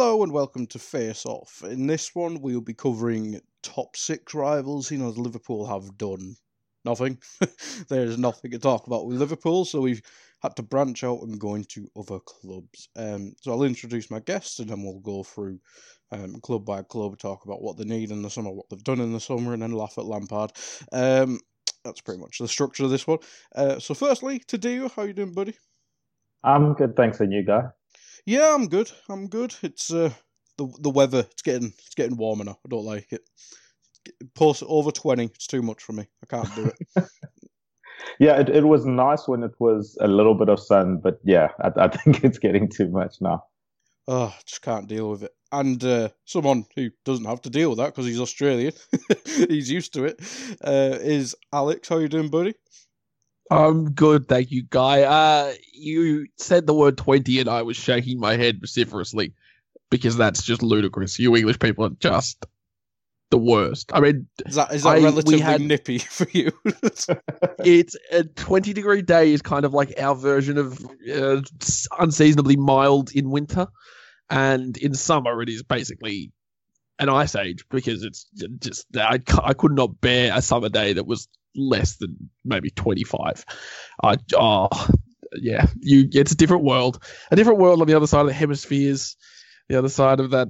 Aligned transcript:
Hello 0.00 0.22
and 0.22 0.32
welcome 0.32 0.66
to 0.68 0.78
Face 0.78 1.26
Off. 1.26 1.62
In 1.62 1.86
this 1.86 2.14
one, 2.14 2.40
we'll 2.40 2.62
be 2.62 2.72
covering 2.72 3.38
top 3.62 3.98
six 3.98 4.32
rivals. 4.32 4.90
You 4.90 4.96
know, 4.96 5.10
Liverpool 5.10 5.66
have 5.66 5.98
done 5.98 6.36
nothing. 6.86 7.18
There's 7.90 8.16
nothing 8.16 8.52
to 8.52 8.58
talk 8.58 8.86
about 8.86 9.04
with 9.04 9.18
Liverpool, 9.18 9.66
so 9.66 9.82
we've 9.82 10.00
had 10.42 10.56
to 10.56 10.62
branch 10.62 11.04
out 11.04 11.20
and 11.20 11.38
go 11.38 11.54
into 11.54 11.86
other 11.94 12.18
clubs. 12.18 12.88
Um, 12.96 13.34
so 13.42 13.52
I'll 13.52 13.62
introduce 13.62 14.10
my 14.10 14.20
guests 14.20 14.58
and 14.58 14.70
then 14.70 14.82
we'll 14.82 15.00
go 15.00 15.22
through 15.22 15.60
um, 16.12 16.36
club 16.40 16.64
by 16.64 16.80
club, 16.80 17.18
talk 17.18 17.44
about 17.44 17.60
what 17.60 17.76
they 17.76 17.84
need 17.84 18.10
in 18.10 18.22
the 18.22 18.30
summer, 18.30 18.50
what 18.50 18.70
they've 18.70 18.82
done 18.82 19.00
in 19.00 19.12
the 19.12 19.20
summer, 19.20 19.52
and 19.52 19.60
then 19.60 19.72
laugh 19.72 19.98
at 19.98 20.06
Lampard. 20.06 20.52
Um, 20.92 21.40
that's 21.84 22.00
pretty 22.00 22.22
much 22.22 22.38
the 22.38 22.48
structure 22.48 22.84
of 22.84 22.90
this 22.90 23.06
one. 23.06 23.18
Uh, 23.54 23.78
so, 23.78 23.92
firstly, 23.92 24.38
to 24.46 24.56
Tadiwa, 24.56 24.90
how 24.92 25.02
you 25.02 25.12
doing, 25.12 25.34
buddy? 25.34 25.58
I'm 26.42 26.72
good, 26.72 26.96
thanks. 26.96 27.20
And 27.20 27.34
you, 27.34 27.44
guy? 27.44 27.64
Yeah, 28.26 28.54
I'm 28.54 28.68
good. 28.68 28.90
I'm 29.08 29.28
good. 29.28 29.54
It's 29.62 29.92
uh 29.92 30.12
the 30.58 30.68
the 30.80 30.90
weather. 30.90 31.26
It's 31.30 31.42
getting 31.42 31.72
it's 31.86 31.94
getting 31.94 32.16
warmer 32.16 32.44
now. 32.44 32.58
I 32.64 32.68
don't 32.68 32.84
like 32.84 33.12
it. 33.12 33.22
Post 34.34 34.62
over 34.66 34.90
twenty. 34.90 35.24
It's 35.26 35.46
too 35.46 35.62
much 35.62 35.82
for 35.82 35.92
me. 35.92 36.06
I 36.22 36.26
can't 36.26 36.54
do 36.54 36.66
it. 36.66 37.04
Yeah, 38.18 38.38
it, 38.40 38.48
it 38.48 38.64
was 38.64 38.84
nice 38.86 39.26
when 39.28 39.42
it 39.42 39.52
was 39.58 39.96
a 40.00 40.08
little 40.08 40.34
bit 40.34 40.48
of 40.48 40.60
sun, 40.60 40.98
but 41.02 41.18
yeah, 41.24 41.48
I, 41.60 41.70
I 41.76 41.88
think 41.96 42.24
it's 42.24 42.38
getting 42.38 42.68
too 42.68 42.88
much 42.88 43.16
now. 43.20 43.44
oh, 44.08 44.34
just 44.46 44.62
can't 44.62 44.88
deal 44.88 45.10
with 45.10 45.22
it. 45.24 45.32
And 45.52 45.82
uh, 45.84 46.08
someone 46.24 46.64
who 46.76 46.90
doesn't 47.04 47.24
have 47.26 47.42
to 47.42 47.50
deal 47.50 47.70
with 47.70 47.78
that 47.78 47.86
because 47.86 48.06
he's 48.06 48.20
Australian, 48.20 48.72
he's 49.26 49.70
used 49.70 49.92
to 49.94 50.04
it. 50.04 50.20
Uh, 50.64 50.96
is 51.00 51.34
Alex? 51.52 51.88
How 51.88 51.98
you 51.98 52.08
doing, 52.08 52.28
buddy? 52.30 52.54
I'm 53.50 53.90
good, 53.92 54.28
thank 54.28 54.50
you, 54.50 54.62
Guy. 54.68 55.02
Uh, 55.02 55.52
you 55.72 56.26
said 56.36 56.66
the 56.66 56.74
word 56.74 56.96
20 56.96 57.40
and 57.40 57.48
I 57.48 57.62
was 57.62 57.76
shaking 57.76 58.20
my 58.20 58.36
head 58.36 58.60
vociferously 58.60 59.34
because 59.90 60.16
that's 60.16 60.42
just 60.42 60.62
ludicrous. 60.62 61.18
You 61.18 61.34
English 61.36 61.58
people 61.58 61.84
are 61.84 61.90
just 61.98 62.46
the 63.30 63.38
worst. 63.38 63.90
I 63.92 64.00
mean, 64.00 64.28
Is 64.46 64.54
that 64.54 64.72
is 64.72 64.82
that 64.84 64.88
I- 64.98 65.02
relatively 65.02 65.40
had- 65.40 65.60
nippy 65.60 65.98
for 65.98 66.26
you? 66.32 66.52
it's 67.64 67.96
a 68.12 68.24
20 68.24 68.72
degree 68.72 69.02
day 69.02 69.32
is 69.32 69.42
kind 69.42 69.64
of 69.64 69.74
like 69.74 69.94
our 69.98 70.14
version 70.14 70.56
of 70.58 70.84
uh, 71.12 71.40
unseasonably 71.98 72.56
mild 72.56 73.10
in 73.12 73.30
winter. 73.30 73.66
And 74.28 74.76
in 74.76 74.94
summer, 74.94 75.42
it 75.42 75.48
is 75.48 75.64
basically 75.64 76.30
an 77.00 77.08
ice 77.08 77.34
age 77.34 77.64
because 77.68 78.04
it's 78.04 78.26
just, 78.60 78.86
I, 78.96 79.20
I 79.42 79.54
could 79.54 79.72
not 79.72 80.00
bear 80.00 80.32
a 80.36 80.40
summer 80.42 80.68
day 80.68 80.92
that 80.92 81.06
was 81.06 81.26
less 81.56 81.96
than 81.96 82.30
maybe 82.44 82.70
25. 82.70 83.44
I, 84.02 84.16
oh, 84.34 84.68
yeah, 85.34 85.66
you, 85.80 86.08
it's 86.12 86.32
a 86.32 86.36
different 86.36 86.64
world. 86.64 87.02
A 87.30 87.36
different 87.36 87.58
world 87.58 87.80
on 87.80 87.86
the 87.86 87.94
other 87.94 88.06
side 88.06 88.22
of 88.22 88.26
the 88.26 88.32
hemispheres, 88.32 89.16
the 89.68 89.78
other 89.78 89.88
side 89.88 90.20
of 90.20 90.30
that 90.30 90.48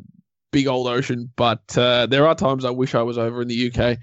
big 0.53 0.67
old 0.67 0.89
ocean. 0.89 1.31
But 1.37 1.77
uh, 1.77 2.06
there 2.06 2.27
are 2.27 2.34
times 2.34 2.65
I 2.65 2.71
wish 2.71 2.95
I 2.95 3.03
was 3.03 3.19
over 3.19 3.43
in 3.43 3.48
the 3.48 3.73
UK. 3.73 3.98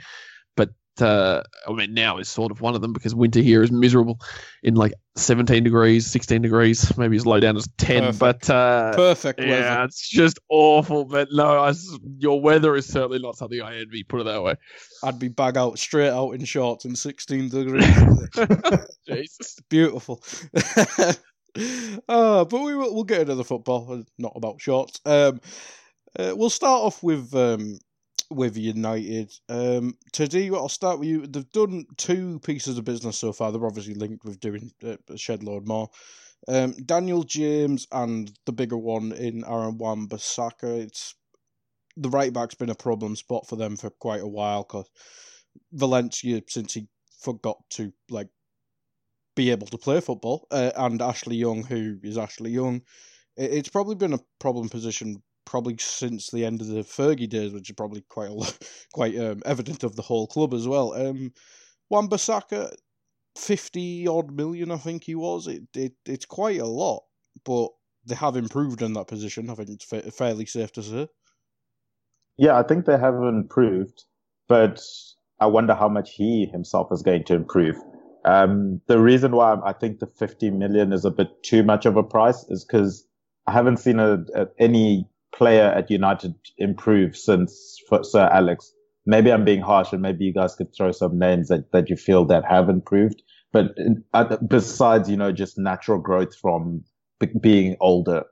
Uh, 1.02 1.44
I 1.68 1.74
mean, 1.74 1.94
now 1.94 2.18
is 2.18 2.30
sort 2.30 2.52
of 2.52 2.62
one 2.62 2.76
of 2.76 2.82
them 2.82 2.94
because 2.94 3.14
winter 3.16 3.42
here 3.42 3.64
is 3.64 3.72
miserable 3.72 4.20
in 4.64 4.76
like 4.76 4.94
17 5.16 5.64
degrees, 5.64 6.06
16 6.08 6.42
degrees, 6.42 6.98
maybe 6.98 7.16
as 7.16 7.26
low 7.26 7.40
down 7.40 7.58
as 7.58 7.68
10. 7.78 8.04
Perfect. 8.04 8.20
But 8.20 8.50
uh, 8.50 8.96
Perfect 8.96 9.40
weather. 9.40 9.52
yeah, 9.52 9.84
it's 9.84 10.08
just 10.10 10.40
awful. 10.50 11.06
But 11.06 11.30
no, 11.32 11.60
I 11.60 11.74
your 12.18 12.42
weather 12.42 12.76
is 12.76 12.86
certainly 12.86 13.20
not 13.20 13.36
something 13.36 13.62
I 13.62 13.78
envy. 13.78 14.04
Put 14.04 14.22
it 14.22 14.26
that 14.26 14.44
way. 14.44 14.56
I'd 15.04 15.20
be 15.20 15.28
bag 15.28 15.58
out 15.58 15.80
straight 15.80 16.10
out 16.10 16.32
in 16.32 16.46
shorts 16.46 16.86
in 16.86 16.96
sixteen 16.96 17.50
degrees. 17.50 18.30
Jesus. 19.08 19.60
Beautiful. 19.70 20.24
uh, 20.56 21.14
but 22.46 22.62
we 22.62 22.76
will 22.76 22.94
we'll 22.94 23.04
get 23.04 23.22
into 23.22 23.36
the 23.36 23.44
football, 23.44 23.92
uh, 23.92 24.04
not 24.18 24.34
about 24.36 24.62
shorts. 24.62 25.00
Um, 25.06 25.42
uh, 26.18 26.34
we'll 26.36 26.50
start 26.50 26.82
off 26.84 27.04
with 27.04 27.34
um, 27.36 27.78
with 28.30 28.58
United. 28.58 29.32
Um, 29.50 29.98
Tadiwa, 30.12 30.58
I'll 30.58 30.70
start 30.70 31.00
with 31.00 31.08
you. 31.08 31.28
They've 31.28 31.52
done 31.52 31.86
two 31.98 32.40
pieces 32.40 32.78
of 32.78 32.86
business 32.86 33.18
so 33.18 33.32
far. 33.32 33.52
They're 33.52 33.66
obviously 33.66 33.94
linked 33.94 34.26
with 34.26 34.40
doing 34.40 34.72
uh, 34.84 34.98
a 35.10 35.18
shed 35.18 35.44
load 35.44 35.68
more. 35.68 35.90
Um, 36.48 36.74
Daniel 36.86 37.24
James 37.24 37.88
and 37.92 38.32
the 38.46 38.52
bigger 38.52 38.78
one 38.78 39.12
in 39.12 39.44
Aaron 39.46 39.78
Wan-Bissaka. 39.78 40.82
It's 40.82 41.16
the 41.96 42.10
right 42.10 42.32
back's 42.32 42.56
been 42.56 42.70
a 42.70 42.76
problem 42.76 43.16
spot 43.16 43.48
for 43.48 43.56
them 43.56 43.76
for 43.76 43.90
quite 43.90 44.22
a 44.22 44.28
while 44.28 44.64
because 44.64 44.90
Valencia, 45.74 46.42
since 46.48 46.74
he 46.74 46.88
forgot 47.20 47.58
to 47.72 47.92
like 48.10 48.30
be 49.36 49.52
able 49.52 49.68
to 49.68 49.78
play 49.78 50.00
football, 50.00 50.48
uh, 50.52 50.72
and 50.76 51.02
Ashley 51.02 51.36
Young, 51.36 51.64
who 51.64 51.98
is 52.04 52.18
Ashley 52.18 52.52
Young, 52.52 52.82
it, 53.36 53.52
it's 53.52 53.70
probably 53.70 53.96
been 53.96 54.14
a 54.14 54.20
problem 54.40 54.70
position 54.70 55.22
probably 55.48 55.78
since 55.80 56.30
the 56.30 56.46
end 56.46 56.62
of 56.62 56.68
the 56.68 56.82
Fergie 56.82 57.30
days, 57.30 57.54
which 57.54 57.70
is 57.70 57.76
probably 57.76 58.02
quite 58.10 58.30
lot, 58.30 58.58
quite 58.94 59.18
um, 59.18 59.42
evident 59.46 59.84
of 59.84 59.96
the 59.96 60.02
whole 60.02 60.28
club 60.28 60.54
as 60.54 60.68
well. 60.68 60.94
Um, 60.94 61.32
Wan-Bissaka, 61.90 62.76
fifty 63.36 64.08
odd 64.08 64.32
million, 64.32 64.72
I 64.72 64.78
think 64.78 65.06
he 65.06 65.16
was. 65.16 65.48
It, 65.48 65.64
it 65.74 65.94
it's 66.06 66.26
quite 66.26 66.60
a 66.60 66.68
lot, 66.68 67.04
but 67.46 67.70
they 68.06 68.16
have 68.16 68.36
improved 68.36 68.82
in 68.82 68.94
that 68.94 69.08
position. 69.08 69.50
I 69.50 69.56
think 69.56 69.70
it's 69.70 69.86
fa- 69.86 70.12
fairly 70.12 70.46
safe 70.46 70.72
to 70.74 70.84
say. 70.84 71.08
Yeah, 72.38 72.60
I 72.60 72.64
think 72.64 72.86
they 72.86 72.98
have 72.98 73.16
improved, 73.16 74.04
but 74.48 74.82
I 75.40 75.48
wonder 75.48 75.74
how 75.74 75.90
much 75.90 76.14
he 76.14 76.46
himself 76.46 76.92
is 76.92 77.02
going 77.02 77.24
to 77.26 77.36
improve. 77.36 77.78
Um, 78.26 78.82
the 78.88 79.00
reason 79.00 79.32
why 79.32 79.58
I 79.66 79.72
think 79.72 80.00
the 80.00 80.08
50 80.08 80.52
million 80.52 80.92
is 80.92 81.06
a 81.06 81.12
bit 81.12 81.42
too 81.44 81.64
much 81.64 81.86
of 81.86 81.96
a 81.96 82.04
price 82.04 82.44
is 82.50 82.66
because 82.66 83.08
I 83.48 83.54
haven't 83.54 83.78
seen 83.78 84.00
a, 84.00 84.26
a, 84.36 84.48
any 84.60 85.08
player 85.38 85.66
at 85.66 85.92
United 85.92 86.34
improve 86.58 87.16
since 87.16 87.80
Sir 88.04 88.30
Alex. 88.32 88.74
Maybe 89.06 89.32
I'm 89.32 89.46
being 89.46 89.62
harsh 89.62 89.94
and 89.94 90.02
maybe 90.02 90.26
you 90.26 90.34
guys 90.34 90.56
could 90.56 90.76
throw 90.76 90.92
some 90.92 91.18
names 91.18 91.48
that, 91.48 91.72
that 91.72 91.90
you 91.90 91.96
feel 91.96 92.26
that 92.26 92.44
have 92.46 92.70
improved. 92.70 93.22
But 93.54 93.78
besides, 94.50 95.10
you 95.10 95.16
know, 95.16 95.32
just 95.32 95.58
natural 95.58 96.00
growth 96.00 96.36
from 96.36 96.84
being 97.40 97.78
older, 97.80 98.24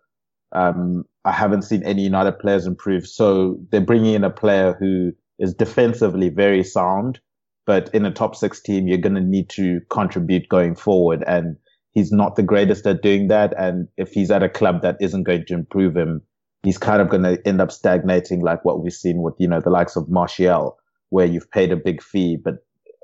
um, 0.52 1.06
I 1.24 1.32
haven't 1.32 1.64
seen 1.64 1.84
any 1.84 2.04
United 2.04 2.40
players 2.40 2.68
improve. 2.68 3.08
So 3.08 3.58
they're 3.72 3.82
bringing 3.82 4.14
in 4.16 4.24
a 4.24 4.30
player 4.30 4.76
who 4.80 5.12
is 5.40 5.54
defensively 5.54 6.30
very 6.30 6.64
sound, 6.64 7.20
but 7.66 7.90
in 7.94 8.06
a 8.06 8.12
top 8.12 8.36
six 8.36 8.62
team, 8.62 8.88
you're 8.88 8.98
going 8.98 9.16
to 9.16 9.22
need 9.22 9.50
to 9.52 9.82
contribute 9.90 10.50
going 10.50 10.76
forward. 10.76 11.24
And 11.26 11.56
he's 11.94 12.12
not 12.12 12.36
the 12.36 12.44
greatest 12.44 12.86
at 12.86 13.02
doing 13.02 13.28
that. 13.30 13.54
And 13.58 13.88
if 13.98 14.12
he's 14.12 14.32
at 14.32 14.44
a 14.44 14.50
club 14.50 14.82
that 14.82 14.98
isn't 15.00 15.24
going 15.24 15.46
to 15.48 15.54
improve 15.54 15.96
him, 15.96 16.22
he's 16.66 16.78
kind 16.78 17.02
of 17.02 17.10
going 17.10 17.24
to 17.24 17.40
end 17.48 17.62
up 17.62 17.72
stagnating 17.72 18.42
like 18.42 18.66
what 18.66 18.84
we've 18.84 18.94
seen 18.94 19.22
with, 19.22 19.36
you 19.38 19.48
know, 19.48 19.62
the 19.62 19.70
likes 19.70 19.96
of 19.96 20.10
Martial, 20.10 20.78
where 21.10 21.26
you've 21.26 21.50
paid 21.52 21.72
a 21.72 21.76
big 21.76 22.02
fee, 22.02 22.36
but 22.36 22.56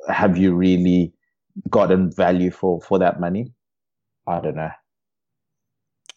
have 0.10 0.38
you 0.38 0.54
really 0.54 1.14
gotten 1.70 2.12
value 2.12 2.50
for, 2.52 2.82
for 2.82 2.98
that 3.00 3.20
money? 3.20 3.54
I 4.28 4.42
don't 4.42 4.56
know. 4.56 4.72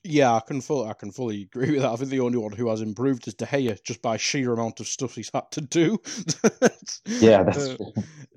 Yeah, 0.06 0.34
I 0.34 0.40
can 0.40 0.60
fully, 0.60 0.88
I 0.88 0.92
can 0.92 1.12
fully 1.12 1.42
agree 1.42 1.72
with 1.72 1.80
that. 1.80 1.90
I 1.90 1.96
think 1.96 2.10
the 2.10 2.20
only 2.20 2.36
one 2.38 2.52
who 2.52 2.68
has 2.68 2.82
improved 2.82 3.26
is 3.26 3.34
De 3.34 3.46
Gea, 3.46 3.82
just 3.82 4.02
by 4.02 4.18
sheer 4.18 4.52
amount 4.52 4.80
of 4.80 4.86
stuff 4.86 5.14
he's 5.14 5.30
had 5.32 5.50
to 5.52 5.60
do. 5.60 5.98
Yeah, 7.06 7.42
that's 7.42 7.76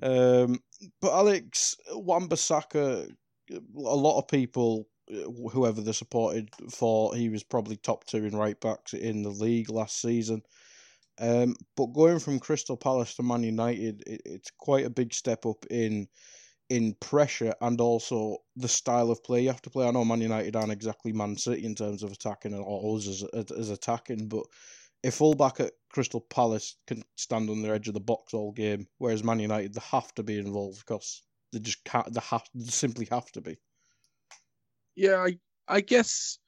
Uh, 0.02 0.44
um, 0.44 0.60
but 1.00 1.12
Alex 1.12 1.76
Wan-Bissaka, 1.92 3.10
a 3.50 3.60
lot 3.76 4.18
of 4.18 4.28
people, 4.28 4.86
whoever 5.52 5.80
they 5.80 5.92
supported, 5.92 6.50
for, 6.70 7.14
he 7.14 7.28
was 7.28 7.42
probably 7.42 7.76
top 7.76 8.04
two 8.04 8.24
in 8.24 8.36
right 8.36 8.60
backs 8.60 8.94
in 8.94 9.22
the 9.22 9.30
league 9.30 9.70
last 9.70 10.00
season. 10.00 10.42
Um, 11.20 11.56
but 11.76 11.86
going 11.86 12.20
from 12.20 12.38
Crystal 12.38 12.76
Palace 12.76 13.14
to 13.16 13.22
Man 13.22 13.42
United, 13.42 14.02
it, 14.06 14.22
it's 14.24 14.50
quite 14.58 14.86
a 14.86 14.90
big 14.90 15.12
step 15.12 15.46
up 15.46 15.64
in 15.70 16.08
in 16.70 16.94
pressure 17.00 17.54
and 17.62 17.80
also 17.80 18.36
the 18.56 18.68
style 18.68 19.10
of 19.10 19.24
play 19.24 19.40
you 19.40 19.48
have 19.48 19.62
to 19.62 19.70
play. 19.70 19.88
I 19.88 19.90
know 19.90 20.04
Man 20.04 20.20
United 20.20 20.54
aren't 20.54 20.70
exactly 20.72 21.12
Man 21.12 21.36
City 21.36 21.64
in 21.64 21.74
terms 21.74 22.02
of 22.02 22.12
attacking 22.12 22.54
or 22.54 22.96
us 22.96 23.08
as, 23.32 23.50
as 23.50 23.70
attacking, 23.70 24.28
but 24.28 24.44
a 25.02 25.10
fullback 25.10 25.60
at 25.60 25.72
Crystal 25.90 26.20
Palace 26.20 26.76
can 26.86 27.02
stand 27.16 27.48
on 27.48 27.62
the 27.62 27.70
edge 27.70 27.88
of 27.88 27.94
the 27.94 28.00
box 28.00 28.34
all 28.34 28.52
game, 28.52 28.86
whereas 28.98 29.24
Man 29.24 29.38
United 29.38 29.74
they 29.74 29.80
have 29.90 30.14
to 30.14 30.22
be 30.22 30.38
involved 30.38 30.80
because 30.80 31.22
they 31.52 31.60
just 31.60 31.82
can't. 31.84 32.12
They 32.12 32.20
have 32.20 32.44
they 32.54 32.70
simply 32.70 33.08
have 33.10 33.30
to 33.32 33.40
be. 33.40 33.56
Yeah, 34.98 35.18
I, 35.18 35.38
I 35.68 35.80
guess 35.80 36.38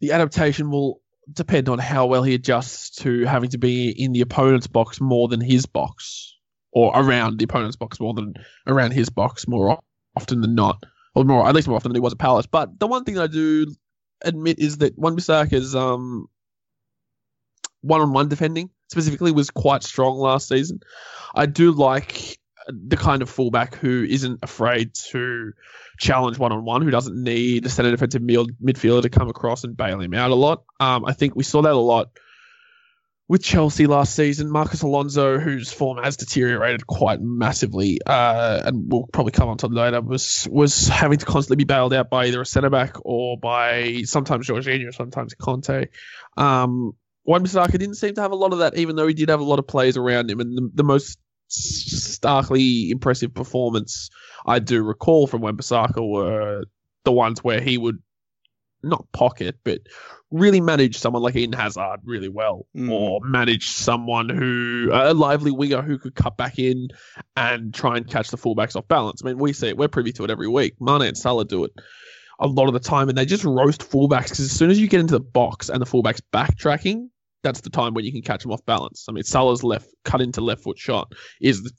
the 0.00 0.10
adaptation 0.10 0.72
will 0.72 1.00
depend 1.32 1.68
on 1.68 1.78
how 1.78 2.06
well 2.06 2.24
he 2.24 2.34
adjusts 2.34 2.90
to 3.02 3.24
having 3.26 3.50
to 3.50 3.58
be 3.58 3.90
in 3.90 4.12
the 4.12 4.22
opponent's 4.22 4.66
box 4.66 5.00
more 5.00 5.28
than 5.28 5.40
his 5.40 5.64
box, 5.64 6.36
or 6.72 6.90
around 6.96 7.38
the 7.38 7.44
opponent's 7.44 7.76
box 7.76 8.00
more 8.00 8.12
than 8.12 8.34
around 8.66 8.90
his 8.90 9.08
box 9.08 9.46
more 9.46 9.78
often 10.16 10.40
than 10.40 10.56
not, 10.56 10.82
or 11.14 11.24
more 11.24 11.46
at 11.46 11.54
least 11.54 11.68
more 11.68 11.76
often 11.76 11.90
than 11.90 11.96
he 11.96 12.00
was 12.00 12.12
at 12.12 12.18
Palace. 12.18 12.46
But 12.46 12.80
the 12.80 12.88
one 12.88 13.04
thing 13.04 13.18
I 13.18 13.28
do 13.28 13.72
admit 14.22 14.58
is 14.58 14.78
that 14.78 14.98
Wan 14.98 15.16
Bissaka's 15.16 15.76
um 15.76 16.26
one-on-one 17.82 18.28
defending 18.28 18.68
specifically 18.90 19.30
was 19.30 19.50
quite 19.50 19.84
strong 19.84 20.18
last 20.18 20.48
season. 20.48 20.80
I 21.36 21.46
do 21.46 21.70
like 21.70 22.37
the 22.68 22.96
kind 22.96 23.22
of 23.22 23.30
fullback 23.30 23.74
who 23.74 24.04
isn't 24.04 24.40
afraid 24.42 24.94
to 25.10 25.52
challenge 25.98 26.38
one 26.38 26.52
on 26.52 26.64
one, 26.64 26.82
who 26.82 26.90
doesn't 26.90 27.20
need 27.22 27.66
a 27.66 27.68
centre 27.68 27.90
defensive 27.90 28.22
mid- 28.22 28.56
midfielder 28.62 29.02
to 29.02 29.08
come 29.08 29.28
across 29.28 29.64
and 29.64 29.76
bail 29.76 30.00
him 30.00 30.14
out 30.14 30.30
a 30.30 30.34
lot. 30.34 30.64
Um, 30.78 31.04
I 31.04 31.12
think 31.12 31.34
we 31.34 31.44
saw 31.44 31.62
that 31.62 31.72
a 31.72 31.76
lot 31.76 32.10
with 33.28 33.42
Chelsea 33.42 33.86
last 33.86 34.14
season. 34.14 34.50
Marcos 34.50 34.82
Alonso, 34.82 35.38
whose 35.38 35.72
form 35.72 36.02
has 36.02 36.16
deteriorated 36.16 36.86
quite 36.86 37.20
massively, 37.20 38.00
uh, 38.04 38.62
and 38.64 38.90
we'll 38.90 39.08
probably 39.12 39.32
come 39.32 39.48
on 39.48 39.58
to 39.58 39.66
later, 39.68 40.00
was 40.00 40.48
was 40.50 40.88
having 40.88 41.18
to 41.18 41.26
constantly 41.26 41.56
be 41.56 41.66
bailed 41.66 41.92
out 41.92 42.10
by 42.10 42.26
either 42.26 42.40
a 42.40 42.46
centre 42.46 42.70
back 42.70 42.96
or 43.04 43.38
by 43.38 44.02
sometimes 44.04 44.48
Jorginho, 44.48 44.94
sometimes 44.94 45.34
Kante. 45.34 45.88
Um, 46.36 46.92
Wan 47.24 47.44
Bissaka 47.44 47.72
didn't 47.72 47.96
seem 47.96 48.14
to 48.14 48.22
have 48.22 48.32
a 48.32 48.36
lot 48.36 48.54
of 48.54 48.60
that, 48.60 48.78
even 48.78 48.96
though 48.96 49.06
he 49.06 49.12
did 49.12 49.28
have 49.28 49.40
a 49.40 49.44
lot 49.44 49.58
of 49.58 49.66
players 49.66 49.98
around 49.98 50.30
him. 50.30 50.40
And 50.40 50.56
the, 50.56 50.70
the 50.76 50.84
most 50.84 51.18
starkly 51.48 52.90
impressive 52.90 53.32
performance 53.34 54.10
I 54.46 54.58
do 54.58 54.82
recall 54.82 55.26
from 55.26 55.42
Wan 55.42 55.56
Bissaka 55.56 56.06
were 56.06 56.64
the 57.04 57.12
ones 57.12 57.42
where 57.42 57.60
he 57.60 57.76
would 57.78 57.98
not 58.82 59.10
pocket, 59.12 59.58
but 59.64 59.80
really 60.30 60.60
manage 60.60 60.96
someone 60.98 61.22
like 61.22 61.34
Eden 61.34 61.52
Hazard 61.58 62.00
really 62.04 62.28
well, 62.28 62.66
Mm. 62.76 62.90
or 62.90 63.20
manage 63.24 63.68
someone 63.68 64.28
who 64.28 64.90
a 64.92 65.12
lively 65.12 65.50
winger 65.50 65.82
who 65.82 65.98
could 65.98 66.14
cut 66.14 66.36
back 66.36 66.58
in 66.58 66.88
and 67.36 67.74
try 67.74 67.96
and 67.96 68.08
catch 68.08 68.30
the 68.30 68.36
fullbacks 68.36 68.76
off 68.76 68.86
balance. 68.86 69.22
I 69.22 69.28
mean, 69.28 69.38
we 69.38 69.52
see 69.52 69.68
it; 69.68 69.76
we're 69.76 69.88
privy 69.88 70.12
to 70.12 70.24
it 70.24 70.30
every 70.30 70.48
week. 70.48 70.74
Mane 70.80 71.02
and 71.02 71.18
Salah 71.18 71.44
do 71.44 71.64
it 71.64 71.72
a 72.38 72.46
lot 72.46 72.68
of 72.68 72.72
the 72.72 72.80
time, 72.80 73.08
and 73.08 73.18
they 73.18 73.26
just 73.26 73.44
roast 73.44 73.90
fullbacks 73.90 74.24
because 74.30 74.40
as 74.40 74.52
soon 74.52 74.70
as 74.70 74.78
you 74.80 74.86
get 74.86 75.00
into 75.00 75.14
the 75.14 75.20
box 75.20 75.68
and 75.68 75.82
the 75.82 75.86
fullbacks 75.86 76.20
backtracking, 76.32 77.08
that's 77.48 77.62
the 77.62 77.70
time 77.70 77.94
when 77.94 78.04
you 78.04 78.12
can 78.12 78.22
catch 78.22 78.42
them 78.42 78.52
off 78.52 78.64
balance. 78.66 79.06
I 79.08 79.12
mean, 79.12 79.24
Salah's 79.24 79.64
left 79.64 79.88
cut 80.04 80.20
into 80.20 80.42
left 80.42 80.62
foot 80.62 80.78
shot 80.78 81.12
is 81.40 81.62
the, 81.62 81.70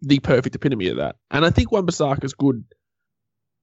the 0.00 0.18
perfect 0.20 0.56
epitome 0.56 0.88
of 0.88 0.96
that, 0.96 1.16
and 1.30 1.44
I 1.44 1.50
think 1.50 1.70
Wan 1.70 1.86
is 1.88 2.34
good 2.34 2.64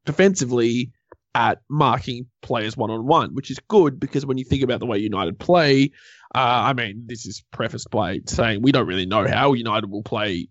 defensively 0.06 0.92
at 1.36 1.62
marking 1.70 2.28
players 2.42 2.78
one 2.78 2.92
on 2.92 3.06
one, 3.06 3.34
which 3.34 3.52
is 3.52 3.60
good 3.68 4.00
because 4.00 4.26
when 4.26 4.38
you 4.38 4.46
think 4.46 4.64
about 4.64 4.80
the 4.80 4.86
way 4.86 4.98
United 4.98 5.40
play, 5.40 5.92
uh, 6.36 6.70
I 6.70 6.74
mean, 6.74 7.04
this 7.08 7.26
is 7.26 7.44
prefaced 7.52 7.90
by 7.90 8.20
saying 8.28 8.62
we 8.62 8.72
don't 8.72 8.88
really 8.88 9.06
know 9.06 9.28
how 9.28 9.54
United 9.54 9.90
will 9.90 10.04
play 10.04 10.48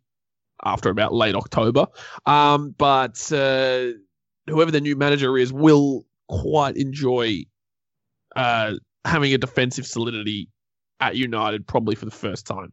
after 0.65 0.91
about 0.91 1.13
late 1.13 1.35
October, 1.35 1.87
um, 2.27 2.75
but 2.77 3.33
uh, 3.33 3.93
whoever 4.49 4.71
the 4.71 4.81
new 4.81 4.97
manager 4.97 5.39
is 5.39 5.53
will 5.53 6.05
quite 6.29 6.77
enjoy 6.77 7.45
uh, 8.35 8.73
having 9.05 9.33
a 9.33 9.39
defensive 9.39 9.87
solidity 9.87 10.49
at 11.01 11.17
United 11.17 11.67
probably 11.67 11.95
for 11.95 12.05
the 12.05 12.11
first 12.11 12.47
time. 12.47 12.73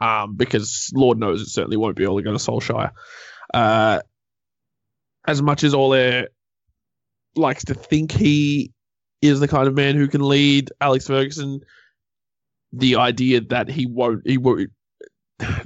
Um, 0.00 0.34
because 0.36 0.90
Lord 0.94 1.18
knows 1.18 1.42
it 1.42 1.48
certainly 1.48 1.76
won't 1.76 1.96
be 1.96 2.06
Ole 2.06 2.22
Gunnar 2.22 2.38
Solskjaer. 2.38 2.92
Uh, 3.52 4.00
as 5.26 5.42
much 5.42 5.64
as 5.64 5.74
Ole 5.74 6.24
likes 7.36 7.64
to 7.66 7.74
think 7.74 8.12
he 8.12 8.72
is 9.20 9.40
the 9.40 9.48
kind 9.48 9.68
of 9.68 9.74
man 9.74 9.96
who 9.96 10.08
can 10.08 10.26
lead 10.26 10.70
Alex 10.80 11.06
Ferguson, 11.06 11.60
the 12.72 12.96
idea 12.96 13.40
that 13.42 13.68
he 13.68 13.84
won't 13.86 14.22
he 14.26 14.38
won't 14.38 14.70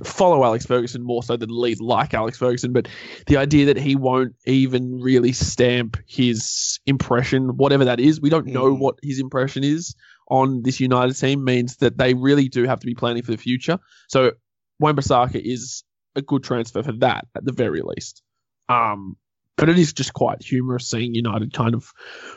follow 0.04 0.44
Alex 0.44 0.66
Ferguson 0.66 1.02
more 1.02 1.22
so 1.22 1.36
than 1.36 1.50
lead 1.50 1.80
like 1.80 2.14
Alex 2.14 2.38
Ferguson, 2.38 2.72
but 2.72 2.88
the 3.26 3.36
idea 3.36 3.66
that 3.66 3.76
he 3.76 3.94
won't 3.96 4.34
even 4.46 5.00
really 5.00 5.32
stamp 5.32 5.96
his 6.06 6.80
impression, 6.86 7.56
whatever 7.56 7.84
that 7.84 8.00
is, 8.00 8.20
we 8.20 8.30
don't 8.30 8.46
know 8.46 8.74
Mhm. 8.74 8.78
what 8.78 8.98
his 9.02 9.18
impression 9.18 9.62
is 9.64 9.94
on 10.28 10.62
this 10.62 10.80
United 10.80 11.14
team, 11.14 11.44
means 11.44 11.76
that 11.76 11.98
they 11.98 12.14
really 12.14 12.48
do 12.48 12.64
have 12.64 12.80
to 12.80 12.86
be 12.86 12.94
planning 12.94 13.22
for 13.22 13.32
the 13.32 13.38
future. 13.38 13.78
So 14.08 14.32
Bissaka 14.82 15.40
is 15.40 15.84
a 16.16 16.22
good 16.22 16.42
transfer 16.42 16.82
for 16.82 16.92
that 16.92 17.26
at 17.36 17.44
the 17.44 17.52
very 17.52 17.82
least. 17.82 18.22
Um, 18.68 19.16
but 19.56 19.68
it 19.68 19.78
is 19.78 19.92
just 19.92 20.12
quite 20.12 20.42
humorous 20.42 20.88
seeing 20.88 21.14
United 21.14 21.52
kind 21.52 21.74
of 21.74 21.92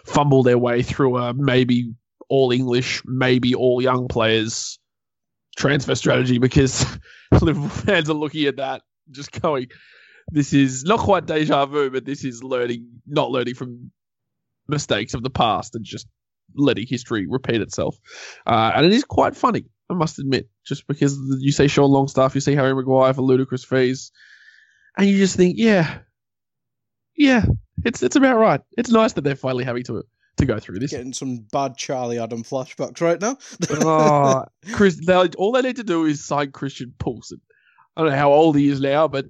fumble 0.06 0.44
their 0.44 0.58
way 0.58 0.84
through 0.84 1.18
a 1.18 1.34
maybe 1.34 1.94
all 2.30 2.52
English, 2.52 3.02
maybe 3.06 3.56
all 3.56 3.82
young 3.82 4.08
players 4.08 4.80
transfer 5.56 5.96
strategy 5.96 6.38
because 6.38 6.86
Liverpool 7.32 7.70
fans 7.70 8.10
are 8.10 8.14
looking 8.14 8.46
at 8.46 8.58
that 8.58 8.82
just 9.10 9.32
going, 9.42 9.68
this 10.32 10.54
is 10.54 10.84
not 10.84 11.00
quite 11.00 11.26
deja 11.26 11.66
vu, 11.66 11.90
but 11.90 12.06
this 12.06 12.24
is 12.24 12.44
learning, 12.44 13.02
not 13.08 13.32
learning 13.32 13.56
from 13.56 13.92
mistakes 14.68 15.14
of 15.14 15.24
the 15.24 15.30
past 15.30 15.76
and 15.76 15.86
just 15.86 16.08
letting 16.56 16.88
history 16.88 17.28
repeat 17.28 17.62
itself. 17.62 17.98
Uh, 18.46 18.72
and 18.76 18.86
it 18.86 18.94
is 18.94 19.04
quite 19.04 19.36
funny, 19.36 19.66
I 19.90 19.94
must 19.94 20.20
admit, 20.20 20.50
just 20.66 20.88
because 20.88 21.18
you 21.40 21.52
say 21.52 21.68
Sean 21.68 21.92
Longstaff, 21.92 22.36
you 22.36 22.42
see 22.42 22.56
Harry 22.56 22.76
Maguire 22.76 23.14
for 23.14 23.22
ludicrous 23.22 23.64
fees, 23.64 24.12
and 24.98 25.08
you 25.08 25.18
just 25.18 25.36
think, 25.36 25.56
yeah, 25.58 26.00
yeah, 27.16 27.46
it's 27.86 28.04
it's 28.04 28.16
about 28.16 28.38
right. 28.38 28.62
It's 28.78 28.90
nice 28.90 29.14
that 29.14 29.22
they're 29.22 29.36
finally 29.36 29.64
having 29.64 29.84
to 29.84 30.04
to 30.38 30.46
go 30.46 30.60
through 30.60 30.80
this. 30.80 30.92
Getting 30.92 31.14
some 31.14 31.46
bad 31.52 31.78
Charlie 31.78 32.20
Adam 32.20 32.44
flashbacks 32.44 33.02
right 33.02 33.20
now. 33.20 33.38
oh, 33.72 34.46
Chris, 34.74 35.00
they, 35.04 35.14
all 35.38 35.52
they 35.52 35.62
need 35.62 35.78
to 35.78 35.84
do 35.84 36.06
is 36.06 36.24
sign 36.24 36.52
Christian 36.52 36.94
Poulsen. 37.00 37.42
I 37.96 38.02
don't 38.02 38.12
know 38.12 38.18
how 38.18 38.32
old 38.32 38.56
he 38.56 38.70
is 38.70 38.80
now, 38.80 39.08
but 39.08 39.26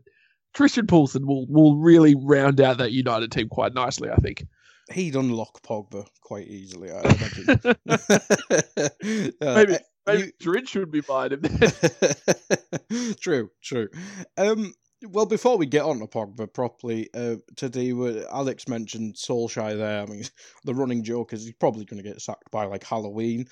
Christian 0.53 0.87
Poulsen 0.87 1.25
will 1.25 1.45
will 1.47 1.77
really 1.77 2.15
round 2.15 2.59
out 2.59 2.79
that 2.79 2.91
United 2.91 3.31
team 3.31 3.47
quite 3.47 3.73
nicely, 3.73 4.09
I 4.09 4.17
think. 4.17 4.45
He'd 4.91 5.15
unlock 5.15 5.61
Pogba 5.63 6.07
quite 6.21 6.47
easily, 6.47 6.91
I 6.91 7.01
imagine. 7.01 7.59
Uh, 9.41 9.55
Maybe 9.55 9.77
maybe 10.05 10.21
you- 10.23 10.31
Madrid 10.39 10.69
should 10.69 10.91
be 10.91 11.01
buying 11.01 11.31
him. 11.33 11.41
true, 13.21 13.49
true. 13.61 13.89
Um, 14.37 14.73
well, 15.09 15.25
before 15.25 15.57
we 15.57 15.65
get 15.65 15.83
on 15.83 15.99
to 15.99 16.07
Pogba 16.07 16.51
properly, 16.51 17.09
uh, 17.13 17.35
today 17.55 17.91
Alex 18.31 18.67
mentioned 18.67 19.15
Solskjaer 19.15 19.77
there. 19.77 20.01
I 20.01 20.05
mean, 20.05 20.23
the 20.63 20.73
running 20.73 21.03
joke 21.03 21.33
is 21.33 21.43
he's 21.45 21.53
probably 21.53 21.85
going 21.85 22.01
to 22.01 22.09
get 22.09 22.21
sacked 22.21 22.49
by 22.51 22.65
like 22.65 22.83
Halloween. 22.83 23.45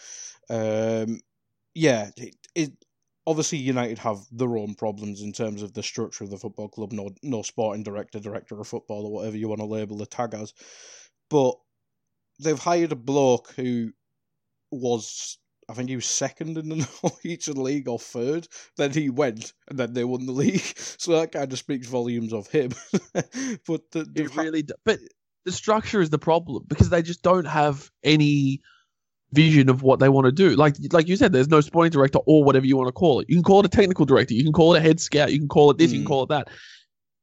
Um, 0.50 1.20
yeah, 1.74 2.10
it, 2.18 2.36
it 2.56 2.72
obviously 3.28 3.58
United 3.58 3.98
have 4.00 4.20
their 4.32 4.58
own 4.58 4.76
problems 4.76 5.22
in 5.22 5.34
terms 5.34 5.62
of 5.62 5.74
the 5.74 5.84
structure 5.84 6.24
of 6.24 6.30
the 6.30 6.38
football 6.38 6.70
club. 6.70 6.94
No, 6.94 7.10
no 7.22 7.42
sporting 7.42 7.84
director, 7.84 8.20
director 8.20 8.60
of 8.60 8.68
football, 8.68 9.06
or 9.06 9.12
whatever 9.12 9.38
you 9.38 9.48
want 9.50 9.60
to 9.62 9.66
label 9.66 9.98
the 9.98 10.06
tag 10.06 10.34
as. 10.34 10.54
But 11.30 11.56
they've 12.40 12.60
hired 12.60 12.92
a 12.92 12.96
bloke 12.96 13.54
who 13.56 13.92
was 14.72 15.38
I 15.68 15.74
think 15.74 15.90
he 15.90 15.96
was 15.96 16.06
second 16.06 16.58
in 16.58 16.70
the 16.70 16.88
Norwegian 17.04 17.62
league 17.64 17.88
or 17.88 17.98
third. 17.98 18.48
Then 18.78 18.92
he 18.92 19.10
went, 19.10 19.54
and 19.68 19.80
then 19.80 19.94
they 19.94 20.04
won 20.04 20.26
the 20.26 20.32
league. 20.32 20.62
So 20.98 21.12
that 21.20 21.32
kind 21.32 21.52
of 21.52 21.60
speaks 21.60 21.88
volumes 21.88 22.34
of 22.34 22.48
him. 22.48 22.72
but 23.14 23.82
the, 23.92 24.10
It 24.16 24.36
really, 24.36 24.64
do- 24.64 24.74
but 24.84 25.00
the 25.46 25.52
structure 25.52 26.02
is 26.02 26.10
the 26.10 26.18
problem 26.18 26.64
because 26.68 26.90
they 26.90 27.02
just 27.04 27.22
don't 27.22 27.46
have 27.46 27.92
any 28.04 28.62
vision 29.34 29.70
of 29.70 29.84
what 29.84 30.00
they 30.00 30.10
want 30.10 30.26
to 30.26 30.32
do. 30.32 30.56
Like 30.56 30.76
like 30.92 31.08
you 31.08 31.16
said, 31.16 31.32
there's 31.32 31.48
no 31.50 31.62
sporting 31.62 31.92
director 31.92 32.20
or 32.26 32.44
whatever 32.44 32.66
you 32.66 32.78
want 32.78 32.88
to 32.88 32.92
call 32.94 33.20
it. 33.20 33.30
You 33.30 33.36
can 33.36 33.44
call 33.44 33.60
it 33.60 33.66
a 33.66 33.70
technical 33.70 34.06
director, 34.06 34.34
you 34.34 34.44
can 34.44 34.54
call 34.54 34.74
it 34.76 34.80
a 34.80 34.82
head 34.82 35.00
scout, 35.00 35.32
you 35.32 35.40
can 35.40 35.48
call 35.48 35.70
it 35.72 35.78
this, 35.78 35.92
you 35.92 36.00
Mm. 36.00 36.02
can 36.04 36.08
call 36.08 36.24
it 36.24 36.30
that. 36.30 36.48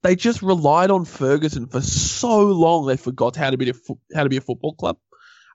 They 0.02 0.16
just 0.16 0.42
relied 0.42 0.90
on 0.90 1.04
Ferguson 1.04 1.68
for 1.68 1.80
so 1.80 2.42
long 2.46 2.86
they 2.86 2.96
forgot 2.96 3.36
how 3.36 3.50
to 3.50 3.56
be 3.56 3.70
a 3.70 3.74
fo- 3.74 4.00
how 4.14 4.24
to 4.24 4.28
be 4.28 4.36
a 4.36 4.40
football 4.40 4.74
club, 4.74 4.98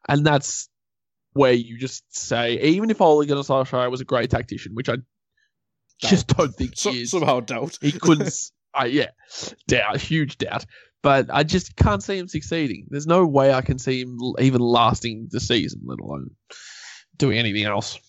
and 0.08 0.26
that's 0.26 0.70
where 1.34 1.54
you 1.54 1.78
just 1.78 2.04
say, 2.16 2.60
even 2.62 2.90
if 2.90 3.02
Ole 3.02 3.26
Gunnar 3.26 3.42
Solskjaer 3.42 3.92
was 3.92 4.02
a 4.02 4.06
great 4.06 4.30
tactician, 4.30 4.74
which 4.74 4.90
I 4.90 4.98
just 6.02 6.28
don't 6.28 6.54
think 6.54 6.74
so, 6.76 6.92
he 6.92 7.02
is 7.02 7.12
somehow 7.12 7.42
doubt. 7.42 7.78
he 7.82 7.92
couldn't. 7.92 8.34
uh, 8.80 8.86
yeah, 8.86 9.10
doubt, 9.68 10.00
huge 10.00 10.38
doubt. 10.38 10.66
But 11.04 11.28
I 11.30 11.44
just 11.44 11.76
can't 11.76 12.04
see 12.04 12.18
him 12.18 12.28
succeeding. 12.28 12.88
There's 12.90 13.08
no 13.08 13.26
way 13.26 13.54
I 13.54 13.62
can 13.62 13.78
see 13.78 14.02
him 14.02 14.18
even 14.40 14.62
lasting 14.62 15.28
the 15.30 15.40
season, 15.40 15.82
let 15.86 16.00
alone 16.00 16.32
doing 17.18 17.38
anything 17.38 17.66
else. 17.66 18.00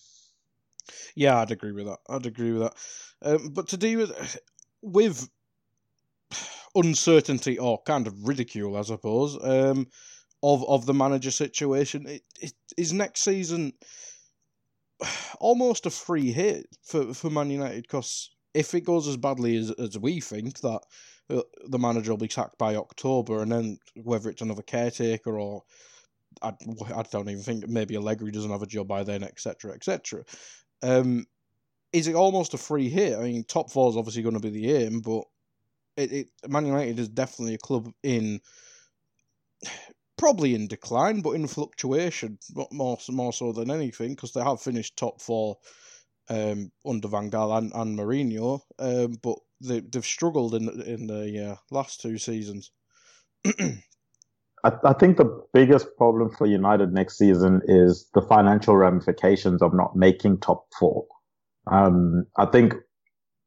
Yeah, 1.15 1.39
I'd 1.39 1.51
agree 1.51 1.71
with 1.71 1.85
that. 1.85 1.99
I'd 2.07 2.25
agree 2.25 2.51
with 2.51 2.61
that. 2.63 2.75
Um, 3.21 3.49
but 3.49 3.67
to 3.69 3.77
do 3.77 3.97
with 3.97 4.39
with 4.81 5.29
uncertainty 6.75 7.57
or 7.57 7.81
kind 7.83 8.07
of 8.07 8.27
ridicule, 8.27 8.77
I 8.77 8.81
suppose, 8.83 9.37
um, 9.43 9.87
of 10.43 10.67
of 10.67 10.85
the 10.85 10.93
manager 10.93 11.31
situation, 11.31 12.07
it, 12.07 12.23
it 12.39 12.53
is 12.77 12.93
next 12.93 13.21
season 13.21 13.73
almost 15.39 15.85
a 15.85 15.89
free 15.89 16.31
hit 16.31 16.67
for 16.83 17.13
for 17.13 17.29
Man 17.29 17.49
United 17.49 17.83
because 17.83 18.29
if 18.53 18.73
it 18.73 18.81
goes 18.81 19.07
as 19.07 19.17
badly 19.17 19.57
as 19.57 19.71
as 19.71 19.97
we 19.97 20.19
think 20.19 20.59
that. 20.61 20.81
Uh, 21.31 21.43
the 21.67 21.77
manager 21.77 22.09
will 22.09 22.17
be 22.17 22.27
sacked 22.27 22.57
by 22.57 22.75
October, 22.75 23.43
and 23.43 23.51
then 23.51 23.77
whether 23.93 24.31
it's 24.31 24.41
another 24.41 24.63
caretaker 24.63 25.39
or 25.39 25.61
I, 26.41 26.53
I 26.95 27.03
don't 27.03 27.29
even 27.29 27.43
think 27.43 27.67
maybe 27.67 27.95
Allegri 27.95 28.31
doesn't 28.31 28.51
have 28.51 28.61
a 28.61 28.67
job 28.67 28.87
by 28.87 29.03
then, 29.03 29.23
etc., 29.23 29.73
etc. 29.73 30.23
Um, 30.81 31.25
is 31.91 32.07
it 32.07 32.15
almost 32.15 32.53
a 32.53 32.57
free 32.57 32.89
hit? 32.89 33.17
I 33.17 33.23
mean, 33.23 33.43
top 33.43 33.71
four 33.71 33.89
is 33.89 33.97
obviously 33.97 34.21
going 34.21 34.35
to 34.35 34.39
be 34.39 34.49
the 34.49 34.71
aim, 34.71 35.01
but 35.01 35.23
it, 35.99 36.11
it 36.11 36.49
Man 36.49 36.65
United 36.65 36.99
is 36.99 37.09
definitely 37.09 37.55
a 37.55 37.59
club 37.59 37.91
in 38.03 38.41
probably 40.17 40.55
in 40.55 40.67
decline, 40.67 41.21
but 41.21 41.31
in 41.31 41.47
fluctuation, 41.47 42.37
more 42.71 42.97
more 43.09 43.33
so 43.33 43.51
than 43.51 43.71
anything, 43.71 44.15
because 44.15 44.33
they 44.33 44.41
have 44.43 44.61
finished 44.61 44.97
top 44.97 45.21
four 45.21 45.57
um, 46.29 46.71
under 46.85 47.07
Van 47.07 47.29
Gaal 47.31 47.57
and, 47.57 47.71
and 47.73 47.97
Mourinho, 47.97 48.61
um, 48.79 49.17
but 49.21 49.37
they, 49.61 49.79
they've 49.79 50.05
struggled 50.05 50.55
in 50.55 50.69
in 50.81 51.07
the 51.07 51.51
uh, 51.51 51.55
last 51.71 52.01
two 52.01 52.17
seasons. 52.17 52.71
I, 54.63 54.93
think 54.99 55.15
the 55.15 55.41
biggest 55.53 55.87
problem 55.97 56.31
for 56.37 56.45
United 56.45 56.91
next 56.91 57.17
season 57.17 57.61
is 57.65 58.09
the 58.13 58.21
financial 58.21 58.75
ramifications 58.75 59.61
of 59.61 59.73
not 59.73 59.95
making 59.95 60.39
top 60.39 60.65
four. 60.77 61.05
Um, 61.71 62.25
I 62.37 62.45
think 62.45 62.73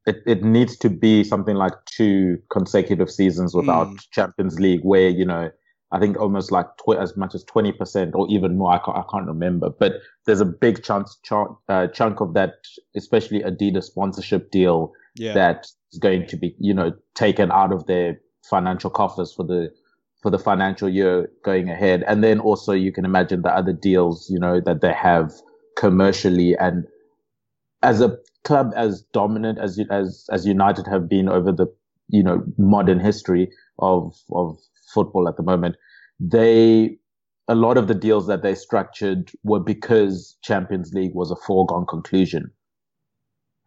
it, 0.06 0.23
it 0.26 0.42
needs 0.42 0.76
to 0.78 0.90
be 0.90 1.25
something 1.25 1.56
like 1.56 1.73
two 1.87 2.38
consecutive 2.50 3.11
seasons 3.11 3.54
without 3.54 3.88
Mm. 3.88 4.11
Champions 4.11 4.59
League, 4.59 4.82
where 4.82 5.09
you 5.09 5.25
know 5.25 5.50
I 5.92 5.99
think 6.00 6.18
almost 6.18 6.50
like 6.50 6.66
tw- 6.78 6.99
as 6.99 7.16
much 7.16 7.35
as 7.35 7.44
twenty 7.44 7.73
percent 7.73 8.14
or 8.14 8.26
even 8.28 8.56
more. 8.59 8.73
I 8.73 8.78
can't, 8.78 8.97
I 8.97 9.04
can't 9.11 9.26
remember, 9.26 9.71
but 9.71 10.00
there's 10.26 10.40
a 10.40 10.47
big 10.47 10.82
chance 10.82 11.18
ch- 11.23 11.32
uh, 11.68 11.87
chunk 11.88 12.21
of 12.21 12.35
that, 12.35 12.54
especially 12.97 13.40
Adidas 13.40 13.85
sponsorship 13.85 14.50
deal, 14.50 14.92
Yeah, 15.14 15.35
that 15.35 15.66
is 15.92 15.99
going 15.99 16.26
to 16.26 16.37
be 16.37 16.54
you 16.59 16.75
know 16.75 16.92
taken 17.14 17.52
out 17.52 17.73
of 17.73 17.87
their 17.87 18.18
financial 18.42 18.90
coffers 18.90 19.32
for 19.32 19.44
the 19.44 19.71
for 20.23 20.30
the 20.30 20.38
financial 20.38 20.88
year 20.88 21.30
going 21.44 21.68
ahead, 21.68 22.02
and 22.09 22.25
then 22.25 22.40
also 22.40 22.73
you 22.73 22.92
can 22.92 23.04
imagine 23.04 23.42
the 23.42 23.54
other 23.54 23.73
deals 23.73 24.28
you 24.30 24.38
know 24.38 24.61
that 24.61 24.80
they 24.80 24.92
have 24.92 25.32
commercially 25.76 26.56
and 26.59 26.87
as 27.82 28.00
a 28.00 28.16
club 28.44 28.72
as 28.76 29.02
dominant 29.12 29.58
as 29.58 29.80
as 29.90 30.26
as 30.30 30.46
United 30.46 30.87
have 30.87 31.08
been 31.08 31.28
over 31.28 31.52
the 31.52 31.66
you 32.08 32.22
know 32.22 32.42
modern 32.58 33.00
history 33.00 33.50
of 33.78 34.14
of 34.32 34.58
football 34.92 35.28
at 35.28 35.37
the 35.37 35.42
moment, 35.42 35.76
they 36.20 36.96
a 37.49 37.54
lot 37.54 37.76
of 37.76 37.88
the 37.88 37.94
deals 37.94 38.26
that 38.26 38.42
they 38.42 38.54
structured 38.54 39.30
were 39.42 39.61
because 39.61 40.37
Champions 40.42 40.92
League 40.92 41.14
was 41.14 41.30
a 41.30 41.37
foregone 41.37 41.87
conclusion. 41.87 42.50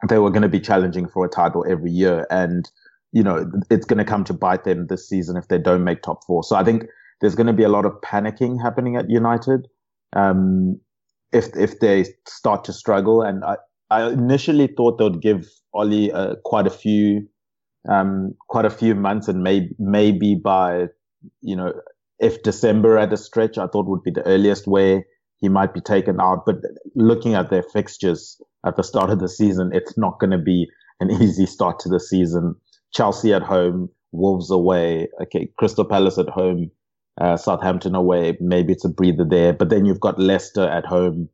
They 0.07 0.19
were 0.19 0.29
going 0.29 0.43
to 0.43 0.49
be 0.49 0.59
challenging 0.59 1.07
for 1.07 1.25
a 1.25 1.29
title 1.29 1.65
every 1.69 1.91
year, 1.91 2.27
and 2.29 2.69
you 3.11 3.23
know 3.23 3.49
it's 3.69 3.85
going 3.85 3.97
to 3.97 4.05
come 4.05 4.23
to 4.25 4.33
bite 4.33 4.63
them 4.63 4.87
this 4.87 5.07
season 5.07 5.37
if 5.37 5.47
they 5.47 5.57
don't 5.57 5.83
make 5.83 6.01
top 6.01 6.23
four. 6.25 6.43
So 6.43 6.55
I 6.55 6.63
think 6.63 6.83
there's 7.21 7.35
going 7.35 7.47
to 7.47 7.53
be 7.53 7.63
a 7.63 7.69
lot 7.69 7.85
of 7.85 7.93
panicking 8.01 8.61
happening 8.61 8.95
at 8.97 9.09
United 9.09 9.67
um, 10.15 10.79
if 11.31 11.55
if 11.55 11.79
they 11.79 12.05
start 12.27 12.63
to 12.65 12.73
struggle. 12.73 13.21
And 13.21 13.43
I, 13.43 13.57
I 13.89 14.09
initially 14.09 14.67
thought 14.67 14.97
they 14.97 15.03
would 15.03 15.21
give 15.21 15.47
Ollie 15.73 16.11
uh, 16.11 16.35
quite 16.43 16.67
a 16.67 16.71
few 16.71 17.27
um, 17.87 18.33
quite 18.49 18.65
a 18.65 18.69
few 18.71 18.95
months, 18.95 19.27
and 19.27 19.43
maybe 19.43 19.69
maybe 19.77 20.35
by 20.35 20.87
you 21.41 21.55
know 21.55 21.73
if 22.19 22.43
December 22.43 22.97
at 22.97 23.13
a 23.13 23.17
stretch, 23.17 23.57
I 23.57 23.67
thought 23.67 23.87
would 23.87 24.03
be 24.03 24.11
the 24.11 24.25
earliest 24.25 24.67
where 24.67 25.03
he 25.37 25.49
might 25.49 25.73
be 25.73 25.81
taken 25.81 26.19
out. 26.19 26.45
But 26.45 26.57
looking 26.95 27.33
at 27.35 27.49
their 27.49 27.63
fixtures 27.63 28.41
at 28.65 28.77
the 28.77 28.83
start 28.83 29.09
of 29.09 29.19
the 29.19 29.29
season, 29.29 29.71
it's 29.73 29.97
not 29.97 30.19
going 30.19 30.31
to 30.31 30.37
be 30.37 30.67
an 30.99 31.11
easy 31.21 31.45
start 31.45 31.79
to 31.79 31.89
the 31.89 31.99
season. 31.99 32.55
Chelsea 32.93 33.33
at 33.33 33.43
home, 33.43 33.89
Wolves 34.11 34.49
away, 34.49 35.09
okay, 35.21 35.49
Crystal 35.57 35.83
Palace 35.83 36.17
at 36.17 36.29
home, 36.29 36.71
uh, 37.19 37.35
Southampton 37.35 37.95
away. 37.95 38.37
Maybe 38.39 38.71
it's 38.71 38.85
a 38.85 38.89
breather 38.89 39.25
there, 39.29 39.51
but 39.51 39.69
then 39.69 39.85
you've 39.85 39.99
got 39.99 40.19
Leicester 40.19 40.65
at 40.67 40.85
home, 40.85 41.27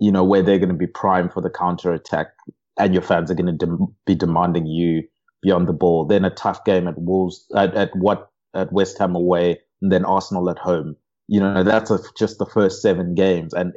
you 0.00 0.10
know, 0.10 0.24
where 0.24 0.42
they're 0.42 0.58
going 0.58 0.70
to 0.70 0.74
be 0.74 0.86
primed 0.86 1.32
for 1.32 1.40
the 1.40 1.50
counter 1.50 1.92
attack, 1.92 2.28
and 2.78 2.92
your 2.92 3.02
fans 3.02 3.30
are 3.30 3.34
going 3.34 3.46
to 3.46 3.66
dem- 3.66 3.94
be 4.06 4.14
demanding 4.14 4.66
you 4.66 5.02
beyond 5.42 5.68
the 5.68 5.72
ball. 5.72 6.04
Then 6.04 6.24
a 6.24 6.30
tough 6.30 6.64
game 6.64 6.88
at 6.88 6.98
Wolves 6.98 7.46
at, 7.54 7.74
at 7.74 7.94
what 7.94 8.30
at 8.54 8.72
West 8.72 8.98
Ham 8.98 9.14
away, 9.14 9.60
and 9.80 9.92
then 9.92 10.04
Arsenal 10.04 10.50
at 10.50 10.58
home. 10.58 10.96
You 11.28 11.40
know, 11.40 11.62
that's 11.62 11.90
a, 11.90 12.00
just 12.18 12.38
the 12.38 12.46
first 12.46 12.82
seven 12.82 13.14
games, 13.14 13.54
and 13.54 13.74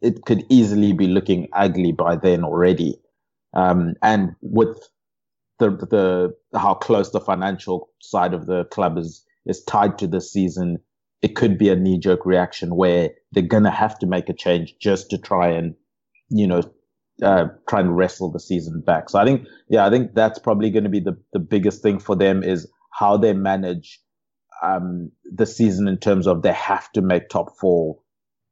it 0.00 0.24
could 0.24 0.44
easily 0.48 0.92
be 0.92 1.08
looking 1.08 1.48
ugly 1.52 1.92
by 1.92 2.16
then 2.16 2.44
already. 2.44 3.00
Um, 3.54 3.94
and 4.02 4.34
with 4.42 4.88
the 5.58 5.70
the 5.70 6.58
how 6.58 6.74
close 6.74 7.10
the 7.10 7.20
financial 7.20 7.88
side 8.00 8.34
of 8.34 8.46
the 8.46 8.64
club 8.66 8.98
is 8.98 9.24
is 9.46 9.64
tied 9.64 9.98
to 9.98 10.06
this 10.06 10.30
season, 10.30 10.78
it 11.22 11.34
could 11.34 11.58
be 11.58 11.68
a 11.68 11.76
knee 11.76 11.98
jerk 11.98 12.24
reaction 12.24 12.76
where 12.76 13.10
they're 13.32 13.42
gonna 13.42 13.70
have 13.70 13.98
to 13.98 14.06
make 14.06 14.28
a 14.28 14.34
change 14.34 14.76
just 14.80 15.10
to 15.10 15.18
try 15.18 15.48
and 15.48 15.74
you 16.30 16.46
know 16.46 16.62
uh, 17.22 17.46
try 17.68 17.80
and 17.80 17.96
wrestle 17.96 18.30
the 18.30 18.40
season 18.40 18.80
back. 18.80 19.10
So 19.10 19.18
I 19.18 19.24
think 19.24 19.46
yeah, 19.68 19.86
I 19.86 19.90
think 19.90 20.14
that's 20.14 20.38
probably 20.38 20.70
going 20.70 20.84
to 20.84 20.90
be 20.90 21.00
the 21.00 21.16
the 21.32 21.38
biggest 21.38 21.82
thing 21.82 21.98
for 21.98 22.16
them 22.16 22.42
is 22.42 22.68
how 22.92 23.16
they 23.16 23.32
manage 23.32 24.00
um, 24.62 25.10
the 25.24 25.46
season 25.46 25.88
in 25.88 25.98
terms 25.98 26.26
of 26.26 26.42
they 26.42 26.52
have 26.52 26.90
to 26.92 27.02
make 27.02 27.28
top 27.28 27.56
four 27.58 27.98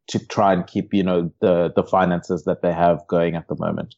to 0.08 0.24
try 0.26 0.52
and 0.52 0.66
keep 0.66 0.92
you 0.92 1.02
know 1.02 1.32
the 1.40 1.72
the 1.74 1.84
finances 1.84 2.44
that 2.44 2.62
they 2.62 2.72
have 2.72 3.06
going 3.08 3.36
at 3.36 3.48
the 3.48 3.56
moment. 3.56 3.94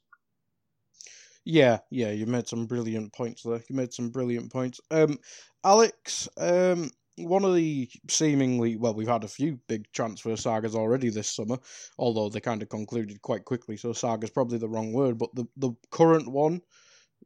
Yeah, 1.45 1.79
yeah, 1.91 2.11
you 2.11 2.27
made 2.27 2.47
some 2.47 2.67
brilliant 2.67 3.15
points 3.15 3.43
there. 3.43 3.63
You 3.71 3.77
made 3.77 3.95
some 3.95 4.11
brilliant 4.11 4.53
points. 4.53 4.83
Um, 4.91 5.19
Alex, 5.65 6.29
um, 6.37 6.91
one 7.19 7.45
of 7.45 7.55
the 7.55 7.89
seemingly 8.09 8.77
well, 8.77 8.95
we've 8.95 9.09
had 9.09 9.25
a 9.25 9.29
few 9.29 9.59
big 9.69 9.91
transfer 9.93 10.37
sagas 10.37 10.75
already 10.75 11.11
this 11.11 11.35
summer, 11.35 11.59
although 11.99 12.29
they 12.29 12.41
kind 12.41 12.63
of 12.63 12.69
concluded 12.69 13.23
quite 13.23 13.45
quickly. 13.45 13.77
So 13.77 13.93
saga's 13.93 14.31
probably 14.31 14.59
the 14.59 14.69
wrong 14.69 14.93
word, 14.93 15.19
but 15.19 15.35
the 15.35 15.47
the 15.57 15.73
current 15.91 16.31
one 16.31 16.61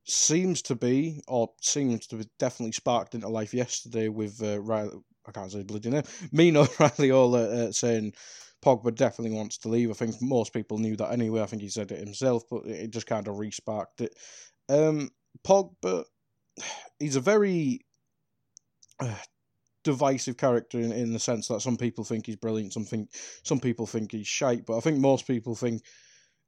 seems 0.07 0.63
to 0.63 0.75
be, 0.75 1.23
or 1.29 1.51
seems 1.61 2.07
to 2.09 2.17
be 2.17 2.27
definitely 2.39 2.73
sparked 2.73 3.15
into 3.15 3.29
life 3.29 3.55
yesterday 3.55 4.09
with 4.09 4.43
uh, 4.43 4.61
Riley. 4.61 4.99
I 5.27 5.31
can't 5.31 5.51
say 5.51 5.59
his 5.59 5.67
bloody 5.67 5.91
name. 5.91 6.03
Mino 6.33 6.65
Raiola 6.65 7.69
uh, 7.69 7.73
saying 7.73 8.13
Pogba 8.65 8.95
definitely 8.95 9.37
wants 9.37 9.59
to 9.59 9.69
leave. 9.69 9.91
I 9.91 9.95
think 9.95 10.17
most 10.21 10.53
people 10.53 10.79
knew 10.79 10.97
that 10.97 11.13
anyway. 11.13 11.43
I 11.43 11.47
think 11.47 11.63
he 11.63 11.69
said 11.69 11.93
it 11.93 12.01
himself, 12.01 12.45
but 12.51 12.65
it 12.67 12.91
just 12.91 13.07
kind 13.07 13.29
of 13.29 13.37
resparked 13.37 14.01
it. 14.01 14.15
Um, 14.69 15.11
Pogba, 15.45 16.05
he's 16.99 17.17
a 17.17 17.21
very 17.21 17.81
uh, 19.01 19.15
divisive 19.85 20.37
character 20.37 20.79
in, 20.79 20.93
in 20.93 21.13
the 21.13 21.19
sense 21.19 21.49
that 21.49 21.61
some 21.61 21.77
people 21.77 22.05
think 22.05 22.27
he's 22.27 22.37
brilliant, 22.37 22.73
some 22.73 22.85
think 22.85 23.11
some 23.43 23.61
people 23.61 23.87
think 23.87 24.13
he's 24.13 24.27
shite, 24.27 24.67
but 24.67 24.77
I 24.77 24.81
think 24.81 24.99
most 24.99 25.27
people 25.27 25.55
think 25.55 25.83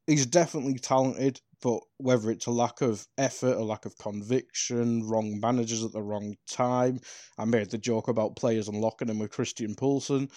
he's 0.07 0.27
definitely 0.27 0.79
talented. 0.79 1.41
But 1.63 1.81
whether 1.97 2.31
it's 2.31 2.47
a 2.47 2.51
lack 2.51 2.83
of 2.83 3.07
effort, 3.17 3.57
a 3.57 3.65
lack 3.65 3.87
of 3.87 3.97
conviction, 3.97 5.09
wrong 5.09 5.41
managers 5.41 5.83
at 5.83 5.93
the 5.93 6.03
wrong 6.03 6.37
time, 6.51 7.01
I 7.39 7.47
made 7.47 7.71
the 7.71 7.79
joke 7.79 8.09
about 8.09 8.37
players 8.37 8.69
unlocking 8.69 9.09
him 9.09 9.19
with 9.19 9.31
Christian 9.31 9.75
Poulsen. 9.75 10.29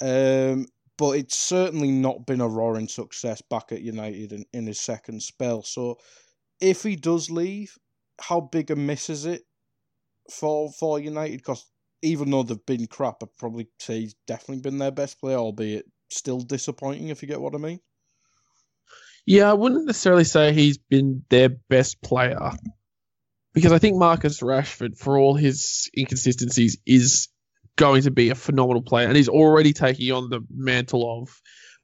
Um, 0.00 0.66
but 0.98 1.12
it's 1.12 1.36
certainly 1.36 1.90
not 1.90 2.26
been 2.26 2.40
a 2.40 2.48
roaring 2.48 2.88
success 2.88 3.40
back 3.40 3.70
at 3.70 3.82
United 3.82 4.32
in, 4.32 4.44
in 4.52 4.66
his 4.66 4.80
second 4.80 5.22
spell. 5.22 5.62
So 5.62 5.98
if 6.60 6.82
he 6.82 6.96
does 6.96 7.30
leave, 7.30 7.76
how 8.20 8.40
big 8.40 8.70
a 8.70 8.76
miss 8.76 9.10
is 9.10 9.26
it 9.26 9.42
for 10.30 10.72
for 10.72 10.98
United? 10.98 11.38
Because 11.38 11.66
even 12.04 12.30
though 12.30 12.42
they've 12.42 12.66
been 12.66 12.86
crap, 12.86 13.22
I'd 13.22 13.36
probably 13.38 13.68
say 13.78 14.00
he's 14.00 14.14
definitely 14.26 14.62
been 14.62 14.78
their 14.78 14.90
best 14.90 15.20
player, 15.20 15.36
albeit 15.36 15.86
still 16.10 16.40
disappointing, 16.40 17.08
if 17.08 17.22
you 17.22 17.28
get 17.28 17.40
what 17.40 17.54
I 17.54 17.58
mean. 17.58 17.80
Yeah, 19.26 19.50
I 19.50 19.54
wouldn't 19.54 19.86
necessarily 19.86 20.24
say 20.24 20.52
he's 20.52 20.78
been 20.78 21.24
their 21.30 21.48
best 21.48 22.02
player 22.02 22.52
because 23.54 23.72
I 23.72 23.78
think 23.78 23.96
Marcus 23.96 24.40
Rashford, 24.40 24.98
for 24.98 25.18
all 25.18 25.34
his 25.34 25.88
inconsistencies, 25.96 26.78
is 26.86 27.28
going 27.76 28.02
to 28.02 28.10
be 28.10 28.30
a 28.30 28.34
phenomenal 28.34 28.82
player, 28.82 29.06
and 29.06 29.16
he's 29.16 29.28
already 29.28 29.72
taking 29.72 30.12
on 30.12 30.28
the 30.28 30.40
mantle 30.50 31.22
of, 31.22 31.40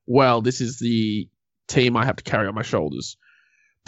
well, 0.06 0.42
this 0.42 0.60
is 0.60 0.78
the 0.78 1.28
team 1.68 1.96
I 1.96 2.04
have 2.04 2.16
to 2.16 2.24
carry 2.24 2.46
on 2.46 2.54
my 2.54 2.62
shoulders. 2.62 3.16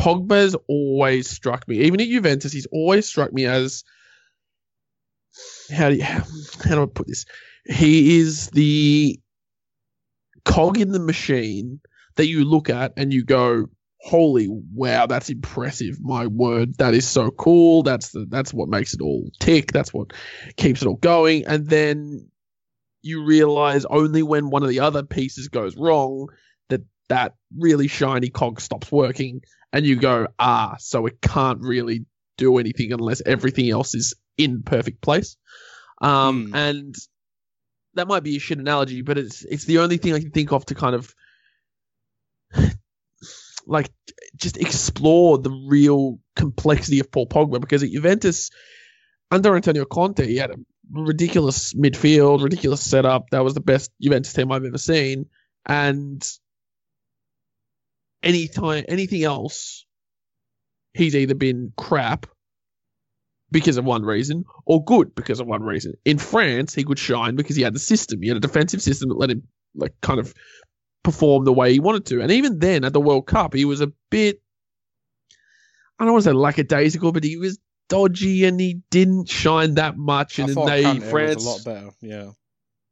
Pogba's 0.00 0.56
always 0.68 1.28
struck 1.28 1.68
me, 1.68 1.80
even 1.80 2.00
at 2.00 2.08
Juventus, 2.08 2.52
he's 2.52 2.66
always 2.72 3.06
struck 3.06 3.32
me 3.32 3.44
as 3.44 3.84
how 5.70 5.88
do 5.90 5.96
you, 5.96 6.04
how 6.64 6.74
do 6.74 6.82
I 6.82 6.86
put 6.86 7.06
this? 7.06 7.24
He 7.64 8.18
is 8.18 8.50
the 8.50 9.20
cog 10.44 10.78
in 10.78 10.92
the 10.92 10.98
machine 10.98 11.80
that 12.16 12.26
you 12.26 12.44
look 12.44 12.68
at 12.68 12.92
and 12.96 13.12
you 13.12 13.24
go, 13.24 13.66
"Holy 14.00 14.48
wow, 14.48 15.06
that's 15.06 15.30
impressive! 15.30 16.00
My 16.00 16.26
word, 16.26 16.76
that 16.78 16.94
is 16.94 17.06
so 17.06 17.30
cool. 17.30 17.82
That's 17.82 18.10
the 18.10 18.26
that's 18.28 18.52
what 18.52 18.68
makes 18.68 18.94
it 18.94 19.00
all 19.00 19.30
tick. 19.38 19.72
That's 19.72 19.94
what 19.94 20.12
keeps 20.56 20.82
it 20.82 20.88
all 20.88 20.96
going." 20.96 21.46
And 21.46 21.68
then 21.68 22.28
you 23.02 23.24
realize 23.24 23.84
only 23.86 24.22
when 24.22 24.50
one 24.50 24.62
of 24.62 24.68
the 24.68 24.80
other 24.80 25.02
pieces 25.02 25.48
goes 25.48 25.76
wrong 25.76 26.28
that 26.68 26.82
that 27.08 27.34
really 27.56 27.88
shiny 27.88 28.28
cog 28.28 28.60
stops 28.60 28.90
working, 28.92 29.42
and 29.72 29.86
you 29.86 29.96
go, 29.96 30.26
"Ah, 30.38 30.76
so 30.78 31.06
it 31.06 31.20
can't 31.20 31.60
really 31.60 32.04
do 32.38 32.58
anything 32.58 32.92
unless 32.92 33.22
everything 33.24 33.70
else 33.70 33.94
is 33.94 34.14
in 34.36 34.62
perfect 34.62 35.00
place." 35.00 35.36
Um, 36.00 36.46
Hmm. 36.48 36.54
and 36.54 36.94
that 37.94 38.08
might 38.08 38.22
be 38.22 38.36
a 38.36 38.40
shit 38.40 38.58
analogy, 38.58 39.02
but 39.02 39.18
it's 39.18 39.44
it's 39.44 39.64
the 39.64 39.78
only 39.78 39.98
thing 39.98 40.14
I 40.14 40.20
can 40.20 40.30
think 40.30 40.52
of 40.52 40.64
to 40.66 40.74
kind 40.74 40.94
of 40.94 41.14
like 43.66 43.90
just 44.36 44.56
explore 44.56 45.38
the 45.38 45.50
real 45.68 46.18
complexity 46.36 46.98
of 47.00 47.10
Paul 47.10 47.26
Pogba 47.26 47.60
because 47.60 47.82
at 47.82 47.90
Juventus 47.90 48.50
under 49.30 49.54
Antonio 49.54 49.84
Conte 49.84 50.26
he 50.26 50.36
had 50.36 50.50
a 50.50 50.56
ridiculous 50.90 51.72
midfield, 51.74 52.42
ridiculous 52.42 52.82
setup. 52.82 53.30
That 53.30 53.44
was 53.44 53.54
the 53.54 53.60
best 53.60 53.90
Juventus 54.00 54.32
team 54.32 54.50
I've 54.52 54.64
ever 54.64 54.78
seen, 54.78 55.26
and 55.66 56.26
anytime 58.22 58.84
anything 58.88 59.22
else, 59.24 59.86
he's 60.94 61.14
either 61.14 61.34
been 61.34 61.72
crap 61.76 62.26
because 63.52 63.76
of 63.76 63.84
one 63.84 64.02
reason 64.02 64.44
or 64.66 64.82
good 64.84 65.14
because 65.14 65.38
of 65.40 65.46
one 65.46 65.62
reason. 65.62 65.94
In 66.04 66.18
France, 66.18 66.74
he 66.74 66.84
could 66.84 66.98
shine 66.98 67.36
because 67.36 67.54
he 67.54 67.62
had 67.62 67.74
the 67.74 67.78
system. 67.78 68.22
He 68.22 68.28
had 68.28 68.36
a 68.36 68.40
defensive 68.40 68.82
system 68.82 69.10
that 69.10 69.18
let 69.18 69.30
him 69.30 69.42
like 69.74 69.92
kind 70.00 70.18
of 70.18 70.34
perform 71.04 71.44
the 71.44 71.52
way 71.52 71.72
he 71.72 71.80
wanted 71.80 72.06
to. 72.06 72.20
And 72.20 72.30
even 72.32 72.58
then 72.58 72.84
at 72.84 72.92
the 72.92 73.00
World 73.00 73.26
Cup, 73.26 73.54
he 73.54 73.64
was 73.64 73.80
a 73.80 73.92
bit 74.10 74.40
I 75.98 76.04
don't 76.04 76.14
want 76.14 76.24
to 76.24 76.30
say 76.30 76.34
lackadaisical, 76.34 77.12
but 77.12 77.22
he 77.22 77.36
was 77.36 77.58
dodgy 77.88 78.44
and 78.44 78.58
he 78.58 78.80
didn't 78.90 79.28
shine 79.28 79.74
that 79.74 79.96
much. 79.96 80.38
And 80.38 80.52
thought 80.54 80.66
they 80.66 80.82
Kante 80.82 81.02
France 81.10 81.36
was 81.36 81.44
a 81.44 81.48
lot 81.48 81.64
better. 81.64 81.90
Yeah. 82.00 82.30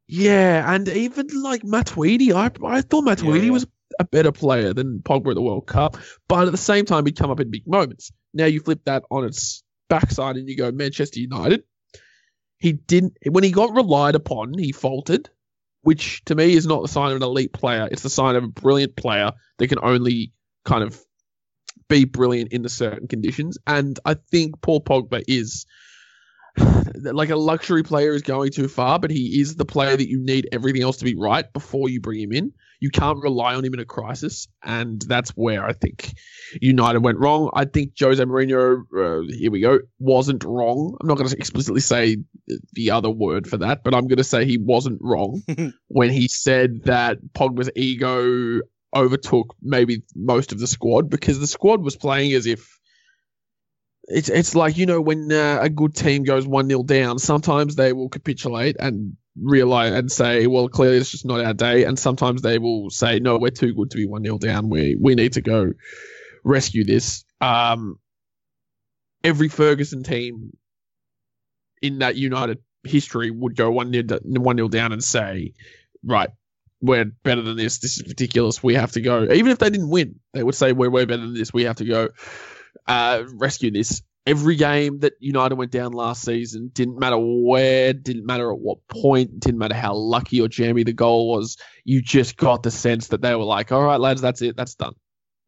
yeah, 0.07 0.75
and 0.75 0.87
even 0.89 1.27
like 1.43 1.63
Matuidi, 1.63 2.33
I 2.33 2.51
I 2.67 2.83
thought 2.83 3.05
Matuidi 3.05 3.47
Yeah. 3.47 3.51
was 3.51 3.67
a 3.99 4.05
better 4.05 4.31
player 4.31 4.73
than 4.73 5.01
Pogba 5.01 5.31
at 5.31 5.35
the 5.35 5.43
World 5.43 5.67
Cup, 5.67 5.97
but 6.29 6.47
at 6.47 6.53
the 6.53 6.59
same 6.59 6.85
time 6.85 7.05
he'd 7.07 7.19
come 7.19 7.31
up 7.31 7.41
in 7.41 7.51
big 7.51 7.67
moments. 7.67 8.13
Now 8.33 8.47
you 8.47 8.61
flip 8.61 8.85
that 8.85 9.03
on 9.11 9.25
its 9.25 9.65
backside 9.91 10.37
and 10.37 10.49
you 10.49 10.57
go 10.57 10.73
Manchester 10.73 11.21
United. 11.21 11.65
He 12.59 12.73
didn't 12.73 13.19
when 13.29 13.45
he 13.45 13.51
got 13.51 13.75
relied 13.75 14.15
upon, 14.15 14.57
he 14.57 14.73
faltered, 14.73 15.29
which 15.83 16.25
to 16.27 16.35
me 16.35 16.55
is 16.55 16.67
not 16.67 16.81
the 16.81 16.89
sign 16.89 17.11
of 17.11 17.17
an 17.17 17.23
elite 17.23 17.53
player. 17.53 17.89
It's 17.91 18.03
the 18.03 18.09
sign 18.09 18.37
of 18.37 18.45
a 18.45 18.49
brilliant 18.49 18.97
player 18.97 19.33
that 19.59 19.69
can 19.69 19.79
only 19.83 20.33
kind 20.65 20.85
of 20.85 20.99
be 21.89 22.05
brilliant 22.05 22.53
in 22.53 22.63
the 22.63 22.69
certain 22.69 23.09
conditions. 23.09 23.59
And 23.67 23.99
I 24.05 24.15
think 24.31 24.63
Paul 24.63 24.83
Pogba 24.83 25.23
is 25.27 25.67
like 26.95 27.31
a 27.31 27.37
luxury 27.37 27.83
player 27.83 28.13
is 28.13 28.23
going 28.23 28.51
too 28.51 28.69
far, 28.69 28.99
but 28.99 29.11
he 29.11 29.41
is 29.41 29.57
the 29.57 29.65
player 29.65 29.97
that 29.97 30.09
you 30.09 30.19
need 30.21 30.49
everything 30.53 30.83
else 30.83 30.99
to 30.99 31.05
be 31.05 31.15
right 31.15 31.51
before 31.53 31.89
you 31.89 32.01
bring 32.01 32.21
him 32.21 32.33
in. 32.33 32.53
You 32.81 32.91
can't 32.91 33.23
rely 33.23 33.55
on 33.55 33.65
him 33.65 33.75
in 33.75 33.81
a 33.81 33.85
crisis, 33.85 34.49
and 34.63 35.03
that's 35.03 35.31
where 35.31 35.65
I 35.65 35.75
think 35.75 36.15
United 36.61 37.01
went 37.01 37.19
wrong. 37.19 37.51
I 37.53 37.67
think 37.67 37.93
Jose 38.01 38.23
Mourinho, 38.25 38.83
uh, 38.97 39.23
here 39.29 39.51
we 39.51 39.61
go, 39.61 39.81
wasn't 39.99 40.45
wrong. 40.45 40.97
I'm 41.01 41.07
not 41.07 41.19
going 41.19 41.29
to 41.29 41.37
explicitly 41.37 41.81
say 41.81 42.17
the 42.73 42.91
other 42.93 43.11
word 43.11 43.47
for 43.47 43.59
that, 43.59 43.85
but 43.85 43.95
I'm 43.95 44.09
going 44.09 44.17
to 44.17 44.25
say 44.25 44.47
he 44.47 44.59
wasn't 44.59 44.99
wrong 45.03 45.43
when 45.89 46.11
he 46.11 46.29
said 46.29 46.85
that 46.85 47.19
Pogba's 47.35 47.71
ego 47.77 48.61
overtook 48.95 49.55
maybe 49.63 50.03
most 50.17 50.53
of 50.53 50.59
the 50.59 50.67
squad 50.67 51.11
because 51.11 51.39
the 51.39 51.47
squad 51.47 51.83
was 51.83 51.97
playing 51.97 52.33
as 52.33 52.47
if 52.47 52.80
it's 54.11 54.29
it's 54.29 54.55
like 54.55 54.77
you 54.77 54.87
know 54.87 55.01
when 55.01 55.31
uh, 55.31 55.59
a 55.61 55.69
good 55.69 55.95
team 55.95 56.25
goes 56.25 56.47
one 56.47 56.69
0 56.69 56.83
down, 56.83 57.19
sometimes 57.19 57.77
they 57.77 57.93
will 57.93 58.09
capitulate 58.09 58.77
and 58.79 59.17
realize 59.41 59.93
and 59.93 60.11
say, 60.11 60.47
well, 60.47 60.69
clearly 60.69 60.97
it's 60.97 61.11
just 61.11 61.25
not 61.25 61.45
our 61.45 61.55
day, 61.55 61.85
and 61.85 61.99
sometimes 61.99 62.43
they 62.43 62.59
will 62.59 62.91
say, 62.91 63.21
no, 63.21 63.39
we're 63.39 63.51
too 63.51 63.73
good 63.73 63.91
to 63.91 63.97
be 63.97 64.07
one 64.07 64.25
0 64.25 64.39
down. 64.39 64.69
We 64.69 64.97
we 65.01 65.15
need 65.15 65.35
to 65.35 65.41
go 65.41 65.73
rescue 66.45 66.85
this. 66.85 67.25
Um, 67.41 67.99
every 69.23 69.49
Ferguson 69.49 70.03
team 70.03 70.57
in 71.81 72.01
that 72.01 72.17
United 72.17 72.59
history 72.83 73.31
would 73.31 73.57
go 73.57 73.71
one 73.71 73.93
0 73.93 74.21
one 74.25 74.57
0 74.57 74.69
down 74.69 74.93
and 74.93 75.03
say, 75.03 75.55
right. 76.05 76.31
We're 76.83 77.05
better 77.05 77.43
than 77.43 77.59
this. 77.59 77.77
This 77.77 77.99
is 77.99 78.09
ridiculous. 78.09 78.63
We 78.63 78.73
have 78.73 78.93
to 78.93 79.03
go. 79.03 79.25
Even 79.25 79.53
if 79.53 79.59
they 79.59 79.69
didn't 79.69 79.91
win, 79.91 80.19
they 80.33 80.43
would 80.43 80.55
say 80.55 80.73
we're 80.73 80.89
way 80.89 81.05
better 81.05 81.21
than 81.21 81.35
this. 81.35 81.53
We 81.53 81.65
have 81.65 81.77
to 81.77 81.85
go 81.85 82.09
uh, 82.87 83.25
rescue 83.35 83.71
this. 83.71 84.03
Every 84.27 84.57
game 84.57 85.01
that 85.01 85.15
United 85.19 85.55
went 85.57 85.73
down 85.73 85.93
last 85.93 86.23
season 86.23 86.71
didn't 86.75 86.99
matter 86.99 87.17
where, 87.19 87.93
didn't 87.93 88.27
matter 88.27 88.53
at 88.53 88.59
what 88.59 88.87
point, 88.87 89.41
didn't 89.41 89.59
matter 89.59 89.75
how 89.75 89.95
lucky 89.95 90.41
or 90.41 90.49
jammy 90.49 90.85
the 90.85 90.93
goal 90.93 91.29
was. 91.29 91.57
You 91.85 92.03
just 92.03 92.37
got 92.37 92.63
the 92.63 92.71
sense 92.71 93.09
that 93.09 93.23
they 93.23 93.35
were 93.35 93.45
like, 93.45 93.73
"All 93.73 93.83
right, 93.83 93.99
lads, 93.99 94.21
that's 94.21 94.43
it, 94.43 94.57
that's 94.57 94.75
done." 94.75 94.93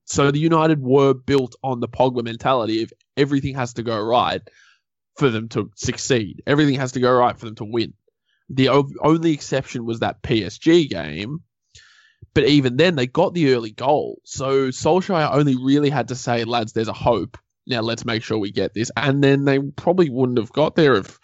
So 0.07 0.31
the 0.31 0.38
United 0.38 0.81
were 0.83 1.14
built 1.14 1.55
on 1.62 1.81
the 1.81 1.88
Pogba 1.88 2.25
mentality 2.25 2.83
of 2.83 2.92
everything 3.16 3.55
has 3.55 3.75
to 3.75 3.83
go 3.83 4.01
right 4.01 4.42
for 5.16 5.31
them 5.31 5.49
to 5.51 5.70
succeed. 5.77 6.42
Everything 6.47 6.77
has 6.77 6.92
to 6.92 7.01
go 7.01 7.12
right 7.12 7.38
for 7.38 7.47
them 7.47 7.55
to 7.57 7.64
win. 7.64 7.94
The 8.49 8.70
o- 8.70 8.90
only 9.03 9.33
exception 9.33 9.85
was 9.85 10.01
that 10.01 10.23
PSG 10.23 10.88
game, 10.88 11.40
but 12.35 12.45
even 12.45 12.77
then 12.77 12.97
they 12.97 13.07
got 13.07 13.35
the 13.35 13.55
early 13.55 13.71
goal. 13.71 14.21
So 14.25 14.68
Solskjaer 14.68 15.35
only 15.35 15.57
really 15.57 15.90
had 15.90 16.09
to 16.09 16.14
say, 16.14 16.45
lads, 16.45 16.73
there's 16.73 16.88
a 16.88 16.92
hope. 16.92 17.38
Now 17.66 17.81
let's 17.81 18.05
make 18.05 18.23
sure 18.23 18.38
we 18.38 18.51
get 18.51 18.75
this. 18.75 18.90
And 18.97 19.23
then 19.23 19.45
they 19.45 19.59
probably 19.59 20.11
wouldn't 20.11 20.38
have 20.38 20.53
got 20.53 20.75
there 20.75 20.95
if 20.95 21.18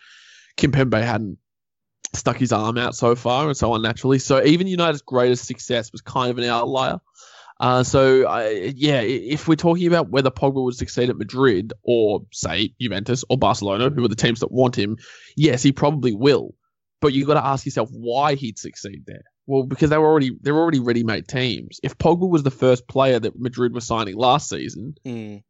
Kimpembe 0.57 1.03
hadn't 1.03 1.39
stuck 2.15 2.37
his 2.37 2.53
arm 2.53 2.79
out 2.79 2.95
so 2.95 3.15
far 3.15 3.47
and 3.47 3.57
so 3.57 3.75
unnaturally. 3.75 4.19
So 4.19 4.43
even 4.43 4.67
United's 4.67 5.03
greatest 5.03 5.47
success 5.47 5.93
was 5.93 6.01
kind 6.01 6.31
of 6.31 6.39
an 6.39 6.45
outlier. 6.45 7.01
Uh, 7.61 7.83
so 7.83 8.31
yeah, 8.77 9.01
if 9.01 9.49
we're 9.49 9.57
talking 9.57 9.89
about 9.89 10.11
whether 10.11 10.31
Pogba 10.31 10.63
would 10.63 10.77
succeed 10.77 11.11
at 11.11 11.17
Madrid 11.17 11.73
or 11.83 12.21
say 12.33 12.73
Juventus 12.81 13.25
or 13.29 13.37
Barcelona, 13.37 13.91
who 13.91 14.05
are 14.05 14.09
the 14.09 14.15
teams 14.15 14.41
that 14.41 14.53
want 14.53 14.79
him, 14.79 14.97
yes, 15.37 15.63
he 15.63 15.73
probably 15.73 16.15
will. 16.15 16.55
But 17.01 17.15
you've 17.15 17.27
got 17.27 17.35
to 17.35 17.45
ask 17.45 17.65
yourself 17.65 17.91
why 17.93 18.35
he'd 18.35 18.59
succeed 18.59 19.05
there. 19.07 19.25
Well, 19.49 19.63
because 19.63 19.89
they 19.89 19.97
were 19.97 20.07
already 20.07 20.37
they're 20.43 20.59
already 20.59 20.79
ready-made 20.79 21.27
teams. 21.27 21.81
If 21.83 21.97
Pogba 21.97 22.29
was 22.29 22.43
the 22.43 22.51
first 22.51 22.87
player 22.87 23.19
that 23.19 23.41
Madrid 23.41 23.73
was 23.73 23.87
signing 23.87 24.15
last 24.15 24.51
season, 24.51 24.95
Mm. 25.07 25.43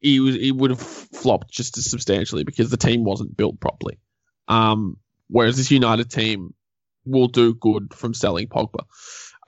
he 0.00 0.20
was 0.20 0.34
he 0.34 0.52
would 0.52 0.70
have 0.70 0.80
flopped 0.80 1.50
just 1.50 1.78
as 1.78 1.90
substantially 1.90 2.44
because 2.44 2.68
the 2.68 2.76
team 2.76 3.02
wasn't 3.02 3.34
built 3.34 3.58
properly. 3.58 3.98
Um, 4.48 4.98
whereas 5.28 5.56
this 5.56 5.70
United 5.70 6.10
team 6.10 6.52
will 7.06 7.28
do 7.28 7.54
good 7.54 7.94
from 7.94 8.12
selling 8.12 8.48
Pogba. 8.48 8.84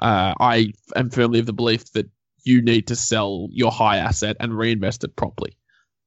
Uh, 0.01 0.33
I 0.41 0.73
am 0.97 1.11
firmly 1.11 1.41
of 1.41 1.47
the 1.47 1.53
belief 1.53 1.93
that 1.93 2.09
you 2.45 2.62
need 2.62 2.87
to 2.87 2.97
sell 2.97 3.49
your 3.51 3.71
high 3.71 3.99
asset 3.99 4.38
and 4.41 4.57
reinvest 4.57 5.05
it 5.05 5.15
properly. 5.15 5.59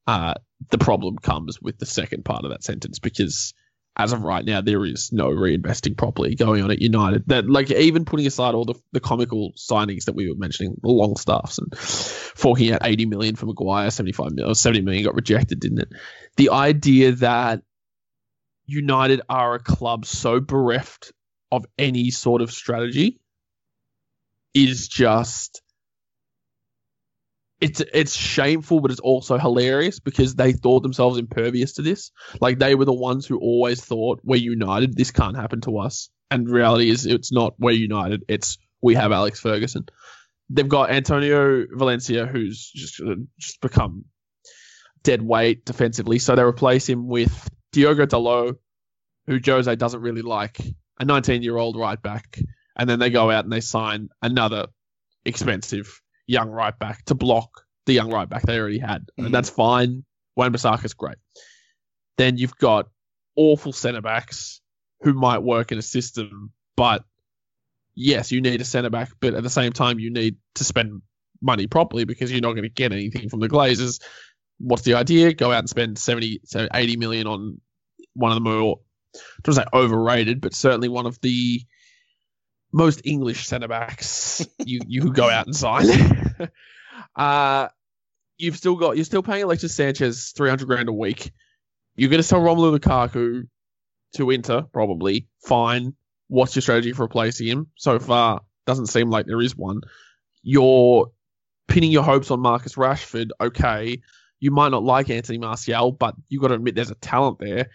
Uh, 0.08 0.34
the 0.72 0.80
problem 0.80 1.16
comes 1.18 1.62
with 1.62 1.78
the 1.78 1.86
second 1.86 2.26
part 2.26 2.44
of 2.44 2.50
that 2.50 2.64
sentence 2.64 2.98
because 2.98 3.54
as 3.98 4.12
of 4.12 4.24
right 4.24 4.44
now, 4.44 4.62
there 4.62 4.84
is 4.86 5.12
no 5.14 5.30
reinvesting 5.30 5.96
properly 5.96 6.36
going 6.36 6.62
on 6.62 6.72
at 6.72 6.82
United. 6.82 7.24
That 7.28 7.50
like 7.50 7.72
even 7.72 8.04
putting 8.04 8.28
aside 8.28 8.54
all 8.54 8.66
the, 8.66 8.76
the 8.92 9.00
comical 9.00 9.54
signings 9.54 10.06
that 10.06 10.16
we 10.16 10.30
were 10.30 10.36
mentioning, 10.36 10.76
the 10.82 10.90
long 10.90 11.16
staffs 11.16 11.58
and 11.58 11.76
forking 11.78 12.74
out 12.74 12.82
80 12.84 13.06
million 13.06 13.36
for 13.36 13.46
Maguire, 13.46 13.90
75 13.90 14.32
million, 14.32 14.52
or 14.52 14.56
70 14.56 14.82
million 14.84 15.06
got 15.06 15.16
rejected, 15.16 15.62
didn't 15.62 15.80
it? 15.80 15.90
The 16.36 16.50
idea 16.50 17.14
that 17.14 17.62
United 18.66 19.22
are 19.30 19.56
a 19.56 19.60
club 19.60 20.06
so 20.06 20.40
bereft 20.42 21.14
of 21.52 21.66
any 21.78 22.12
sort 22.12 22.42
of 22.42 22.52
strategy 22.52 23.20
is 24.54 24.88
just 24.88 25.62
it's 27.62 27.82
it's 27.94 28.16
shameful, 28.16 28.82
but 28.82 28.92
it's 28.92 29.00
also 29.00 29.38
hilarious 29.38 30.00
because 30.00 30.36
they 30.36 30.52
thought 30.52 30.84
themselves 30.84 31.18
impervious 31.18 31.74
to 31.74 31.82
this. 31.82 32.12
Like 32.42 32.60
they 32.60 32.76
were 32.76 32.86
the 32.86 32.94
ones 32.94 33.26
who 33.26 33.38
always 33.40 33.84
thought 33.84 34.20
we're 34.24 34.36
united. 34.36 34.96
This 34.96 35.12
can't 35.12 35.38
happen 35.38 35.62
to 35.62 35.80
us. 35.80 36.10
And 36.30 36.50
reality 36.50 36.90
is, 36.90 37.06
it's 37.06 37.32
not 37.32 37.56
we're 37.58 37.72
united. 37.72 38.24
It's 38.28 38.58
we 38.82 38.96
have 38.96 39.12
Alex 39.12 39.40
Ferguson. 39.40 39.86
They've 40.50 40.68
got 40.68 40.92
Antonio 40.92 41.66
Valencia, 41.72 42.26
who's 42.26 42.70
just 42.72 43.02
uh, 43.02 43.16
just 43.40 43.62
become 43.62 44.06
dead 45.04 45.22
weight 45.22 45.66
defensively. 45.66 46.20
So 46.20 46.36
they 46.36 46.44
replace 46.44 46.90
him 46.90 47.08
with 47.08 47.50
Diogo 47.72 48.06
Dalot, 48.06 48.58
who 49.28 49.40
Jose 49.44 49.76
doesn't 49.76 50.02
really 50.02 50.24
like, 50.24 50.60
a 51.00 51.06
19 51.06 51.42
year 51.42 51.56
old 51.56 51.78
right 51.78 52.02
back. 52.02 52.38
And 52.78 52.90
then 52.90 53.00
they 53.00 53.10
go 53.10 53.32
out 53.32 53.46
and 53.46 53.54
they 53.54 53.62
sign 53.62 54.10
another 54.22 54.68
expensive 55.24 56.02
young 56.28 56.50
right 56.50 56.78
back 56.78 57.06
to 57.06 57.16
block 57.16 57.66
the 57.86 57.94
young 57.94 58.12
right 58.12 58.28
back 58.28 58.44
they 58.44 58.60
already 58.60 58.80
had. 58.80 59.08
Mhm. 59.20 59.26
And 59.26 59.34
that's 59.34 59.50
fine. 59.50 60.04
Wan-Bissaka's 60.36 60.94
great. 60.94 61.18
Then 62.18 62.38
you've 62.38 62.58
got 62.58 62.90
awful 63.36 63.74
centre 63.74 64.02
backs 64.02 64.62
who 65.02 65.14
might 65.14 65.40
work 65.40 65.72
in 65.72 65.78
a 65.78 65.84
system, 65.84 66.52
but 66.76 67.04
yes, 67.94 68.32
you 68.32 68.42
need 68.42 68.62
a 68.62 68.66
centre 68.66 68.90
back, 68.90 69.12
but 69.20 69.34
at 69.34 69.44
the 69.44 69.50
same 69.50 69.72
time, 69.72 70.00
you 70.00 70.10
need 70.10 70.38
to 70.56 70.64
spend 70.64 71.02
money 71.42 71.68
properly 71.68 72.06
because 72.06 72.32
you're 72.32 72.42
not 72.42 72.54
going 72.54 72.64
to 72.64 72.70
get 72.70 72.92
anything 72.92 73.30
from 73.30 73.40
the 73.40 73.50
Glazers. 73.50 74.02
What's 74.58 74.84
the 74.84 74.96
idea? 74.96 75.34
Go 75.34 75.52
out 75.52 75.60
and 75.60 75.70
spend 75.70 75.98
70, 75.98 76.42
so 76.46 76.68
80 76.74 76.98
million 76.98 77.28
on 77.28 77.62
one 78.14 78.32
of 78.32 78.36
the 78.36 78.50
more, 78.50 78.80
I 79.16 79.20
don't 79.44 79.56
say 79.56 79.66
overrated, 79.74 80.42
but 80.42 80.54
certainly 80.54 80.90
one 80.90 81.06
of 81.06 81.20
the 81.22 81.62
most 82.76 83.02
English 83.06 83.48
centre 83.48 83.70
backs 83.70 84.46
you, 84.60 84.82
you 84.86 85.02
could 85.02 85.16
go 85.16 85.30
out 85.30 85.46
and 85.46 85.56
sign. 85.56 85.88
uh, 87.16 87.70
you've 88.38 88.58
still 88.58 88.76
got, 88.76 88.98
you're 88.98 89.06
still 89.06 89.24
paying 89.24 89.44
Alexis 89.44 89.74
Sanchez 89.74 90.34
300 90.36 90.68
grand 90.68 90.90
a 90.90 90.94
week. 90.94 91.32
You're 91.96 92.10
going 92.10 92.20
to 92.20 92.24
sell 92.24 92.42
Romelu 92.42 92.78
Lukaku 92.78 93.48
to 94.16 94.30
Inter, 94.30 94.64
probably. 94.64 95.30
Fine. 95.46 95.96
what's 96.28 96.54
your 96.54 96.62
strategy 96.62 96.92
for 96.92 97.04
replacing 97.04 97.48
him? 97.48 97.68
So 97.76 97.98
far, 97.98 98.42
doesn't 98.66 98.88
seem 98.88 99.10
like 99.10 99.26
there 99.26 99.42
is 99.42 99.56
one. 99.56 99.80
You're 100.44 101.12
pinning 101.70 101.94
your 101.94 102.04
hopes 102.04 102.30
on 102.30 102.42
Marcus 102.42 102.76
Rashford. 102.76 103.30
Okay, 103.40 104.02
you 104.42 104.52
might 104.52 104.70
not 104.70 104.84
like 104.84 105.10
Anthony 105.10 105.38
Martial, 105.38 105.94
but 105.94 106.16
you've 106.28 106.42
got 106.42 106.50
to 106.50 106.56
admit 106.56 106.76
there's 106.76 106.92
a 106.92 106.96
talent 106.96 107.40
there. 107.40 107.70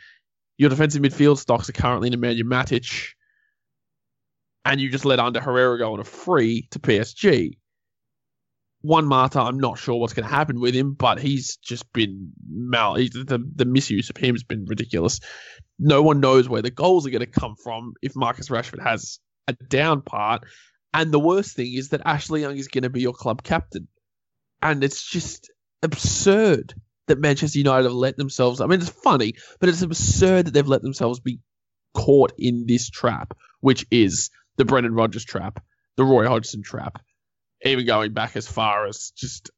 Your 0.59 0.69
defensive 0.69 1.01
midfield 1.01 1.39
stocks 1.39 1.71
are 1.71 1.73
currently 1.73 2.13
in 2.13 2.21
Nemanja 2.21 2.43
Matic, 2.43 3.15
and 4.65 4.81
you 4.81 4.91
just 4.91 5.05
let 5.05 5.21
Ander 5.21 5.41
Herrera 5.41 5.79
go 5.79 5.93
on 5.93 6.01
a 6.01 6.05
free 6.05 6.69
to 6.71 6.79
PSG. 6.79 7.59
Juan 8.83 9.07
Mata, 9.07 9.41
I'm 9.41 9.59
not 9.59 9.79
sure 9.79 9.97
what's 9.97 10.15
going 10.15 10.27
to 10.27 10.35
happen 10.35 10.59
with 10.59 10.75
him, 10.75 10.95
but 10.95 11.21
he's 11.21 11.57
just 11.57 11.93
been 11.93 12.33
mal. 12.49 12.95
The 12.95 13.45
the 13.55 13.65
misuse 13.67 14.09
of 14.09 14.17
him 14.17 14.35
has 14.35 14.43
been 14.43 14.65
ridiculous. 14.65 15.21
No 15.79 16.03
one 16.03 16.21
knows 16.21 16.49
where 16.49 16.63
the 16.63 16.71
goals 16.71 17.07
are 17.07 17.11
going 17.11 17.21
to 17.21 17.27
come 17.27 17.57
from 17.63 17.93
if 18.01 18.17
Marcus 18.17 18.49
Rashford 18.49 18.83
has 18.83 19.19
a 19.49 19.53
down 19.53 20.03
part. 20.03 20.45
And 20.95 21.13
the 21.13 21.21
worst 21.21 21.57
thing 21.57 21.75
is 21.75 21.91
that 21.91 22.03
Ashley 22.05 22.41
Young 22.41 22.57
is 22.57 22.69
going 22.69 22.83
to 22.83 22.91
be 22.91 23.03
your 23.03 23.13
club 23.13 23.43
captain, 23.43 23.87
and 24.63 24.83
it's 24.83 25.05
just 25.05 25.51
absurd 25.83 26.75
that 27.07 27.19
Manchester 27.19 27.59
United 27.59 27.85
have 27.85 27.93
let 27.93 28.17
themselves. 28.17 28.61
I 28.61 28.67
mean, 28.67 28.81
it's 28.81 28.89
funny, 28.89 29.35
but 29.59 29.69
it's 29.69 29.83
absurd 29.83 30.47
that 30.47 30.55
they've 30.55 30.67
let 30.67 30.83
themselves 30.83 31.21
be 31.21 31.41
caught 31.95 32.33
in 32.39 32.67
this 32.67 32.89
trap, 32.89 33.37
which 33.61 33.85
is 33.91 34.31
the 34.61 34.67
Brendan 34.67 34.93
Rodgers 34.93 35.25
trap, 35.25 35.65
the 35.97 36.05
Roy 36.05 36.29
Hodgson 36.29 36.63
trap, 36.63 37.01
even 37.65 37.87
going 37.87 38.13
back 38.13 38.37
as 38.37 38.47
far 38.47 38.87
as 38.87 39.11
just 39.17 39.51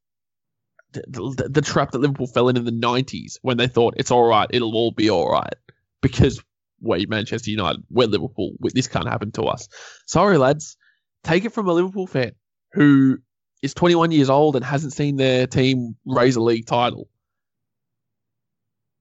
the, 0.93 1.03
the, 1.09 1.49
the 1.49 1.61
trap 1.61 1.91
that 1.91 1.99
Liverpool 1.99 2.29
fell 2.29 2.49
in 2.49 2.57
in 2.57 2.65
the 2.65 2.71
90s 2.71 3.39
when 3.43 3.57
they 3.57 3.67
thought 3.67 3.95
it's 3.97 4.13
all 4.13 4.23
right, 4.23 4.47
it'll 4.51 4.77
all 4.77 4.93
be 4.93 5.11
all 5.11 5.29
right 5.29 5.57
because 6.03 6.41
we're 6.81 7.05
Manchester 7.09 7.51
United, 7.51 7.83
we're 7.91 8.07
Liverpool, 8.07 8.53
this 8.61 8.87
can't 8.87 9.09
happen 9.09 9.33
to 9.33 9.43
us. 9.43 9.67
Sorry, 10.07 10.39
lads. 10.39 10.77
Take 11.25 11.45
it 11.45 11.53
from 11.53 11.67
a 11.67 11.73
Liverpool 11.73 12.07
fan 12.07 12.33
who 12.73 13.19
is 13.61 13.75
21 13.75 14.13
years 14.13 14.31
old 14.31 14.55
and 14.55 14.65
hasn't 14.65 14.93
seen 14.93 15.17
their 15.17 15.49
team 15.49 15.97
raise 16.07 16.37
a 16.37 16.41
league 16.41 16.67
title. 16.67 17.09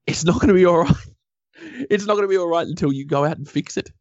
It's 0.08 0.26
not 0.26 0.36
going 0.36 0.48
to 0.48 0.56
be 0.56 0.66
all 0.66 0.80
right. 0.80 0.96
It's 1.92 2.08
not 2.08 2.16
going 2.16 2.24
to 2.24 2.28
be 2.28 2.38
all 2.38 2.48
right 2.48 2.66
until 2.66 2.92
you 2.92 3.06
go 3.06 3.24
out 3.24 3.38
and 3.38 3.48
fix 3.48 3.78
it. 3.78 3.92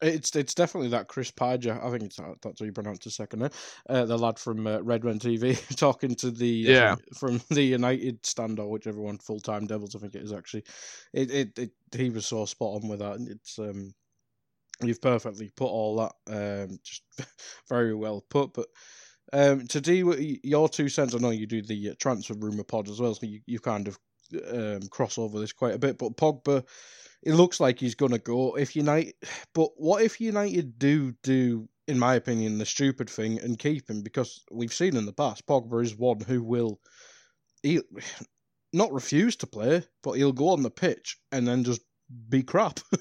It's 0.00 0.34
it's 0.36 0.54
definitely 0.54 0.90
that 0.90 1.08
Chris 1.08 1.30
Pajak. 1.30 1.84
I 1.84 1.90
think 1.90 2.04
it's 2.04 2.20
that's 2.42 2.60
how 2.60 2.66
you 2.66 2.72
pronounce 2.72 3.02
his 3.04 3.16
second 3.16 3.40
name. 3.40 3.50
Uh, 3.88 4.04
the 4.04 4.16
lad 4.16 4.38
from 4.38 4.66
uh, 4.66 4.78
Redmen 4.80 5.18
TV 5.18 5.56
talking 5.76 6.14
to 6.16 6.30
the 6.30 6.46
Yeah. 6.68 6.96
from 7.16 7.40
the 7.50 7.62
United 7.62 8.24
stand 8.24 8.60
or 8.60 8.70
whichever 8.70 9.00
one 9.00 9.18
full 9.18 9.40
time 9.40 9.66
Devils. 9.66 9.96
I 9.96 9.98
think 9.98 10.14
it 10.14 10.22
is 10.22 10.32
actually. 10.32 10.64
It, 11.12 11.30
it 11.30 11.58
it 11.58 11.70
he 11.96 12.10
was 12.10 12.26
so 12.26 12.44
spot 12.44 12.82
on 12.82 12.88
with 12.88 13.00
that. 13.00 13.18
It's 13.28 13.58
um 13.58 13.92
you've 14.82 15.02
perfectly 15.02 15.50
put 15.56 15.66
all 15.66 15.96
that 15.96 16.12
um 16.68 16.78
just 16.84 17.02
very 17.68 17.94
well 17.94 18.24
put. 18.30 18.52
But 18.54 18.68
um 19.32 19.66
to 19.66 19.80
do 19.80 20.38
your 20.44 20.68
two 20.68 20.88
cents, 20.88 21.14
I 21.14 21.18
know 21.18 21.30
you 21.30 21.46
do 21.46 21.62
the 21.62 21.90
uh, 21.90 21.94
transfer 21.98 22.34
rumor 22.34 22.64
pod 22.64 22.88
as 22.88 23.00
well, 23.00 23.14
so 23.14 23.26
you 23.26 23.40
you 23.46 23.58
kind 23.58 23.88
of 23.88 23.98
um 24.52 24.88
cross 24.90 25.18
over 25.18 25.40
this 25.40 25.52
quite 25.52 25.74
a 25.74 25.78
bit. 25.78 25.98
But 25.98 26.16
Pogba 26.16 26.64
it 27.22 27.34
looks 27.34 27.60
like 27.60 27.78
he's 27.78 27.94
gonna 27.94 28.18
go 28.18 28.56
if 28.56 28.76
United. 28.76 29.14
But 29.54 29.70
what 29.76 30.02
if 30.02 30.20
United 30.20 30.78
do 30.78 31.12
do, 31.22 31.68
in 31.86 31.98
my 31.98 32.14
opinion, 32.14 32.58
the 32.58 32.66
stupid 32.66 33.10
thing 33.10 33.38
and 33.38 33.58
keep 33.58 33.88
him? 33.88 34.02
Because 34.02 34.44
we've 34.50 34.72
seen 34.72 34.96
in 34.96 35.06
the 35.06 35.12
past, 35.12 35.46
Pogba 35.46 35.82
is 35.82 35.96
one 35.96 36.20
who 36.20 36.42
will, 36.42 36.80
he 37.62 37.80
not 38.72 38.92
refuse 38.92 39.36
to 39.36 39.46
play, 39.46 39.84
but 40.02 40.12
he'll 40.12 40.32
go 40.32 40.50
on 40.50 40.62
the 40.62 40.70
pitch 40.70 41.16
and 41.32 41.46
then 41.46 41.64
just 41.64 41.80
be 42.28 42.42
crap. 42.42 42.80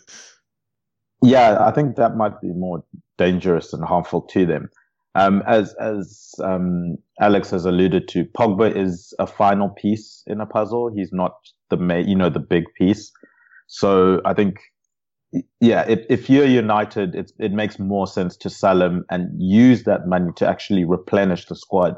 Yeah, 1.23 1.57
I 1.65 1.71
think 1.71 1.95
that 1.95 2.15
might 2.15 2.39
be 2.41 2.49
more 2.49 2.83
dangerous 3.17 3.73
and 3.73 3.83
harmful 3.83 4.21
to 4.21 4.45
them. 4.45 4.69
Um, 5.15 5.41
as 5.47 5.73
as 5.81 6.35
um, 6.43 6.97
Alex 7.19 7.49
has 7.49 7.65
alluded 7.65 8.07
to, 8.09 8.25
Pogba 8.25 8.75
is 8.75 9.15
a 9.17 9.25
final 9.25 9.69
piece 9.69 10.23
in 10.27 10.39
a 10.41 10.45
puzzle. 10.45 10.91
He's 10.93 11.11
not 11.11 11.33
the 11.71 11.77
ma- 11.77 11.95
you 11.95 12.15
know 12.15 12.29
the 12.29 12.39
big 12.39 12.65
piece. 12.77 13.11
So 13.67 14.21
I 14.25 14.33
think, 14.33 14.57
yeah, 15.61 15.85
if, 15.87 16.01
if 16.09 16.29
you're 16.29 16.45
United, 16.47 17.15
it 17.15 17.31
it 17.39 17.53
makes 17.53 17.79
more 17.79 18.07
sense 18.07 18.37
to 18.37 18.49
sell 18.49 18.81
him 18.81 19.05
and 19.11 19.29
use 19.41 19.83
that 19.83 20.07
money 20.07 20.31
to 20.37 20.47
actually 20.47 20.85
replenish 20.85 21.45
the 21.47 21.55
squad. 21.55 21.95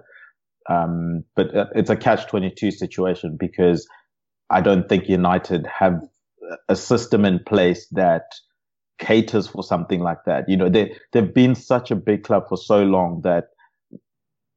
Um, 0.69 1.23
but 1.35 1.55
uh, 1.55 1.67
it's 1.75 1.89
a 1.89 1.97
catch 1.97 2.27
twenty 2.27 2.51
two 2.51 2.71
situation 2.71 3.37
because 3.39 3.87
I 4.49 4.61
don't 4.61 4.89
think 4.89 5.09
United 5.09 5.67
have 5.67 6.01
a 6.69 6.75
system 6.75 7.25
in 7.25 7.39
place 7.45 7.87
that 7.91 8.23
caters 8.99 9.47
for 9.47 9.63
something 9.63 10.01
like 10.01 10.19
that. 10.25 10.49
You 10.49 10.57
know, 10.57 10.69
they 10.69 10.95
they've 11.13 11.33
been 11.33 11.55
such 11.55 11.91
a 11.91 11.95
big 11.95 12.23
club 12.23 12.45
for 12.49 12.57
so 12.57 12.83
long 12.83 13.21
that 13.23 13.45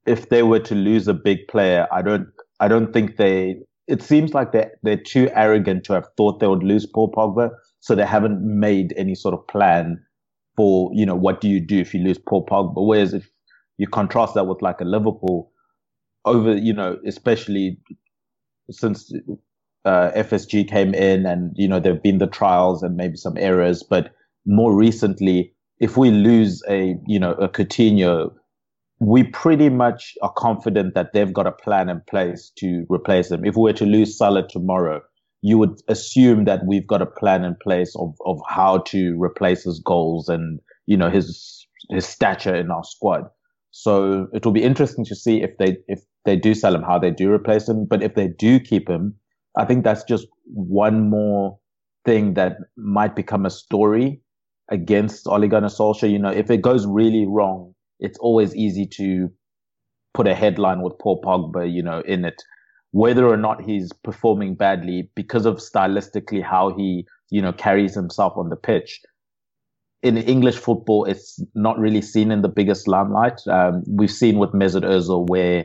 if 0.07 0.29
they 0.29 0.43
were 0.43 0.61
to 0.61 0.75
lose 0.75 1.09
a 1.09 1.15
big 1.15 1.39
player, 1.49 1.87
I 1.93 2.03
don't 2.03 2.27
I 2.61 2.69
don't 2.69 2.93
think 2.93 3.17
they 3.17 3.57
it 3.89 4.03
seems 4.03 4.35
like 4.35 4.53
they're, 4.53 4.73
they're 4.83 4.97
too 4.97 5.31
arrogant 5.35 5.85
to 5.85 5.93
have 5.95 6.09
thought 6.17 6.41
they 6.41 6.47
would 6.47 6.63
lose 6.63 6.87
Paul 6.87 7.13
Pogba, 7.13 7.51
so 7.81 7.95
they 7.95 8.07
haven't 8.07 8.41
made 8.43 8.95
any 8.97 9.15
sort 9.15 9.35
of 9.35 9.47
plan 9.49 10.03
for, 10.57 10.91
you 10.95 11.07
know, 11.07 11.15
what 11.15 11.41
do 11.41 11.49
you 11.49 11.61
do 11.61 11.79
if 11.79 11.95
you 11.95 12.03
lose 12.03 12.19
Paul 12.19 12.47
Pogba? 12.47 12.87
Whereas 12.87 13.15
if 13.15 13.29
you 13.79 13.87
contrast 13.89 14.35
that 14.35 14.47
with 14.47 14.63
like 14.63 14.81
a 14.81 14.85
Liverpool 14.85 15.51
over, 16.25 16.57
you 16.57 16.73
know, 16.73 16.99
especially 17.07 17.79
since 18.71 19.13
uh, 19.85 20.11
FSG 20.15 20.69
came 20.69 20.95
in 20.95 21.27
and, 21.27 21.53
you 21.57 21.67
know, 21.67 21.81
there 21.81 21.95
have 21.95 22.03
been 22.03 22.19
the 22.19 22.27
trials 22.27 22.83
and 22.83 22.97
maybe 22.97 23.17
some 23.17 23.37
errors, 23.37 23.83
but 23.83 24.15
more 24.47 24.75
recently, 24.75 25.53
if 25.81 25.97
we 25.97 26.11
lose 26.11 26.63
a, 26.69 26.97
you 27.07 27.19
know, 27.19 27.33
a 27.33 27.49
Coutinho, 27.49 28.33
we 29.03 29.25
pretty 29.25 29.69
much 29.69 30.15
are 30.23 30.33
confident 30.37 30.95
that 30.95 31.13
they've 31.13 31.33
got 31.33 31.47
a 31.47 31.53
plan 31.53 31.89
in 31.89 32.01
place 32.09 32.53
to 32.57 32.87
replace 32.89 33.33
him. 33.33 33.45
If 33.45 33.57
we 33.57 33.63
were 33.63 33.73
to 33.73 33.85
lose 33.85 34.17
Salah 34.17 34.47
tomorrow, 34.47 35.01
you 35.41 35.59
would 35.59 35.81
assume 35.89 36.45
that 36.45 36.65
we've 36.65 36.87
got 36.87 37.03
a 37.03 37.07
plan 37.07 37.43
in 37.43 37.57
place 37.61 37.97
of, 37.97 38.15
of 38.27 38.39
how 38.49 38.79
to 38.79 39.21
replace 39.21 39.65
his 39.65 39.81
goals 39.85 40.29
and, 40.29 40.61
you 40.87 40.97
know, 40.97 41.11
his, 41.11 41.67
his 41.91 42.07
stature 42.07 42.55
in 42.55 42.71
our 42.71 42.85
squad. 42.85 43.25
So 43.73 44.29
it 44.33 44.45
will 44.45 44.53
be 44.53 44.63
interesting 44.63 45.05
to 45.07 45.17
see 45.17 45.43
if 45.43 45.51
they, 45.59 45.79
if 45.89 46.01
they 46.25 46.37
do 46.37 46.55
sell 46.55 46.73
him, 46.73 46.83
how 46.83 47.01
they 47.01 47.11
do 47.11 47.33
replace 47.33 47.69
him. 47.69 47.87
But 47.87 48.05
if 48.05 48.15
they 48.15 48.29
do 48.29 48.61
keep 48.61 48.89
him, 48.89 49.17
I 49.59 49.65
think 49.65 49.83
that's 49.83 50.05
just 50.05 50.29
one 50.45 51.11
more 51.11 51.59
thing 52.05 52.35
that 52.35 52.59
might 52.77 53.17
become 53.17 53.47
a 53.47 53.51
story 53.51 54.21
against 54.71 55.27
Ole 55.27 55.49
Gunnar 55.49 55.69
Solskjaer. 55.69 56.11
You 56.11 56.21
know, 56.21 56.31
if 56.31 56.53
it 56.53 56.63
goes 56.63 56.87
really 56.87 57.27
wrong, 57.27 57.75
it's 58.03 58.19
always 58.19 58.55
easy 58.55 58.87
to 58.87 59.31
put 60.13 60.27
a 60.27 60.35
headline 60.35 60.83
with 60.83 60.99
Paul 60.99 61.23
Pogba, 61.23 61.73
you 61.73 61.83
know, 61.83 62.01
in 62.01 62.25
it, 62.25 62.43
whether 62.91 63.27
or 63.27 63.37
not 63.37 63.63
he's 63.63 63.93
performing 64.05 64.55
badly 64.55 65.09
because 65.15 65.47
of 65.47 65.57
stylistically 65.57 66.43
how 66.43 66.75
he, 66.77 67.07
you 67.31 67.41
know, 67.41 67.53
carries 67.53 67.95
himself 67.95 68.35
on 68.37 68.51
the 68.51 68.57
pitch. 68.57 69.01
In 70.03 70.19
English 70.19 70.57
football, 70.57 71.05
it's 71.05 71.43
not 71.55 71.79
really 71.79 72.03
seen 72.03 72.33
in 72.33 72.43
the 72.43 72.49
biggest 72.49 72.89
limelight. 72.89 73.41
Um, 73.49 73.85
we've 73.89 74.11
seen 74.11 74.39
with 74.39 74.51
Mesut 74.51 74.83
Ozil 74.83 75.29
where, 75.29 75.65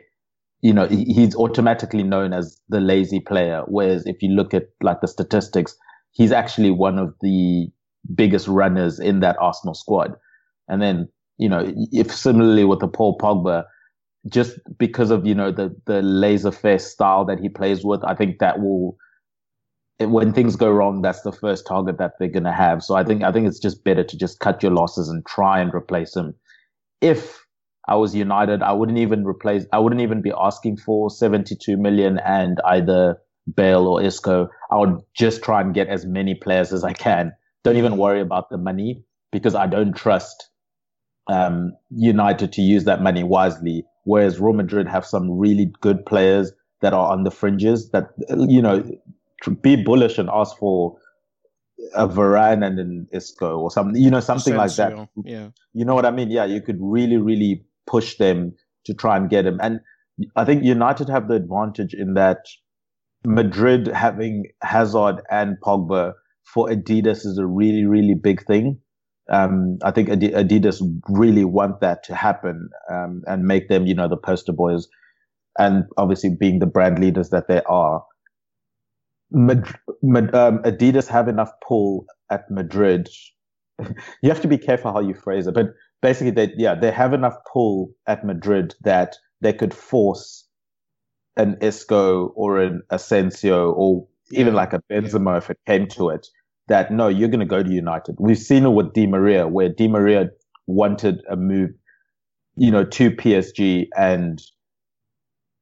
you 0.61 0.71
know, 0.71 0.87
he's 0.87 1.35
automatically 1.35 2.03
known 2.03 2.33
as 2.33 2.61
the 2.69 2.79
lazy 2.79 3.19
player. 3.19 3.63
Whereas 3.65 4.05
if 4.05 4.21
you 4.21 4.29
look 4.29 4.53
at 4.53 4.67
like 4.81 5.01
the 5.01 5.07
statistics, 5.07 5.75
he's 6.11 6.31
actually 6.31 6.71
one 6.71 6.99
of 6.99 7.15
the 7.21 7.67
biggest 8.13 8.47
runners 8.47 8.99
in 8.99 9.21
that 9.21 9.37
Arsenal 9.41 9.73
squad. 9.73 10.13
And 10.67 10.81
then, 10.81 11.09
you 11.37 11.49
know, 11.49 11.71
if 11.91 12.11
similarly 12.13 12.63
with 12.63 12.79
the 12.79 12.87
Paul 12.87 13.17
Pogba, 13.17 13.63
just 14.29 14.59
because 14.77 15.11
of, 15.11 15.25
you 15.25 15.35
know, 15.35 15.51
the, 15.51 15.75
the 15.85 16.01
laissez-faire 16.01 16.79
style 16.79 17.25
that 17.25 17.39
he 17.39 17.49
plays 17.49 17.83
with, 17.83 18.03
I 18.03 18.15
think 18.15 18.39
that 18.39 18.59
will, 18.59 18.97
when 19.99 20.33
things 20.33 20.55
go 20.55 20.71
wrong, 20.71 21.01
that's 21.01 21.21
the 21.21 21.31
first 21.31 21.65
target 21.65 21.97
that 21.97 22.13
they're 22.19 22.27
going 22.27 22.43
to 22.43 22.51
have. 22.51 22.83
So 22.83 22.95
I 22.95 23.03
think, 23.03 23.23
I 23.23 23.31
think 23.31 23.47
it's 23.47 23.59
just 23.59 23.83
better 23.83 24.03
to 24.03 24.17
just 24.17 24.39
cut 24.39 24.61
your 24.61 24.71
losses 24.71 25.09
and 25.09 25.25
try 25.25 25.59
and 25.59 25.73
replace 25.73 26.15
him. 26.15 26.33
If 27.01 27.45
I 27.87 27.95
was 27.95 28.13
United, 28.15 28.61
I 28.61 28.73
wouldn't 28.73 28.97
even 28.97 29.25
replace, 29.25 29.65
I 29.71 29.79
wouldn't 29.79 30.01
even 30.01 30.21
be 30.21 30.33
asking 30.37 30.77
for 30.77 31.09
72 31.09 31.77
million 31.77 32.19
and 32.19 32.59
either 32.65 33.17
Bale 33.55 33.87
or 33.87 34.01
Isco. 34.01 34.49
I 34.71 34.77
would 34.77 34.99
just 35.15 35.41
try 35.41 35.61
and 35.61 35.73
get 35.73 35.87
as 35.87 36.05
many 36.05 36.35
players 36.35 36.73
as 36.73 36.83
I 36.83 36.93
can. 36.93 37.31
Don't 37.63 37.77
even 37.77 37.97
worry 37.97 38.19
about 38.19 38.49
the 38.49 38.57
money 38.57 39.03
because 39.31 39.55
I 39.55 39.67
don't 39.67 39.95
trust 39.95 40.49
um, 41.27 41.73
United 41.89 42.51
to 42.53 42.61
use 42.61 42.85
that 42.85 43.01
money 43.01 43.23
wisely. 43.23 43.85
Whereas 44.03 44.39
Real 44.39 44.53
Madrid 44.53 44.87
have 44.87 45.05
some 45.05 45.29
really 45.31 45.71
good 45.81 46.05
players 46.05 46.51
that 46.81 46.93
are 46.93 47.11
on 47.11 47.23
the 47.23 47.31
fringes 47.31 47.89
that, 47.91 48.09
you 48.29 48.61
know, 48.61 48.83
to 49.43 49.51
be 49.51 49.75
bullish 49.75 50.17
and 50.17 50.29
ask 50.31 50.57
for 50.57 50.97
a 51.93 52.07
Varane 52.07 52.65
and 52.65 52.79
an 52.79 53.07
Isco 53.11 53.59
or 53.59 53.71
something, 53.71 54.01
you 54.01 54.09
know, 54.09 54.19
something 54.19 54.55
like 54.55 54.73
that 54.75 55.09
Yeah. 55.23 55.49
you 55.73 55.85
know 55.85 55.95
what 55.95 56.05
I 56.05 56.11
mean? 56.11 56.31
Yeah, 56.31 56.45
you 56.45 56.61
could 56.61 56.77
really, 56.79 57.17
really 57.17 57.63
push 57.85 58.17
them 58.17 58.53
to 58.85 58.93
try 58.93 59.17
and 59.17 59.29
get 59.29 59.45
him. 59.45 59.59
And 59.61 59.79
I 60.35 60.45
think 60.45 60.63
United 60.63 61.09
have 61.09 61.27
the 61.27 61.35
advantage 61.35 61.93
in 61.93 62.13
that 62.15 62.39
Madrid 63.25 63.87
having 63.87 64.45
Hazard 64.61 65.21
and 65.29 65.57
Pogba 65.61 66.13
for 66.43 66.69
Adidas 66.69 67.25
is 67.25 67.37
a 67.37 67.45
really, 67.45 67.85
really 67.85 68.15
big 68.15 68.45
thing. 68.45 68.79
Um, 69.29 69.77
I 69.83 69.91
think 69.91 70.09
Adidas 70.09 70.81
really 71.09 71.45
want 71.45 71.81
that 71.81 72.03
to 72.05 72.15
happen 72.15 72.69
um, 72.91 73.23
and 73.27 73.43
make 73.45 73.69
them, 73.69 73.87
you 73.87 73.95
know, 73.95 74.07
the 74.07 74.17
poster 74.17 74.53
boys, 74.53 74.87
and 75.59 75.85
obviously 75.97 76.31
being 76.39 76.59
the 76.59 76.65
brand 76.67 76.99
leaders 76.99 77.29
that 77.31 77.47
they 77.47 77.61
are. 77.63 78.03
Mad- 79.31 79.75
Mad- 80.01 80.35
um, 80.35 80.59
Adidas 80.63 81.07
have 81.07 81.27
enough 81.27 81.51
pull 81.67 82.05
at 82.31 82.49
Madrid. 82.51 83.09
you 83.79 84.29
have 84.29 84.41
to 84.41 84.47
be 84.47 84.57
careful 84.57 84.93
how 84.93 85.01
you 85.01 85.13
phrase 85.13 85.47
it, 85.47 85.53
but 85.55 85.67
basically, 86.01 86.31
they 86.31 86.53
yeah 86.57 86.75
they 86.75 86.91
have 86.91 87.13
enough 87.13 87.35
pull 87.51 87.91
at 88.07 88.25
Madrid 88.25 88.75
that 88.83 89.17
they 89.41 89.53
could 89.53 89.73
force 89.73 90.45
an 91.37 91.57
Isco 91.61 92.27
or 92.35 92.59
an 92.61 92.81
Asensio 92.89 93.71
or 93.71 94.07
even 94.31 94.53
like 94.53 94.73
a 94.73 94.81
Benzema 94.91 95.37
if 95.37 95.49
it 95.49 95.59
came 95.65 95.87
to 95.89 96.09
it. 96.09 96.27
That 96.67 96.91
no, 96.91 97.07
you're 97.07 97.29
going 97.29 97.39
to 97.39 97.45
go 97.45 97.63
to 97.63 97.69
United. 97.69 98.15
We've 98.19 98.37
seen 98.37 98.65
it 98.65 98.69
with 98.69 98.93
Di 98.93 99.07
Maria, 99.07 99.47
where 99.47 99.69
Di 99.69 99.87
Maria 99.87 100.29
wanted 100.65 101.21
a 101.29 101.37
move, 101.37 101.71
you 102.57 102.71
know, 102.71 102.83
to 102.83 103.11
PSG, 103.11 103.87
and 103.97 104.41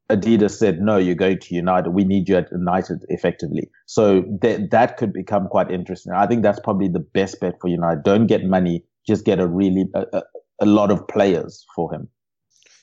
Adidas 0.10 0.52
said, 0.52 0.82
no, 0.82 0.98
you're 0.98 1.16
going 1.16 1.40
to 1.40 1.56
United. 1.56 1.90
We 1.92 2.04
need 2.04 2.30
you 2.30 2.38
at 2.38 2.52
United 2.52 3.06
effectively. 3.10 3.70
So 3.88 4.24
that 4.42 4.70
that 4.72 4.98
could 4.98 5.14
become 5.14 5.48
quite 5.48 5.72
interesting. 5.72 6.14
I 6.14 6.28
think 6.28 6.44
that's 6.44 6.60
probably 6.60 6.88
the 6.88 7.00
best 7.00 7.40
bet 7.40 7.56
for 7.60 7.68
United. 7.68 8.04
Don't 8.04 8.28
get 8.28 8.46
money, 8.46 8.84
just 9.08 9.26
get 9.26 9.40
a 9.40 9.48
really 9.48 9.86
a, 9.96 10.22
a, 10.62 10.66
lot 10.66 10.92
of 10.92 11.08
players 11.08 11.66
for 11.76 11.92
him. 11.92 12.08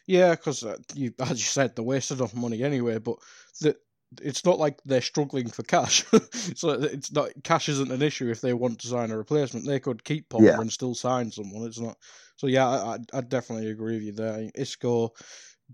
Yeah, 0.08 0.30
because 0.32 0.64
uh, 0.64 0.76
you, 0.94 1.14
as 1.20 1.30
you 1.30 1.36
said, 1.36 1.76
they 1.76 1.82
wasted 1.82 2.18
enough 2.18 2.34
money 2.34 2.64
anyway. 2.64 2.98
But 2.98 3.18
the, 3.60 3.76
it's 4.20 4.44
not 4.44 4.58
like 4.58 4.80
they're 4.84 5.00
struggling 5.00 5.48
for 5.48 5.62
cash. 5.62 6.04
so 6.54 6.70
it's 6.70 7.12
not 7.12 7.30
cash 7.44 7.68
isn't 7.68 7.90
an 7.92 8.02
issue 8.02 8.30
if 8.30 8.40
they 8.40 8.52
want 8.52 8.80
to 8.80 8.88
sign 8.88 9.10
a 9.10 9.16
replacement. 9.16 9.66
They 9.66 9.80
could 9.80 10.04
keep 10.04 10.28
Pogba 10.28 10.46
Yeah. 10.46 10.60
and 10.60 10.72
still 10.72 10.94
sign 10.94 11.30
someone. 11.30 11.64
It's 11.66 11.80
not. 11.80 11.96
So 12.36 12.46
yeah, 12.46 12.68
I, 12.68 12.94
I, 12.94 12.98
I 13.14 13.20
definitely 13.22 13.70
agree 13.70 13.94
with 13.94 14.02
you 14.02 14.12
there. 14.12 14.50
Isco, 14.54 15.10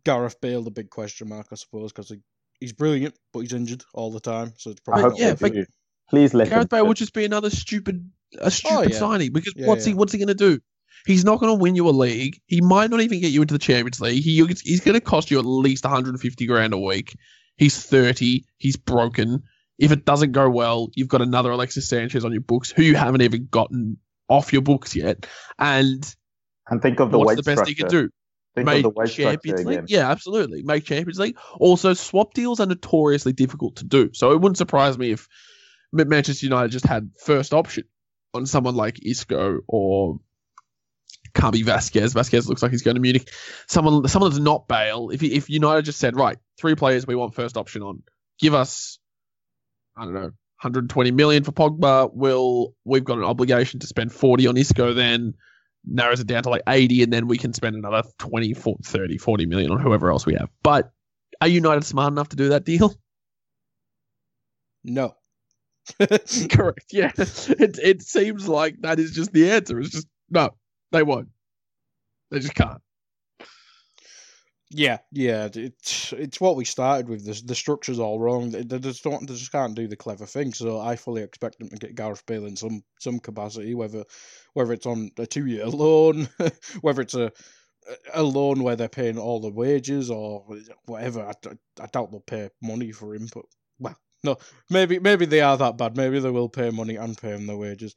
Gareth 0.05 0.40
Bale, 0.40 0.62
the 0.62 0.70
big 0.70 0.90
question 0.90 1.29
mark, 1.29 1.48
I 1.51 1.57
suppose, 1.57 1.92
because 1.92 2.11
he, 2.11 2.18
he's 2.61 2.72
brilliant, 2.72 3.14
but 3.33 3.40
he's 3.40 3.53
injured 3.53 3.85
all 3.94 4.12
the 4.12 4.20
time. 4.20 4.53
So 4.59 4.70
it's 4.70 4.81
I 4.81 4.85
probably 4.85 5.03
hope 5.03 5.12
not 5.12 5.20
yeah, 5.20 5.35
but- 5.35 5.68
Please 6.11 6.33
let 6.33 6.48
Gareth 6.48 6.62
him 6.62 6.68
Bale 6.68 6.87
would 6.87 6.96
just 6.96 7.12
be 7.12 7.27
another 7.27 7.51
stupid, 7.51 8.11
a 8.40 8.46
oh, 8.46 8.48
stupid 8.48 8.92
yeah. 8.92 8.98
signing 8.98 9.33
because 9.33 9.53
Yeah, 9.57 9.66
what's 9.66 9.87
yeah. 9.87 9.90
he 9.92 9.94
what's 9.94 10.12
he 10.12 10.18
going 10.18 10.29
to 10.29 10.35
do? 10.35 10.59
He's 11.07 11.24
not 11.24 11.38
going 11.38 11.51
to 11.57 11.62
win 11.62 11.74
you 11.77 11.88
a 11.88 11.90
league. 11.90 12.40
He 12.46 12.61
might 12.61 12.90
not 12.90 13.01
even 13.01 13.20
get 13.20 13.31
you 13.31 13.42
into 13.42 13.55
the 13.55 13.59
Champions 13.59 14.01
League. 14.01 14.22
He, 14.22 14.44
he's 14.64 14.81
going 14.81 14.94
to 14.94 15.01
cost 15.01 15.31
you 15.31 15.38
at 15.38 15.44
least 15.44 15.85
150 15.85 16.46
grand 16.46 16.72
a 16.72 16.79
week. 16.79 17.16
He's 17.59 17.85
30. 17.85 18.44
He's 18.57 18.77
broken. 18.77 19.42
If 19.79 19.92
it 19.92 20.05
doesn't 20.05 20.33
go 20.33 20.49
well, 20.49 20.90
you've 20.94 21.09
got 21.09 21.23
another 21.23 21.51
Alexis 21.51 21.88
Sanchez 21.88 22.25
on 22.25 22.33
your 22.33 22.40
books 22.40 22.71
who 22.71 22.83
you 22.83 22.97
haven't 22.97 23.23
even 23.23 23.49
gotten 23.51 23.99
off 24.29 24.53
your 24.53 24.62
books 24.62 24.97
yet. 24.97 25.27
And 25.59 26.14
and 26.68 26.81
think 26.81 27.01
of 27.01 27.11
the 27.11 27.18
what's 27.18 27.37
the 27.37 27.42
best 27.42 27.59
structure. 27.59 27.71
he 27.71 27.75
can 27.75 27.88
do? 27.88 28.11
Think 28.55 28.66
Make 28.66 28.85
of 28.85 28.94
the 28.94 29.07
Champions 29.07 29.64
League? 29.64 29.79
again. 29.79 29.87
Yeah, 29.88 30.11
absolutely. 30.11 30.62
Make 30.62 30.85
Champions 30.85 31.18
League. 31.18 31.37
Also, 31.59 31.94
swap 31.94 32.35
deals 32.35 32.61
are 32.61 32.66
notoriously 32.66 33.33
difficult 33.33 33.77
to 33.77 33.85
do. 33.85 34.11
So 34.14 34.33
it 34.33 34.40
wouldn't 34.40 34.59
surprise 34.59 34.99
me 34.99 35.12
if 35.12 35.29
Manchester 35.92 36.47
United 36.47 36.71
just 36.71 36.87
had 36.87 37.11
first 37.25 37.55
option 37.55 37.85
on 38.35 38.47
someone 38.47 38.75
like 38.75 39.05
Isco 39.05 39.61
or 39.66 40.21
can't 41.35 41.53
be 41.53 41.62
Vasquez. 41.62 42.14
Vasquez 42.14 42.49
looks 42.49 42.62
like 42.62 42.71
he's 42.71 42.83
going 42.83 42.97
to 42.97 43.01
Munich. 43.01 43.31
Someone, 43.68 44.09
someone 44.09 44.31
that's 44.31 44.42
not 44.42 44.66
Bale. 44.66 45.11
If 45.11 45.23
if 45.23 45.49
United 45.49 45.85
just 45.85 45.99
said, 45.99 46.16
right, 46.16 46.38
three 46.59 46.75
players 46.75 47.07
we 47.07 47.14
want 47.14 47.35
first 47.35 47.57
option 47.57 47.83
on, 47.83 48.03
give 48.38 48.55
us, 48.55 48.99
I 49.97 50.05
don't 50.05 50.14
know, 50.14 50.33
120 50.61 51.11
million 51.12 51.44
for 51.44 51.53
Pogba. 51.53 52.11
We'll 52.12 52.75
we've 52.85 53.05
got 53.05 53.18
an 53.18 53.25
obligation 53.25 53.81
to 53.81 53.87
spend 53.87 54.12
40 54.12 54.49
on 54.49 54.57
Isco. 54.57 54.92
Then 54.92 55.35
narrows 55.85 56.21
it 56.21 56.27
down 56.27 56.42
to 56.42 56.51
like 56.51 56.62
80, 56.66 57.05
and 57.05 57.12
then 57.12 57.29
we 57.29 57.38
can 57.38 57.53
spend 57.53 57.77
another 57.77 58.03
20, 58.18 58.55
40, 58.55 58.83
30, 58.83 59.18
40 59.18 59.47
million 59.47 59.71
on 59.71 59.81
whoever 59.81 60.11
else 60.11 60.27
we 60.27 60.35
have. 60.35 60.51
But 60.62 60.90
are 61.40 61.49
United 61.49 61.85
smart 61.85 62.12
enough 62.12 62.31
to 62.31 62.37
do 62.37 62.49
that 62.51 62.64
deal? 62.64 62.94
No. 64.85 65.14
Correct. 66.51 66.87
Yeah. 66.92 67.12
It 67.16 67.79
it 67.79 68.03
seems 68.03 68.49
like 68.49 68.81
that 68.81 68.99
is 68.99 69.12
just 69.12 69.33
the 69.33 69.51
answer. 69.51 69.79
It's 69.81 69.90
just 69.90 70.07
no, 70.31 70.51
they 70.92 71.03
won't. 71.03 71.29
They 72.31 72.40
just 72.40 72.55
can't. 72.55 72.83
Yeah, 74.71 74.99
yeah, 75.13 75.49
it's 75.55 76.13
it's 76.13 76.41
what 76.43 76.55
we 76.57 76.67
started 76.67 77.09
with. 77.09 77.25
The 77.25 77.41
the 77.47 77.55
structure's 77.55 77.99
all 77.99 78.21
wrong. 78.21 78.51
They, 78.51 78.63
they 78.63 78.79
just 78.79 79.03
don't, 79.03 79.27
they 79.27 79.35
just 79.35 79.51
can't 79.51 79.75
do 79.75 79.89
the 79.89 79.97
clever 79.97 80.27
thing. 80.27 80.53
So 80.53 80.79
I 80.79 80.95
fully 80.97 81.23
expect 81.23 81.59
them 81.59 81.71
to 81.71 81.77
get 81.77 81.95
Gareth 81.95 82.27
Bale 82.27 82.45
in 82.45 82.55
some 82.55 82.83
some 83.01 83.19
capacity, 83.19 83.75
whether 83.75 84.05
whether 84.53 84.75
it's 84.75 84.85
on 84.85 85.11
a 85.19 85.25
two 85.27 85.47
year 85.47 85.67
loan, 85.69 86.29
whether 86.83 87.01
it's 87.01 87.15
a 87.15 87.33
a 88.15 88.23
loan 88.23 88.63
where 88.63 88.77
they're 88.77 88.89
paying 88.89 89.19
all 89.19 89.41
the 89.41 89.51
wages 89.51 90.11
or 90.11 90.45
whatever. 90.87 91.23
I, 91.23 91.33
I 91.83 91.87
doubt 91.87 92.11
they'll 92.11 92.21
pay 92.21 92.51
money 92.63 92.93
for 92.93 93.15
him, 93.15 93.29
but 93.35 93.45
well, 93.79 93.97
no, 94.25 94.37
maybe 94.71 94.99
maybe 94.99 95.27
they 95.27 95.41
are 95.41 95.57
that 95.59 95.79
bad. 95.79 95.97
Maybe 95.97 96.21
they 96.21 96.31
will 96.31 96.49
pay 96.51 96.71
money 96.71 96.97
and 96.97 97.17
pay 97.17 97.31
him 97.31 97.47
the 97.47 97.57
wages. 97.57 97.95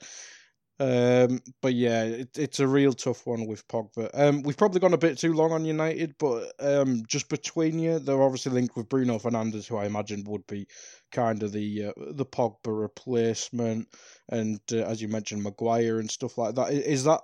Um, 0.82 1.44
but 1.62 1.76
yeah, 1.76 2.06
it, 2.06 2.40
it's 2.40 2.60
a 2.60 2.68
real 2.68 2.94
tough 2.94 3.28
one 3.28 3.46
with 3.46 3.68
Pogba. 3.68 4.10
Um, 4.16 4.42
we've 4.42 4.58
probably 4.58 4.80
gone 4.80 4.96
a 4.96 4.98
bit 4.98 5.16
too 5.16 5.32
long 5.32 5.52
on 5.52 5.64
United, 5.64 6.16
but 6.18 6.52
um, 6.60 7.04
just 7.08 7.30
between 7.30 7.78
you, 7.78 8.00
they're 8.00 8.24
obviously 8.24 8.52
linked 8.52 8.76
with 8.76 8.90
Bruno 8.90 9.20
Fernandes, 9.20 9.68
who 9.68 9.78
I 9.78 9.86
imagined 9.86 10.28
would 10.28 10.48
be 10.48 10.66
kind 11.12 11.44
of 11.44 11.52
the 11.52 11.86
uh, 11.86 11.92
the 12.14 12.26
Pogba 12.26 12.56
replacement, 12.68 13.90
and 14.30 14.60
uh, 14.72 14.78
as 14.78 15.04
you 15.04 15.08
mentioned, 15.08 15.44
Maguire 15.44 16.00
and 16.00 16.10
stuff 16.10 16.40
like 16.40 16.56
that. 16.56 16.74
Is 16.74 17.04
that? 17.04 17.22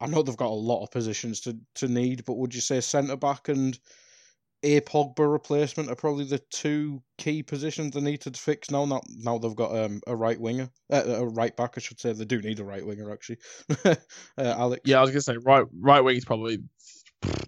I 0.00 0.06
know 0.06 0.22
they've 0.22 0.34
got 0.34 0.46
a 0.46 0.54
lot 0.54 0.82
of 0.82 0.90
positions 0.90 1.40
to 1.42 1.58
to 1.74 1.86
need, 1.86 2.24
but 2.24 2.38
would 2.38 2.54
you 2.54 2.62
say 2.62 2.80
centre 2.80 3.16
back 3.16 3.50
and 3.50 3.78
a 4.62 4.80
Pogba 4.82 5.30
replacement 5.30 5.90
are 5.90 5.96
probably 5.96 6.24
the 6.24 6.38
two 6.50 7.02
key 7.16 7.42
positions 7.42 7.94
they 7.94 8.00
need 8.00 8.20
to 8.22 8.30
fix 8.32 8.70
now. 8.70 8.84
Now, 8.84 9.00
now 9.16 9.38
they've 9.38 9.56
got 9.56 9.74
um, 9.74 10.00
a 10.06 10.14
right 10.14 10.38
winger, 10.38 10.68
uh, 10.92 11.02
a 11.06 11.26
right 11.26 11.56
back, 11.56 11.74
I 11.76 11.80
should 11.80 12.00
say. 12.00 12.12
They 12.12 12.24
do 12.24 12.40
need 12.42 12.60
a 12.60 12.64
right 12.64 12.84
winger 12.84 13.10
actually. 13.12 13.38
uh, 13.84 13.94
Alex. 14.36 14.82
Yeah, 14.84 14.98
I 14.98 15.00
was 15.02 15.10
gonna 15.10 15.22
say 15.22 15.36
right 15.38 15.64
right 15.80 16.00
wing 16.00 16.16
is 16.16 16.24
probably 16.24 16.58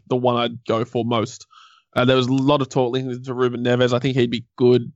the 0.09 0.17
one 0.17 0.37
I'd 0.37 0.65
go 0.65 0.85
for 0.85 1.05
most. 1.05 1.47
Uh, 1.95 2.05
there 2.07 2.17
was 2.17 2.29
a 2.29 2.33
lot 2.33 2.63
of 2.63 2.71
talk 2.71 2.93
linked 2.93 3.25
to 3.25 3.35
Ruben 3.35 3.63
Neves. 3.63 3.93
I 3.93 3.99
think 3.99 4.17
he'd 4.17 4.31
be 4.31 4.47
good. 4.57 4.93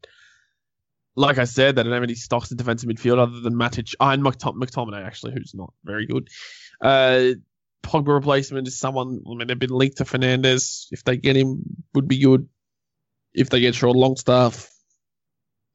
Like 1.14 1.38
I 1.38 1.44
said, 1.44 1.76
they 1.76 1.82
don't 1.82 1.92
have 1.92 2.02
any 2.02 2.14
stocks 2.14 2.50
in 2.50 2.56
defensive 2.56 2.88
midfield 2.88 3.18
other 3.18 3.40
than 3.40 3.54
Matic 3.54 3.94
ah, 4.00 4.10
and 4.10 4.22
McTom- 4.22 4.56
McTominay, 4.56 5.04
actually, 5.04 5.32
who's 5.32 5.54
not 5.54 5.72
very 5.84 6.06
good. 6.06 6.28
Uh, 6.80 7.32
Pogba 7.82 8.08
replacement 8.08 8.68
is 8.68 8.78
someone. 8.78 9.22
I 9.26 9.34
mean, 9.34 9.48
they've 9.48 9.58
been 9.58 9.70
linked 9.70 9.98
to 9.98 10.04
Fernandes. 10.04 10.86
If 10.90 11.04
they 11.04 11.16
get 11.16 11.36
him, 11.36 11.62
would 11.94 12.08
be 12.08 12.20
good. 12.20 12.48
If 13.34 13.50
they 13.50 13.60
get 13.60 13.74
Short 13.74 13.96
Longstaff, 13.96 14.70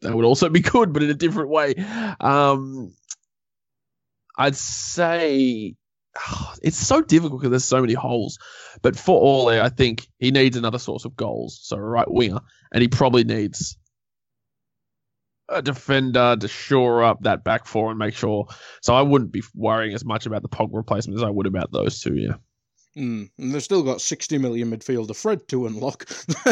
that 0.01 0.15
would 0.15 0.25
also 0.25 0.49
be 0.49 0.59
good, 0.61 0.93
but 0.93 1.03
in 1.03 1.09
a 1.09 1.15
different 1.15 1.49
way. 1.49 1.75
Um, 2.19 2.93
I'd 4.37 4.55
say 4.55 5.75
it's 6.61 6.77
so 6.77 7.01
difficult 7.01 7.41
because 7.41 7.51
there's 7.51 7.65
so 7.65 7.81
many 7.81 7.93
holes. 7.93 8.39
But 8.81 8.97
for 8.97 9.19
Ole, 9.21 9.61
I 9.61 9.69
think 9.69 10.07
he 10.17 10.31
needs 10.31 10.57
another 10.57 10.79
source 10.79 11.05
of 11.05 11.15
goals, 11.15 11.59
so 11.61 11.77
a 11.77 11.81
right 11.81 12.09
winger, 12.09 12.39
and 12.73 12.81
he 12.81 12.87
probably 12.87 13.23
needs 13.23 13.77
a 15.51 15.61
defender 15.61 16.35
to 16.39 16.47
shore 16.47 17.03
up 17.03 17.21
that 17.23 17.43
back 17.43 17.65
four 17.65 17.89
and 17.89 17.99
make 17.99 18.15
sure. 18.15 18.47
So 18.81 18.93
I 18.93 19.01
wouldn't 19.01 19.31
be 19.31 19.43
worrying 19.53 19.93
as 19.93 20.05
much 20.05 20.25
about 20.25 20.41
the 20.41 20.49
Pogba 20.49 20.73
replacement 20.73 21.19
as 21.19 21.23
I 21.23 21.29
would 21.29 21.47
about 21.47 21.71
those 21.71 21.99
two. 21.99 22.15
Yeah. 22.15 22.35
Mm, 22.97 23.29
and 23.37 23.53
they've 23.53 23.63
still 23.63 23.83
got 23.83 24.01
60 24.01 24.37
million 24.37 24.69
midfielder 24.69 25.15
Fred 25.15 25.47
to 25.47 25.65
unlock. 25.65 26.05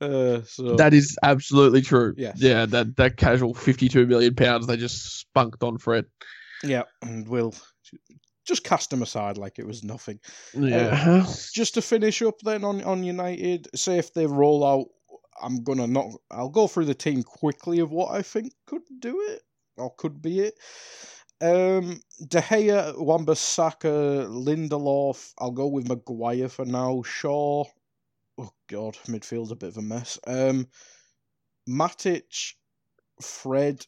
uh, 0.00 0.42
so 0.42 0.76
That 0.76 0.94
is 0.94 1.18
absolutely 1.22 1.82
true. 1.82 2.14
Yes. 2.16 2.40
Yeah, 2.40 2.64
that 2.66 2.96
that 2.96 3.16
casual 3.18 3.52
52 3.52 4.06
million 4.06 4.34
pounds 4.34 4.66
they 4.66 4.78
just 4.78 5.18
spunked 5.20 5.62
on 5.62 5.76
Fred. 5.76 6.06
yeah, 6.64 6.84
and 7.02 7.28
we'll 7.28 7.54
just 8.46 8.64
cast 8.64 8.92
him 8.92 9.02
aside 9.02 9.36
like 9.36 9.58
it 9.58 9.66
was 9.66 9.84
nothing. 9.84 10.18
Yeah. 10.54 11.26
Just 11.52 11.74
to 11.74 11.82
finish 11.82 12.22
up 12.22 12.40
then 12.42 12.64
on, 12.64 12.82
on 12.82 13.04
United, 13.04 13.68
say 13.74 13.98
if 13.98 14.14
they 14.14 14.26
roll 14.26 14.66
out, 14.66 14.86
I'm 15.42 15.62
gonna 15.62 15.86
not. 15.86 16.06
I'll 16.30 16.48
go 16.48 16.66
through 16.66 16.86
the 16.86 16.94
team 16.94 17.22
quickly 17.22 17.80
of 17.80 17.90
what 17.90 18.12
I 18.12 18.22
think 18.22 18.52
could 18.66 18.82
do 18.98 19.20
it 19.28 19.42
or 19.76 19.94
could 19.96 20.20
be 20.20 20.40
it. 20.40 20.54
Um, 21.42 22.02
De 22.28 22.40
Gea, 22.40 22.98
Wan-Bissaka, 22.98 24.28
Lindelof. 24.28 25.32
I'll 25.38 25.50
go 25.50 25.68
with 25.68 25.88
Maguire 25.88 26.48
for 26.48 26.66
now. 26.66 27.02
Shaw. 27.02 27.64
Oh 28.38 28.50
God, 28.68 28.96
midfield's 29.08 29.50
a 29.50 29.56
bit 29.56 29.70
of 29.70 29.78
a 29.78 29.82
mess. 29.82 30.18
Um, 30.26 30.68
Matic, 31.68 32.54
Fred. 33.22 33.86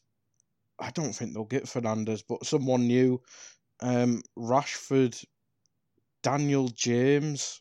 I 0.78 0.90
don't 0.90 1.12
think 1.12 1.34
they'll 1.34 1.44
get 1.44 1.64
Fernandes, 1.64 2.22
but 2.26 2.46
someone 2.46 2.86
new. 2.86 3.20
Um, 3.80 4.22
Rashford, 4.38 5.22
Daniel 6.22 6.68
James, 6.68 7.60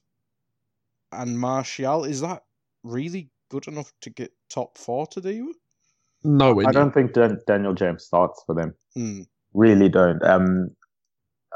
and 1.12 1.38
Martial. 1.38 2.06
Is 2.06 2.22
that 2.22 2.44
really 2.84 3.30
good 3.52 3.68
enough 3.68 3.92
to 4.02 4.10
get 4.10 4.32
top 4.50 4.78
four 4.78 5.06
to 5.08 5.22
do? 5.22 5.54
no, 6.24 6.60
I 6.66 6.72
don't 6.72 6.94
think 6.94 7.14
Dan- 7.14 7.40
Daniel 7.48 7.74
James 7.74 8.04
starts 8.06 8.42
for 8.46 8.54
them. 8.56 8.74
Hmm. 8.96 9.22
Really 9.54 9.90
don't. 9.90 10.24
Um, 10.24 10.70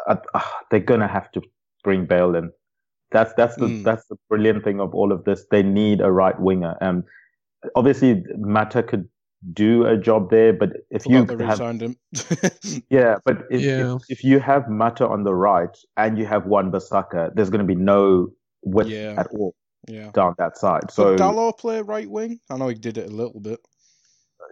uh, 0.08 0.15
uh, 0.34 0.41
they're 0.69 0.79
gonna 0.91 1.08
have 1.08 1.31
to 1.34 1.41
bring 1.84 2.05
Bale 2.05 2.36
in. 2.36 2.51
That's 3.12 3.34
that's 3.38 3.55
the 3.55 3.67
Mm. 3.67 3.84
that's 3.84 4.05
the 4.10 4.17
brilliant 4.29 4.63
thing 4.63 4.81
of 4.81 4.93
all 4.93 5.12
of 5.12 5.23
this. 5.23 5.45
They 5.51 5.63
need 5.63 6.01
a 6.01 6.12
right 6.12 6.38
winger. 6.39 6.75
Um, 6.81 7.03
obviously 7.75 8.23
Mata 8.38 8.84
could 8.84 9.08
do 9.53 9.86
a 9.86 9.95
job 9.97 10.31
there, 10.31 10.51
but 10.51 10.69
if 10.89 11.05
you 11.05 11.19
Forgot 11.21 11.38
they 11.38 11.45
have 11.45 11.60
re-signed 11.60 11.81
him. 11.81 11.95
yeah, 12.89 13.17
but 13.23 13.43
if, 13.51 13.62
Yeah. 13.62 13.95
if 13.95 14.01
if 14.10 14.23
you 14.23 14.39
have 14.39 14.67
Mata 14.69 15.08
on 15.08 15.23
the 15.23 15.36
right 15.36 15.77
and 15.95 16.17
you 16.17 16.25
have 16.25 16.47
Wan-Bissaka, 16.47 17.36
there's 17.36 17.51
going 17.51 17.65
to 17.67 17.73
be 17.75 17.79
no 17.79 18.29
width 18.63 18.89
Yeah. 18.89 19.13
at 19.21 19.27
all 19.27 19.53
yeah. 19.87 20.11
down 20.11 20.35
that 20.37 20.57
side. 20.57 20.91
So 20.91 21.15
So 21.17 21.23
Dalot 21.23 21.57
play 21.57 21.81
right 21.81 22.09
wing? 22.09 22.39
I 22.49 22.57
know 22.57 22.67
he 22.67 22.75
did 22.75 22.97
it 22.97 23.07
a 23.09 23.13
little 23.13 23.39
bit. 23.39 23.59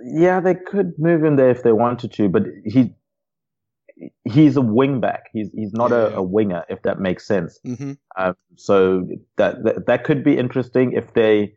yeah, 0.03 0.39
they 0.39 0.55
could 0.55 0.93
move 0.97 1.23
him 1.23 1.35
there 1.35 1.49
if 1.51 1.63
they 1.63 1.71
wanted 1.71 2.11
to, 2.13 2.29
but 2.29 2.43
he 2.65 2.93
he's 4.25 4.55
a 4.57 4.61
wing 4.61 4.99
back. 4.99 5.23
He's 5.33 5.49
he's 5.53 5.73
not 5.73 5.91
Yeah. 5.91 6.07
a, 6.07 6.15
a 6.17 6.23
winger, 6.23 6.63
if 6.69 6.81
that 6.83 6.99
makes 6.99 7.25
sense. 7.27 7.59
hmm 7.63 7.93
Um, 8.17 8.35
so 8.57 9.07
that, 9.37 9.63
that 9.63 9.85
that 9.87 10.03
could 10.03 10.23
be 10.23 10.37
interesting 10.37 10.93
if 10.93 11.13
they. 11.13 11.55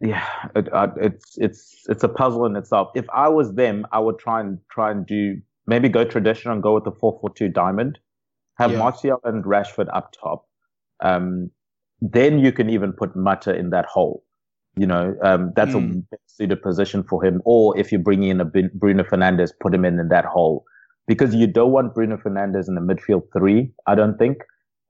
Yeah, 0.00 0.26
it, 0.56 0.70
uh, 0.72 0.88
it's 1.00 1.38
it's 1.38 1.84
it's 1.88 2.02
a 2.02 2.08
puzzle 2.08 2.44
in 2.46 2.56
itself. 2.56 2.88
If 2.94 3.06
I 3.14 3.28
was 3.28 3.54
them, 3.54 3.86
I 3.92 4.00
would 4.00 4.18
try 4.18 4.40
and 4.40 4.58
try 4.70 4.90
and 4.90 5.06
do 5.06 5.40
maybe 5.66 5.88
go 5.88 6.04
traditional 6.04 6.52
and 6.54 6.62
go 6.62 6.74
with 6.74 6.84
the 6.84 6.92
four 6.92 7.16
four 7.20 7.30
two 7.32 7.48
diamond. 7.48 7.98
Have 8.58 8.72
Yeah. 8.72 8.78
Martial 8.78 9.20
and 9.24 9.44
Rashford 9.44 9.88
up 9.94 10.12
top. 10.12 10.46
Um, 11.00 11.50
then 12.00 12.38
you 12.38 12.52
can 12.52 12.70
even 12.70 12.92
put 12.92 13.16
Mata 13.16 13.54
in 13.54 13.70
that 13.70 13.86
hole. 13.86 14.22
You 14.76 14.86
know, 14.86 15.14
um, 15.22 15.52
that's 15.54 15.74
Mm. 15.74 15.90
a 15.90 15.94
better 16.10 16.22
suited 16.26 16.62
position 16.62 17.02
for 17.04 17.24
him. 17.24 17.40
Or 17.44 17.76
if 17.78 17.92
you're 17.92 18.02
bringing 18.02 18.30
in 18.30 18.40
a 18.40 18.44
Bruno 18.44 19.04
Fernandes, 19.04 19.52
put 19.60 19.74
him 19.74 19.84
in 19.84 19.98
in 20.00 20.08
that 20.08 20.24
hole 20.24 20.64
because 21.06 21.34
you 21.34 21.46
don't 21.46 21.70
want 21.72 21.94
Bruno 21.94 22.16
Fernandes 22.16 22.68
in 22.68 22.74
the 22.74 22.80
midfield 22.80 23.22
three. 23.32 23.72
I 23.86 23.94
don't 23.94 24.18
think 24.18 24.38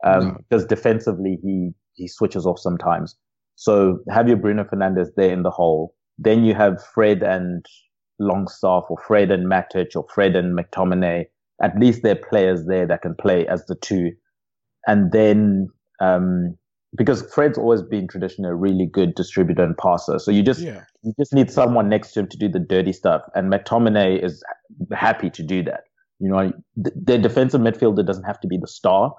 um, 0.05 0.21
No. 0.29 0.37
because 0.49 0.67
defensively 0.67 1.39
he 1.43 1.73
he 1.95 2.09
switches 2.09 2.47
off 2.47 2.59
sometimes. 2.59 3.17
So 3.57 4.01
have 4.11 4.27
your 4.27 4.37
Bruno 4.39 4.65
Fernandes 4.65 5.09
there 5.17 5.33
in 5.33 5.43
the 5.43 5.51
hole. 5.51 5.95
Then 6.19 6.45
you 6.45 6.55
have 6.55 6.83
Fred 6.95 7.23
and 7.23 7.65
Longstaff 8.19 8.85
or 8.89 8.97
Fred 9.07 9.31
and 9.31 9.47
Matic 9.47 9.95
or 9.97 10.07
Fred 10.15 10.35
and 10.37 10.59
McTominay. 10.59 11.27
At 11.63 11.79
least 11.79 12.03
they're 12.03 12.17
players 12.17 12.67
there 12.67 12.87
that 12.87 13.03
can 13.03 13.15
play 13.15 13.47
as 13.47 13.65
the 13.67 13.77
two. 13.77 14.13
And 14.87 15.13
then, 15.13 15.69
um, 16.01 16.57
because 16.97 17.23
Fred's 17.33 17.59
always 17.59 17.83
been 17.83 18.07
traditionally 18.07 18.51
a 18.51 18.55
really 18.55 18.87
good 18.87 19.15
distributor 19.15 19.63
and 19.63 19.77
passer. 19.77 20.19
So 20.19 20.31
you 20.31 20.43
just, 20.43 20.61
Yeah. 20.61 20.83
you 21.03 21.13
just 21.19 21.33
need 21.33 21.51
someone 21.51 21.89
next 21.89 22.13
to 22.13 22.21
him 22.21 22.29
to 22.29 22.37
do 22.37 22.49
the 22.49 22.61
dirty 22.61 22.93
stuff. 22.93 23.23
And 23.35 23.53
McTominay 23.53 24.23
is 24.23 24.43
happy 24.93 25.31
to 25.31 25.43
do 25.43 25.63
that. 25.65 25.85
You 26.21 26.31
know, 26.31 26.53
th- 26.83 26.95
their 26.95 27.19
defensive 27.19 27.61
midfielder 27.61 28.07
doesn't 28.07 28.25
have 28.25 28.41
to 28.41 28.49
be 28.49 28.57
the 28.59 28.69
star 28.69 29.13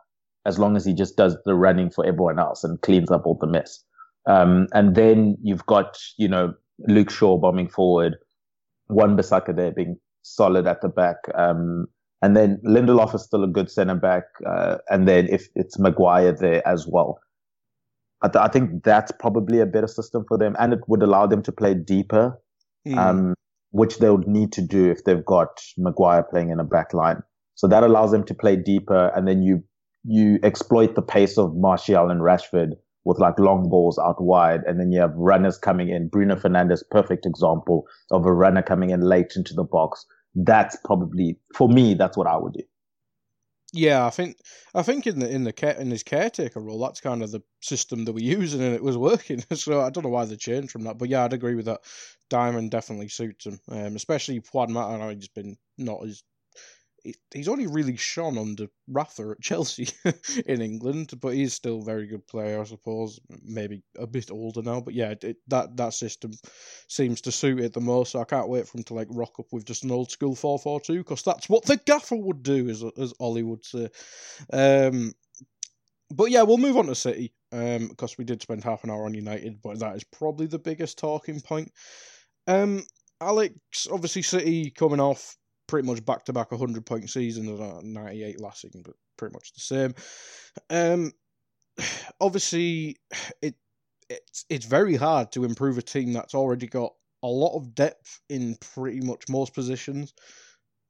as 0.45 0.57
long 0.59 0.75
as 0.75 0.85
he 0.85 0.93
just 0.93 1.17
does 1.17 1.35
the 1.45 1.55
running 1.55 1.89
for 1.89 2.05
everyone 2.05 2.39
else 2.39 2.63
and 2.63 2.79
cleans 2.81 3.11
up 3.11 3.25
all 3.25 3.37
the 3.39 3.47
mess. 3.47 3.83
Um, 4.27 4.67
and 4.73 4.95
then 4.95 5.37
you've 5.41 5.65
got, 5.65 5.97
you 6.17 6.27
know, 6.27 6.53
Luke 6.87 7.09
Shaw 7.09 7.37
bombing 7.37 7.67
forward, 7.69 8.15
Wan-Bissaka 8.89 9.55
there 9.55 9.71
being 9.71 9.97
solid 10.21 10.67
at 10.67 10.81
the 10.81 10.89
back. 10.89 11.17
Um, 11.35 11.87
and 12.21 12.35
then 12.35 12.59
Lindelof 12.65 13.13
is 13.13 13.23
still 13.23 13.43
a 13.43 13.47
good 13.47 13.69
centre 13.69 13.95
back. 13.95 14.23
Uh, 14.47 14.77
and 14.89 15.07
then 15.07 15.27
if 15.27 15.47
it's 15.55 15.77
Maguire 15.77 16.31
there 16.31 16.65
as 16.67 16.87
well. 16.87 17.19
I, 18.25 18.27
th- 18.29 18.43
I 18.43 18.47
think 18.47 18.83
that's 18.83 19.11
probably 19.19 19.59
a 19.59 19.65
better 19.65 19.87
system 19.87 20.25
for 20.27 20.37
them 20.37 20.55
and 20.59 20.73
it 20.73 20.79
would 20.87 21.03
allow 21.03 21.27
them 21.27 21.41
to 21.43 21.51
play 21.51 21.73
deeper, 21.73 22.39
Mm. 22.87 22.97
um, 22.97 23.33
which 23.71 23.97
they'll 23.97 24.19
need 24.19 24.51
to 24.53 24.61
do 24.61 24.91
if 24.91 25.03
they've 25.05 25.25
got 25.25 25.59
Maguire 25.75 26.21
playing 26.21 26.51
in 26.51 26.59
a 26.59 26.63
back 26.63 26.93
line. 26.93 27.23
So 27.55 27.67
that 27.67 27.83
allows 27.83 28.11
them 28.11 28.23
to 28.25 28.33
play 28.35 28.55
deeper 28.55 29.11
and 29.15 29.27
then 29.27 29.41
you, 29.41 29.63
you 30.03 30.37
exploit 30.43 30.93
the 30.93 31.01
pace 31.01 31.37
of 31.39 31.55
Martial 31.55 32.11
and 32.11 32.21
Rashford 32.21 32.73
with 33.05 33.17
like 33.19 33.39
long 33.39 33.69
balls 33.69 33.97
out 33.97 34.21
wide. 34.21 34.61
And 34.67 34.79
then 34.79 34.91
you 34.91 34.99
have 34.99 35.13
runners 35.15 35.57
coming 35.57 35.89
in. 35.89 36.09
Bruno 36.09 36.35
Fernandes, 36.35 36.83
perfect 36.91 37.25
example 37.25 37.85
of 38.11 38.25
a 38.25 38.33
runner 38.33 38.61
coming 38.61 38.91
in 38.91 39.01
late 39.01 39.33
into 39.35 39.53
the 39.55 39.63
box. 39.63 40.05
That's 40.35 40.77
probably, 40.85 41.39
for 41.55 41.67
me, 41.69 41.93
that's 41.95 42.17
what 42.17 42.27
I 42.27 42.37
would 42.37 42.53
do. 42.53 42.63
Yeah, 43.77 44.05
I 44.05 44.09
think 44.09 44.37
I 44.73 44.83
think 44.83 45.05
in 45.05 45.19
the 45.19 45.29
in 45.29 45.43
the 45.43 45.51
care, 45.51 45.77
in 45.79 45.91
his 45.91 46.01
caretaker 46.03 46.61
role, 46.61 46.79
that's 46.79 47.01
kind 47.01 47.21
of 47.21 47.31
the 47.31 47.41
system 47.61 48.05
that 48.05 48.13
we're 48.13 48.23
using, 48.23 48.61
and 48.61 48.73
it 48.73 48.81
was 48.83 48.97
working. 48.97 49.43
So 49.55 49.81
I 49.81 49.89
don't 49.89 50.03
know 50.03 50.09
why 50.09 50.23
they 50.25 50.37
changed 50.37 50.71
from 50.71 50.83
that, 50.85 50.97
but 50.97 51.09
yeah, 51.09 51.25
I'd 51.25 51.33
agree 51.33 51.55
with 51.55 51.65
that. 51.65 51.81
Diamond 52.29 52.71
definitely 52.71 53.09
suits 53.09 53.45
him, 53.45 53.59
um, 53.69 53.95
especially 53.97 54.37
Juan 54.53 54.71
Mata. 54.71 54.93
I 54.93 54.97
know 54.97 55.09
he's 55.09 55.27
been 55.27 55.57
not 55.77 56.05
as 56.05 56.23
he's 57.33 57.47
only 57.47 57.67
really 57.67 57.95
shone 57.95 58.37
under 58.37 58.67
Rafa 58.87 59.31
at 59.31 59.41
Chelsea 59.41 59.89
in 60.45 60.61
England, 60.61 61.13
but 61.21 61.33
he's 61.33 61.53
still 61.53 61.79
a 61.79 61.83
very 61.83 62.07
good 62.07 62.25
player, 62.27 62.61
I 62.61 62.63
suppose. 62.63 63.19
Maybe 63.43 63.83
a 63.97 64.07
bit 64.07 64.31
older 64.31 64.61
now, 64.61 64.81
but 64.81 64.93
yeah, 64.93 65.13
it, 65.21 65.37
that 65.47 65.75
that 65.77 65.93
system 65.93 66.31
seems 66.87 67.21
to 67.21 67.31
suit 67.31 67.59
it 67.59 67.73
the 67.73 67.81
most. 67.81 68.11
So 68.11 68.21
I 68.21 68.25
can't 68.25 68.49
wait 68.49 68.67
for 68.67 68.77
him 68.77 68.83
to 68.85 68.93
like 68.93 69.07
rock 69.11 69.39
up 69.39 69.47
with 69.51 69.65
just 69.65 69.83
an 69.83 69.91
old 69.91 70.11
school 70.11 70.35
four 70.35 70.59
four 70.59 70.79
two 70.79 70.99
because 70.99 71.23
that's 71.23 71.49
what 71.49 71.65
the 71.65 71.77
gaffer 71.77 72.15
would 72.15 72.43
do, 72.43 72.69
as 72.69 72.83
as 72.97 73.13
Ollie 73.19 73.43
would 73.43 73.65
say. 73.65 73.89
Um, 74.51 75.13
but 76.13 76.31
yeah, 76.31 76.43
we'll 76.43 76.57
move 76.57 76.77
on 76.77 76.87
to 76.87 76.95
City 76.95 77.33
um, 77.51 77.87
because 77.87 78.17
we 78.17 78.25
did 78.25 78.41
spend 78.41 78.63
half 78.63 78.83
an 78.83 78.91
hour 78.91 79.05
on 79.05 79.13
United, 79.13 79.61
but 79.61 79.79
that 79.79 79.95
is 79.95 80.03
probably 80.03 80.47
the 80.47 80.59
biggest 80.59 80.97
talking 80.97 81.41
point. 81.41 81.71
Um, 82.47 82.83
Alex, 83.21 83.87
obviously 83.91 84.21
City 84.21 84.69
coming 84.69 84.99
off 84.99 85.35
pretty 85.67 85.87
much 85.87 86.05
back 86.05 86.25
to 86.25 86.33
back 86.33 86.51
100 86.51 86.85
point 86.85 87.09
season 87.09 87.47
and 87.47 87.61
uh, 87.61 87.81
98 87.83 88.39
last 88.39 88.61
season, 88.61 88.81
but 88.83 88.95
pretty 89.17 89.33
much 89.33 89.53
the 89.53 89.61
same. 89.61 89.93
Um, 90.69 91.11
obviously, 92.19 92.97
it 93.41 93.55
it's 94.09 94.45
it's 94.49 94.65
very 94.65 94.95
hard 94.95 95.31
to 95.31 95.43
improve 95.43 95.77
a 95.77 95.81
team 95.81 96.13
that's 96.13 96.35
already 96.35 96.67
got 96.67 96.93
a 97.23 97.27
lot 97.27 97.55
of 97.55 97.73
depth 97.73 98.21
in 98.29 98.55
pretty 98.75 99.01
much 99.01 99.29
most 99.29 99.53
positions. 99.53 100.13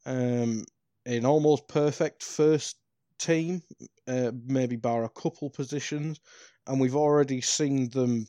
Um, 0.05 0.65
an 1.05 1.25
almost 1.25 1.67
perfect 1.67 2.23
first 2.23 2.77
team, 3.19 3.61
uh, 4.07 4.31
maybe 4.45 4.75
bar 4.75 5.03
a 5.05 5.09
couple 5.09 5.49
positions, 5.49 6.19
and 6.67 6.79
we've 6.79 6.95
already 6.95 7.41
seen 7.41 7.89
them 7.89 8.27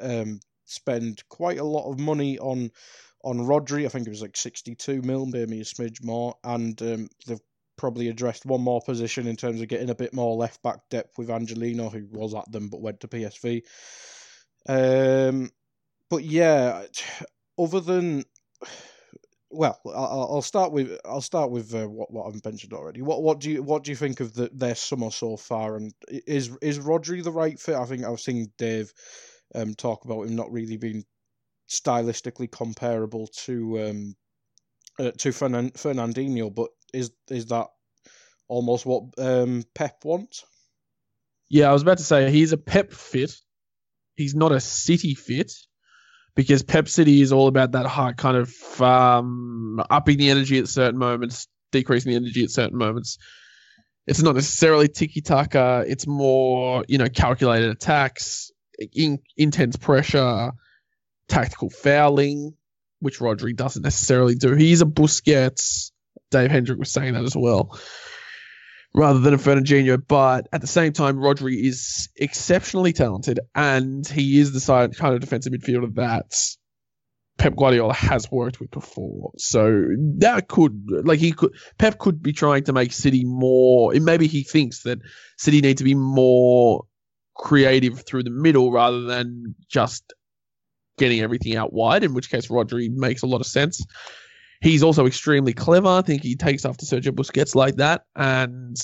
um, 0.00 0.40
spend 0.64 1.22
quite 1.28 1.58
a 1.58 1.64
lot 1.64 1.90
of 1.90 1.98
money 1.98 2.38
on 2.38 2.70
on 3.24 3.38
Rodri. 3.38 3.84
I 3.84 3.88
think 3.88 4.06
it 4.06 4.10
was 4.10 4.22
like 4.22 4.36
sixty 4.36 4.74
two 4.74 5.02
mil, 5.02 5.26
maybe 5.26 5.60
a 5.60 5.64
smidge 5.64 6.02
more, 6.02 6.34
and 6.44 6.80
um, 6.82 7.08
they've 7.26 7.40
probably 7.76 8.08
addressed 8.08 8.46
one 8.46 8.60
more 8.60 8.80
position 8.80 9.26
in 9.26 9.36
terms 9.36 9.60
of 9.60 9.68
getting 9.68 9.90
a 9.90 9.94
bit 9.94 10.14
more 10.14 10.36
left 10.36 10.62
back 10.62 10.78
depth 10.90 11.18
with 11.18 11.30
Angelino, 11.30 11.88
who 11.88 12.06
was 12.12 12.34
at 12.34 12.50
them 12.52 12.68
but 12.68 12.80
went 12.80 13.00
to 13.00 13.08
PSV. 13.08 13.62
Um, 14.68 15.50
but 16.10 16.24
yeah, 16.24 16.84
other 17.58 17.80
than 17.80 18.24
well, 19.50 19.80
I'll, 19.86 20.28
I'll 20.34 20.42
start 20.42 20.72
with 20.72 20.98
I'll 21.04 21.20
start 21.20 21.50
with 21.50 21.74
uh, 21.74 21.88
what 21.88 22.12
what 22.12 22.26
I've 22.26 22.44
mentioned 22.44 22.72
already. 22.72 23.02
What 23.02 23.22
what 23.22 23.40
do 23.40 23.50
you 23.50 23.62
what 23.62 23.84
do 23.84 23.90
you 23.90 23.96
think 23.96 24.20
of 24.20 24.34
the, 24.34 24.50
their 24.52 24.74
summer 24.74 25.10
so 25.10 25.36
far? 25.36 25.76
And 25.76 25.92
is 26.08 26.50
is 26.60 26.78
Rodri 26.78 27.22
the 27.22 27.32
right 27.32 27.58
fit? 27.58 27.76
I 27.76 27.84
think 27.84 28.04
I've 28.04 28.20
seen 28.20 28.52
Dave 28.58 28.92
um, 29.54 29.74
talk 29.74 30.04
about 30.04 30.22
him 30.22 30.36
not 30.36 30.50
really 30.50 30.76
being 30.76 31.04
stylistically 31.80 32.50
comparable 32.50 33.28
to 33.44 33.80
um, 33.82 34.16
uh, 34.98 35.10
to 35.18 35.32
Fernan- 35.32 35.72
Fernandinho, 35.72 36.54
but 36.54 36.70
is 36.92 37.10
is 37.28 37.46
that 37.46 37.68
almost 38.48 38.86
what 38.86 39.04
um, 39.18 39.64
Pep 39.74 40.04
wants? 40.04 40.44
Yeah, 41.48 41.70
I 41.70 41.72
was 41.72 41.82
about 41.82 41.98
to 41.98 42.04
say 42.04 42.30
he's 42.30 42.52
a 42.52 42.56
Pep 42.56 42.92
fit. 42.92 43.32
He's 44.16 44.34
not 44.34 44.52
a 44.52 44.60
City 44.60 45.14
fit 45.14 45.52
because 46.34 46.62
Pep 46.62 46.88
City 46.88 47.20
is 47.20 47.32
all 47.32 47.48
about 47.48 47.72
that 47.72 47.86
high 47.86 48.12
kind 48.12 48.36
of 48.36 48.80
um, 48.80 49.82
upping 49.90 50.18
the 50.18 50.30
energy 50.30 50.58
at 50.58 50.68
certain 50.68 50.98
moments, 50.98 51.48
decreasing 51.72 52.10
the 52.10 52.16
energy 52.16 52.44
at 52.44 52.50
certain 52.50 52.78
moments. 52.78 53.18
It's 54.06 54.22
not 54.22 54.34
necessarily 54.34 54.88
tiki 54.88 55.22
taka. 55.22 55.84
It's 55.86 56.06
more 56.06 56.84
you 56.88 56.98
know 56.98 57.08
calculated 57.08 57.70
attacks, 57.70 58.52
in, 58.92 59.18
intense 59.36 59.76
pressure, 59.76 60.52
tactical 61.28 61.70
fouling, 61.70 62.54
which 63.00 63.18
Rodri 63.18 63.54
doesn't 63.54 63.82
necessarily 63.82 64.34
do. 64.34 64.54
He's 64.54 64.82
a 64.82 64.86
Busquets. 64.86 65.90
Dave 66.30 66.50
Hendrick 66.50 66.78
was 66.78 66.90
saying 66.90 67.14
that 67.14 67.24
as 67.24 67.36
well 67.36 67.78
rather 68.94 69.18
than 69.18 69.34
a 69.34 69.38
Fernandinho. 69.38 70.00
But 70.06 70.48
at 70.52 70.60
the 70.60 70.66
same 70.66 70.92
time, 70.92 71.16
Rodri 71.16 71.62
is 71.62 72.08
exceptionally 72.16 72.92
talented, 72.92 73.40
and 73.54 74.06
he 74.06 74.38
is 74.38 74.52
the 74.52 74.88
kind 74.96 75.14
of 75.14 75.20
defensive 75.20 75.52
midfielder 75.52 75.94
that 75.96 76.32
Pep 77.36 77.56
Guardiola 77.56 77.92
has 77.92 78.30
worked 78.30 78.60
with 78.60 78.70
before. 78.70 79.32
So 79.36 79.84
that 80.18 80.48
could, 80.48 80.84
like, 81.04 81.18
he 81.18 81.32
could, 81.32 81.52
Pep 81.78 81.98
could 81.98 82.22
be 82.22 82.32
trying 82.32 82.64
to 82.64 82.72
make 82.72 82.92
City 82.92 83.24
more. 83.24 83.92
Maybe 83.94 84.28
he 84.28 84.44
thinks 84.44 84.84
that 84.84 84.98
City 85.36 85.60
need 85.60 85.78
to 85.78 85.84
be 85.84 85.94
more 85.94 86.84
creative 87.36 88.06
through 88.06 88.22
the 88.22 88.30
middle 88.30 88.70
rather 88.70 89.02
than 89.02 89.56
just 89.68 90.14
getting 90.98 91.20
everything 91.20 91.56
out 91.56 91.72
wide. 91.72 92.04
In 92.04 92.14
which 92.14 92.30
case, 92.30 92.48
Rodri 92.48 92.90
makes 92.90 93.22
a 93.22 93.26
lot 93.26 93.40
of 93.40 93.46
sense. 93.46 93.84
he's 94.60 94.82
also 94.82 95.06
extremely 95.06 95.52
clever. 95.52 95.88
I 95.88 96.02
think 96.02 96.22
he 96.22 96.36
takes 96.36 96.64
after 96.64 96.86
Sergio 96.86 97.12
Busquets 97.12 97.54
like 97.54 97.76
that, 97.76 98.04
and 98.16 98.76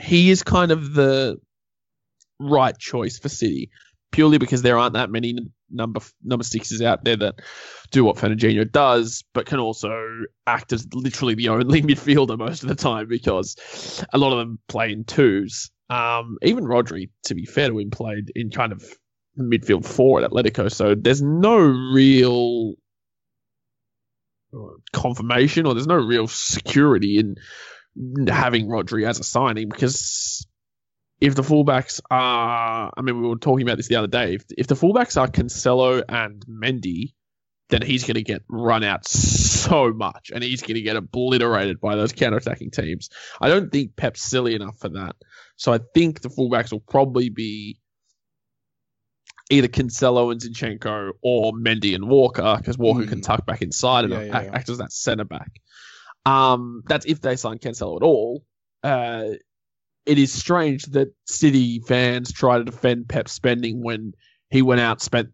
he 0.00 0.30
is 0.30 0.42
kind 0.42 0.70
of 0.70 0.94
the 0.94 1.38
right 2.38 2.76
choice 2.78 3.18
for 3.18 3.28
City, 3.28 3.70
purely 4.12 4.38
because 4.38 4.62
there 4.62 4.78
aren't 4.78 4.94
that 4.94 5.10
many 5.10 5.38
number 5.70 6.00
number 6.24 6.44
sixes 6.44 6.82
out 6.82 7.04
there 7.04 7.16
that 7.16 7.40
do 7.90 8.04
what 8.04 8.16
Fernandinho 8.16 8.70
does, 8.70 9.24
but 9.32 9.46
can 9.46 9.58
also 9.58 10.24
act 10.46 10.72
as 10.72 10.86
literally 10.92 11.34
the 11.34 11.48
only 11.48 11.82
midfielder 11.82 12.38
most 12.38 12.62
of 12.62 12.68
the 12.68 12.74
time 12.74 13.08
because 13.08 14.04
a 14.12 14.18
lot 14.18 14.32
of 14.32 14.38
them 14.38 14.58
play 14.68 14.92
in 14.92 15.04
twos. 15.04 15.70
Um, 15.88 16.38
even 16.42 16.64
Rodri, 16.64 17.10
to 17.24 17.34
be 17.34 17.44
fair 17.44 17.68
to 17.68 17.78
him, 17.78 17.90
played 17.90 18.30
in 18.34 18.50
kind 18.50 18.72
of 18.72 18.84
midfield 19.40 19.84
four 19.84 20.22
at 20.22 20.30
Atletico, 20.30 20.70
so 20.70 20.94
there's 20.94 21.22
no 21.22 21.56
real 21.58 22.74
confirmation 24.92 25.66
or 25.66 25.74
there's 25.74 25.86
no 25.86 25.96
real 25.96 26.26
security 26.26 27.18
in 27.18 27.36
having 28.28 28.66
Rodri 28.66 29.06
as 29.06 29.20
a 29.20 29.24
signing 29.24 29.68
because 29.68 30.46
if 31.20 31.34
the 31.34 31.42
fullbacks 31.42 32.00
are, 32.10 32.92
I 32.96 33.02
mean, 33.02 33.20
we 33.20 33.28
were 33.28 33.36
talking 33.36 33.62
about 33.62 33.76
this 33.76 33.88
the 33.88 33.96
other 33.96 34.06
day. 34.06 34.34
If, 34.34 34.44
if 34.56 34.66
the 34.66 34.74
fullbacks 34.74 35.20
are 35.20 35.28
Cancelo 35.28 36.02
and 36.08 36.44
Mendy, 36.46 37.12
then 37.68 37.82
he's 37.82 38.04
going 38.04 38.14
to 38.14 38.22
get 38.22 38.42
run 38.48 38.82
out 38.82 39.06
so 39.06 39.92
much 39.92 40.30
and 40.34 40.42
he's 40.42 40.62
going 40.62 40.74
to 40.74 40.82
get 40.82 40.96
obliterated 40.96 41.80
by 41.80 41.94
those 41.94 42.12
counter-attacking 42.12 42.70
teams. 42.70 43.10
I 43.40 43.48
don't 43.48 43.70
think 43.70 43.96
Pep's 43.96 44.22
silly 44.22 44.54
enough 44.54 44.78
for 44.78 44.88
that. 44.90 45.14
So 45.56 45.72
I 45.72 45.78
think 45.94 46.20
the 46.20 46.30
fullbacks 46.30 46.72
will 46.72 46.80
probably 46.80 47.28
be 47.28 47.78
either 49.50 49.68
Cancelo 49.68 50.30
and 50.32 50.40
Zinchenko 50.40 51.10
or 51.22 51.52
Mendy 51.52 51.94
and 51.94 52.08
Walker 52.08 52.56
because 52.58 52.78
Walker 52.78 53.04
can 53.06 53.18
Hmm. 53.18 53.22
tuck 53.22 53.46
back 53.46 53.62
inside 53.62 54.04
and 54.04 54.12
Yeah, 54.14 54.22
yeah, 54.22 54.36
act, 54.36 54.46
yeah. 54.46 54.54
act 54.56 54.68
as 54.68 54.78
that 54.78 54.92
centre 54.92 55.24
back. 55.24 55.50
Um, 56.24 56.82
that's 56.86 57.06
if 57.06 57.20
they 57.20 57.36
sign 57.36 57.58
Cancelo 57.58 57.96
at 57.96 58.02
all. 58.02 58.44
Uh, 58.82 59.24
it 60.06 60.18
is 60.18 60.32
strange 60.32 60.84
that 60.86 61.08
City 61.26 61.80
fans 61.80 62.32
try 62.32 62.58
to 62.58 62.64
defend 62.64 63.08
Pep's 63.08 63.32
spending 63.32 63.82
when 63.82 64.14
he 64.50 64.62
went 64.62 64.80
out 64.80 65.00
spent 65.02 65.28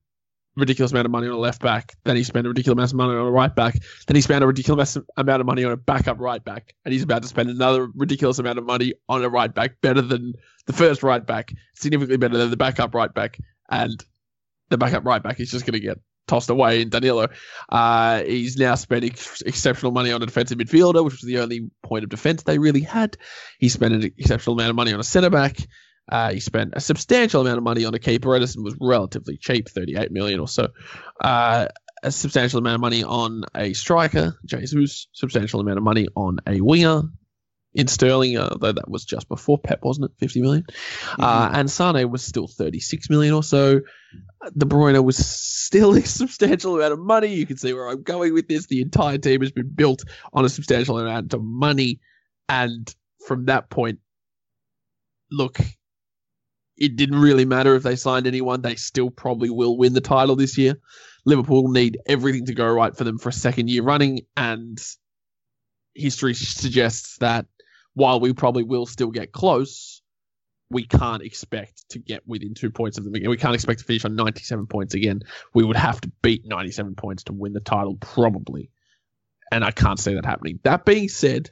ridiculous 0.57 0.91
amount 0.91 1.05
of 1.05 1.11
money 1.13 1.27
on 1.27 1.35
a 1.35 1.39
left 1.39 1.61
back, 1.61 1.93
then 2.05 2.17
he 2.17 2.25
spent 2.25 2.47
a 2.47 2.49
ridiculous 2.49 2.91
amount 2.91 2.91
of 2.91 2.97
money 2.97 3.19
on 3.21 3.27
a 3.27 3.31
right 3.31 3.55
back, 3.55 3.75
then 4.07 4.15
he 4.15 4.23
spent 4.23 4.43
a 4.43 4.47
ridiculous 4.47 4.97
amount 5.19 5.41
of 5.41 5.47
money 5.47 5.63
on 5.65 5.73
a 5.73 5.77
backup 5.77 6.19
right 6.19 6.43
back, 6.43 6.75
and 6.85 6.93
he's 6.95 7.03
about 7.03 7.21
to 7.23 7.29
spend 7.29 7.51
another 7.51 7.89
ridiculous 7.95 8.39
amount 8.39 8.59
of 8.59 8.65
money 8.65 8.95
on 9.09 9.23
a 9.23 9.29
right 9.29 9.53
back, 9.55 9.79
better 9.83 10.01
than 10.01 10.33
the 10.67 10.73
first 10.73 11.03
right 11.03 11.27
back, 11.27 11.53
significantly 11.75 12.17
better 12.17 12.39
than 12.39 12.49
the 12.51 12.57
backup 12.57 12.95
right 12.95 13.13
back, 13.13 13.39
and 13.71 14.05
the 14.69 14.79
backup 14.79 15.05
right 15.05 15.23
back 15.23 15.41
is 15.41 15.51
just 15.51 15.65
going 15.65 15.75
to 15.75 15.81
get 15.81 15.99
tossed 16.27 16.51
away 16.51 16.83
in 16.83 16.89
Danilo. 16.89 17.29
Uh, 17.69 18.23
he's 18.23 18.57
now 18.57 18.75
spent 18.75 19.05
ex- 19.05 19.43
exceptional 19.43 19.93
money 19.93 20.13
on 20.13 20.23
a 20.23 20.27
defensive 20.27 20.59
midfielder, 20.59 21.05
which 21.05 21.15
was 21.15 21.23
the 21.23 21.39
only 21.39 21.71
point 21.83 22.05
of 22.05 22.11
defense 22.11 22.43
they 22.43 22.59
really 22.59 22.81
had. 22.81 23.17
He 23.59 23.69
spent 23.69 23.95
an 23.95 24.03
exceptional 24.19 24.55
amount 24.55 24.71
of 24.71 24.77
money 24.77 24.93
on 24.93 25.01
a 25.01 25.05
centre 25.05 25.31
back. 25.31 25.57
Uh, 26.11 26.33
he 26.33 26.41
spent 26.41 26.73
a 26.77 26.81
substantial 26.81 27.41
amount 27.41 27.59
of 27.59 27.65
money 27.65 27.85
on 27.85 27.95
a 27.95 27.99
keeper. 27.99 28.29
Ederson 28.31 28.63
was 28.63 28.77
relatively 28.81 29.37
cheap, 29.37 29.69
38 29.69 30.13
million 30.13 30.41
or 30.41 30.49
so. 30.49 30.69
Uh, 31.21 31.67
a 32.03 32.13
substantial 32.13 32.59
amount 32.59 32.77
of 32.77 32.81
money 32.81 33.03
on 33.03 33.45
a 33.57 33.73
striker, 33.73 34.39
Jesus. 34.45 35.09
Substantial 35.13 35.61
amount 35.61 35.79
of 35.79 35.85
money 35.85 36.07
on 36.15 36.39
a 36.47 36.61
winger 36.61 37.03
in 37.77 37.89
Sterling, 37.89 38.39
uh, 38.39 38.57
though 38.59 38.73
that 38.73 38.91
was 38.91 39.05
just 39.05 39.29
before 39.29 39.59
Pep, 39.59 39.85
wasn't 39.85 40.07
it? 40.07 40.13
50 40.19 40.41
million. 40.41 40.67
Uh, 41.19 41.51
and 41.53 41.71
Sane 41.71 42.11
was 42.11 42.25
still 42.25 42.49
36 42.49 43.11
million 43.11 43.35
or 43.35 43.43
so. 43.43 43.83
De 44.57 44.65
Bruyne 44.65 45.05
was 45.05 45.19
still 45.19 45.95
a 45.97 46.01
substantial 46.01 46.75
amount 46.77 46.95
of 46.95 46.99
money. 46.99 47.35
You 47.35 47.45
can 47.45 47.59
see 47.59 47.75
where 47.75 47.87
I'm 47.87 48.03
going 48.03 48.33
with 48.33 48.49
this. 48.49 48.67
The 48.67 48.81
entire 48.81 49.19
team 49.19 49.43
has 49.43 49.53
been 49.53 49.69
built 49.69 50.05
on 50.33 50.47
a 50.47 50.49
substantial 50.49 50.99
amount 50.99 51.35
of 51.35 51.45
money. 51.45 52.01
And 52.49 52.93
from 53.27 53.45
that 53.45 53.69
point, 53.69 53.99
look, 55.31 55.59
it 56.79 56.97
didn't 56.97 57.21
really 57.21 57.45
matter 57.45 57.75
if 57.75 57.83
they 57.83 57.97
signed 57.97 58.27
anyone. 58.27 58.63
They 58.63 58.77
still 58.77 59.11
probably 59.11 59.51
will 59.51 59.77
win 59.77 59.93
the 59.93 60.01
title 60.01 60.37
this 60.37 60.57
year. 60.57 60.77
Liverpool 61.27 61.69
need 61.69 61.99
everything 62.07 62.47
to 62.47 62.55
go 62.55 62.73
right 62.73 62.97
for 62.97 63.05
them 63.05 63.19
for 63.19 63.29
a 63.29 63.35
second 63.35 63.69
year 63.69 63.83
running. 63.83 64.21
And 64.35 64.83
history 65.95 66.33
suggests 66.33 67.19
that 67.19 67.47
while 67.97 68.21
we 68.21 68.35
probably 68.35 68.63
will 68.63 68.85
still 68.85 69.11
get 69.11 69.33
close, 69.33 70.03
we 70.69 70.85
can't 70.85 71.23
expect 71.23 71.89
to 71.89 71.99
get 71.99 72.29
within 72.29 72.53
two 72.53 72.71
points 72.71 72.99
of 72.99 73.05
them 73.05 73.15
again. 73.15 73.31
We 73.31 73.39
can't 73.39 73.55
expect 73.55 73.81
to 73.81 73.87
finish 73.87 74.05
on 74.05 74.15
97 74.15 74.67
points 74.67 74.93
again. 74.93 75.23
We 75.55 75.65
would 75.65 75.77
have 75.77 76.03
to 76.03 76.13
beat 76.21 76.43
97 76.45 76.95
points 76.95 77.25
to 77.25 77.33
win 77.33 77.55
the 77.55 77.61
title, 77.61 77.97
probably. 77.97 78.71
And 79.51 79.65
I 79.65 79.71
can't 79.71 79.99
see 79.99 80.13
that 80.13 80.27
happening. 80.27 80.61
That 80.63 80.85
being 80.85 81.09
said, 81.09 81.49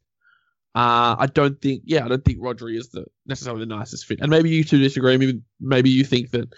uh, 0.75 1.17
I 1.19 1.29
don't 1.33 1.59
think, 1.63 1.85
yeah, 1.87 2.05
I 2.05 2.09
don't 2.09 2.23
think 2.23 2.41
Rodri 2.41 2.77
is 2.77 2.91
the 2.91 3.07
necessarily 3.25 3.61
the 3.61 3.75
nicest 3.75 4.05
fit. 4.05 4.21
And 4.21 4.29
maybe 4.29 4.51
you 4.51 4.65
two 4.65 4.79
disagree. 4.79 5.17
Maybe, 5.17 5.41
maybe 5.59 5.89
you 5.89 6.05
think 6.05 6.31
that 6.33 6.53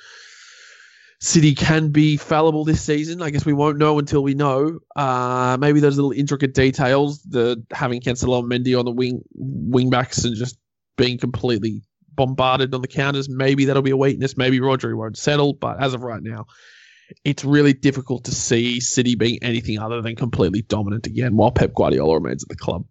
City 1.20 1.54
can 1.54 1.90
be 1.90 2.16
fallible 2.16 2.64
this 2.64 2.82
season. 2.82 3.22
I 3.22 3.30
guess 3.30 3.46
we 3.46 3.54
won't 3.54 3.78
know 3.78 3.98
until 3.98 4.22
we 4.22 4.34
know. 4.34 4.80
Uh, 4.94 5.56
maybe 5.58 5.80
those 5.80 5.96
little 5.96 6.12
intricate 6.12 6.52
details, 6.52 7.22
the 7.22 7.64
having 7.72 8.00
Cancelo 8.00 8.40
and 8.40 8.50
Mendy 8.50 8.78
on 8.78 8.84
the 8.84 8.92
wing 8.92 9.22
wing 9.34 9.88
backs 9.88 10.24
and 10.24 10.36
just 10.36 10.58
being 10.96 11.18
completely 11.18 11.82
bombarded 12.14 12.74
on 12.74 12.82
the 12.82 12.88
counters. 12.88 13.28
Maybe 13.28 13.64
that'll 13.64 13.82
be 13.82 13.90
a 13.90 13.96
weakness. 13.96 14.36
Maybe 14.36 14.60
Rodri 14.60 14.96
won't 14.96 15.16
settle. 15.16 15.54
But 15.54 15.82
as 15.82 15.94
of 15.94 16.02
right 16.02 16.22
now, 16.22 16.46
it's 17.24 17.44
really 17.44 17.72
difficult 17.72 18.24
to 18.24 18.32
see 18.32 18.80
City 18.80 19.14
being 19.14 19.38
anything 19.42 19.78
other 19.78 20.02
than 20.02 20.16
completely 20.16 20.62
dominant 20.62 21.06
again 21.06 21.36
while 21.36 21.50
Pep 21.50 21.72
Guardiola 21.74 22.14
remains 22.14 22.42
at 22.42 22.48
the 22.48 22.56
club. 22.56 22.84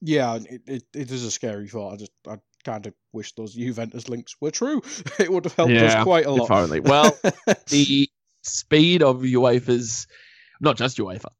Yeah, 0.00 0.36
it, 0.36 0.62
it, 0.66 0.82
it 0.94 1.10
is 1.10 1.24
a 1.24 1.30
scary 1.30 1.68
thought. 1.68 1.94
I 1.94 1.96
just 1.96 2.12
I 2.26 2.38
kind 2.64 2.86
of 2.86 2.94
wish 3.12 3.32
those 3.32 3.54
Juventus 3.54 4.08
links 4.08 4.36
were 4.40 4.50
true. 4.50 4.82
It 5.20 5.32
would 5.32 5.44
have 5.44 5.54
helped 5.54 5.72
us 5.72 6.02
quite 6.04 6.26
a 6.26 6.30
lot. 6.30 6.44
If 6.44 6.50
only. 6.50 6.80
Well, 6.80 7.16
the 7.68 8.08
speed 8.42 9.02
of 9.02 9.18
UEFA's, 9.22 10.06
not 10.60 10.76
just 10.76 10.98
UEFA, 10.98 11.30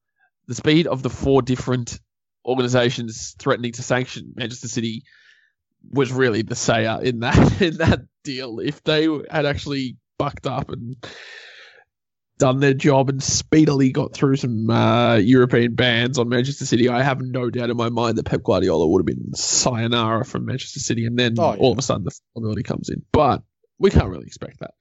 the 0.46 0.54
speed 0.54 0.86
of 0.86 1.02
the 1.02 1.10
four 1.10 1.42
different 1.42 2.00
organisations 2.44 3.36
threatening 3.38 3.72
to 3.72 3.82
sanction 3.82 4.32
Manchester 4.34 4.68
City 4.68 5.04
was 5.90 6.10
really 6.10 6.42
the 6.42 6.56
sayer 6.56 6.98
in 7.02 7.20
that 7.20 7.60
in 7.62 7.76
that 7.78 8.00
deal. 8.24 8.58
If 8.58 8.82
they 8.82 9.04
had 9.30 9.46
actually 9.46 9.96
bucked 10.18 10.46
up 10.46 10.70
and 10.70 10.96
done 12.38 12.60
their 12.60 12.74
job 12.74 13.08
and 13.08 13.22
speedily 13.22 13.90
got 13.90 14.12
through 14.14 14.36
some 14.36 14.70
uh, 14.70 15.16
European 15.16 15.74
bans 15.74 16.18
on 16.18 16.28
Manchester 16.28 16.64
City, 16.64 16.88
I 16.88 17.02
have 17.02 17.20
no 17.20 17.50
doubt 17.50 17.70
in 17.70 17.76
my 17.76 17.88
mind 17.88 18.16
that 18.18 18.24
Pep 18.26 18.42
Guardiola 18.42 18.86
would 18.86 19.00
have 19.00 19.06
been 19.06 19.34
sayonara 19.34 20.24
from 20.24 20.46
Manchester 20.46 20.80
City, 20.80 21.04
and 21.06 21.18
then 21.18 21.34
Oh, 21.38 21.52
yeah. 21.52 21.58
all 21.58 21.72
of 21.72 21.78
a 21.78 21.82
sudden 21.82 22.04
the 22.04 22.10
possibility 22.34 22.62
comes 22.62 22.88
in. 22.88 23.02
But 23.12 23.42
we 23.78 23.90
can't 23.90 24.08
really 24.08 24.26
expect 24.26 24.60
that. 24.60 24.74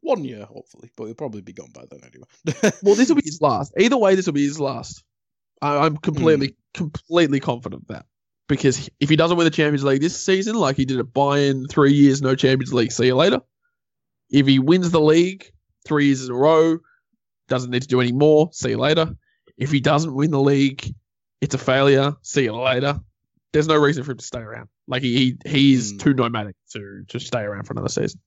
One 0.00 0.24
year, 0.24 0.44
hopefully, 0.44 0.90
but 0.96 1.06
he'll 1.06 1.14
probably 1.14 1.40
be 1.42 1.52
gone 1.52 1.70
by 1.72 1.84
then 1.90 2.00
anyway. 2.02 2.72
Well, 2.82 2.94
this 2.94 3.08
will 3.08 3.16
be 3.16 3.22
his 3.24 3.40
last. 3.40 3.72
Either 3.78 3.96
way, 3.96 4.14
this 4.14 4.26
will 4.26 4.32
be 4.32 4.44
his 4.46 4.60
last. 4.60 5.02
I, 5.60 5.78
I'm 5.78 5.96
completely, 5.96 6.56
completely 6.74 7.40
confident 7.40 7.82
of 7.82 7.88
that. 7.88 8.06
Because 8.48 8.88
if 9.00 9.10
he 9.10 9.16
doesn't 9.16 9.36
win 9.36 9.44
the 9.44 9.50
Champions 9.50 9.84
League 9.84 10.00
this 10.00 10.24
season, 10.24 10.54
like 10.54 10.76
he 10.76 10.86
did 10.86 11.00
at 11.00 11.06
Bayern, 11.06 11.68
three 11.68 11.92
years 11.92 12.22
no 12.22 12.34
Champions 12.34 12.72
League, 12.72 12.92
see 12.92 13.06
you 13.06 13.14
later. 13.16 13.40
If 14.30 14.46
he 14.46 14.58
wins 14.58 14.90
the 14.90 15.00
league 15.00 15.50
three 15.88 16.06
years 16.06 16.24
in 16.24 16.30
a 16.30 16.38
row, 16.38 16.78
doesn't 17.48 17.70
need 17.70 17.82
to 17.82 17.88
do 17.88 18.00
any 18.00 18.12
more, 18.12 18.50
see 18.52 18.70
you 18.70 18.78
later. 18.78 19.10
If 19.56 19.70
he 19.72 19.80
doesn't 19.80 20.14
win 20.14 20.30
the 20.30 20.40
league, 20.40 20.94
it's 21.40 21.54
a 21.54 21.58
failure, 21.58 22.14
see 22.22 22.44
you 22.44 22.54
later. 22.54 23.00
There's 23.52 23.66
no 23.66 23.76
reason 23.76 24.04
for 24.04 24.12
him 24.12 24.18
to 24.18 24.24
stay 24.24 24.40
around. 24.40 24.68
Like 24.86 25.02
he, 25.02 25.36
he 25.44 25.50
he's 25.50 25.92
Hmm. 25.92 25.98
too 25.98 26.14
nomadic 26.14 26.54
to 26.72 27.04
to 27.08 27.18
stay 27.18 27.40
around 27.40 27.64
for 27.64 27.72
another 27.72 27.88
season. 27.88 28.20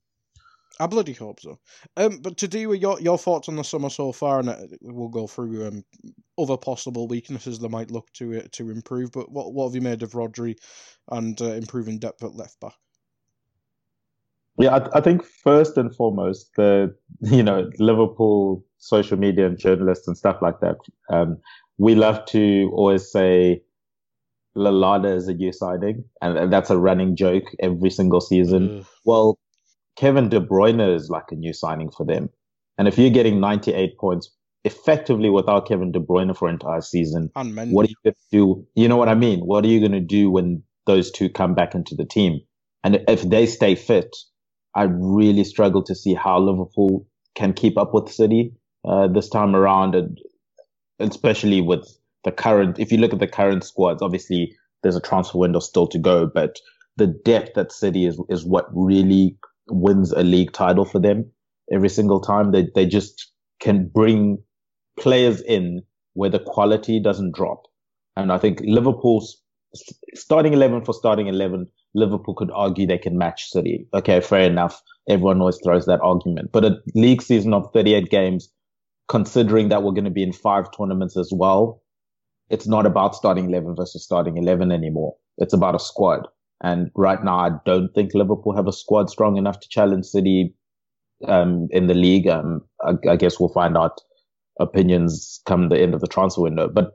I 0.80 0.88
bloody 0.88 1.14
hope 1.14 1.40
so. 1.40 1.60
Um, 1.96 2.20
but 2.22 2.38
to 2.38 2.48
do 2.48 2.68
with 2.70 2.82
your 2.82 3.00
your 3.00 3.18
thoughts 3.20 3.48
on 3.48 3.56
the 3.56 3.64
summer 3.64 3.90
so 3.90 4.12
far, 4.12 4.40
and 4.40 4.50
uh, 4.50 4.58
we'll 4.82 5.10
go 5.10 5.28
through 5.28 5.68
um 5.68 5.84
other 6.40 6.58
possible 6.58 7.08
weaknesses 7.08 7.60
that 7.60 7.70
might 7.70 7.92
look 7.92 8.12
to 8.14 8.40
uh, 8.40 8.48
to 8.54 8.72
improve. 8.72 9.12
But 9.12 9.32
what 9.32 9.54
what 9.54 9.68
have 9.68 9.76
you 9.76 9.82
made 9.82 10.02
of 10.02 10.14
Rodri 10.14 10.56
and 11.12 11.40
uh, 11.40 11.54
improving 11.54 12.00
depth 12.00 12.24
at 12.24 12.36
left 12.36 12.60
back? 12.60 12.74
Yeah, 14.62 14.76
I, 14.76 15.00
I 15.00 15.02
think 15.02 15.26
first 15.26 15.76
and 15.78 15.94
foremost, 15.96 16.52
the 16.56 16.96
you 17.22 17.44
know 17.44 17.70
Liverpool 17.80 18.64
social 18.78 19.18
media 19.18 19.48
and 19.48 19.58
journalists 19.58 20.08
and 20.08 20.18
stuff 20.18 20.38
like 20.42 20.60
that. 20.60 20.78
Um, 21.12 21.38
we 21.78 21.96
love 21.96 22.26
to 22.28 22.72
always 22.74 23.12
say 23.12 23.62
Lallana 24.56 25.16
is 25.16 25.28
a 25.28 25.34
new 25.34 25.52
signing, 25.52 26.04
and, 26.22 26.38
and 26.38 26.54
that's 26.54 26.70
a 26.70 26.78
running 26.78 27.16
joke 27.16 27.46
every 27.60 27.90
single 27.90 28.22
season. 28.22 28.80
Ugh. 28.80 28.86
Well, 29.06 29.40
Kevin 29.96 30.30
De 30.30 30.40
Bruyne 30.40 30.96
is 30.96 31.10
like 31.10 31.32
a 31.32 31.36
new 31.36 31.54
signing 31.54 31.90
for 31.90 32.06
them, 32.06 32.30
and 32.78 32.88
if 32.88 33.00
you're 33.00 33.10
getting 33.10 33.40
98 33.40 33.98
points 33.98 34.30
effectively 34.64 35.32
without 35.32 35.68
Kevin 35.68 35.92
De 35.92 36.00
Bruyne 36.00 36.38
for 36.38 36.48
an 36.48 36.54
entire 36.54 36.82
season, 36.82 37.32
and 37.36 37.58
Mendy. 37.58 37.72
what 37.72 37.88
are 37.88 37.90
you 37.90 37.96
going 38.04 38.14
to 38.14 38.38
do? 38.38 38.68
You 38.76 38.88
know 38.88 38.98
what 38.98 39.10
I 39.10 39.16
mean? 39.16 39.40
What 39.40 39.66
are 39.66 39.70
you 39.70 39.80
going 39.80 39.92
to 39.94 40.00
do 40.00 40.30
when 40.30 40.62
those 40.86 41.10
two 41.10 41.30
come 41.30 41.56
back 41.56 41.74
into 41.74 41.96
the 41.96 42.06
team? 42.06 42.42
And 42.84 43.04
if 43.08 43.22
they 43.24 43.46
stay 43.46 43.76
fit, 43.76 44.16
I 44.76 44.84
really 44.84 45.44
struggle 45.44 45.84
to 45.84 45.96
see 45.96 46.14
how 46.14 46.40
Liverpool 46.40 47.08
can 47.36 47.54
keep 47.54 47.78
up 47.78 47.94
with 47.94 48.10
City 48.10 48.54
uh, 48.86 49.08
this 49.08 49.30
time 49.30 49.56
around. 49.56 49.96
And 49.96 50.20
especially 51.00 51.62
with 51.62 51.88
the 52.24 52.32
current. 52.32 52.80
If 52.80 52.92
you 52.92 52.98
look 52.98 53.14
at 53.14 53.20
the 53.20 53.28
current 53.28 53.64
squads, 53.64 54.02
obviously 54.02 54.56
there's 54.84 54.96
a 54.96 55.02
transfer 55.02 55.38
window 55.38 55.60
still 55.60 55.88
to 55.88 56.00
go, 56.00 56.28
but 56.28 56.58
the 56.98 57.08
depth 57.08 57.58
at 57.58 57.72
City 57.72 58.06
is 58.06 58.20
is 58.30 58.46
what 58.46 58.68
really 58.74 59.38
wins 59.70 60.12
a 60.12 60.24
league 60.24 60.52
title 60.52 60.86
for 60.86 61.00
them 61.00 61.32
every 61.72 61.90
single 61.90 62.20
time. 62.20 62.52
They 62.52 62.68
they 62.76 62.86
just 62.86 63.32
can 63.60 63.88
bring 63.88 64.44
players 65.00 65.42
in 65.42 65.82
where 66.14 66.30
the 66.30 66.40
quality 66.40 67.00
doesn't 67.00 67.34
drop. 67.34 67.64
And 68.18 68.32
I 68.32 68.38
think 68.38 68.60
Liverpool's 68.64 69.42
starting 70.14 70.54
11 70.54 70.84
for 70.84 70.94
starting 70.94 71.28
11, 71.28 71.68
Liverpool 71.94 72.34
could 72.34 72.52
argue 72.52 72.88
they 72.88 72.98
can 72.98 73.18
match 73.18 73.50
City. 73.50 73.88
Okay, 73.94 74.22
fair 74.22 74.44
enough. 74.44 74.82
Everyone 75.10 75.40
always 75.40 75.60
throws 75.64 75.86
that 75.86 76.02
argument. 76.02 76.52
But 76.52 76.66
a 76.66 76.78
league 76.96 77.22
season 77.22 77.54
of 77.54 77.72
38 77.74 78.10
games, 78.10 78.50
considering 79.10 79.70
that 79.70 79.84
we're 79.84 79.92
going 79.92 80.06
to 80.06 80.12
be 80.12 80.24
in 80.24 80.32
five 80.32 80.66
tournaments 80.76 81.18
as 81.18 81.32
well, 81.34 81.82
it's 82.50 82.68
not 82.68 82.86
about 82.86 83.16
starting 83.16 83.50
11 83.50 83.76
versus 83.76 84.04
starting 84.04 84.38
11 84.38 84.72
anymore. 84.72 85.16
It's 85.38 85.54
about 85.54 85.76
a 85.76 85.80
squad. 85.80 86.28
And 86.64 86.92
right 86.96 87.24
now, 87.24 87.40
I 87.40 87.50
don't 87.66 87.94
think 87.94 88.14
Liverpool 88.14 88.56
have 88.56 88.68
a 88.68 88.74
squad 88.74 89.10
strong 89.10 89.38
enough 89.38 89.60
to 89.62 89.70
challenge 89.70 90.06
City 90.06 90.54
um, 91.28 91.68
in 91.72 91.88
the 91.88 91.94
league. 91.94 92.28
Um, 92.28 92.62
I, 92.84 92.94
I 93.10 93.16
guess 93.16 93.40
we'll 93.40 93.50
find 93.50 93.78
out 93.78 94.02
opinions 94.60 95.42
come 95.46 95.70
the 95.70 95.80
end 95.80 95.94
of 95.94 96.02
the 96.02 96.08
transfer 96.08 96.42
window. 96.42 96.68
But 96.68 96.92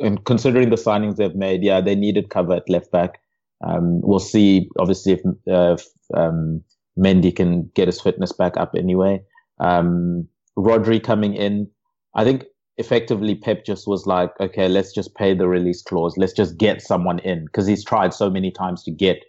and 0.00 0.24
considering 0.24 0.70
the 0.70 0.76
signings 0.76 1.16
they've 1.16 1.34
made, 1.34 1.62
yeah, 1.62 1.80
they 1.80 1.94
needed 1.94 2.30
cover 2.30 2.54
at 2.54 2.68
left 2.68 2.92
back. 2.92 3.20
Um, 3.66 4.00
we'll 4.02 4.18
see, 4.20 4.68
obviously, 4.78 5.12
if, 5.12 5.20
uh, 5.50 5.74
if 5.74 5.86
um, 6.14 6.62
Mendy 6.98 7.34
can 7.34 7.70
get 7.74 7.88
his 7.88 8.00
fitness 8.00 8.32
back 8.32 8.56
up 8.56 8.74
anyway. 8.76 9.20
Um, 9.60 10.28
Rodri 10.56 11.02
coming 11.02 11.34
in, 11.34 11.68
I 12.14 12.24
think 12.24 12.44
effectively 12.76 13.34
Pep 13.34 13.64
just 13.64 13.86
was 13.86 14.06
like, 14.06 14.30
okay, 14.40 14.68
let's 14.68 14.92
just 14.92 15.14
pay 15.14 15.34
the 15.34 15.48
release 15.48 15.82
clause. 15.82 16.16
Let's 16.16 16.32
just 16.32 16.56
get 16.56 16.82
someone 16.82 17.18
in 17.20 17.44
because 17.46 17.66
he's 17.66 17.84
tried 17.84 18.14
so 18.14 18.30
many 18.30 18.50
times 18.50 18.82
to 18.84 18.90
get 18.90 19.24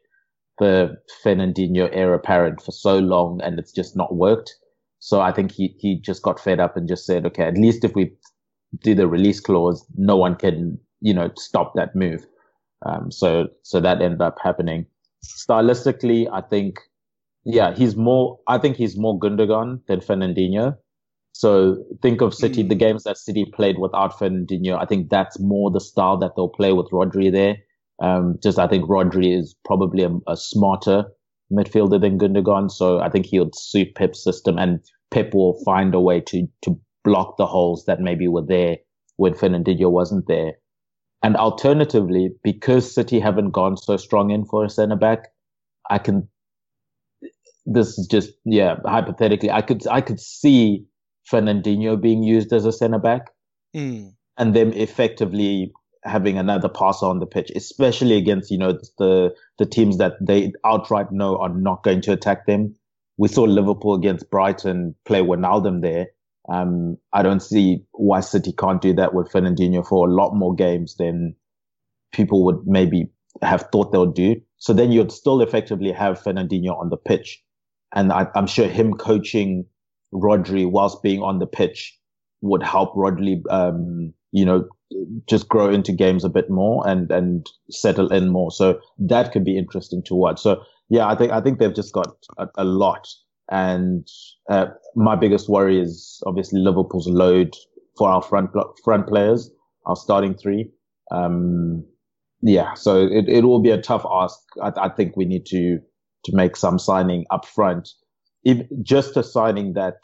the 0.59 0.97
Fernandinho 1.23 1.89
heir 1.91 2.13
apparent 2.13 2.61
for 2.61 2.71
so 2.71 2.99
long 2.99 3.41
and 3.41 3.57
it's 3.57 3.71
just 3.71 3.95
not 3.95 4.15
worked. 4.15 4.55
So 4.99 5.21
I 5.21 5.31
think 5.31 5.51
he, 5.51 5.75
he 5.79 5.99
just 5.99 6.21
got 6.21 6.39
fed 6.39 6.59
up 6.59 6.75
and 6.75 6.87
just 6.87 7.05
said, 7.05 7.25
okay, 7.25 7.43
at 7.43 7.57
least 7.57 7.83
if 7.83 7.95
we 7.95 8.11
do 8.83 8.93
the 8.93 9.07
release 9.07 9.39
clause, 9.39 9.85
no 9.95 10.17
one 10.17 10.35
can, 10.35 10.77
you 11.01 11.13
know, 11.13 11.31
stop 11.37 11.73
that 11.75 11.95
move. 11.95 12.25
Um, 12.85 13.11
so, 13.11 13.47
so 13.63 13.79
that 13.81 14.01
ended 14.01 14.21
up 14.21 14.37
happening. 14.41 14.85
Stylistically, 15.25 16.29
I 16.31 16.41
think, 16.41 16.79
yeah, 17.45 17.75
he's 17.75 17.95
more, 17.95 18.39
I 18.47 18.57
think 18.57 18.77
he's 18.77 18.97
more 18.97 19.19
Gundogan 19.19 19.81
than 19.87 19.99
Fernandinho. 19.99 20.77
So 21.33 21.77
think 22.01 22.21
of 22.21 22.33
City, 22.33 22.63
Mm. 22.63 22.69
the 22.69 22.75
games 22.75 23.03
that 23.03 23.17
City 23.17 23.45
played 23.53 23.77
without 23.79 24.17
Fernandinho. 24.17 24.77
I 24.77 24.85
think 24.85 25.09
that's 25.09 25.39
more 25.39 25.71
the 25.71 25.79
style 25.79 26.17
that 26.17 26.31
they'll 26.35 26.49
play 26.49 26.73
with 26.73 26.89
Rodri 26.91 27.31
there. 27.31 27.57
Um, 28.01 28.37
just 28.41 28.59
I 28.59 28.67
think 28.67 28.85
Rodri 28.89 29.37
is 29.37 29.55
probably 29.65 30.03
a, 30.03 30.11
a 30.27 30.35
smarter 30.37 31.05
midfielder 31.51 31.99
than 31.99 32.17
Gundogan. 32.17 32.71
So 32.71 32.99
I 32.99 33.09
think 33.09 33.25
he'll 33.25 33.51
suit 33.53 33.95
Pep's 33.95 34.23
system 34.23 34.57
and 34.57 34.79
Pep 35.11 35.33
will 35.33 35.61
find 35.65 35.93
a 35.95 35.99
way 35.99 36.21
to, 36.21 36.47
to 36.63 36.79
block 37.03 37.37
the 37.37 37.45
holes 37.45 37.85
that 37.85 37.99
maybe 37.99 38.27
were 38.27 38.45
there 38.45 38.77
when 39.17 39.33
Fernandinho 39.33 39.89
wasn't 39.91 40.27
there. 40.27 40.53
And 41.21 41.35
alternatively, 41.35 42.31
because 42.43 42.93
City 42.93 43.19
haven't 43.19 43.51
gone 43.51 43.77
so 43.77 43.97
strong 43.97 44.31
in 44.31 44.45
for 44.45 44.63
a 44.63 44.69
centre 44.69 44.95
back, 44.95 45.27
I 45.89 45.97
can, 45.97 46.29
this 47.65 47.97
is 47.97 48.07
just, 48.07 48.31
yeah, 48.45 48.77
hypothetically, 48.85 49.51
I 49.51 49.61
could, 49.61 49.85
I 49.87 50.01
could 50.01 50.19
see 50.19 50.85
Fernandinho 51.29 51.99
being 52.01 52.23
used 52.23 52.53
as 52.53 52.65
a 52.65 52.71
centre 52.71 52.99
back 52.99 53.31
Mm. 53.75 54.13
and 54.37 54.55
them 54.55 54.73
effectively 54.73 55.71
having 56.03 56.37
another 56.37 56.69
passer 56.69 57.05
on 57.05 57.19
the 57.19 57.27
pitch, 57.27 57.51
especially 57.55 58.15
against, 58.17 58.49
you 58.49 58.57
know, 58.57 58.79
the, 58.97 59.35
the 59.59 59.65
teams 59.65 59.97
that 59.97 60.13
they 60.25 60.51
outright 60.65 61.11
know 61.11 61.37
are 61.37 61.49
not 61.49 61.83
going 61.83 62.01
to 62.01 62.13
attack 62.13 62.47
them. 62.47 62.73
We 63.17 63.27
saw 63.27 63.43
Liverpool 63.43 63.93
against 63.93 64.29
Brighton 64.31 64.95
play 65.05 65.21
Wijnaldum 65.21 65.81
there. 65.81 66.07
Um, 66.51 66.97
I 67.13 67.21
don't 67.21 67.41
see 67.41 67.83
why 67.91 68.21
City 68.21 68.51
can't 68.51 68.81
do 68.81 68.93
that 68.93 69.13
with 69.13 69.31
Fernandinho 69.31 69.87
for 69.87 70.07
a 70.07 70.11
lot 70.11 70.33
more 70.33 70.55
games 70.55 70.95
than 70.95 71.35
people 72.11 72.43
would 72.45 72.65
maybe 72.65 73.07
have 73.41 73.67
thought 73.71 73.91
they 73.91 73.97
would 73.97 74.15
do. 74.15 74.35
So 74.57 74.73
then 74.73 74.91
you'd 74.91 75.11
still 75.11 75.41
effectively 75.41 75.91
have 75.91 76.21
Fernandinho 76.21 76.77
on 76.77 76.89
the 76.89 76.97
pitch. 76.97 77.41
And 77.93 78.11
I, 78.11 78.27
I'm 78.35 78.47
sure 78.47 78.67
him 78.67 78.93
coaching 78.93 79.65
Rodri 80.13 80.69
whilst 80.69 81.03
being 81.03 81.21
on 81.21 81.39
the 81.39 81.47
pitch 81.47 81.97
would 82.41 82.63
help 82.63 82.95
Rodri, 82.95 83.41
um, 83.49 84.13
you 84.31 84.45
know, 84.45 84.67
just 85.27 85.47
grow 85.47 85.69
into 85.69 85.91
games 85.91 86.23
a 86.23 86.29
bit 86.29 86.49
more 86.49 86.87
and, 86.87 87.11
and 87.11 87.47
settle 87.69 88.11
in 88.11 88.29
more. 88.29 88.51
So 88.51 88.79
that 88.97 89.31
could 89.31 89.43
be 89.45 89.57
interesting 89.57 90.01
to 90.03 90.15
watch. 90.15 90.41
So 90.41 90.63
yeah, 90.89 91.07
I 91.07 91.15
think, 91.15 91.31
I 91.31 91.41
think 91.41 91.59
they've 91.59 91.75
just 91.75 91.93
got 91.93 92.15
a, 92.37 92.47
a 92.55 92.63
lot. 92.63 93.07
And, 93.51 94.07
uh, 94.49 94.67
my 94.95 95.15
biggest 95.15 95.49
worry 95.49 95.79
is 95.79 96.21
obviously 96.25 96.59
Liverpool's 96.61 97.07
load 97.07 97.55
for 97.97 98.09
our 98.09 98.21
front, 98.21 98.51
front 98.83 99.07
players, 99.07 99.51
our 99.85 99.95
starting 99.95 100.35
three. 100.35 100.71
Um, 101.11 101.85
yeah, 102.41 102.73
so 102.75 103.05
it, 103.05 103.27
it 103.27 103.43
will 103.43 103.61
be 103.61 103.71
a 103.71 103.81
tough 103.81 104.05
ask. 104.09 104.39
I, 104.61 104.71
I 104.77 104.89
think 104.89 105.17
we 105.17 105.25
need 105.25 105.45
to, 105.47 105.79
to 106.25 106.35
make 106.35 106.55
some 106.55 106.79
signing 106.79 107.25
up 107.31 107.45
front. 107.45 107.89
If, 108.43 108.65
just 108.83 109.17
a 109.17 109.23
signing 109.23 109.73
that 109.73 109.97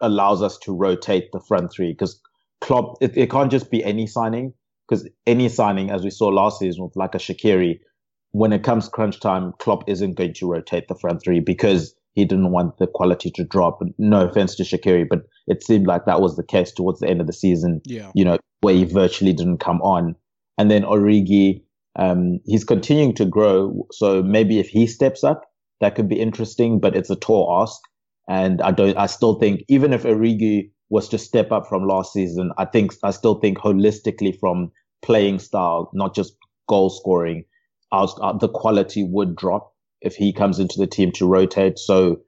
allows 0.00 0.42
us 0.42 0.58
to 0.58 0.74
rotate 0.74 1.30
the 1.32 1.40
front 1.40 1.72
three 1.72 1.92
because 1.92 2.20
Klopp, 2.60 2.96
it, 3.00 3.16
it 3.16 3.30
can't 3.30 3.50
just 3.50 3.70
be 3.70 3.84
any 3.84 4.06
signing 4.06 4.54
because 4.88 5.08
any 5.26 5.48
signing, 5.48 5.90
as 5.90 6.02
we 6.02 6.10
saw 6.10 6.28
last 6.28 6.58
season 6.58 6.84
with 6.84 6.96
like 6.96 7.14
a 7.14 7.18
Shaqiri, 7.18 7.78
when 8.32 8.52
it 8.52 8.62
comes 8.62 8.88
crunch 8.88 9.20
time, 9.20 9.52
Klopp 9.58 9.88
isn't 9.88 10.14
going 10.14 10.34
to 10.34 10.50
rotate 10.50 10.88
the 10.88 10.94
front 10.94 11.22
three 11.22 11.40
because 11.40 11.94
he 12.18 12.24
didn't 12.24 12.50
want 12.50 12.78
the 12.78 12.86
quality 12.88 13.30
to 13.30 13.44
drop. 13.44 13.80
No 13.96 14.26
offense 14.28 14.56
to 14.56 14.64
Shaqiri, 14.64 15.06
but 15.08 15.20
it 15.46 15.62
seemed 15.62 15.86
like 15.86 16.04
that 16.06 16.20
was 16.20 16.36
the 16.36 16.42
case 16.42 16.72
towards 16.72 16.98
the 17.00 17.08
end 17.08 17.20
of 17.20 17.26
the 17.28 17.32
season, 17.32 17.80
Yeah. 17.86 18.10
you 18.14 18.24
know, 18.24 18.38
where 18.60 18.74
he 18.74 18.84
virtually 18.84 19.32
didn't 19.32 19.58
come 19.58 19.80
on. 19.82 20.16
And 20.58 20.68
then 20.70 20.82
Origi, 20.82 21.62
um, 21.96 22.40
he's 22.44 22.64
continuing 22.64 23.14
to 23.14 23.24
grow. 23.24 23.86
So 23.92 24.22
maybe 24.22 24.58
if 24.58 24.68
he 24.68 24.86
steps 24.86 25.22
up, 25.22 25.44
that 25.80 25.94
could 25.94 26.08
be 26.08 26.18
interesting, 26.18 26.80
but 26.80 26.96
it's 26.96 27.10
a 27.10 27.16
tall 27.16 27.62
ask. 27.62 27.80
And 28.28 28.60
I 28.62 28.72
don't, 28.72 28.96
I 28.98 29.06
still 29.06 29.34
think 29.38 29.62
even 29.68 29.92
if 29.92 30.02
Origi 30.02 30.70
was 30.90 31.08
to 31.10 31.18
step 31.18 31.52
up 31.52 31.68
from 31.68 31.86
last 31.86 32.12
season, 32.12 32.50
I 32.58 32.64
think, 32.64 32.94
I 33.04 33.12
still 33.12 33.36
think 33.36 33.58
holistically 33.58 34.36
from 34.40 34.72
playing 35.02 35.38
style, 35.38 35.90
not 35.94 36.14
just 36.16 36.34
goal 36.68 36.90
scoring, 36.90 37.44
our, 37.92 38.08
uh, 38.20 38.32
the 38.32 38.48
quality 38.48 39.04
would 39.04 39.36
drop 39.36 39.72
if 40.00 40.14
he 40.14 40.32
comes 40.32 40.58
into 40.58 40.78
the 40.78 40.86
team 40.86 41.12
to 41.12 41.26
rotate. 41.26 41.78
So 41.78 42.20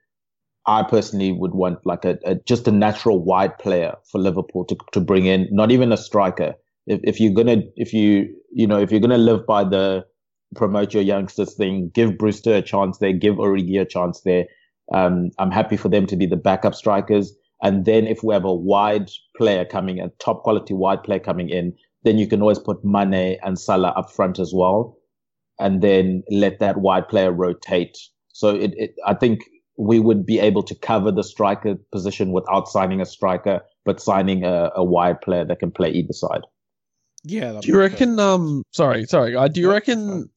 I 0.66 0.82
personally 0.82 1.32
would 1.32 1.52
want 1.52 1.84
like 1.86 2.04
a, 2.04 2.18
a 2.24 2.34
just 2.34 2.68
a 2.68 2.72
natural 2.72 3.22
wide 3.22 3.58
player 3.58 3.94
for 4.10 4.18
Liverpool 4.18 4.64
to, 4.66 4.76
to 4.92 5.00
bring 5.00 5.26
in, 5.26 5.48
not 5.50 5.70
even 5.70 5.92
a 5.92 5.96
striker. 5.96 6.54
If, 6.86 7.00
if 7.04 7.20
you're 7.20 7.32
gonna, 7.32 7.62
if 7.76 7.92
you, 7.92 8.28
you 8.52 8.66
know, 8.66 8.78
if 8.78 8.90
you're 8.90 9.00
gonna 9.00 9.18
live 9.18 9.46
by 9.46 9.64
the 9.64 10.04
promote 10.54 10.92
your 10.94 11.02
youngsters 11.02 11.54
thing, 11.54 11.90
give 11.94 12.18
Brewster 12.18 12.54
a 12.54 12.62
chance 12.62 12.98
there, 12.98 13.12
give 13.12 13.36
Origi 13.36 13.80
a 13.80 13.84
chance 13.84 14.20
there. 14.22 14.46
Um, 14.92 15.30
I'm 15.38 15.50
happy 15.50 15.76
for 15.76 15.88
them 15.88 16.06
to 16.06 16.16
be 16.16 16.26
the 16.26 16.36
backup 16.36 16.74
strikers. 16.74 17.32
And 17.62 17.84
then 17.84 18.06
if 18.06 18.24
we 18.24 18.34
have 18.34 18.44
a 18.44 18.54
wide 18.54 19.10
player 19.36 19.64
coming, 19.64 20.00
a 20.00 20.08
top 20.18 20.42
quality 20.42 20.74
wide 20.74 21.02
player 21.04 21.20
coming 21.20 21.50
in, 21.50 21.74
then 22.04 22.18
you 22.18 22.26
can 22.26 22.40
always 22.40 22.58
put 22.58 22.84
Mane 22.84 23.38
and 23.42 23.58
Salah 23.58 23.90
up 23.96 24.10
front 24.10 24.38
as 24.38 24.52
well. 24.54 24.96
And 25.61 25.82
then 25.82 26.22
let 26.30 26.58
that 26.58 26.78
wide 26.78 27.08
player 27.08 27.30
rotate. 27.30 27.96
So 28.32 28.54
it, 28.54 28.72
it, 28.76 28.94
I 29.06 29.14
think 29.14 29.42
we 29.76 30.00
would 30.00 30.26
be 30.26 30.38
able 30.38 30.62
to 30.62 30.74
cover 30.74 31.12
the 31.12 31.22
striker 31.22 31.74
position 31.92 32.32
without 32.32 32.68
signing 32.68 33.00
a 33.00 33.06
striker, 33.06 33.61
but 33.84 34.00
signing 34.00 34.44
a, 34.44 34.70
a 34.74 34.84
wide 34.84 35.20
player 35.20 35.44
that 35.44 35.58
can 35.58 35.70
play 35.70 35.90
either 35.90 36.12
side. 36.12 36.42
Yeah. 37.24 37.61
Do 37.61 37.68
you 37.68 37.78
reckon? 37.78 38.11
sense. 38.11 38.20
Um, 38.20 38.62
sorry, 38.72 39.04
sorry, 39.06 39.32
guy. 39.32 39.48
Do 39.48 39.61
you 39.61 39.70
reckon? 39.70 40.28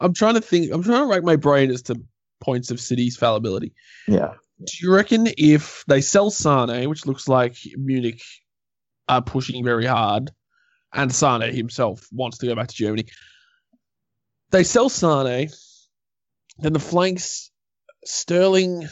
I'm 0.00 0.14
trying 0.14 0.34
to 0.34 0.40
think. 0.40 0.72
I'm 0.72 0.82
trying 0.82 1.00
to 1.00 1.06
rack 1.06 1.22
my 1.22 1.36
brain 1.36 1.70
as 1.70 1.82
to 1.82 2.00
points 2.40 2.70
of 2.70 2.80
City's 2.80 3.16
fallibility. 3.16 3.72
Yeah. 4.06 4.34
Do 4.58 4.72
you 4.80 4.94
reckon 4.94 5.28
if 5.38 5.84
they 5.88 6.00
sell 6.00 6.30
Sane, 6.30 6.88
which 6.88 7.06
looks 7.06 7.28
like 7.28 7.56
Munich 7.76 8.22
are 9.08 9.22
pushing 9.22 9.64
very 9.64 9.86
hard, 9.86 10.30
and 10.92 11.12
Sane 11.12 11.54
himself 11.54 12.06
wants 12.12 12.38
to 12.38 12.46
go 12.46 12.54
back 12.54 12.68
to 12.68 12.74
Germany, 12.74 13.06
they 14.54 14.62
sell 14.62 14.88
Sane, 14.88 15.50
then 16.58 16.72
the 16.72 16.78
flanks 16.78 17.50
Sterling 18.04 18.86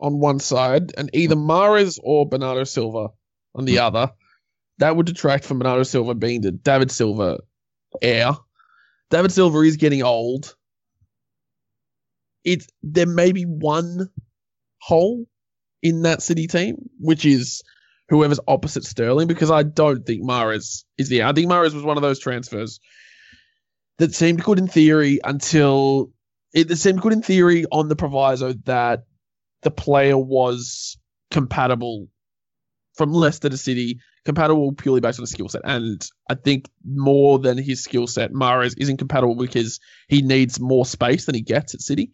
on 0.00 0.18
one 0.18 0.40
side 0.40 0.92
and 0.98 1.10
either 1.12 1.36
Mahrez 1.36 2.00
or 2.02 2.28
Bernardo 2.28 2.64
Silva 2.64 3.08
on 3.54 3.66
the 3.66 3.78
other. 3.78 4.10
That 4.78 4.96
would 4.96 5.06
detract 5.06 5.44
from 5.44 5.60
Bernardo 5.60 5.84
Silva 5.84 6.14
being 6.14 6.40
the 6.40 6.50
David 6.50 6.90
Silva 6.90 7.38
heir. 8.02 8.32
David 9.10 9.30
Silva 9.30 9.60
is 9.60 9.76
getting 9.76 10.02
old. 10.02 10.56
It 12.44 12.66
there 12.82 13.06
may 13.06 13.30
be 13.30 13.44
one 13.44 14.10
hole 14.80 15.26
in 15.82 16.02
that 16.02 16.20
City 16.20 16.48
team, 16.48 16.76
which 16.98 17.24
is 17.24 17.62
whoever's 18.08 18.40
opposite 18.48 18.84
Sterling 18.84 19.28
because 19.28 19.52
I 19.52 19.62
don't 19.62 20.04
think 20.04 20.22
Mahrez 20.22 20.84
is 20.98 21.08
the. 21.08 21.22
I 21.22 21.32
think 21.32 21.48
Mahrez 21.48 21.74
was 21.74 21.84
one 21.84 21.96
of 21.96 22.02
those 22.02 22.18
transfers 22.18 22.80
that 23.98 24.14
seemed 24.14 24.42
good 24.42 24.58
in 24.58 24.68
theory 24.68 25.20
until 25.24 26.10
it 26.52 26.76
seemed 26.78 27.00
good 27.00 27.12
in 27.12 27.22
theory 27.22 27.64
on 27.70 27.88
the 27.88 27.96
proviso 27.96 28.52
that 28.64 29.04
the 29.62 29.70
player 29.70 30.16
was 30.16 30.96
compatible 31.30 32.08
from 32.94 33.12
Leicester 33.12 33.48
to 33.48 33.56
City, 33.56 34.00
compatible 34.24 34.72
purely 34.72 35.00
based 35.00 35.18
on 35.18 35.24
a 35.24 35.26
skill 35.26 35.48
set. 35.48 35.62
And 35.64 36.00
I 36.28 36.34
think 36.34 36.68
more 36.84 37.38
than 37.38 37.58
his 37.58 37.82
skill 37.82 38.06
set, 38.06 38.32
Mahrez 38.32 38.74
isn't 38.78 38.96
compatible 38.96 39.36
because 39.36 39.80
he 40.08 40.22
needs 40.22 40.58
more 40.58 40.86
space 40.86 41.26
than 41.26 41.34
he 41.34 41.42
gets 41.42 41.74
at 41.74 41.82
City. 41.82 42.12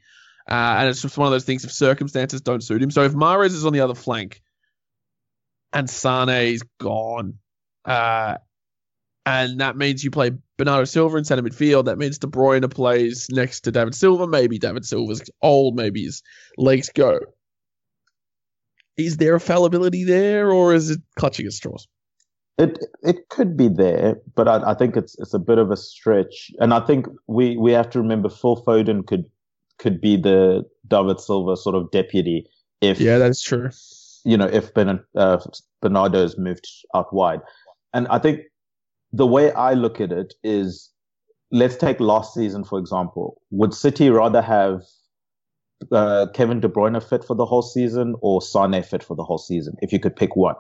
Uh, 0.49 0.77
and 0.79 0.89
it's 0.89 1.03
just 1.03 1.17
one 1.17 1.27
of 1.27 1.33
those 1.33 1.45
things 1.45 1.65
if 1.65 1.71
circumstances 1.71 2.41
don't 2.41 2.65
suit 2.65 2.83
him. 2.83 2.91
So 2.91 3.03
if 3.03 3.13
Mahrez 3.13 3.47
is 3.47 3.65
on 3.65 3.73
the 3.73 3.81
other 3.81 3.95
flank 3.95 4.43
and 5.73 5.89
Sane 5.89 6.29
is 6.29 6.65
gone, 6.81 7.35
uh, 7.85 8.39
and 9.25 9.61
that 9.61 9.77
means 9.77 10.03
you 10.03 10.11
play 10.11 10.33
Bernardo 10.63 10.85
Silva 10.85 11.17
in 11.17 11.25
centre 11.25 11.43
midfield. 11.43 11.87
That 11.87 11.99
means 11.99 12.19
De 12.19 12.29
Bruyne 12.29 12.71
plays 12.71 13.27
next 13.33 13.63
to 13.63 13.73
David 13.73 13.97
Silva. 13.97 14.29
Maybe 14.29 14.61
David 14.61 14.85
Silva's 14.85 15.29
old. 15.43 15.75
Maybe 15.75 16.05
his 16.05 16.23
legs 16.57 16.89
go. 16.95 17.19
Is 18.97 19.17
there 19.17 19.35
a 19.35 19.41
fallibility 19.41 20.05
there, 20.05 20.53
or 20.53 20.73
is 20.73 20.91
it 20.91 21.01
clutching 21.19 21.47
at 21.47 21.53
straws? 21.53 21.89
It 22.59 22.79
it 23.03 23.29
could 23.29 23.57
be 23.57 23.67
there, 23.67 24.21
but 24.37 24.47
I, 24.47 24.71
I 24.71 24.75
think 24.75 24.97
it's 24.97 25.19
it's 25.19 25.35
a 25.35 25.41
bit 25.41 25.59
of 25.59 25.73
a 25.73 25.77
stretch. 25.77 26.53
And 26.61 26.73
I 26.73 26.79
think 26.79 27.07
we, 27.27 27.57
we 27.57 27.73
have 27.73 27.91
to 27.91 27.99
remember 27.99 28.29
Phil 28.29 28.63
Foden 28.65 29.05
could 29.05 29.25
could 29.79 30.01
be 30.01 30.17
the 30.17 30.63
David 30.87 31.19
Silva 31.19 31.57
sort 31.57 31.75
of 31.75 31.91
deputy 31.91 32.47
if 32.81 33.01
Yeah, 33.01 33.19
that's 33.19 33.43
true. 33.43 33.71
you 34.25 34.37
know 34.37 34.47
if 34.47 34.73
ben, 34.75 35.01
uh, 35.17 35.39
Bernardo 35.81 36.23
is 36.23 36.39
moved 36.39 36.69
out 36.95 37.13
wide. 37.13 37.41
And 37.95 38.07
I 38.09 38.21
think 38.21 38.43
the 39.13 39.27
way 39.27 39.53
I 39.53 39.75
look 39.75 40.01
at 40.01 40.13
it 40.13 40.35
is, 40.43 40.91
let's 41.51 41.77
take 41.77 42.01
last 42.01 42.35
season 42.35 42.65
for 42.65 42.79
example. 42.79 43.41
Would 43.51 43.75
City 43.75 44.11
rather 44.11 44.43
have 44.43 44.83
uh, 45.91 46.27
Kevin 46.35 46.61
De 46.61 46.69
Bruyne 46.69 47.03
fit 47.03 47.25
for 47.25 47.35
the 47.35 47.47
whole 47.47 47.63
season 47.63 48.15
or 48.21 48.41
Sane 48.41 48.83
fit 48.83 49.03
for 49.03 49.17
the 49.17 49.25
whole 49.25 49.39
season? 49.39 49.77
If 49.83 49.93
you 49.93 50.01
could 50.01 50.17
pick 50.17 50.37
one, 50.37 50.57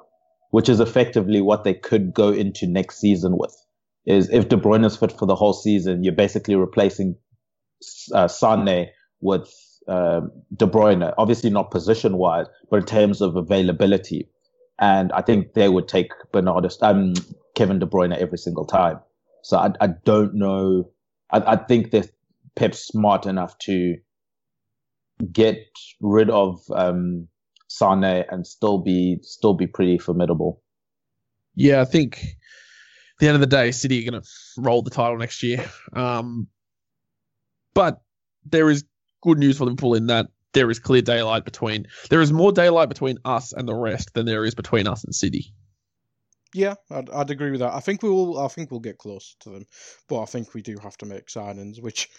which 0.51 0.69
is 0.69 0.81
effectively 0.81 1.41
what 1.41 1.65
they 1.65 1.75
could 1.75 2.13
go 2.13 2.31
into 2.31 2.67
next 2.67 2.99
season 2.99 3.39
with. 3.39 3.57
Is 4.05 4.29
if 4.31 4.49
De 4.49 4.57
Bruyne 4.57 4.85
is 4.85 4.97
fit 4.97 5.13
for 5.13 5.27
the 5.27 5.37
whole 5.37 5.53
season, 5.53 6.03
you're 6.03 6.13
basically 6.13 6.57
replacing 6.57 7.17
uh, 8.13 8.27
Sane 8.27 8.89
with 9.21 9.55
uh, 9.89 10.23
De 10.57 10.67
Bruyne. 10.67 11.15
Obviously 11.19 11.51
not 11.51 11.71
position 11.71 12.19
wise, 12.19 12.47
but 12.69 12.81
in 12.81 12.87
terms 12.87 13.21
of 13.21 13.37
availability. 13.37 14.29
And 14.81 15.13
I 15.13 15.23
think 15.23 15.55
they 15.55 15.69
would 15.69 15.87
take 15.87 16.11
Bernardo, 16.33 16.69
um, 16.81 17.15
Kevin 17.55 17.79
De 17.79 17.87
Bruyne 17.87 18.17
every 18.17 18.39
single 18.39 18.65
time. 18.65 19.01
So 19.43 19.59
I, 19.59 19.73
I 19.81 19.89
don't 20.05 20.35
know. 20.35 20.91
I, 21.31 21.53
I 21.53 21.57
think 21.57 21.91
that 21.91 22.11
Pep's 22.57 22.87
smart 22.87 23.27
enough 23.27 23.59
to 23.59 23.97
get 25.33 25.59
rid 26.01 26.31
of 26.31 26.61
um, 26.75 27.29
Sane 27.69 28.05
and 28.05 28.47
still 28.47 28.79
be 28.79 29.19
still 29.23 29.55
be 29.55 29.67
pretty 29.67 29.99
formidable. 29.99 30.63
Yeah, 31.55 31.81
I 31.81 31.85
think 31.85 32.23
at 32.23 33.19
the 33.19 33.29
end 33.29 33.35
of 33.35 33.41
the 33.41 33.47
day, 33.47 33.71
City 33.73 34.01
are 34.07 34.11
going 34.11 34.23
to 34.23 34.29
roll 34.59 34.83
the 34.83 34.91
title 34.91 35.19
next 35.19 35.43
year. 35.43 35.65
Um, 35.93 36.49
but 37.75 38.03
there 38.45 38.71
is 38.71 38.85
good 39.23 39.39
news 39.39 39.59
for 39.59 39.65
Liverpool 39.65 39.95
in 39.95 40.07
that 40.07 40.27
there 40.53 40.71
is 40.71 40.79
clear 40.79 41.03
daylight 41.03 41.45
between. 41.45 41.87
There 42.11 42.21
is 42.21 42.33
more 42.33 42.53
daylight 42.53 42.89
between 42.89 43.19
us 43.25 43.53
and 43.53 43.67
the 43.69 43.75
rest 43.75 44.15
than 44.15 44.27
there 44.27 44.45
is 44.45 44.55
between 44.55 44.87
us 44.87 45.05
and 45.05 45.15
City. 45.15 45.55
Yeah, 46.55 46.75
I'd, 46.91 47.09
I'd 47.11 47.31
agree 47.31 47.51
with 47.51 47.61
that. 47.61 47.73
I 47.73 47.81
think 47.81 48.03
we 48.03 48.11
will. 48.11 48.39
I 48.39 48.49
think 48.49 48.71
we'll 48.71 48.81
get 48.81 48.99
close 48.99 49.37
to 49.41 49.51
them, 49.51 49.67
but 50.09 50.23
I 50.23 50.27
think 50.27 50.55
we 50.55 50.63
do 50.63 50.77
have 50.83 50.97
to 50.99 51.07
make 51.07 51.27
signings. 51.27 51.81
Which, 51.81 52.11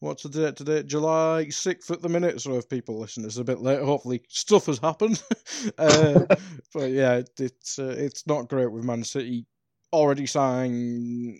what's 0.00 0.22
the 0.22 0.28
date 0.28 0.56
today? 0.56 0.82
July 0.82 1.48
sixth 1.48 1.90
at 1.90 2.02
the 2.02 2.08
minute. 2.08 2.40
So 2.40 2.56
if 2.56 2.68
people 2.68 3.00
listen, 3.00 3.24
it's 3.24 3.38
a 3.38 3.44
bit 3.44 3.60
late. 3.60 3.80
Hopefully, 3.80 4.22
stuff 4.28 4.66
has 4.66 4.78
happened. 4.78 5.22
uh, 5.78 6.26
but 6.74 6.90
yeah, 6.90 7.14
it, 7.16 7.30
it's 7.38 7.78
uh, 7.78 7.94
it's 7.96 8.26
not 8.26 8.48
great 8.48 8.70
with 8.70 8.84
Man 8.84 9.02
City 9.02 9.46
already 9.92 10.26
signed. 10.26 11.38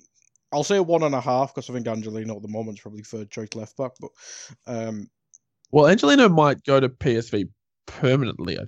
I'll 0.52 0.64
say 0.64 0.80
one 0.80 1.02
and 1.02 1.14
a 1.14 1.20
half 1.20 1.54
because 1.54 1.70
I 1.70 1.74
think 1.74 1.86
Angelino 1.86 2.36
at 2.36 2.42
the 2.42 2.48
moment 2.48 2.78
is 2.78 2.82
probably 2.82 3.02
third 3.02 3.30
choice 3.30 3.54
left 3.54 3.76
back. 3.76 3.92
But 4.00 4.10
um, 4.66 5.08
Well, 5.70 5.86
Angelino 5.86 6.28
might 6.28 6.64
go 6.64 6.80
to 6.80 6.88
PSV 6.88 7.48
permanently. 7.86 8.58
I 8.58 8.62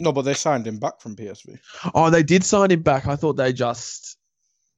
no, 0.00 0.12
but 0.12 0.22
they 0.22 0.34
signed 0.34 0.66
him 0.66 0.78
back 0.78 1.00
from 1.00 1.16
PSV. 1.16 1.58
Oh, 1.94 2.10
they 2.10 2.22
did 2.22 2.44
sign 2.44 2.70
him 2.70 2.82
back. 2.82 3.06
I 3.06 3.16
thought 3.16 3.34
they 3.36 3.52
just. 3.52 4.18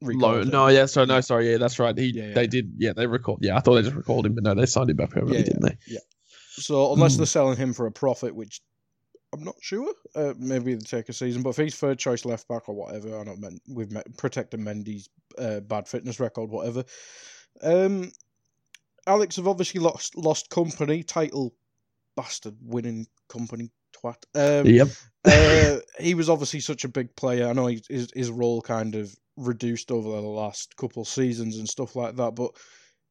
Low. 0.03 0.43
No, 0.43 0.69
yeah, 0.69 0.85
sorry, 0.87 1.07
no, 1.07 1.21
sorry, 1.23 1.51
yeah, 1.53 1.57
that's 1.57 1.79
right. 1.79 1.97
He, 1.97 2.07
Yeah, 2.09 2.27
yeah. 2.29 2.35
they 2.35 2.47
did, 2.47 2.71
yeah, 2.77 2.93
they 2.93 3.07
recalled. 3.07 3.39
Yeah, 3.41 3.57
I 3.57 3.61
thought 3.61 3.77
they 3.77 3.83
just 3.83 3.97
recalled 3.97 4.27
him, 4.27 4.35
but 4.35 4.45
no, 4.45 4.55
they 4.55 4.67
signed 4.67 4.91
him 4.91 4.97
back 4.97 5.09
permanently, 5.11 5.39
Yeah, 5.39 5.45
didn't 5.45 5.62
they? 5.62 5.77
Yeah. 5.87 5.99
So 6.51 6.93
unless 6.93 7.14
Hmm. 7.14 7.19
they're 7.21 7.27
selling 7.27 7.57
him 7.57 7.73
for 7.73 7.87
a 7.87 7.91
profit, 7.93 8.35
which 8.35 8.61
I'm 9.33 9.43
not 9.43 9.57
sure, 9.61 9.91
uh, 10.14 10.35
maybe 10.39 10.75
they 10.75 10.81
take 10.81 11.09
a 11.09 11.12
season. 11.14 11.43
But 11.43 11.51
if 11.51 11.57
he's 11.57 11.75
third 11.77 11.99
choice 11.99 12.25
left 12.27 12.47
back 12.47 12.69
or 12.69 12.75
whatever, 12.75 13.19
I 13.19 13.25
don't 13.25 13.41
mean 13.41 13.59
with 13.69 13.91
Me- 13.91 14.03
protecting 14.19 14.61
Mendy's 14.61 15.09
uh, 15.39 15.61
bad 15.61 15.89
fitness 15.89 16.21
record, 16.21 16.51
whatever. 16.51 16.85
Um, 17.62 18.12
Alex 19.07 19.37
have 19.37 19.49
obviously 19.49 19.81
lost 19.81 20.14
lost 20.17 20.51
Kompany 20.51 21.07
title, 21.07 21.55
bastard 22.17 22.57
winning 22.62 23.07
Kompany 23.31 23.71
twat. 24.15 24.61
Um, 24.63 24.75
Yep. 24.75 24.89
uh, 25.25 25.81
he 26.03 26.15
was 26.15 26.31
obviously 26.31 26.61
such 26.61 26.85
a 26.85 26.89
big 26.89 27.15
player. 27.17 27.49
I 27.49 27.53
know 27.53 27.67
he, 27.67 27.83
his 27.89 28.11
his 28.15 28.31
role 28.31 28.63
kind 28.63 28.95
of 28.95 29.15
reduced 29.37 29.91
over 29.91 30.09
the 30.09 30.27
last 30.27 30.77
couple 30.77 31.03
of 31.03 31.09
seasons 31.09 31.59
and 31.59 31.69
stuff 31.69 31.97
like 31.97 32.17
that. 32.17 32.35
But 32.35 32.53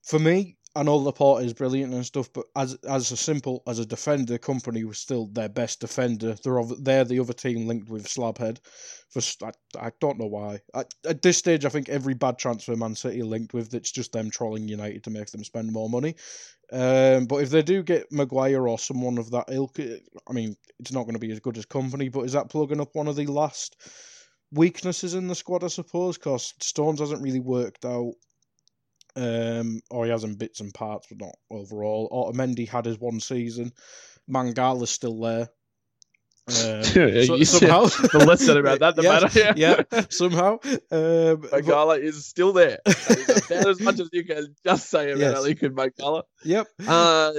for 0.03 0.19
me, 0.19 0.57
I 0.77 0.83
know 0.83 0.97
Laporte 0.97 1.43
is 1.43 1.53
brilliant 1.53 1.93
and 1.93 2.05
stuff. 2.05 2.31
But 2.33 2.45
as 2.55 2.73
as 2.83 3.11
a 3.11 3.17
simple 3.17 3.63
as 3.65 3.79
a 3.79 3.85
defender, 3.85 4.37
Kompany 4.37 4.83
was 4.83 4.99
still 4.99 5.27
their 5.27 5.47
best 5.47 5.79
defender. 5.79 6.35
They're 6.43 6.59
ov- 6.59 6.83
they're 6.83 7.05
the 7.05 7.19
other 7.19 7.33
team 7.33 7.65
linked 7.65 7.89
with 7.89 8.07
Slabhead. 8.07 8.59
For 9.09 9.21
I, 9.45 9.51
I 9.87 9.91
don't 10.01 10.19
know 10.19 10.27
why. 10.27 10.59
At, 10.73 10.93
at 11.05 11.21
this 11.21 11.37
stage, 11.37 11.63
I 11.63 11.69
think 11.69 11.87
every 11.87 12.13
bad 12.13 12.37
transfer 12.37 12.75
Man 12.75 12.95
City 12.95 13.23
linked 13.23 13.53
with, 13.53 13.73
it's 13.73 13.91
just 13.91 14.11
them 14.11 14.29
trolling 14.29 14.67
United 14.67 15.03
to 15.05 15.09
make 15.09 15.27
them 15.31 15.43
spend 15.45 15.71
more 15.71 15.89
money. 15.89 16.15
Um, 16.73 17.25
but 17.25 17.37
if 17.37 17.51
they 17.51 17.61
do 17.61 17.81
get 17.83 18.11
Maguire 18.11 18.67
or 18.67 18.77
someone 18.77 19.17
of 19.17 19.31
that 19.31 19.45
ilk, 19.49 19.79
eh, 19.79 19.99
I 20.27 20.33
mean, 20.33 20.57
it's 20.79 20.91
not 20.91 21.03
going 21.03 21.13
to 21.13 21.19
be 21.19 21.31
as 21.31 21.39
good 21.39 21.57
as 21.57 21.65
Kompany. 21.65 22.11
But 22.11 22.25
is 22.25 22.33
that 22.33 22.49
plugging 22.49 22.81
up 22.81 22.93
one 22.93 23.07
of 23.07 23.15
the 23.15 23.27
last 23.27 23.77
weaknesses 24.51 25.13
in 25.13 25.27
the 25.27 25.35
squad? 25.35 25.63
I 25.63 25.67
suppose 25.67 26.17
because 26.17 26.53
Stones 26.59 26.99
hasn't 26.99 27.21
really 27.21 27.39
worked 27.39 27.85
out. 27.85 28.13
Um, 29.17 29.79
or 29.89 30.05
he 30.05 30.11
has 30.11 30.23
in 30.25 30.35
bits 30.35 30.59
and 30.59 30.73
parts, 30.73 31.07
but 31.09 31.19
not 31.19 31.35
overall. 31.49 32.09
Otamendi 32.11 32.67
had 32.67 32.85
his 32.85 32.99
one 32.99 33.19
season. 33.21 33.71
Mangala's 34.29 34.89
still 34.91 35.19
there. 35.21 35.49
Um, 36.47 36.81
Yeah, 36.95 37.23
so- 37.25 37.35
you- 37.35 37.45
somehow, 37.45 37.85
the 37.85 38.25
less 38.27 38.45
said 38.45 38.57
about 38.57 38.79
that, 38.79 38.95
the 38.95 39.01
Yes, 39.03 39.33
better. 39.33 39.53
yeah, 39.57 40.05
somehow. 40.09 40.59
Um, 40.91 41.45
but- 41.49 42.01
is 42.01 42.25
still 42.25 42.51
there. 42.53 42.79
That 42.85 43.49
is 43.49 43.49
about 43.51 43.67
as 43.67 43.79
much 43.79 43.99
as 43.99 44.09
you 44.11 44.25
can 44.25 44.53
just 44.65 44.89
say 44.89 45.11
about 45.11 45.19
Yes. 45.21 45.39
Eliaquim 45.39 45.71
Mangala. 45.75 46.23
yep. 46.43 46.67
Uh, 46.85 47.31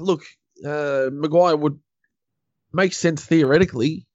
look, 0.00 0.22
uh, 0.64 1.10
Maguire 1.12 1.56
would 1.56 1.78
make 2.72 2.92
sense 2.92 3.24
theoretically, 3.24 4.06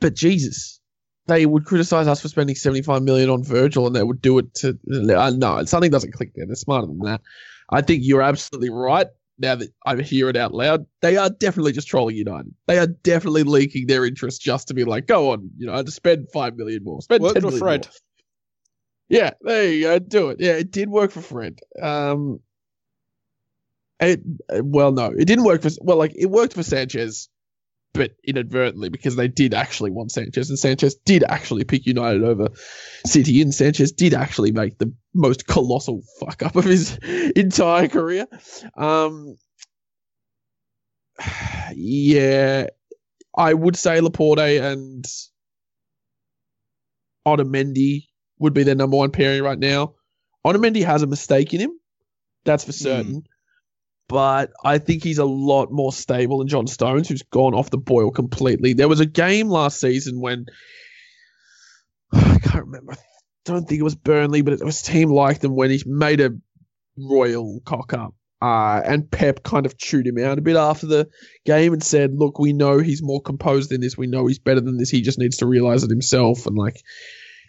but 0.00 0.14
Jesus, 0.14 0.80
they 1.26 1.46
would 1.46 1.64
criticize 1.64 2.06
us 2.06 2.20
for 2.20 2.28
spending 2.28 2.54
75 2.56 3.02
million 3.02 3.30
on 3.30 3.42
Virgil 3.42 3.86
and 3.86 3.96
they 3.96 4.02
would 4.02 4.20
do 4.20 4.38
it 4.38 4.52
to. 4.54 4.78
Uh, 4.90 5.30
no, 5.30 5.64
something 5.64 5.90
doesn't 5.90 6.12
click 6.12 6.32
there. 6.34 6.46
They're 6.46 6.54
smarter 6.54 6.86
than 6.86 6.98
that. 7.00 7.20
I 7.70 7.80
think 7.80 8.02
you're 8.04 8.22
absolutely 8.22 8.70
right. 8.70 9.06
Now 9.38 9.56
that 9.56 9.70
I 9.84 10.00
hear 10.00 10.28
it 10.28 10.36
out 10.36 10.54
loud, 10.54 10.86
they 11.00 11.16
are 11.16 11.28
definitely 11.28 11.72
just 11.72 11.88
trolling 11.88 12.14
United. 12.14 12.54
They 12.66 12.78
are 12.78 12.86
definitely 12.86 13.42
leaking 13.42 13.88
their 13.88 14.04
interest 14.04 14.40
just 14.40 14.68
to 14.68 14.74
be 14.74 14.84
like, 14.84 15.06
go 15.06 15.32
on, 15.32 15.50
you 15.56 15.66
know, 15.66 15.82
to 15.82 15.90
spend 15.90 16.28
five 16.32 16.56
million 16.56 16.84
more, 16.84 17.02
spend 17.02 17.22
Worked 17.22 17.40
10 17.40 17.50
for 17.50 17.58
Fred. 17.58 17.86
more. 17.86 17.92
Yeah, 19.08 19.30
there 19.40 19.72
you 19.72 19.82
go. 19.82 19.98
Do 19.98 20.28
it. 20.30 20.36
Yeah, 20.40 20.52
it 20.52 20.70
did 20.70 20.88
work 20.88 21.10
for 21.10 21.20
Fred. 21.20 21.58
Um, 21.82 22.40
it 24.00 24.20
well, 24.50 24.92
no, 24.92 25.06
it 25.06 25.24
didn't 25.24 25.44
work 25.44 25.62
for 25.62 25.70
well, 25.80 25.96
like 25.96 26.12
it 26.16 26.26
worked 26.26 26.54
for 26.54 26.62
Sanchez, 26.62 27.28
but 27.94 28.10
inadvertently 28.24 28.88
because 28.88 29.16
they 29.16 29.28
did 29.28 29.54
actually 29.54 29.90
want 29.90 30.12
Sanchez, 30.12 30.50
and 30.50 30.58
Sanchez 30.58 30.96
did 30.96 31.22
actually 31.22 31.64
pick 31.64 31.86
United 31.86 32.24
over 32.24 32.48
City, 33.06 33.40
and 33.40 33.54
Sanchez 33.54 33.92
did 33.92 34.12
actually 34.12 34.52
make 34.52 34.76
the 34.78 34.92
most 35.14 35.46
colossal 35.46 36.02
fuck 36.20 36.42
up 36.42 36.56
of 36.56 36.64
his 36.64 36.98
entire 37.36 37.88
career. 37.88 38.26
Um, 38.76 39.36
yeah, 41.74 42.66
I 43.36 43.54
would 43.54 43.76
say 43.76 44.00
Laporte 44.00 44.38
and 44.40 45.04
Otamendi 47.26 48.08
would 48.38 48.54
be 48.54 48.64
their 48.64 48.74
number 48.74 48.96
one 48.96 49.12
pairing 49.12 49.42
right 49.42 49.58
now. 49.58 49.94
Otamendi 50.44 50.84
has 50.84 51.02
a 51.02 51.06
mistake 51.06 51.54
in 51.54 51.60
him, 51.60 51.78
that's 52.44 52.64
for 52.64 52.72
certain. 52.72 53.24
But 54.08 54.52
I 54.62 54.78
think 54.78 55.02
he's 55.02 55.18
a 55.18 55.24
lot 55.24 55.72
more 55.72 55.92
stable 55.92 56.38
than 56.38 56.48
John 56.48 56.66
Stones, 56.66 57.08
who's 57.08 57.22
gone 57.22 57.54
off 57.54 57.70
the 57.70 57.78
boil 57.78 58.10
completely. 58.10 58.74
There 58.74 58.88
was 58.88 59.00
a 59.00 59.06
game 59.06 59.48
last 59.48 59.80
season 59.80 60.20
when 60.20 60.46
I 62.12 62.38
can't 62.42 62.66
remember. 62.66 62.92
I 62.92 62.96
don't 63.44 63.66
think 63.66 63.80
it 63.80 63.84
was 63.84 63.94
Burnley, 63.94 64.42
but 64.42 64.54
it 64.54 64.64
was 64.64 64.82
team 64.82 65.10
like 65.10 65.40
them 65.40 65.54
when 65.54 65.70
he 65.70 65.82
made 65.86 66.20
a 66.20 66.34
royal 66.96 67.60
cock 67.64 67.92
up. 67.92 68.14
Uh, 68.42 68.82
and 68.84 69.10
Pep 69.10 69.42
kind 69.42 69.64
of 69.64 69.78
chewed 69.78 70.06
him 70.06 70.18
out 70.18 70.36
a 70.36 70.42
bit 70.42 70.56
after 70.56 70.86
the 70.86 71.08
game 71.46 71.72
and 71.72 71.82
said, 71.82 72.14
"Look, 72.14 72.38
we 72.38 72.52
know 72.52 72.78
he's 72.78 73.02
more 73.02 73.22
composed 73.22 73.70
than 73.70 73.80
this. 73.80 73.96
We 73.96 74.06
know 74.06 74.26
he's 74.26 74.38
better 74.38 74.60
than 74.60 74.76
this. 74.76 74.90
He 74.90 75.00
just 75.00 75.18
needs 75.18 75.38
to 75.38 75.46
realize 75.46 75.82
it 75.82 75.88
himself." 75.88 76.46
And 76.46 76.54
like 76.54 76.82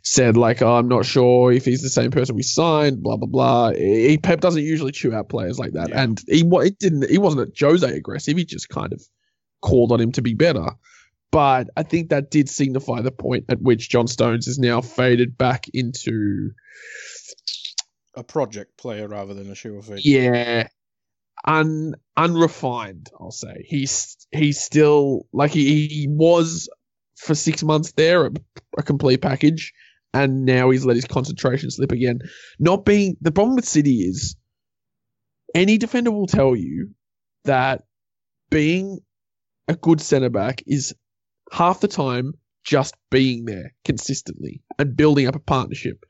said, 0.08 0.38
like, 0.38 0.62
oh, 0.62 0.76
"I'm 0.76 0.88
not 0.88 1.06
sure 1.06 1.52
if 1.52 1.66
he's 1.66 1.82
the 1.82 1.90
same 1.90 2.12
person 2.12 2.36
we 2.36 2.44
signed." 2.44 3.02
Blah 3.04 3.18
blah 3.18 3.28
blah. 3.28 3.72
He, 3.72 4.18
Pep 4.18 4.40
doesn't 4.40 4.64
usually 4.64 4.92
chew 4.92 5.14
out 5.14 5.30
players 5.30 5.60
like 5.60 5.74
that, 5.74 5.90
Yeah. 5.90 6.04
and 6.04 6.22
he 6.28 6.44
it 6.46 6.80
didn't. 6.80 7.10
He 7.10 7.18
wasn't 7.18 7.60
Jose 7.60 7.90
aggressive. 7.90 8.38
He 8.38 8.46
just 8.46 8.70
kind 8.70 8.94
of 8.94 9.02
called 9.62 9.92
on 9.92 10.00
him 10.00 10.12
to 10.14 10.22
be 10.22 10.34
better. 10.36 10.68
But 11.32 11.70
I 11.76 11.84
think 11.84 12.10
that 12.10 12.32
did 12.32 12.48
signify 12.50 13.02
the 13.02 13.12
point 13.12 13.46
at 13.50 13.62
which 13.62 13.90
John 13.90 14.08
Stones 14.08 14.48
is 14.48 14.58
now 14.60 14.80
faded 14.80 15.38
back 15.38 15.66
into 15.74 16.52
A 18.16 18.24
project 18.24 18.78
player 18.78 19.08
rather 19.08 19.34
than 19.34 19.52
a 19.52 19.56
sure 19.56 19.82
thing. 19.82 20.00
yeah, 20.04 20.68
un 21.46 21.96
unrefined. 22.16 23.10
I'll 23.20 23.32
say 23.32 23.66
he's 23.68 24.16
he's 24.32 24.62
still 24.62 25.26
like 25.34 25.52
he, 25.52 25.88
he 25.88 26.08
was 26.08 26.70
for 27.18 27.36
six 27.36 27.64
months 27.64 27.92
there, 27.94 28.28
a, 28.28 28.32
a 28.78 28.84
complete 28.84 29.22
package, 29.22 29.74
and 30.16 30.46
now 30.46 30.70
he's 30.70 30.86
let 30.86 30.96
his 30.96 31.06
concentration 31.06 31.70
slip 31.70 31.92
again. 31.92 32.20
Not 32.58 32.86
being 32.86 33.18
the 33.20 33.34
problem 33.34 33.58
with 33.58 33.68
City 33.68 33.98
is 33.98 34.38
any 35.54 35.78
defender 35.78 36.10
will 36.10 36.26
tell 36.26 36.56
you 36.56 36.92
that 37.44 37.84
being 38.50 39.00
a 39.68 39.76
good 39.76 40.00
centre 40.00 40.30
back 40.30 40.64
is 40.66 40.96
half 41.52 41.82
the 41.82 41.90
time 41.90 42.34
just 42.64 42.96
being 43.12 43.44
there 43.44 43.74
consistently 43.84 44.64
and 44.80 44.96
building 44.96 45.28
up 45.28 45.36
a 45.36 45.40
partnership. 45.40 46.06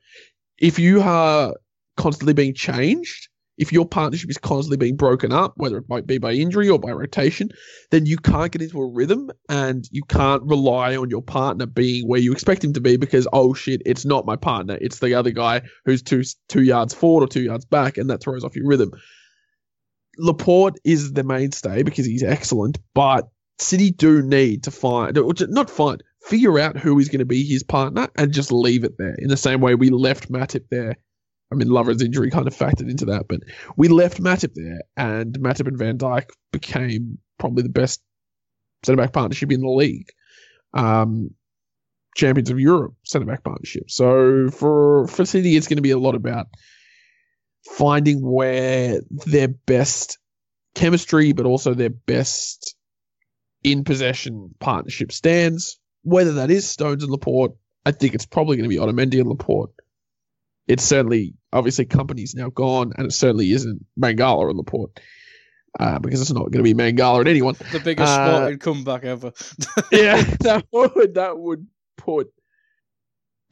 If 0.56 0.78
you 0.78 1.02
are 1.02 1.54
constantly 1.96 2.32
being 2.32 2.54
changed, 2.54 3.28
if 3.58 3.72
your 3.72 3.86
partnership 3.86 4.30
is 4.30 4.38
constantly 4.38 4.76
being 4.76 4.96
broken 4.96 5.32
up, 5.32 5.54
whether 5.56 5.78
it 5.78 5.88
might 5.88 6.06
be 6.06 6.18
by 6.18 6.32
injury 6.32 6.68
or 6.68 6.78
by 6.78 6.90
rotation, 6.90 7.50
then 7.90 8.06
you 8.06 8.16
can't 8.16 8.52
get 8.52 8.62
into 8.62 8.80
a 8.80 8.92
rhythm 8.92 9.30
and 9.48 9.88
you 9.90 10.02
can't 10.02 10.42
rely 10.42 10.96
on 10.96 11.10
your 11.10 11.22
partner 11.22 11.66
being 11.66 12.06
where 12.06 12.20
you 12.20 12.32
expect 12.32 12.62
him 12.62 12.74
to 12.74 12.80
be 12.80 12.96
because 12.96 13.26
oh 13.32 13.54
shit, 13.54 13.82
it's 13.86 14.04
not 14.04 14.26
my 14.26 14.36
partner, 14.36 14.76
it's 14.80 14.98
the 14.98 15.14
other 15.14 15.30
guy 15.30 15.62
who's 15.84 16.02
two 16.02 16.22
two 16.48 16.62
yards 16.62 16.94
forward 16.94 17.24
or 17.24 17.28
two 17.28 17.42
yards 17.42 17.64
back, 17.64 17.96
and 17.98 18.10
that 18.10 18.20
throws 18.20 18.44
off 18.44 18.56
your 18.56 18.66
rhythm. 18.66 18.90
Laporte 20.18 20.78
is 20.84 21.12
the 21.12 21.24
mainstay 21.24 21.82
because 21.82 22.06
he's 22.06 22.22
excellent, 22.22 22.78
but 22.94 23.28
City 23.58 23.90
do 23.90 24.22
need 24.22 24.64
to 24.64 24.70
find, 24.70 25.18
not 25.48 25.70
find, 25.70 26.02
figure 26.22 26.58
out 26.58 26.76
who 26.76 26.98
is 26.98 27.08
going 27.08 27.20
to 27.20 27.24
be 27.24 27.44
his 27.44 27.62
partner 27.62 28.08
and 28.16 28.32
just 28.32 28.52
leave 28.52 28.84
it 28.84 28.98
there. 28.98 29.14
In 29.18 29.28
the 29.28 29.36
same 29.36 29.60
way 29.60 29.74
we 29.74 29.90
left 29.90 30.30
Matip 30.30 30.64
there. 30.70 30.96
I 31.52 31.54
mean, 31.54 31.68
Lovren's 31.68 32.02
injury 32.02 32.30
kind 32.30 32.46
of 32.46 32.56
factored 32.56 32.90
into 32.90 33.06
that, 33.06 33.26
but 33.28 33.40
we 33.76 33.88
left 33.88 34.20
Matip 34.20 34.54
there, 34.54 34.80
and 34.96 35.38
Matip 35.38 35.68
and 35.68 35.78
Van 35.78 35.98
Dijk 35.98 36.30
became 36.52 37.18
probably 37.38 37.62
the 37.62 37.68
best 37.68 38.02
centre 38.84 39.00
back 39.00 39.12
partnership 39.12 39.52
in 39.52 39.60
the 39.60 39.68
league. 39.68 40.08
Um, 40.74 41.30
champions 42.16 42.50
of 42.50 42.58
Europe 42.58 42.94
centre 43.04 43.26
back 43.26 43.44
partnership. 43.44 43.90
So 43.90 44.48
for 44.50 45.06
for 45.06 45.24
City, 45.24 45.56
it's 45.56 45.68
going 45.68 45.76
to 45.76 45.82
be 45.82 45.92
a 45.92 45.98
lot 45.98 46.14
about 46.14 46.46
finding 47.64 48.20
where 48.20 49.00
their 49.10 49.48
best 49.48 50.18
chemistry, 50.74 51.32
but 51.32 51.46
also 51.46 51.74
their 51.74 51.90
best 51.90 52.74
in 53.62 53.84
possession 53.84 54.54
partnership 54.58 55.12
stands. 55.12 55.78
Whether 56.02 56.34
that 56.34 56.50
is 56.50 56.68
Stones 56.68 57.02
and 57.02 57.10
Laporte, 57.10 57.56
I 57.84 57.92
think 57.92 58.14
it's 58.14 58.26
probably 58.26 58.56
going 58.56 58.68
to 58.68 58.74
be 58.74 58.80
Otamendi 58.80 59.20
and 59.20 59.28
Laporte. 59.28 59.72
It's 60.66 60.84
certainly, 60.84 61.34
obviously, 61.52 61.86
Kompany's 61.86 62.34
now 62.34 62.50
gone, 62.50 62.92
and 62.96 63.06
it 63.06 63.12
certainly 63.12 63.52
isn't 63.52 63.86
Mangala 64.00 64.48
and 64.48 64.58
Laporte. 64.58 64.98
Uh, 65.78 65.98
because 65.98 66.22
it's 66.22 66.32
not 66.32 66.50
going 66.50 66.52
to 66.52 66.62
be 66.62 66.72
Mangala 66.74 67.20
and 67.20 67.28
anyone. 67.28 67.54
The 67.70 67.80
biggest 67.80 68.08
Uh, 68.10 68.36
sporting 68.36 68.58
comeback 68.58 69.04
ever. 69.04 69.32
yeah, 69.92 70.22
that 70.40 70.64
would 70.72 71.14
that 71.14 71.38
would 71.38 71.66
put 71.98 72.28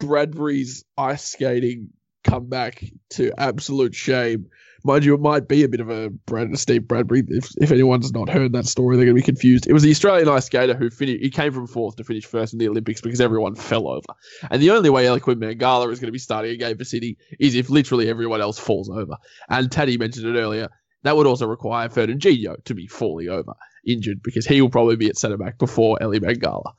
Bradbury's 0.01 0.85
ice 0.97 1.23
skating 1.25 1.91
comeback 2.25 2.83
to 3.11 3.33
absolute 3.37 3.95
shame. 3.95 4.47
Mind 4.87 5.03
you, 5.03 5.15
it 5.15 5.21
might 5.21 5.49
be 5.49 5.65
a 5.65 5.69
bit 5.69 5.81
of 5.81 5.89
a 5.89 6.11
Brad 6.11 6.57
Steve 6.59 6.87
Bradbury. 6.87 7.23
If, 7.27 7.51
if 7.57 7.73
anyone's 7.73 8.13
not 8.13 8.29
heard 8.29 8.53
that 8.53 8.67
story, 8.67 8.97
they're 8.97 9.07
going 9.07 9.17
to 9.17 9.23
be 9.23 9.25
confused. 9.25 9.67
It 9.67 9.73
was 9.73 9.83
the 9.83 9.91
Australian 9.91 10.29
ice 10.29 10.45
skater 10.45 10.75
who 10.75 10.91
finished. 10.91 11.23
He 11.23 11.31
came 11.31 11.53
from 11.53 11.67
fourth 11.67 11.97
to 11.97 12.05
finish 12.05 12.27
first 12.27 12.53
in 12.53 12.59
the 12.59 12.69
Olympics 12.69 13.01
because 13.01 13.21
everyone 13.21 13.55
fell 13.55 13.89
over. 13.89 14.15
And 14.51 14.61
the 14.61 14.73
only 14.73 14.91
way 14.91 15.07
Eliaquim 15.07 15.37
Mangala 15.37 15.91
is 15.91 16.01
going 16.01 16.09
to 16.09 16.13
be 16.13 16.19
starting 16.19 16.51
a 16.51 16.57
game 16.57 16.77
for 16.77 16.85
City 16.85 17.17
is 17.41 17.55
if 17.55 17.71
literally 17.71 18.11
everyone 18.11 18.43
else 18.43 18.59
falls 18.59 18.91
over. 18.91 19.17
And 19.49 19.73
Taddy 19.73 19.97
mentioned 19.97 20.27
it 20.27 20.39
earlier. 20.39 20.69
That 21.03 21.17
would 21.17 21.27
also 21.27 21.47
require 21.47 21.89
Ferdinand 21.89 22.65
to 22.65 22.75
be 22.75 22.87
falling 22.87 23.29
over 23.31 23.55
injured 23.87 24.23
because 24.23 24.47
he 24.47 24.61
will 24.61 24.71
probably 24.71 24.97
be 24.97 25.09
at 25.09 25.17
centre 25.17 25.37
back 25.37 25.59
before 25.59 25.99
Eli 26.03 26.19
Mangala. 26.19 26.73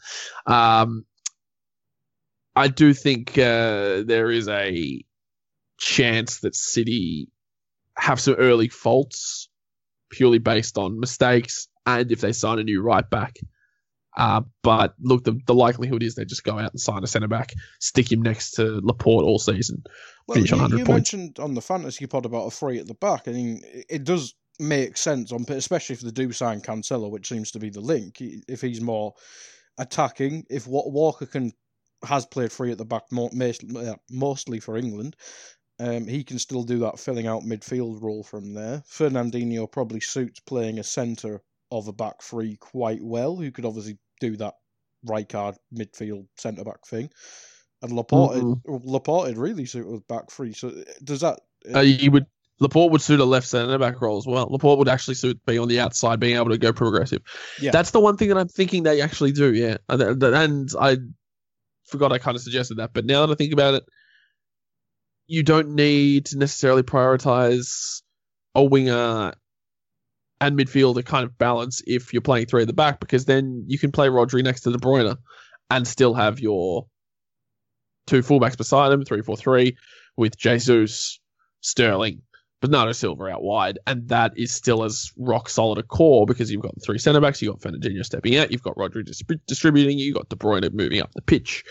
Um, 0.46 1.06
I 2.56 2.68
do 2.68 2.94
think 2.94 3.38
uh, 3.38 4.04
there 4.04 4.32
is 4.32 4.48
a 4.48 5.04
chance 5.78 6.40
that 6.40 6.56
City 6.56 7.30
have 7.98 8.20
some 8.20 8.36
early 8.36 8.68
faults 8.70 9.50
purely 10.10 10.38
based 10.40 10.78
on 10.78 11.00
mistakes 11.00 11.68
and 11.86 12.12
if 12.12 12.22
they 12.22 12.32
sign 12.32 12.60
a 12.60 12.64
new 12.64 12.82
right 12.82 13.10
back. 13.10 13.36
Uh, 14.18 14.42
but 14.64 14.94
look, 15.00 15.26
the, 15.26 15.38
the 15.46 15.54
likelihood 15.54 16.02
is 16.02 16.16
they 16.16 16.24
just 16.24 16.44
go 16.46 16.58
out 16.58 16.72
and 16.72 16.80
sign 16.80 17.04
a 17.04 17.08
centre 17.08 17.28
back, 17.28 17.54
stick 17.80 18.10
him 18.12 18.22
next 18.22 18.52
to 18.52 18.80
Laporte 18.82 19.26
all 19.26 19.40
season, 19.40 19.84
Well, 20.26 20.36
finish 20.36 20.54
on 20.54 20.58
you, 20.60 20.64
100 20.64 20.78
you 20.80 20.86
points. 20.86 21.14
mentioned 21.14 21.40
on 21.40 21.54
the 21.54 21.62
fantasy 21.62 22.06
pod 22.08 22.26
about 22.26 22.46
a 22.48 22.52
three 22.52 22.80
at 22.80 22.88
the 22.88 22.94
back. 22.94 23.28
I 23.28 23.32
mean, 23.32 23.62
it- 23.90 24.06
does 24.06 24.34
make 24.58 24.96
sense 24.96 25.34
on, 25.34 25.44
especially 25.50 25.96
if 25.96 26.00
they 26.00 26.12
do 26.12 26.32
sign 26.32 26.62
Cancelo, 26.62 27.10
which 27.12 27.28
seems 27.28 27.52
to 27.52 27.60
be 27.60 27.70
the 27.70 27.82
link. 27.82 28.22
If 28.22 28.62
he's 28.62 28.80
more 28.80 29.14
attacking, 29.78 30.46
if 30.50 30.66
Wa- 30.68 30.88
Walker 30.88 31.26
can 31.26 31.52
has 32.04 32.26
played 32.26 32.52
free 32.52 32.72
at 32.72 32.78
the 32.78 32.86
back 32.86 33.04
mo- 33.12 33.30
most- 33.34 33.64
mostly 34.12 34.60
for 34.60 34.78
England, 34.78 35.16
um, 35.80 36.08
he 36.08 36.24
can 36.24 36.40
still 36.40 36.64
do 36.64 36.80
that 36.80 37.00
filling 37.00 37.28
out 37.28 37.44
midfield 37.44 38.02
role 38.02 38.24
from 38.24 38.54
there. 38.54 38.84
Fernandinho 38.90 39.72
probably 39.72 40.00
suits 40.00 40.40
playing 40.40 40.80
a 40.80 40.84
centre 40.84 41.42
of 41.72 41.88
a 41.88 41.94
back 41.94 42.22
three 42.22 42.56
quite 42.58 43.02
well, 43.04 43.36
who 43.36 43.52
could 43.52 43.66
obviously 43.66 43.98
do 44.22 44.38
that 44.38 44.54
right 45.04 45.28
card 45.28 45.56
midfield 45.74 46.28
centre 46.38 46.64
back 46.64 46.86
thing. 46.86 47.10
And 47.82 47.92
Laporte, 47.92 48.38
Mhm. 48.38 48.62
Laporte 48.66 49.36
really 49.36 49.66
suit 49.66 49.88
with 49.88 50.08
back 50.08 50.32
three. 50.32 50.54
So 50.54 50.72
does 51.04 51.22
that? 51.22 51.42
Uh, 51.74 51.82
you 51.82 52.12
would 52.12 52.26
Laporte 52.60 52.92
would 52.92 53.02
suit 53.02 53.20
a 53.20 53.26
left 53.26 53.48
centre 53.48 53.78
back 53.78 54.00
role 54.00 54.18
as 54.18 54.26
well. 54.26 54.48
Laporte 54.50 54.80
would 54.80 54.88
actually 54.88 55.16
suit 55.16 55.40
being 55.46 55.60
on 55.60 55.68
the 55.68 55.82
outside, 55.82 56.22
being 56.22 56.38
able 56.38 56.50
to 56.50 56.58
go 56.58 56.72
progressive. 56.72 57.22
Yeah. 57.60 57.72
That's 57.72 57.92
the 57.92 58.00
one 58.00 58.16
thing 58.16 58.30
that 58.30 58.38
I'm 58.38 58.48
thinking 58.48 58.84
they 58.84 59.02
actually 59.02 59.34
do. 59.34 59.54
Yeah, 59.54 59.78
and, 59.90 60.00
th- 60.00 60.20
th- 60.20 60.34
and 60.34 60.70
I 60.80 60.98
forgot 61.84 62.14
I 62.14 62.18
kind 62.18 62.36
of 62.36 62.42
suggested 62.42 62.78
that, 62.78 62.94
but 62.94 63.06
now 63.06 63.26
that 63.26 63.34
I 63.34 63.36
think 63.36 63.52
about 63.52 63.74
it, 63.74 63.84
you 65.28 65.44
don't 65.44 65.70
need 65.70 66.28
to 66.28 66.38
necessarily 66.38 66.84
prioritize 66.84 68.02
a 68.54 68.64
winger 68.64 69.34
and 70.42 70.58
midfield 70.58 70.96
to 70.96 71.04
kind 71.04 71.24
of 71.24 71.38
balance 71.38 71.82
if 71.88 72.14
you're 72.14 72.22
playing 72.22 72.46
three 72.46 72.62
at 72.62 72.68
the 72.68 72.74
back, 72.74 73.00
because 73.00 73.26
then 73.26 73.64
you 73.68 73.80
can 73.80 73.92
play 73.92 74.08
Rodri 74.08 74.44
next 74.44 74.62
to 74.62 74.72
De 74.72 74.78
Bruyne 74.78 75.18
and 75.70 75.88
still 75.88 76.14
have 76.14 76.40
your 76.40 76.88
two 78.06 78.22
fullbacks 78.22 78.58
beside 78.58 78.92
him, 78.92 79.04
three 79.04 79.22
four 79.22 79.38
three, 79.38 79.78
with 80.18 80.38
Jesus, 80.38 81.20
Sterling, 81.62 82.22
Bernardo 82.62 82.92
Silva 82.92 83.26
out 83.26 83.44
wide, 83.44 83.80
and 83.88 84.08
that 84.10 84.38
is 84.38 84.54
still 84.54 84.84
as 84.84 85.12
rock 85.18 85.50
solid 85.50 85.80
a 85.80 85.84
core 85.84 86.26
because 86.26 86.52
you've 86.52 86.62
got 86.62 86.76
the 86.76 86.82
three 86.82 87.00
centre 87.00 87.22
backs, 87.22 87.42
you've 87.42 87.54
got 87.54 87.62
Fernandinho 87.62 88.06
stepping 88.06 88.38
out, 88.38 88.52
you've 88.52 88.62
got 88.62 88.76
Rodri 88.76 89.04
distrib- 89.08 89.42
distributing, 89.48 89.98
you've 89.98 90.16
got 90.16 90.30
De 90.30 90.36
Bruyne 90.36 90.72
moving 90.74 91.02
up 91.02 91.12
the 91.14 91.22
pitch. 91.22 91.64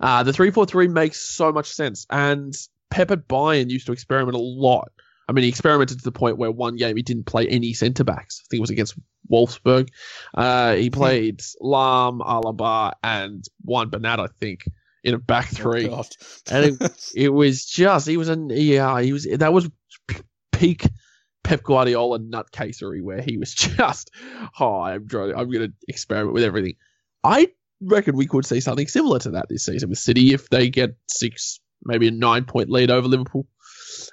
Uh, 0.00 0.22
the 0.22 0.32
three 0.32 0.50
four 0.50 0.66
three 0.66 0.88
makes 0.88 1.20
so 1.20 1.52
much 1.52 1.70
sense, 1.70 2.06
and 2.10 2.54
Pep 2.90 3.10
at 3.10 3.28
Bayern 3.28 3.70
used 3.70 3.86
to 3.86 3.92
experiment 3.92 4.36
a 4.36 4.40
lot. 4.40 4.90
I 5.28 5.32
mean, 5.32 5.42
he 5.42 5.50
experimented 5.50 5.98
to 5.98 6.04
the 6.04 6.12
point 6.12 6.38
where 6.38 6.50
one 6.50 6.76
game 6.76 6.96
he 6.96 7.02
didn't 7.02 7.26
play 7.26 7.46
any 7.46 7.74
centre 7.74 8.04
backs. 8.04 8.42
I 8.42 8.44
think 8.48 8.58
it 8.58 8.62
was 8.62 8.70
against 8.70 8.94
Wolfsburg. 9.30 9.88
Uh, 10.34 10.74
he 10.74 10.88
played 10.88 11.40
Lahm, 11.60 12.20
Alaba, 12.20 12.92
and 13.02 13.44
Juan 13.62 13.90
Bernat, 13.90 14.20
I 14.20 14.28
think, 14.40 14.64
in 15.04 15.14
a 15.14 15.18
back 15.18 15.48
three. 15.48 15.88
Oh, 15.88 16.04
And 16.50 16.78
It 17.14 17.28
was 17.28 17.64
just 17.66 18.08
he 18.08 18.16
was 18.16 18.28
an 18.28 18.50
yeah 18.50 19.00
he 19.00 19.12
was 19.12 19.24
that 19.24 19.52
was 19.52 19.68
peak 20.52 20.88
Pep 21.44 21.62
Guardiola 21.62 22.18
nutcasery 22.18 23.02
where 23.02 23.20
he 23.22 23.38
was 23.38 23.54
just 23.54 24.10
oh 24.58 24.80
I'm 24.80 25.08
trying 25.08 25.34
I'm 25.34 25.50
going 25.50 25.68
to 25.68 25.72
experiment 25.88 26.34
with 26.34 26.44
everything. 26.44 26.74
I 27.22 27.48
reckon 27.80 28.16
we 28.16 28.26
could 28.26 28.46
see 28.46 28.60
something 28.60 28.88
similar 28.88 29.18
to 29.20 29.30
that 29.32 29.48
this 29.48 29.64
season 29.64 29.90
with 29.90 29.98
City 29.98 30.32
if 30.32 30.48
they 30.48 30.68
get 30.68 30.96
six 31.06 31.60
maybe 31.84 32.08
a 32.08 32.12
nine 32.12 32.44
point 32.44 32.70
lead 32.70 32.90
over 32.90 33.08
Liverpool, 33.08 33.46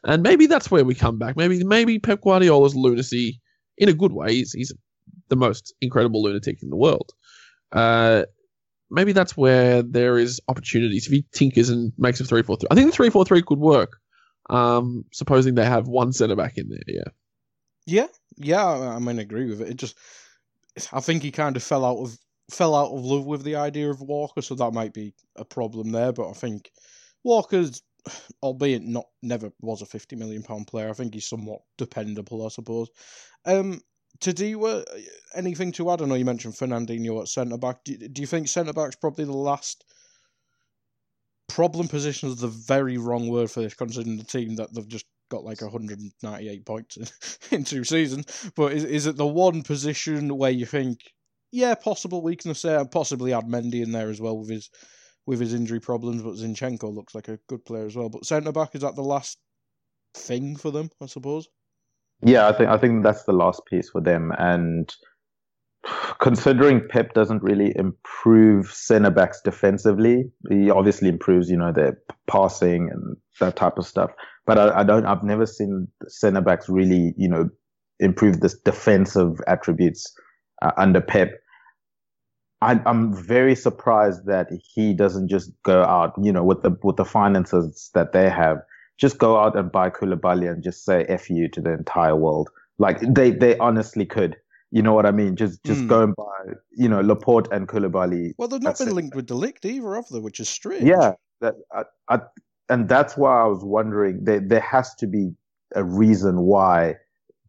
and 0.03 0.24
maybe 0.24 0.47
that's 0.47 0.70
where 0.72 0.86
we 0.86 0.95
come 0.95 1.18
back. 1.18 1.36
Maybe 1.36 1.63
maybe 1.63 1.99
Pep 1.99 2.22
Guardiola's 2.22 2.76
lunacy 2.76 3.41
in 3.78 3.89
a 3.89 3.93
good 3.93 4.13
way. 4.13 4.34
He's, 4.34 4.53
he's 4.53 4.74
the 5.30 5.36
most 5.36 5.74
incredible 5.82 6.24
lunatic 6.24 6.61
in 6.61 6.70
the 6.70 6.76
world. 6.76 7.11
Uh, 7.72 8.24
maybe 8.89 9.11
that's 9.11 9.36
where 9.36 9.82
there 9.82 10.18
is 10.18 10.39
opportunities 10.47 11.07
if 11.07 11.11
he 11.11 11.26
tinkers 11.34 11.70
and 11.70 11.91
makes 11.97 12.20
a 12.20 12.26
three 12.26 12.43
four 12.43 12.57
three. 12.57 12.68
I 12.72 12.76
think 12.76 12.89
the 12.89 12.95
three 12.95 13.09
four 13.09 13.26
three 13.26 13.41
could 13.41 13.59
work. 13.59 13.97
Um, 14.47 15.05
supposing 15.11 15.55
they 15.55 15.66
have 15.66 15.88
one 15.88 16.13
centre 16.13 16.36
back 16.36 16.57
in 16.57 16.70
there, 16.70 16.84
yeah. 16.88 17.09
Yeah, 17.88 18.07
yeah, 18.38 18.63
I, 18.63 18.95
I 18.95 18.99
mean, 18.99 19.18
agree 19.18 19.49
with 19.49 19.61
it. 19.61 19.70
It 19.70 19.78
just, 19.78 19.97
I 20.93 20.99
think 20.99 21.24
he 21.24 21.32
kind 21.32 21.55
of 21.55 21.63
fell 21.63 21.84
out 21.84 21.97
of 21.97 22.18
fell 22.51 22.76
out 22.76 22.91
of 22.91 23.03
love 23.03 23.26
with 23.26 23.43
the 23.43 23.55
idea 23.55 23.89
of 23.89 24.01
Walker, 24.01 24.43
so 24.43 24.53
that 24.53 24.72
might 24.72 24.93
be 24.93 25.16
a 25.36 25.43
problem 25.43 25.91
there. 25.91 26.11
But 26.11 26.30
I 26.30 26.34
think 26.34 26.72
Walker's, 27.26 27.82
albeit 28.41 28.84
not 28.84 29.07
never 29.21 29.51
was 29.59 29.82
a 29.82 29.86
fifty 29.86 30.15
million 30.15 30.43
pound 30.43 30.67
player, 30.67 30.89
I 30.89 30.93
think 30.93 31.13
he's 31.13 31.28
somewhat 31.28 31.61
dependable, 31.78 32.45
I 32.45 32.49
suppose. 32.49 32.89
Um, 33.45 33.82
Tadiwa, 34.19 34.86
anything 35.34 35.71
to 35.73 35.91
add? 35.91 36.01
I 36.01 36.05
know 36.05 36.15
you 36.15 36.23
mentioned 36.23 36.53
Fernandinho 36.53 37.19
at 37.21 37.28
centre 37.28 37.57
back. 37.57 37.84
Do, 37.84 37.97
do 37.97 38.21
you 38.21 38.28
think 38.28 38.47
centre 38.47 38.73
back's 38.73 38.95
probably 38.95 39.26
the 39.26 39.34
last 39.34 39.84
problem 41.49 41.88
position? 41.88 42.30
Is 42.30 42.38
the 42.38 42.47
very 42.47 42.97
wrong 42.97 43.28
word 43.28 43.51
for 43.51 43.61
this, 43.61 43.73
considering 43.73 44.17
the 44.17 44.23
team 44.23 44.55
that 44.55 44.73
they've 44.73 44.88
just 44.88 45.05
got 45.30 45.43
like 45.43 45.61
198 45.61 46.65
points 46.65 46.97
in, 46.97 47.07
in 47.51 47.63
two 47.63 47.84
seasons. 47.84 48.51
But 48.55 48.73
is 48.73 48.84
is 48.84 49.07
it 49.07 49.17
the 49.17 49.28
one 49.28 49.63
position 49.63 50.38
where 50.38 50.51
you 50.51 50.65
think, 50.65 50.99
yeah, 51.51 51.76
possible 51.76 52.21
weakness 52.21 52.61
there, 52.61 52.80
and 52.80 52.91
possibly 52.91 53.34
add 53.34 53.45
Mendy 53.45 53.84
in 53.84 53.91
there 53.91 54.09
as 54.09 54.21
well 54.21 54.38
with 54.38 54.49
his 54.49 54.69
with 55.26 55.39
his 55.39 55.53
injury 55.53 55.80
problems, 55.80 56.21
but 56.21 56.36
Zinchenko 56.36 56.93
looks 56.93 57.15
like 57.15 57.28
a 57.28 57.39
good 57.47 57.65
player 57.65 57.86
as 57.86 57.95
well. 57.95 58.09
But 58.09 58.26
centre 58.26 58.51
back 58.51 58.76
is 58.76 58.82
that 58.82 58.95
the 58.95 59.03
last 59.03 59.38
thing 60.15 60.55
for 60.55 60.71
them, 60.71 60.89
I 61.01 61.07
suppose. 61.07 61.47
Yeah, 62.21 62.47
I 62.47 62.53
think 62.53 62.69
I 62.69 62.78
think 62.78 63.03
that's 63.03 63.23
the 63.23 63.34
last 63.34 63.61
piece 63.65 63.89
for 63.89 64.01
them. 64.01 64.32
And 64.38 64.93
considering 66.19 66.88
Pep 66.89 67.13
doesn't 67.13 67.43
really 67.43 67.73
improve 67.76 68.67
centre 68.67 69.11
backs 69.11 69.41
defensively, 69.43 70.32
he 70.49 70.69
obviously 70.69 71.09
improves, 71.09 71.49
you 71.49 71.57
know, 71.57 71.71
their 71.71 71.99
passing 72.28 72.89
and 72.91 73.17
that 73.39 73.55
type 73.55 73.78
of 73.78 73.86
stuff. 73.86 74.11
But 74.45 74.57
I, 74.57 74.80
I 74.80 74.84
don't. 74.84 75.05
I've 75.05 75.23
never 75.23 75.45
seen 75.45 75.88
centre 76.07 76.41
backs 76.41 76.69
really, 76.69 77.13
you 77.17 77.28
know, 77.28 77.49
improve 77.99 78.39
this 78.39 78.57
defensive 78.59 79.39
attributes 79.47 80.13
uh, 80.61 80.71
under 80.78 81.01
Pep. 81.01 81.32
I, 82.70 82.82
I'm 82.86 83.13
very 83.13 83.55
surprised 83.55 84.26
that 84.26 84.47
he 84.74 84.93
doesn't 84.93 85.28
just 85.30 85.51
go 85.63 85.84
out, 85.84 86.13
you 86.22 86.32
know, 86.32 86.43
with 86.43 86.61
the 86.63 86.72
with 86.84 86.97
the 86.97 87.05
finances 87.05 87.91
that 87.93 88.11
they 88.13 88.30
have 88.30 88.57
just 88.97 89.18
go 89.18 89.38
out 89.38 89.57
and 89.57 89.72
buy 89.72 89.89
Koulibaly 89.89 90.49
and 90.49 90.63
just 90.63 90.86
say 90.86 91.03
F 91.09 91.30
you 91.30 91.49
to 91.49 91.61
the 91.61 91.74
entire 91.74 92.16
world. 92.16 92.49
Like 92.78 92.99
they, 93.01 93.32
they 93.32 93.57
honestly 93.57 94.05
could. 94.05 94.38
You 94.72 94.82
know 94.82 94.93
what 94.93 95.05
I 95.05 95.11
mean? 95.11 95.36
Just 95.36 95.63
just 95.63 95.82
Mm. 95.82 95.89
go 95.89 96.03
and 96.03 96.16
buy, 96.16 96.53
you 96.72 96.89
know, 96.89 97.01
Laporte 97.01 97.47
and 97.51 97.68
Koulibaly. 97.68 98.34
Well, 98.38 98.47
they've 98.47 98.61
not 98.61 98.78
been 98.78 98.89
it. 98.89 98.93
linked 98.93 99.16
with 99.16 99.28
De 99.28 99.34
Ligt 99.34 99.63
either, 99.66 99.95
have 99.95 100.07
they? 100.11 100.20
Which 100.20 100.39
is 100.39 100.49
strange. 100.49 100.84
Yeah, 100.84 101.13
that 101.41 101.55
I, 101.74 101.84
I, 102.09 102.20
and 102.70 102.89
that's 102.89 103.16
why 103.16 103.41
I 103.41 103.45
was 103.45 103.63
wondering. 103.63 104.24
There 104.24 104.41
there 104.41 104.59
has 104.76 104.93
to 104.95 105.07
be 105.07 105.32
a 105.76 105.84
reason 105.84 106.41
why 106.41 106.95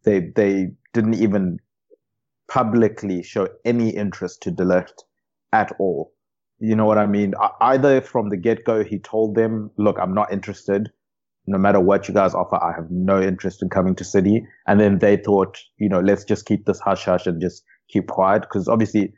they 0.03 0.31
they 0.35 0.71
didn't 0.93 1.15
even 1.15 1.59
publicly 2.47 3.23
show 3.23 3.49
any 3.65 3.89
interest 3.89 4.41
to 4.43 4.51
De 4.51 4.63
Ligt 4.63 5.03
at 5.57 5.71
all. 5.79 6.13
You 6.59 6.75
know 6.75 6.85
what 6.85 6.97
I 6.97 7.05
mean? 7.07 7.33
Either 7.61 8.01
from 8.01 8.29
the 8.29 8.37
get 8.37 8.63
go, 8.65 8.83
he 8.83 8.99
told 8.99 9.35
them, 9.35 9.71
"Look, 9.77 9.97
I'm 9.99 10.13
not 10.13 10.31
interested. 10.31 10.89
No 11.47 11.57
matter 11.57 11.79
what 11.79 12.07
you 12.07 12.13
guys 12.13 12.33
offer, 12.35 12.57
I 12.69 12.73
have 12.75 12.89
no 12.91 13.21
interest 13.21 13.61
in 13.63 13.69
coming 13.69 13.95
to 13.95 14.03
City." 14.03 14.45
And 14.67 14.79
then 14.79 14.99
they 14.99 15.17
thought, 15.17 15.57
you 15.77 15.89
know, 15.89 15.99
let's 16.01 16.23
just 16.23 16.45
keep 16.45 16.65
this 16.65 16.79
hush 16.79 17.05
hush 17.05 17.27
and 17.27 17.41
just 17.41 17.63
keep 17.89 18.07
quiet 18.07 18.41
because 18.43 18.67
obviously, 18.67 19.13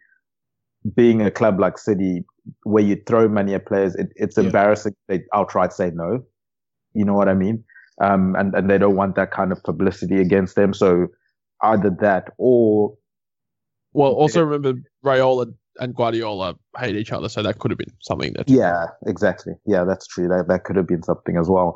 being 0.96 1.22
a 1.22 1.32
club 1.32 1.60
like 1.60 1.78
City, 1.78 2.26
where 2.64 2.84
you 2.84 2.98
throw 3.08 3.28
money 3.28 3.54
at 3.54 3.66
players, 3.66 3.96
it, 3.96 4.08
it's 4.16 4.38
Yeah. 4.38 4.46
embarrassing. 4.46 4.94
They 5.08 5.22
outright 5.34 5.74
say 5.74 5.92
no. 5.94 6.24
You 6.94 7.06
know 7.06 7.14
what 7.14 7.30
I 7.30 7.36
mean? 7.36 7.64
Um, 8.02 8.36
and 8.38 8.54
and 8.56 8.70
they 8.70 8.78
don't 8.78 8.96
want 8.96 9.16
that 9.16 9.32
kind 9.32 9.52
of 9.52 9.64
publicity 9.64 10.20
against 10.22 10.56
them. 10.56 10.74
So 10.74 11.08
either 11.64 11.90
that 12.02 12.26
or 12.38 12.96
Well, 13.94 14.12
also 14.12 14.44
remember 14.44 14.82
Raiola 15.06 15.54
and 15.80 15.96
Guardiola 15.96 16.56
hate 16.78 16.96
each 16.96 17.12
other, 17.12 17.30
so 17.30 17.42
that 17.44 17.60
could 17.60 17.72
have 17.72 17.78
been 17.78 17.94
something 18.02 18.34
that. 18.34 18.50
Yeah, 18.50 18.88
exactly. 19.06 19.54
Yeah, 19.66 19.84
that's 19.84 20.08
true. 20.08 20.28
That 20.28 20.48
that 20.48 20.64
could 20.64 20.76
have 20.76 20.88
been 20.88 21.04
something 21.04 21.38
as 21.38 21.50
well. 21.50 21.76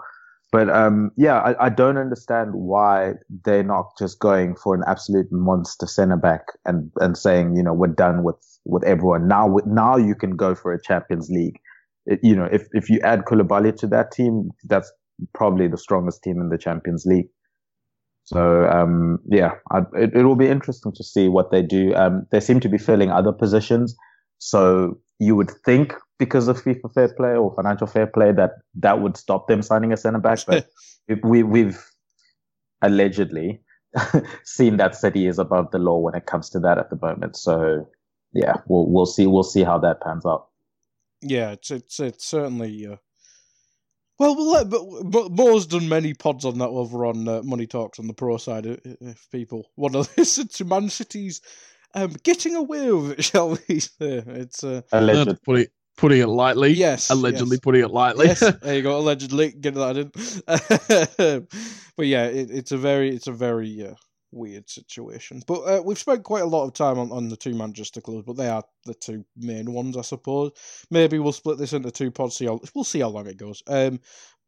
But 0.54 0.70
um, 0.70 1.10
yeah, 1.18 1.40
I, 1.40 1.66
I 1.66 1.70
don't 1.70 1.98
understand 1.98 2.52
why 2.54 3.14
they're 3.44 3.64
not 3.64 3.88
just 3.98 4.20
going 4.20 4.56
for 4.56 4.76
an 4.76 4.84
absolute 4.86 5.26
monster 5.32 5.88
centre 5.88 6.16
back 6.16 6.42
and, 6.64 6.92
and 7.02 7.18
saying, 7.18 7.56
you 7.56 7.64
know, 7.64 7.74
we're 7.74 7.88
done 7.88 8.22
with, 8.24 8.36
with 8.64 8.84
everyone. 8.84 9.28
Now 9.28 9.58
now 9.66 9.98
you 9.98 10.14
can 10.14 10.36
go 10.36 10.54
for 10.54 10.72
a 10.72 10.80
Champions 10.80 11.28
League. 11.32 11.60
It- 12.06 12.20
you 12.22 12.36
know, 12.36 12.48
if 12.52 12.68
if 12.74 12.88
you 12.88 13.00
add 13.00 13.26
Koulibaly 13.26 13.76
to 13.78 13.88
that 13.88 14.12
team, 14.12 14.52
that's 14.66 14.92
probably 15.34 15.68
the 15.68 15.78
strongest 15.78 16.22
team 16.22 16.40
in 16.40 16.50
the 16.50 16.58
Champions 16.60 17.04
League. 17.08 17.30
So 18.34 18.68
um, 18.68 19.20
yeah, 19.28 19.52
I, 19.72 19.80
it 19.94 20.16
it 20.16 20.24
will 20.24 20.36
be 20.36 20.48
interesting 20.48 20.92
to 20.94 21.04
see 21.04 21.28
what 21.30 21.52
they 21.52 21.62
do. 21.62 21.94
Um, 21.96 22.26
they 22.32 22.40
seem 22.40 22.60
to 22.62 22.70
be 22.70 22.80
filling 22.80 23.12
other 23.12 23.32
positions, 23.32 23.96
so 24.40 25.00
you 25.20 25.36
would 25.36 25.52
think 25.66 25.94
because 26.18 26.48
of 26.48 26.62
FIFA 26.62 26.94
fair 26.94 27.14
play 27.14 27.36
or 27.36 27.54
financial 27.56 27.88
fair 27.88 28.08
play 28.08 28.32
that 28.32 28.52
that 28.76 29.02
would 29.02 29.18
stop 29.18 29.48
them 29.48 29.62
signing 29.62 29.94
a 29.94 29.98
centre 29.98 30.20
back, 30.20 30.40
but 30.48 30.68
we 31.24 31.44
we've 31.44 31.84
allegedly 32.82 33.62
seen 34.44 34.78
that 34.78 34.96
City 34.96 35.28
is 35.28 35.38
above 35.38 35.70
the 35.72 35.80
law 35.80 36.00
when 36.00 36.16
it 36.16 36.26
comes 36.26 36.50
to 36.52 36.60
that 36.60 36.78
at 36.78 36.90
the 36.90 36.98
moment. 37.02 37.36
So 37.36 37.88
yeah, 38.34 38.56
we'll 38.68 38.90
we'll 38.90 39.06
see 39.06 39.28
we'll 39.28 39.44
see 39.44 39.64
how 39.64 39.78
that 39.80 40.02
pans 40.02 40.26
out. 40.26 40.48
Yeah, 41.22 41.52
it's 41.52 41.72
it's 41.72 42.00
it's 42.00 42.26
certainly. 42.26 42.88
Uh... 42.88 42.98
Well, 44.20 44.36
we'll 44.36 44.52
let, 44.52 44.70
but, 44.70 44.84
but 45.06 45.32
Mo's 45.32 45.66
done 45.66 45.90
many 45.90 46.14
pods 46.14 46.46
on 46.46 46.60
that 46.60 46.70
over 46.70 47.06
on 47.06 47.28
uh, 47.28 47.42
Money 47.44 47.66
Talks 47.68 47.98
on 48.00 48.08
the 48.08 48.14
pro 48.14 48.38
side. 48.38 48.68
i- 48.68 48.78
i- 48.86 48.96
If 49.02 49.28
people 49.32 49.70
want 49.76 49.94
to 49.94 50.00
listen 50.18 50.48
to 50.50 50.66
Man 50.66 50.90
City's 50.90 51.42
um, 51.96 52.14
getting 52.24 52.56
away 52.56 52.92
with 52.92 53.12
it, 53.20 53.24
shall 53.30 53.50
we 53.68 53.80
say? 53.80 54.24
It's 54.26 54.64
uh, 54.64 54.82
Alleged. 54.92 55.30
Uh, 55.30 55.36
putting 55.46 55.66
putting 55.98 56.22
it 56.22 56.28
lightly. 56.28 56.74
yes, 56.74 57.10
Allegedly 57.12 57.56
yes. 57.56 57.60
putting 57.62 57.84
it 57.84 57.92
lightly. 57.92 58.28
yes, 58.28 58.40
there 58.62 58.76
you 58.76 58.82
go. 58.82 58.98
Allegedly, 58.98 59.52
get 59.52 59.74
that 59.76 59.98
in. 59.98 60.12
but 61.98 62.06
yeah, 62.08 62.26
it, 62.26 62.50
it's 62.52 62.72
a 62.72 62.78
very, 62.78 63.14
it's 63.16 63.28
a 63.28 63.32
very 63.32 63.88
uh, 63.88 63.94
weird 64.34 64.70
situation. 64.70 65.42
But 65.46 65.62
uh, 65.62 65.82
we've 65.84 65.98
spent 65.98 66.24
quite 66.24 66.44
a 66.44 66.48
lot 66.48 66.66
of 66.66 66.74
time 66.74 67.00
on, 67.00 67.12
on 67.12 67.30
the 67.30 67.38
two 67.38 67.54
Manchester 67.54 68.02
clubs, 68.02 68.26
but 68.26 68.38
they 68.38 68.50
are 68.50 68.64
the 68.86 68.94
two 68.94 69.26
main 69.38 69.72
ones, 69.72 69.98
I 69.98 70.02
suppose. 70.02 70.52
Maybe 70.90 71.20
we'll 71.20 71.32
split 71.32 71.58
this 71.58 71.74
into 71.74 71.92
two 71.92 72.12
pods. 72.12 72.36
See 72.36 72.46
how 72.46 72.60
we'll 72.76 72.84
see 72.84 73.00
how 73.00 73.10
long 73.10 73.28
it 73.28 73.38
goes. 73.38 73.64
Um, 73.68 74.00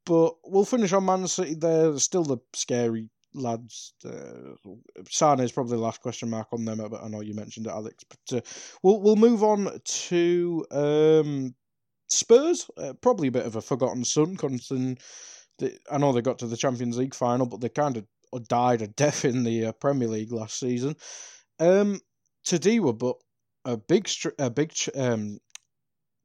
but 0.06 0.36
we'll 0.46 0.66
finish 0.66 0.94
on 0.94 1.06
Man 1.06 1.28
City. 1.28 1.56
There, 1.56 1.98
still 1.98 2.24
the 2.24 2.38
scary 2.54 3.10
lads. 3.34 3.94
Uh, 4.06 4.56
is 4.98 5.52
probably 5.52 5.78
the 5.78 5.84
last 5.84 6.02
question 6.02 6.30
mark 6.30 6.48
on 6.52 6.66
them, 6.66 6.78
but 6.90 7.04
I 7.04 7.08
know 7.08 7.22
you 7.22 7.34
mentioned 7.34 7.68
it, 7.68 7.72
Alex. 7.72 8.04
But 8.04 8.38
uh, 8.38 8.42
we'll 8.84 9.02
we'll 9.02 9.16
move 9.16 9.44
on 9.44 9.80
to 9.84 10.66
um, 10.72 11.56
Spurs. 12.10 12.70
Uh, 12.78 12.94
probably 12.94 13.28
a 13.28 13.32
bit 13.32 13.46
of 13.46 13.56
a 13.56 13.62
forgotten 13.62 14.04
son, 14.04 14.38
considering 14.38 14.98
I 15.92 15.98
know 15.98 16.12
they 16.12 16.22
got 16.22 16.40
to 16.40 16.48
the 16.48 16.58
Champions 16.58 16.98
League 16.98 17.16
final, 17.16 17.46
but 17.46 17.62
they 17.62 17.70
kind 17.70 17.98
of 17.98 18.06
died 18.48 18.82
a 18.82 18.88
death 18.88 19.26
in 19.26 19.44
the 19.44 19.68
uh, 19.68 19.72
Premier 19.74 20.08
League 20.08 20.32
last 20.32 20.60
season. 20.60 20.96
Um, 21.60 22.00
Tadiwa, 22.46 22.98
but 22.98 23.16
a 23.66 23.78
big 23.78 24.08
a 24.38 24.50
big 24.50 24.72
um 24.96 25.40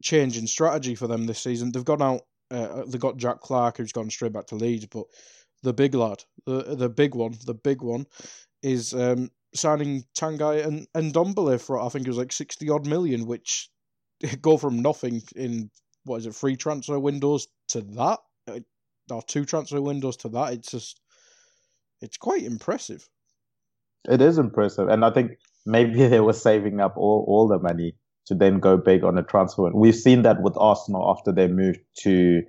change 0.03 0.36
in 0.36 0.46
strategy 0.46 0.94
for 0.94 1.07
them 1.07 1.26
this 1.26 1.42
season. 1.42 1.72
They've 1.72 1.84
gone 1.84 2.03
out. 2.03 2.22
Uh, 2.51 2.84
they 2.86 2.98
got 2.98 3.16
Jack 3.16 3.40
Clarke, 3.40 3.76
who's 3.76 3.92
gone 3.92 4.11
straight 4.11 4.32
back 4.32 4.46
to 4.46 4.57
Leeds, 4.57 4.86
but 4.86 5.05
the 5.62 5.72
big 5.72 5.94
lad, 5.94 6.22
the 6.46 6.74
the 6.76 6.88
big 6.88 7.14
one, 7.14 7.36
the 7.46 7.55
big 7.55 7.82
one, 7.82 8.07
is 8.62 8.92
um, 8.94 9.30
signing 9.55 10.05
Tanguy 10.16 10.64
and 10.66 10.86
and 10.94 11.12
Dombele 11.12 11.61
for 11.61 11.80
I 11.80 11.88
think 11.88 12.07
it 12.07 12.11
was 12.11 12.18
like 12.18 12.32
sixty 12.32 12.68
odd 12.68 12.86
million, 12.86 13.26
which 13.26 13.70
go 14.40 14.57
from 14.57 14.82
nothing 14.82 15.22
in 15.36 15.70
what 16.05 16.18
is 16.18 16.26
it 16.26 16.34
three 16.34 16.57
transfer 16.57 16.98
windows 16.98 17.46
to 17.68 17.82
that, 17.82 18.18
uh, 18.48 18.61
or 19.11 19.22
two 19.22 19.44
transfer 19.44 19.80
windows 19.80 20.16
to 20.18 20.28
that. 20.30 20.55
It's 20.55 20.70
just 20.70 21.01
it's 22.01 22.16
quite 22.16 22.42
impressive. 22.42 23.09
It 24.09 24.20
is 24.20 24.38
impressive, 24.38 24.88
and 24.88 25.05
I 25.05 25.11
think 25.11 25.32
maybe 25.66 26.07
they 26.09 26.20
were 26.20 26.32
saving 26.32 26.80
up 26.80 26.96
all, 26.96 27.24
all 27.28 27.48
the 27.48 27.59
money 27.59 27.94
to 28.26 28.34
then 28.34 28.61
go 28.61 28.76
big 28.76 29.05
on 29.05 29.18
a 29.18 29.22
transfer. 29.22 29.70
We've 29.74 29.94
seen 29.94 30.22
that 30.22 30.42
with 30.42 30.57
Arsenal 30.57 31.11
after 31.11 31.32
they 31.32 31.48
moved 31.48 31.80
to 32.03 32.42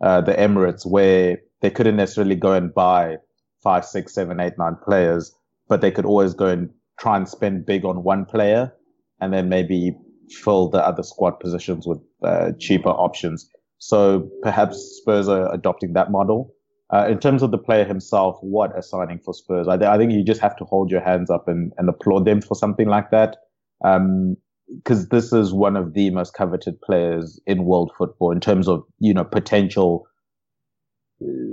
uh, 0.00 0.20
the 0.20 0.32
Emirates, 0.32 0.84
where 0.84 1.38
they 1.60 1.70
couldn't 1.70 1.96
necessarily 1.96 2.36
go 2.36 2.52
and 2.52 2.74
buy 2.74 3.16
five, 3.62 3.84
six, 3.84 4.14
seven, 4.14 4.40
eight, 4.40 4.54
nine 4.58 4.76
players, 4.84 5.34
but 5.68 5.80
they 5.80 5.90
could 5.90 6.04
always 6.04 6.34
go 6.34 6.46
and 6.46 6.70
try 6.98 7.16
and 7.16 7.28
spend 7.28 7.66
big 7.66 7.84
on 7.84 8.02
one 8.02 8.24
player, 8.24 8.72
and 9.20 9.32
then 9.32 9.48
maybe 9.48 9.92
fill 10.30 10.68
the 10.68 10.84
other 10.84 11.02
squad 11.02 11.38
positions 11.40 11.86
with 11.86 11.98
uh, 12.22 12.52
cheaper 12.58 12.90
options. 12.90 13.48
So 13.78 14.28
perhaps 14.42 14.76
Spurs 15.00 15.28
are 15.28 15.52
adopting 15.52 15.92
that 15.92 16.10
model. 16.10 16.52
Uh, 16.92 17.06
in 17.06 17.18
terms 17.18 17.42
of 17.42 17.50
the 17.50 17.58
player 17.58 17.84
himself, 17.84 18.38
what 18.40 18.76
a 18.78 18.82
signing 18.82 19.18
for 19.18 19.34
Spurs. 19.34 19.68
I, 19.68 19.76
th- 19.76 19.88
I 19.88 19.98
think 19.98 20.12
you 20.12 20.24
just 20.24 20.40
have 20.40 20.56
to 20.56 20.64
hold 20.64 20.90
your 20.90 21.02
hands 21.02 21.28
up 21.28 21.46
and, 21.46 21.72
and 21.76 21.88
applaud 21.88 22.24
them 22.24 22.40
for 22.40 22.54
something 22.54 22.88
like 22.88 23.10
that. 23.10 23.36
Um, 23.84 24.36
because 24.76 25.08
this 25.08 25.32
is 25.32 25.52
one 25.52 25.76
of 25.76 25.94
the 25.94 26.10
most 26.10 26.34
coveted 26.34 26.80
players 26.82 27.40
in 27.46 27.64
world 27.64 27.90
football 27.96 28.32
in 28.32 28.40
terms 28.40 28.68
of 28.68 28.82
you 28.98 29.14
know 29.14 29.24
potential. 29.24 30.06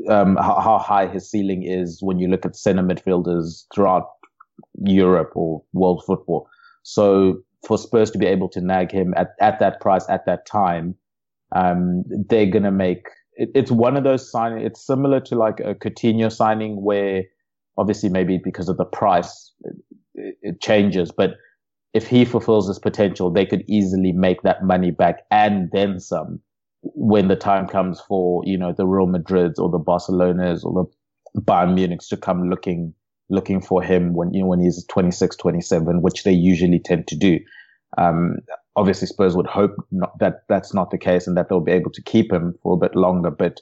Um, 0.09 0.35
how, 0.35 0.59
how 0.59 0.77
high 0.77 1.07
his 1.07 1.29
ceiling 1.29 1.63
is 1.63 1.99
when 2.01 2.19
you 2.19 2.27
look 2.27 2.45
at 2.45 2.55
center 2.55 2.83
midfielders 2.83 3.63
throughout 3.73 4.09
Europe 4.83 5.31
or 5.33 5.63
world 5.73 6.03
football. 6.05 6.47
So 6.83 7.41
for 7.65 7.79
Spurs 7.79 8.11
to 8.11 8.19
be 8.19 8.27
able 8.27 8.47
to 8.49 8.61
nag 8.61 8.91
him 8.91 9.15
at, 9.17 9.29
at 9.41 9.59
that 9.59 9.81
price 9.81 10.05
at 10.07 10.27
that 10.27 10.45
time, 10.45 10.93
um, 11.55 12.03
they're 12.29 12.45
gonna 12.45 12.71
make 12.71 13.07
it, 13.35 13.49
it's 13.55 13.71
one 13.71 13.97
of 13.97 14.03
those 14.03 14.29
signing. 14.29 14.65
It's 14.65 14.85
similar 14.85 15.19
to 15.21 15.35
like 15.35 15.59
a 15.59 15.75
Coutinho 15.75 16.31
signing 16.31 16.81
where 16.83 17.23
obviously 17.77 18.09
maybe 18.09 18.37
because 18.37 18.69
of 18.69 18.77
the 18.77 18.85
price 18.85 19.51
it, 20.15 20.37
it 20.41 20.61
changes, 20.61 21.11
but 21.11 21.35
if 21.93 22.07
he 22.07 22.25
fulfills 22.25 22.67
his 22.67 22.77
potential, 22.77 23.31
they 23.31 23.45
could 23.45 23.63
easily 23.69 24.11
make 24.11 24.41
that 24.41 24.63
money 24.63 24.91
back 24.91 25.21
and 25.31 25.69
then 25.71 25.99
some 25.99 26.41
when 26.93 27.29
the 27.29 27.35
time 27.35 27.67
comes 27.67 28.01
for, 28.01 28.43
you 28.45 28.57
know, 28.57 28.73
the 28.73 28.85
Real 28.85 29.07
Madrids 29.07 29.57
or 29.57 29.69
the 29.69 29.79
Barcelonas 29.79 30.63
or 30.63 30.87
the 31.33 31.41
Bayern 31.41 31.73
Munichs 31.73 32.09
to 32.09 32.17
come 32.17 32.49
looking, 32.49 32.93
looking 33.29 33.61
for 33.61 33.81
him 33.81 34.13
when, 34.13 34.33
you 34.33 34.41
know, 34.41 34.47
when 34.47 34.59
he's 34.59 34.85
26, 34.85 35.35
27, 35.37 36.01
which 36.01 36.23
they 36.23 36.31
usually 36.31 36.79
tend 36.79 37.07
to 37.07 37.15
do. 37.15 37.39
Um, 37.97 38.37
obviously 38.75 39.07
Spurs 39.07 39.35
would 39.35 39.47
hope 39.47 39.75
not, 39.91 40.17
that 40.19 40.43
that's 40.49 40.73
not 40.73 40.91
the 40.91 40.97
case 40.97 41.27
and 41.27 41.37
that 41.37 41.49
they'll 41.49 41.59
be 41.59 41.71
able 41.71 41.91
to 41.91 42.01
keep 42.03 42.31
him 42.31 42.55
for 42.61 42.73
a 42.73 42.77
bit 42.77 42.95
longer, 42.95 43.31
but 43.31 43.61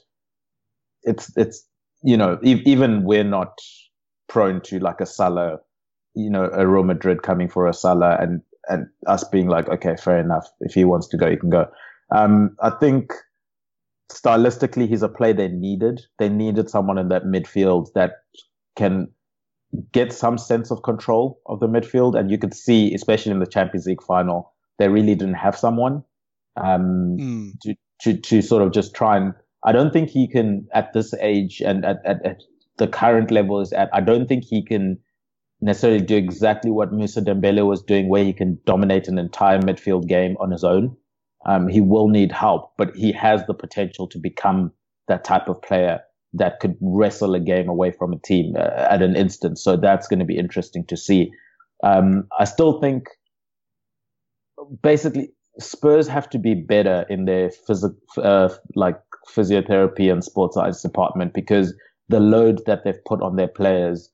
it's, 1.02 1.36
it's, 1.36 1.66
you 2.02 2.16
know, 2.16 2.38
e- 2.42 2.62
even 2.64 3.04
we're 3.04 3.24
not 3.24 3.58
prone 4.28 4.60
to 4.62 4.78
like 4.78 5.00
a 5.00 5.06
Salah 5.06 5.58
you 6.14 6.30
know, 6.30 6.50
a 6.52 6.66
Real 6.66 6.84
Madrid 6.84 7.22
coming 7.22 7.48
for 7.48 7.66
a 7.66 7.74
Salah 7.74 8.16
and, 8.20 8.40
and 8.68 8.86
us 9.06 9.24
being 9.24 9.48
like, 9.48 9.68
okay, 9.68 9.96
fair 9.96 10.18
enough. 10.18 10.48
If 10.60 10.74
he 10.74 10.84
wants 10.84 11.08
to 11.08 11.16
go, 11.16 11.30
he 11.30 11.36
can 11.36 11.50
go. 11.50 11.66
Um, 12.14 12.56
I 12.60 12.70
think 12.70 13.12
stylistically, 14.12 14.88
he's 14.88 15.02
a 15.02 15.08
play 15.08 15.32
they 15.32 15.48
needed. 15.48 16.02
They 16.18 16.28
needed 16.28 16.70
someone 16.70 16.98
in 16.98 17.08
that 17.08 17.24
midfield 17.24 17.92
that 17.94 18.12
can 18.76 19.08
get 19.92 20.12
some 20.12 20.38
sense 20.38 20.70
of 20.70 20.82
control 20.82 21.40
of 21.46 21.60
the 21.60 21.66
midfield. 21.66 22.18
And 22.18 22.30
you 22.30 22.38
could 22.38 22.54
see, 22.54 22.94
especially 22.94 23.32
in 23.32 23.40
the 23.40 23.46
Champions 23.46 23.86
League 23.86 24.02
final, 24.02 24.53
they 24.78 24.88
really 24.88 25.14
didn't 25.14 25.34
have 25.34 25.56
someone, 25.56 26.04
um, 26.56 27.16
Mm. 27.20 27.52
to, 27.62 27.74
to, 28.02 28.16
to 28.20 28.42
sort 28.42 28.62
of 28.62 28.72
just 28.72 28.94
try 28.94 29.16
and, 29.16 29.34
I 29.64 29.72
don't 29.72 29.92
think 29.92 30.10
he 30.10 30.28
can 30.28 30.66
at 30.74 30.92
this 30.92 31.14
age 31.20 31.60
and 31.60 31.84
at, 31.84 31.96
at, 32.04 32.24
at 32.24 32.42
the 32.76 32.86
current 32.86 33.30
level 33.30 33.60
is 33.60 33.72
at, 33.72 33.88
I 33.92 34.00
don't 34.00 34.26
think 34.28 34.44
he 34.44 34.64
can 34.64 34.98
necessarily 35.60 36.00
do 36.04 36.16
exactly 36.16 36.70
what 36.70 36.92
Musa 36.92 37.22
Dembele 37.22 37.66
was 37.66 37.82
doing, 37.82 38.08
where 38.08 38.24
he 38.24 38.32
can 38.32 38.58
dominate 38.66 39.08
an 39.08 39.18
entire 39.18 39.60
midfield 39.60 40.06
game 40.08 40.36
on 40.38 40.50
his 40.50 40.64
own. 40.64 40.96
Um, 41.46 41.68
he 41.68 41.80
will 41.80 42.08
need 42.08 42.32
help, 42.32 42.72
but 42.76 42.94
he 42.96 43.12
has 43.12 43.46
the 43.46 43.54
potential 43.54 44.06
to 44.08 44.18
become 44.18 44.72
that 45.08 45.24
type 45.24 45.48
of 45.48 45.62
player 45.62 46.00
that 46.32 46.58
could 46.60 46.76
wrestle 46.80 47.34
a 47.34 47.40
game 47.40 47.68
away 47.68 47.92
from 47.92 48.12
a 48.12 48.18
team 48.18 48.54
uh, 48.56 48.62
at 48.90 49.02
an 49.02 49.14
instant. 49.14 49.58
So 49.58 49.76
that's 49.76 50.08
going 50.08 50.18
to 50.18 50.24
be 50.24 50.36
interesting 50.36 50.84
to 50.86 50.96
see. 50.96 51.30
Um, 51.82 52.26
I 52.38 52.44
still 52.44 52.80
think 52.80 53.08
basically 54.82 55.30
Spurs 55.58 56.08
have 56.08 56.28
to 56.30 56.38
be 56.38 56.54
better 56.54 57.06
in 57.08 57.24
their 57.26 57.50
phys- 57.68 57.94
uh, 58.18 58.48
like 58.74 59.00
physiotherapy 59.28 60.12
and 60.12 60.24
sports 60.24 60.54
science 60.54 60.82
department 60.82 61.32
because 61.32 61.74
the 62.08 62.20
load 62.20 62.62
that 62.66 62.84
they've 62.84 63.04
put 63.04 63.22
on 63.22 63.36
their 63.36 63.48
players 63.48 64.10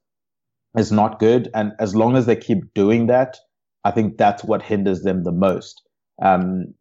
is 0.77 0.93
not 0.93 1.19
good. 1.19 1.51
And 1.55 1.73
as 1.79 1.95
long 1.95 2.17
as 2.17 2.27
they 2.27 2.37
keep 2.37 2.73
doing 2.75 3.07
that, 3.07 3.39
I 3.85 3.91
think 3.91 4.19
that's 4.19 4.45
what 4.45 4.63
hinders 4.63 5.03
them 5.03 5.25
the 5.25 5.33
most. 5.33 5.83
Um, 6.23 6.75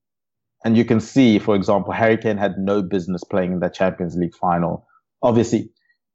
and 0.65 0.75
you 0.77 0.83
can 0.83 0.99
see, 0.99 1.39
for 1.39 1.55
example, 1.55 1.93
Harry 1.93 2.17
Kane 2.17 2.37
had 2.37 2.57
no 2.57 2.81
business 2.81 3.23
playing 3.23 3.53
in 3.53 3.59
the 3.61 3.69
Champions 3.69 4.15
League 4.15 4.35
final. 4.35 4.85
Obviously, 5.23 5.69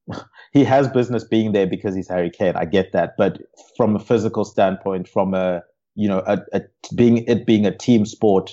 he 0.52 0.64
has 0.64 0.88
business 0.88 1.24
being 1.24 1.52
there 1.52 1.66
because 1.66 1.94
he's 1.94 2.08
Harry 2.08 2.30
Kane. 2.30 2.54
I 2.54 2.66
get 2.66 2.92
that. 2.92 3.14
But 3.16 3.40
from 3.76 3.96
a 3.96 3.98
physical 3.98 4.44
standpoint, 4.44 5.08
from 5.08 5.34
a, 5.34 5.62
you 5.94 6.08
know, 6.08 6.22
a, 6.26 6.40
a, 6.52 6.62
being, 6.94 7.18
it 7.26 7.46
being 7.46 7.66
a 7.66 7.76
team 7.76 8.04
sport, 8.06 8.50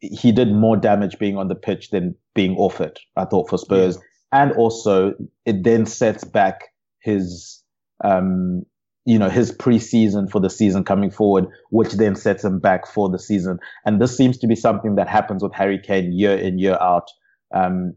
he 0.00 0.32
did 0.32 0.52
more 0.52 0.76
damage 0.76 1.18
being 1.18 1.36
on 1.36 1.48
the 1.48 1.54
pitch 1.54 1.90
than 1.90 2.14
being 2.34 2.56
off 2.56 2.80
it, 2.80 3.00
I 3.16 3.24
thought, 3.24 3.48
for 3.48 3.58
Spurs. 3.58 3.98
And 4.32 4.52
also, 4.52 5.14
it 5.46 5.62
then 5.64 5.86
sets 5.86 6.24
back 6.24 6.64
his, 7.00 7.62
um, 8.02 8.64
you 9.04 9.18
know, 9.18 9.28
his 9.28 9.52
preseason 9.52 10.30
for 10.30 10.40
the 10.40 10.50
season 10.50 10.84
coming 10.84 11.10
forward, 11.10 11.46
which 11.70 11.92
then 11.92 12.16
sets 12.16 12.44
him 12.44 12.58
back 12.58 12.86
for 12.86 13.08
the 13.08 13.18
season. 13.18 13.58
And 13.86 14.00
this 14.00 14.16
seems 14.16 14.38
to 14.38 14.46
be 14.46 14.56
something 14.56 14.96
that 14.96 15.08
happens 15.08 15.42
with 15.42 15.54
Harry 15.54 15.78
Kane 15.78 16.12
year 16.12 16.36
in, 16.36 16.58
year 16.58 16.76
out. 16.80 17.08
Um, 17.54 17.94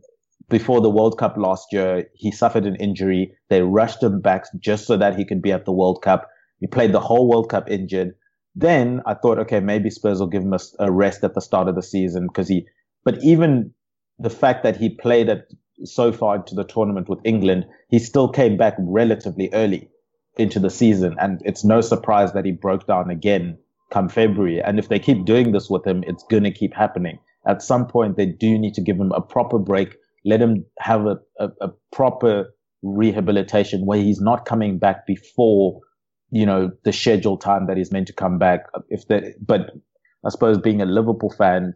before 0.49 0.79
the 0.79 0.89
World 0.89 1.17
Cup 1.17 1.35
last 1.37 1.67
year, 1.73 2.05
he 2.13 2.31
suffered 2.31 2.65
an 2.65 2.75
injury. 2.75 3.33
They 3.49 3.63
rushed 3.63 4.03
him 4.03 4.21
back 4.21 4.45
just 4.59 4.85
so 4.85 4.95
that 4.97 5.17
he 5.17 5.25
could 5.25 5.41
be 5.41 5.51
at 5.51 5.65
the 5.65 5.73
World 5.73 6.01
Cup. 6.01 6.29
He 6.59 6.67
played 6.67 6.93
the 6.93 6.99
whole 6.99 7.27
World 7.29 7.49
Cup 7.49 7.69
injured. 7.69 8.13
Then 8.59 9.01
I 9.05 9.13
thought, 9.13 9.37
okay, 9.39 9.59
maybe 9.59 9.91
Spurs 9.91 10.19
will 10.19 10.27
give 10.27 10.41
him 10.41 10.53
a, 10.53 10.59
a 10.79 10.91
rest 10.91 11.23
at 11.23 11.35
the 11.35 11.41
start 11.41 11.67
of 11.67 11.75
the 11.75 11.83
season 11.83 12.25
because 12.27 12.47
he, 12.47 12.65
but 13.03 13.23
even 13.23 13.71
the 14.17 14.31
fact 14.31 14.63
that 14.63 14.77
he 14.77 14.89
played 14.89 15.29
at 15.29 15.47
so 15.83 16.11
far 16.11 16.37
into 16.37 16.55
the 16.55 16.63
tournament 16.63 17.07
with 17.07 17.19
England, 17.23 17.67
he 17.89 17.99
still 17.99 18.27
came 18.27 18.57
back 18.57 18.73
relatively 18.79 19.49
early 19.53 19.89
into 20.37 20.59
the 20.59 20.71
season. 20.71 21.15
And 21.19 21.39
it's 21.45 21.63
no 21.63 21.81
surprise 21.81 22.33
that 22.33 22.45
he 22.45 22.51
broke 22.51 22.87
down 22.87 23.11
again 23.11 23.59
come 23.91 24.09
February. 24.09 24.59
And 24.61 24.79
if 24.79 24.89
they 24.89 24.99
keep 24.99 25.23
doing 25.23 25.51
this 25.51 25.69
with 25.69 25.85
him, 25.85 26.03
it's 26.07 26.23
going 26.23 26.43
to 26.43 26.51
keep 26.51 26.73
happening. 26.73 27.19
At 27.45 27.61
some 27.61 27.87
point, 27.87 28.17
they 28.17 28.25
do 28.25 28.57
need 28.57 28.73
to 28.73 28.81
give 28.81 28.97
him 28.97 29.11
a 29.11 29.21
proper 29.21 29.59
break, 29.59 29.95
let 30.25 30.41
him 30.41 30.65
have 30.79 31.05
a, 31.05 31.19
a, 31.39 31.49
a 31.61 31.69
proper 31.91 32.53
rehabilitation 32.81 33.85
where 33.85 33.99
he's 33.99 34.19
not 34.19 34.45
coming 34.45 34.77
back 34.77 35.05
before, 35.05 35.79
you 36.31 36.45
know, 36.45 36.71
the 36.83 36.93
scheduled 36.93 37.41
time 37.41 37.67
that 37.67 37.77
he's 37.77 37.91
meant 37.91 38.07
to 38.07 38.13
come 38.13 38.37
back. 38.37 38.61
If 38.89 39.07
that, 39.07 39.35
but 39.45 39.71
I 40.25 40.29
suppose 40.29 40.57
being 40.59 40.81
a 40.81 40.85
Liverpool 40.85 41.31
fan, 41.31 41.73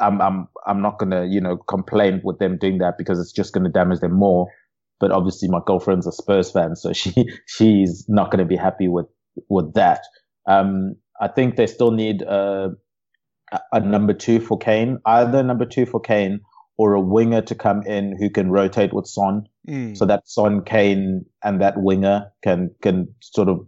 I'm 0.00 0.20
I'm 0.20 0.48
I'm 0.66 0.82
not 0.82 0.98
gonna 0.98 1.26
you 1.26 1.40
know 1.40 1.56
complain 1.56 2.20
with 2.24 2.38
them 2.38 2.58
doing 2.58 2.78
that 2.78 2.98
because 2.98 3.20
it's 3.20 3.32
just 3.32 3.54
gonna 3.54 3.68
damage 3.70 4.00
them 4.00 4.14
more. 4.14 4.48
But 5.00 5.12
obviously, 5.12 5.48
my 5.48 5.60
girlfriend's 5.66 6.06
a 6.06 6.12
Spurs 6.12 6.50
fan, 6.50 6.76
so 6.76 6.92
she 6.92 7.12
she's 7.46 8.04
not 8.08 8.30
gonna 8.30 8.44
be 8.44 8.56
happy 8.56 8.88
with 8.88 9.06
with 9.48 9.74
that. 9.74 10.02
Um, 10.46 10.96
I 11.20 11.28
think 11.28 11.56
they 11.56 11.66
still 11.66 11.92
need 11.92 12.22
a 12.22 12.70
a 13.72 13.80
number 13.80 14.12
two 14.12 14.40
for 14.40 14.58
Kane, 14.58 14.98
either 15.06 15.42
number 15.42 15.64
two 15.66 15.86
for 15.86 16.00
Kane 16.00 16.40
or 16.78 16.94
a 16.94 17.00
winger 17.00 17.42
to 17.42 17.54
come 17.54 17.82
in 17.82 18.16
who 18.18 18.30
can 18.30 18.50
rotate 18.50 18.92
with 18.94 19.06
Son, 19.06 19.46
Mm. 19.68 19.94
so 19.96 20.06
that 20.06 20.26
Son, 20.26 20.62
Kane, 20.64 21.26
and 21.44 21.60
that 21.60 21.74
winger 21.76 22.32
can 22.42 22.70
can 22.80 23.08
sort 23.20 23.48
of 23.48 23.66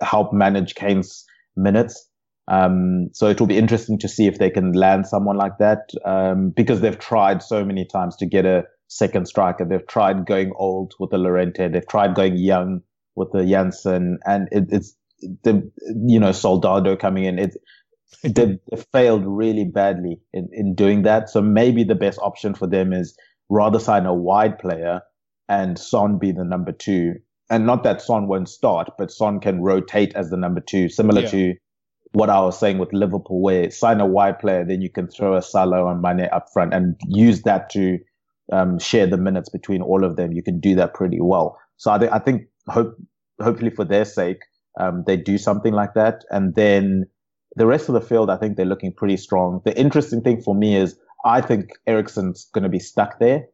help 0.00 0.32
manage 0.32 0.74
Kane's 0.76 1.24
minutes. 1.56 2.08
Um, 2.48 3.08
so 3.12 3.26
it 3.26 3.40
will 3.40 3.48
be 3.48 3.58
interesting 3.58 3.98
to 3.98 4.08
see 4.08 4.28
if 4.28 4.38
they 4.38 4.50
can 4.50 4.72
land 4.72 5.06
someone 5.08 5.36
like 5.36 5.58
that, 5.58 5.90
um, 6.04 6.50
because 6.50 6.80
they've 6.80 6.98
tried 6.98 7.42
so 7.42 7.64
many 7.64 7.84
times 7.84 8.14
to 8.16 8.26
get 8.26 8.44
a 8.46 8.64
second 8.86 9.26
striker. 9.26 9.64
They've 9.64 9.86
tried 9.88 10.26
going 10.26 10.52
old 10.56 10.92
with 11.00 11.10
the 11.10 11.18
Llorente. 11.18 11.66
They've 11.68 11.88
tried 11.88 12.14
going 12.14 12.36
young 12.36 12.82
with 13.16 13.32
the 13.32 13.44
Janssen 13.44 14.18
and 14.24 14.46
it, 14.52 14.66
it's 14.70 14.94
the, 15.42 15.68
you 16.06 16.20
know, 16.20 16.30
Soldado 16.30 16.94
coming 16.94 17.24
in. 17.24 17.38
It, 17.40 17.56
they've, 18.22 18.58
they've 18.70 18.86
failed 18.92 19.24
really 19.26 19.64
badly 19.64 20.20
in, 20.32 20.48
in 20.52 20.74
doing 20.74 21.02
that. 21.02 21.28
So 21.30 21.40
maybe 21.42 21.84
the 21.84 21.94
best 21.94 22.18
option 22.20 22.54
for 22.54 22.66
them 22.66 22.92
is 22.92 23.16
rather 23.48 23.78
sign 23.78 24.06
a 24.06 24.14
wide 24.14 24.58
player 24.58 25.02
and 25.48 25.78
Son 25.78 26.18
be 26.18 26.32
the 26.32 26.44
number 26.44 26.72
two. 26.72 27.14
And 27.50 27.66
not 27.66 27.84
that 27.84 28.02
Son 28.02 28.26
won't 28.28 28.48
start, 28.48 28.90
but 28.98 29.10
Son 29.10 29.40
can 29.40 29.62
rotate 29.62 30.14
as 30.16 30.30
the 30.30 30.36
number 30.36 30.60
two, 30.60 30.88
similar 30.88 31.22
Yeah. 31.22 31.28
to 31.30 31.54
what 32.12 32.30
I 32.30 32.40
was 32.40 32.58
saying 32.58 32.78
with 32.78 32.92
Liverpool, 32.92 33.40
where 33.42 33.70
sign 33.70 34.00
a 34.00 34.06
wide 34.06 34.38
player, 34.38 34.64
then 34.64 34.80
you 34.82 34.90
can 34.90 35.06
throw 35.08 35.36
a 35.36 35.42
Salah 35.42 35.86
and 35.90 36.00
Mane 36.00 36.28
up 36.32 36.46
front 36.52 36.74
and 36.74 36.96
use 37.08 37.42
that 37.42 37.70
to 37.70 37.98
um, 38.52 38.78
share 38.78 39.06
the 39.06 39.16
minutes 39.16 39.48
between 39.50 39.82
all 39.82 40.04
of 40.04 40.16
them. 40.16 40.32
You 40.32 40.42
can 40.42 40.60
do 40.60 40.74
that 40.76 40.94
pretty 40.94 41.20
well. 41.20 41.58
So 41.76 41.90
I, 41.90 41.98
think 41.98 42.12
I 42.12 42.18
think 42.18 42.42
hope, 42.68 42.96
hopefully 43.40 43.70
for 43.70 43.84
their 43.84 44.04
sake, 44.04 44.38
um, 44.80 45.04
they 45.06 45.16
do 45.16 45.38
something 45.38 45.72
like 45.72 45.94
that. 45.94 46.24
And 46.30 46.54
then 46.54 47.06
the 47.56 47.66
rest 47.66 47.88
of 47.88 47.94
the 47.94 48.00
field, 48.00 48.30
I 48.30 48.36
think 48.36 48.56
they're 48.56 48.66
looking 48.66 48.92
pretty 48.92 49.16
strong. 49.16 49.62
The 49.64 49.78
interesting 49.78 50.20
thing 50.22 50.42
for 50.42 50.54
me 50.54 50.76
is 50.76 50.96
I 51.24 51.40
think 51.40 51.70
Eriksen's 51.86 52.48
going 52.52 52.64
to 52.64 52.70
be 52.70 52.78
stuck 52.78 53.18
there. 53.18 53.46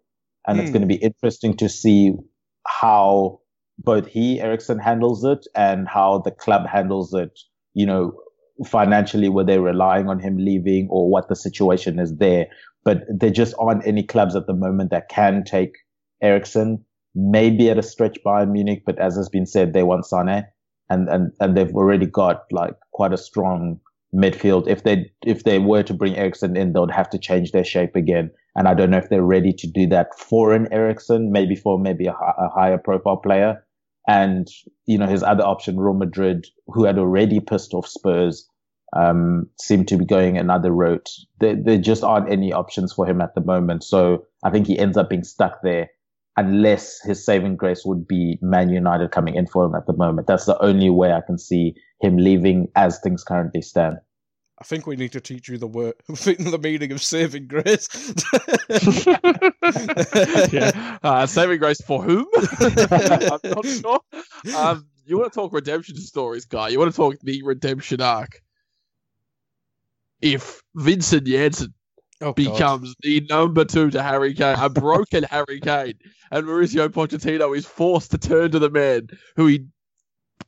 And 0.47 0.59
it's 0.59 0.69
Hmm. 0.69 0.73
going 0.75 0.89
to 0.89 0.89
be 0.89 1.03
interesting 1.03 1.57
to 1.59 1.69
see 1.69 2.15
how 2.67 3.41
both 3.79 4.07
he, 4.07 4.41
Eriksen, 4.41 4.79
handles 4.79 5.25
it 5.25 5.47
and 5.55 5.89
how 5.89 6.19
the 6.19 6.33
club 6.33 6.67
handles 6.67 7.15
it, 7.15 7.39
you 7.75 7.87
know, 7.87 8.13
financially, 8.67 9.29
were 9.29 9.45
they 9.45 9.59
relying 9.59 10.09
on 10.09 10.19
him 10.19 10.37
leaving 10.37 10.89
or 10.91 11.09
what 11.09 11.29
the 11.29 11.37
situation 11.37 11.99
is 12.01 12.17
there. 12.17 12.47
But 12.85 13.05
there 13.09 13.31
just 13.31 13.55
aren't 13.59 13.87
any 13.87 14.03
clubs 14.03 14.35
at 14.35 14.47
the 14.49 14.53
moment 14.55 14.91
that 14.91 15.09
can 15.09 15.45
take 15.45 15.75
Eriksen. 16.21 16.85
Maybe 17.15 17.71
at 17.71 17.79
a 17.79 17.83
stretch 17.83 18.19
Bayern 18.27 18.51
Munich, 18.51 18.83
but 18.85 18.99
as 18.99 19.17
has 19.17 19.29
been 19.29 19.47
said, 19.47 19.73
they 19.73 19.83
want 19.85 20.07
Sané 20.11 20.47
and, 20.91 21.09
and, 21.09 21.33
and 21.41 21.57
they've 21.57 21.75
already 21.75 22.07
got 22.07 22.45
like 22.51 22.75
quite 22.93 23.13
a 23.13 23.19
strong 23.19 23.79
midfield. 24.15 24.69
If 24.69 24.85
they 24.85 25.11
if 25.25 25.45
they 25.45 25.59
were 25.59 25.83
to 25.83 25.95
bring 25.95 26.17
Eriksen 26.17 26.57
in, 26.57 26.73
they 26.73 26.81
would 26.81 26.91
have 26.91 27.11
to 27.11 27.19
change 27.19 27.53
their 27.53 27.65
shape 27.65 27.97
again. 27.97 28.31
And 28.55 28.69
I 28.69 28.75
don't 28.75 28.91
know 28.91 28.99
if 28.99 29.09
they're 29.09 29.23
ready 29.23 29.53
to 29.53 29.67
do 29.67 29.87
that 29.89 30.09
for 30.19 30.53
an 30.53 30.69
Eriksen, 30.73 31.33
maybe 31.33 31.57
for 31.57 31.79
maybe 31.79 32.07
a, 32.07 32.13
a 32.13 32.49
higher 32.55 32.79
profile 32.79 33.17
player. 33.17 33.65
And 34.09 34.49
you 34.87 34.99
know 34.99 35.07
his 35.07 35.23
other 35.23 35.45
option, 35.45 35.79
Real 35.79 35.95
Madrid, 35.95 36.47
who 36.67 36.85
had 36.85 36.99
already 36.99 37.41
pissed 37.41 37.73
off 37.73 37.87
Spurs, 37.87 38.49
um, 38.95 39.49
seem 39.61 39.85
to 39.87 39.97
be 39.97 40.05
going 40.05 40.37
another 40.37 40.73
route. 40.73 41.09
There, 41.39 41.57
there 41.57 41.79
just 41.79 42.03
aren't 42.03 42.31
any 42.31 42.53
options 42.53 42.93
for 42.93 43.07
him 43.07 43.21
at 43.21 43.35
the 43.35 43.41
moment. 43.41 43.85
So 43.85 44.27
I 44.43 44.51
think 44.51 44.67
he 44.67 44.79
ends 44.79 44.97
up 44.97 45.09
being 45.09 45.25
stuck 45.25 45.63
there 45.63 45.89
unless 46.37 47.01
his 47.03 47.25
saving 47.25 47.57
grace 47.57 47.85
would 47.85 48.07
be 48.07 48.39
Man 48.41 48.71
United 48.71 49.11
coming 49.11 49.35
in 49.35 49.47
for 49.47 49.65
him 49.65 49.75
at 49.75 49.87
the 49.87 49.93
moment. 49.93 50.27
That's 50.27 50.47
the 50.47 50.61
only 50.63 50.91
way 50.91 51.13
I 51.13 51.21
can 51.21 51.39
see 51.39 51.75
him 52.01 52.17
leaving 52.17 52.69
as 52.75 52.99
things 53.01 53.23
currently 53.23 53.63
stand. 53.63 53.99
I 54.59 54.65
think 54.65 54.87
we 54.87 54.95
need 54.95 55.11
to 55.13 55.21
teach 55.21 55.49
you 55.49 55.59
the 55.59 55.67
word, 55.67 55.95
the 56.09 56.61
meaning 56.63 56.93
of 56.93 57.03
saving 57.03 57.49
grace. 57.49 57.89
yeah. 60.53 60.99
Uh, 61.03 61.27
saving 61.27 61.59
grace 61.59 61.81
for 61.81 62.03
whom? 62.03 62.27
I'm 62.61 63.41
not 63.43 63.67
sure. 63.67 64.01
Um, 64.57 64.87
you 65.05 65.19
want 65.19 65.33
to 65.33 65.37
talk 65.37 65.53
redemption 65.53 65.97
stories, 65.97 66.45
guy? 66.45 66.69
You 66.69 66.79
want 66.79 66.93
to 66.93 66.97
talk 66.97 67.17
the 67.23 67.43
redemption 67.43 68.01
arc? 68.01 68.41
If 70.21 70.63
Vincent 70.77 71.27
Janssen 71.27 71.75
oh, 72.23 72.33
God. 72.33 72.37
becomes 72.37 72.95
the 73.01 73.27
number 73.29 73.65
two 73.65 73.91
to 73.91 74.03
Harry 74.03 74.35
Kane, 74.35 74.57
a 74.59 74.71
broken 74.71 75.25
Harry 75.31 75.61
Kane, 75.61 75.95
and 76.31 76.47
Mauricio 76.47 76.89
Pochettino 76.89 77.57
is 77.57 77.67
forced 77.67 78.11
to 78.13 78.19
turn 78.19 78.51
to 78.53 78.59
the 78.59 78.71
man 78.71 79.09
who 79.37 79.47
he 79.47 79.67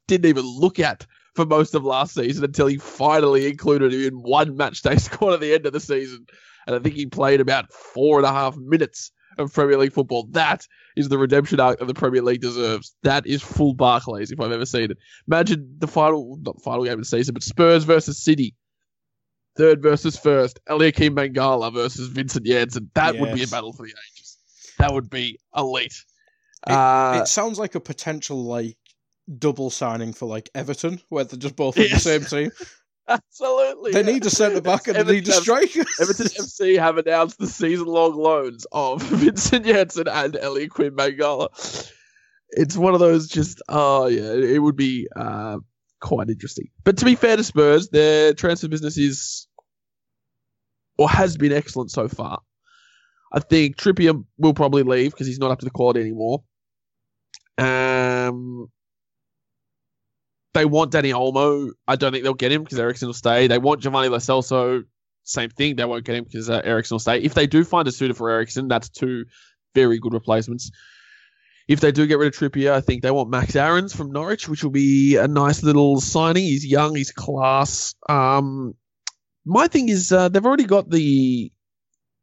didn't 0.06 0.26
even 0.26 0.44
look 0.44 0.78
at 0.78 1.06
for 1.34 1.44
most 1.44 1.74
of 1.74 1.84
last 1.84 2.14
season 2.14 2.44
until 2.44 2.66
he 2.66 2.78
finally 2.78 3.48
included 3.48 3.92
him 3.92 4.02
in 4.02 4.14
one 4.14 4.56
match 4.56 4.82
day 4.82 4.96
squad 4.98 5.34
at 5.34 5.40
the 5.40 5.54
end 5.54 5.66
of 5.66 5.72
the 5.72 5.80
season. 5.80 6.26
And 6.66 6.76
I 6.76 6.78
think 6.78 6.94
he 6.94 7.06
played 7.06 7.40
about 7.40 7.72
four 7.72 8.18
and 8.18 8.26
a 8.26 8.32
half 8.32 8.56
minutes 8.56 9.12
of 9.38 9.52
Premier 9.52 9.76
League 9.76 9.92
football. 9.92 10.28
That 10.30 10.66
is 10.96 11.08
the 11.08 11.18
redemption 11.18 11.60
arc 11.60 11.78
that 11.78 11.86
the 11.86 11.94
Premier 11.94 12.22
League 12.22 12.40
deserves. 12.40 12.94
That 13.02 13.26
is 13.26 13.42
full 13.42 13.74
Barclays 13.74 14.30
if 14.30 14.40
I've 14.40 14.52
ever 14.52 14.66
seen 14.66 14.90
it. 14.90 14.98
Imagine 15.26 15.76
the 15.78 15.86
final, 15.86 16.38
not 16.40 16.62
final 16.62 16.84
game 16.84 16.94
of 16.94 17.00
the 17.00 17.04
season, 17.04 17.34
but 17.34 17.42
Spurs 17.42 17.84
versus 17.84 18.22
City. 18.22 18.54
Third 19.56 19.82
versus 19.82 20.16
first. 20.18 20.58
Eliaquim 20.68 21.10
Mangala 21.10 21.72
versus 21.72 22.08
Vincent 22.08 22.44
Janssen. 22.46 22.90
That 22.94 23.18
would 23.18 23.34
be 23.34 23.44
a 23.44 23.46
battle 23.46 23.72
for 23.72 23.84
the 23.84 23.92
ages. 23.92 24.38
That 24.78 24.92
would 24.92 25.08
be 25.08 25.38
elite. 25.56 26.02
It, 26.66 26.72
Uh, 26.72 27.20
it 27.22 27.28
sounds 27.28 27.58
like 27.58 27.74
a 27.74 27.80
potential 27.80 28.44
like 28.44 28.76
double 29.38 29.70
signing 29.70 30.12
for 30.12 30.26
like 30.26 30.50
Everton, 30.54 31.00
where 31.08 31.24
they're 31.24 31.38
just 31.38 31.56
both 31.56 31.78
on 31.78 31.84
the 31.84 31.98
same 32.00 32.24
team. 32.24 32.50
absolutely. 33.08 33.92
They 33.92 34.00
yeah. 34.00 34.12
need 34.12 34.26
a 34.26 34.30
centre 34.30 34.60
back 34.60 34.88
and 34.88 34.96
they 34.96 35.04
need 35.04 35.28
a 35.28 35.32
Everton- 35.34 35.42
striker. 35.42 35.88
Everton 36.00 36.26
FC 36.40 36.78
have 36.78 36.98
announced 36.98 37.38
the 37.38 37.46
season-long 37.46 38.14
loans 38.14 38.66
of 38.72 39.02
Vincent 39.08 39.66
Janssen 39.66 40.08
and 40.08 40.34
Eliaquim 40.34 40.90
Mangala. 40.96 41.90
It's 42.50 42.76
one 42.76 42.94
of 42.94 43.00
those 43.00 43.28
just, 43.28 43.62
oh 43.68 44.06
yeah, 44.06 44.32
it 44.32 44.58
would 44.58 44.76
be 44.76 45.06
uh, 45.14 45.58
quite 46.04 46.28
interesting. 46.28 46.68
But 46.84 46.98
to 46.98 47.04
be 47.06 47.14
fair 47.14 47.36
to 47.36 47.42
Spurs, 47.42 47.88
their 47.88 48.34
transfer 48.34 48.68
business 48.68 48.98
is, 48.98 49.48
or 50.98 51.08
has 51.08 51.36
been 51.36 51.52
excellent 51.52 51.90
so 51.90 52.08
far. 52.08 52.40
I 53.32 53.40
think 53.40 53.76
Trippier 53.76 54.22
will 54.38 54.54
probably 54.54 54.82
leave 54.82 55.12
because 55.12 55.26
he's 55.26 55.38
not 55.38 55.50
up 55.50 55.60
to 55.60 55.64
the 55.64 55.70
quality 55.70 56.00
anymore. 56.00 56.44
Um, 57.56 58.66
they 60.52 60.66
want 60.66 60.92
Dani 60.92 61.12
Olmo. 61.12 61.70
I 61.88 61.96
don't 61.96 62.12
think 62.12 62.22
they'll 62.22 62.34
get 62.34 62.52
him 62.52 62.62
because 62.62 62.78
Eriksen 62.78 63.08
will 63.08 63.14
stay. 63.14 63.46
They 63.46 63.58
want 63.58 63.80
Giovanni 63.80 64.08
Lo 64.08 64.18
Celso. 64.18 64.84
Same 65.24 65.48
thing. 65.48 65.76
They 65.76 65.86
won't 65.86 66.04
get 66.04 66.16
him 66.16 66.24
because 66.24 66.50
uh, 66.50 66.60
Eriksen 66.62 66.96
will 66.96 67.00
stay. 67.00 67.18
If 67.22 67.32
they 67.32 67.46
do 67.46 67.64
find 67.64 67.88
a 67.88 67.92
suitor 67.92 68.14
for 68.14 68.30
Eriksen, 68.30 68.68
that's 68.68 68.90
two 68.90 69.24
very 69.74 69.98
good 69.98 70.12
replacements. 70.12 70.70
If 71.66 71.80
they 71.80 71.92
do 71.92 72.06
get 72.06 72.18
rid 72.18 72.28
of 72.28 72.38
Trippier, 72.38 72.72
I 72.72 72.80
think 72.80 73.02
they 73.02 73.10
want 73.10 73.30
Max 73.30 73.56
Aarons 73.56 73.94
from 73.94 74.12
Norwich, 74.12 74.48
which 74.48 74.62
will 74.62 74.70
be 74.70 75.16
a 75.16 75.26
nice 75.26 75.62
little 75.62 76.00
signing. 76.00 76.44
He's 76.44 76.66
young, 76.66 76.94
he's 76.94 77.10
class. 77.10 77.94
Um, 78.08 78.74
my 79.46 79.68
thing 79.68 79.88
is 79.88 80.12
uh, 80.12 80.28
they've 80.28 80.44
already 80.44 80.64
got 80.64 80.90
the 80.90 81.50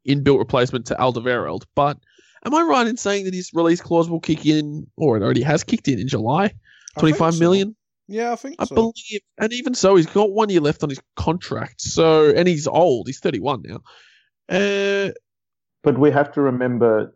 inbuilt 0.08 0.40
replacement 0.40 0.88
to 0.88 0.96
Alderweireld, 0.96 1.64
but 1.76 1.98
am 2.46 2.54
I 2.54 2.62
right 2.62 2.88
in 2.88 2.98
saying 2.98 3.26
that 3.26 3.34
his 3.34 3.52
release 3.54 3.82
clause 3.82 4.10
will 4.10 4.20
kick 4.20 4.46
in, 4.46 4.88
or 4.96 5.18
it 5.18 5.24
already 5.24 5.44
has 5.44 5.64
kicked 5.64 5.88
in 5.88 6.00
in 6.00 6.08
July? 6.08 6.46
I 6.46 6.48
think 6.48 7.00
Twenty-five 7.00 7.34
so. 7.36 7.40
million. 7.40 7.76
Yeah, 8.08 8.34
I 8.34 8.36
think 8.36 8.58
I 8.60 8.66
so. 8.66 8.76
believe, 8.76 9.22
and 9.38 9.54
even 9.54 9.74
so, 9.74 9.96
he's 9.96 10.06
got 10.06 10.32
one 10.32 10.50
year 10.50 10.60
left 10.60 10.84
on 10.84 10.90
his 10.90 11.00
contract. 11.16 11.82
So, 11.82 12.30
and 12.30 12.48
he's 12.48 12.68
old; 12.68 13.08
he's 13.08 13.20
thirty-one 13.20 13.64
now. 13.64 13.80
Uh, 14.50 15.12
But 15.84 15.98
we 15.98 16.12
have 16.12 16.32
to 16.34 16.42
remember, 16.42 17.16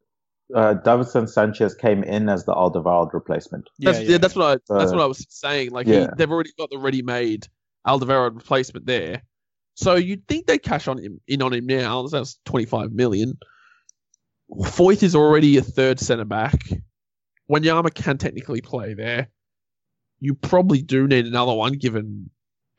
uh, 0.53 0.75
Davinson 0.85 1.27
Sanchez 1.27 1.73
came 1.73 2.03
in 2.03 2.29
as 2.29 2.45
the 2.45 2.53
Alderweireld 2.53 3.13
replacement. 3.13 3.69
yeah, 3.77 3.91
that's, 3.91 4.03
yeah. 4.03 4.11
yeah, 4.11 4.17
that's 4.17 4.35
what 4.35 4.61
I 4.69 4.77
that's 4.77 4.91
what 4.91 5.01
I 5.01 5.05
was 5.05 5.25
saying. 5.29 5.71
Like, 5.71 5.87
he, 5.87 6.05
they've 6.17 6.31
already 6.31 6.51
got 6.57 6.69
the 6.69 6.77
ready-made 6.77 7.47
Alderweireld 7.87 8.35
replacement 8.35 8.85
there. 8.85 9.23
So 9.75 9.95
you'd 9.95 10.27
think 10.27 10.47
they'd 10.47 10.59
cash 10.59 10.87
on 10.87 10.97
him 10.97 11.19
in 11.27 11.41
on 11.41 11.53
him 11.53 11.65
now. 11.65 12.07
That's 12.07 12.39
twenty-five 12.45 12.91
million. 12.91 13.37
Foyth 14.61 15.03
is 15.03 15.15
already 15.15 15.57
a 15.57 15.61
third 15.61 15.99
centre 15.99 16.25
back. 16.25 16.59
Wanyama 17.49 17.93
can 17.93 18.17
technically 18.17 18.61
play 18.61 18.93
there. 18.93 19.27
You 20.19 20.33
probably 20.33 20.81
do 20.81 21.07
need 21.07 21.25
another 21.25 21.53
one, 21.53 21.73
given 21.73 22.29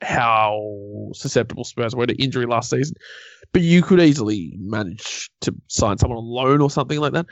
how 0.00 1.10
susceptible 1.12 1.64
Spurs 1.64 1.94
were 1.94 2.06
to 2.06 2.14
injury 2.22 2.46
last 2.46 2.70
season. 2.70 2.96
But 3.52 3.62
you 3.62 3.82
could 3.82 4.00
easily 4.00 4.54
manage 4.58 5.30
to 5.42 5.54
sign 5.68 5.98
someone 5.98 6.18
on 6.18 6.24
loan 6.24 6.60
or 6.60 6.70
something 6.70 6.98
like 6.98 7.12
that. 7.12 7.26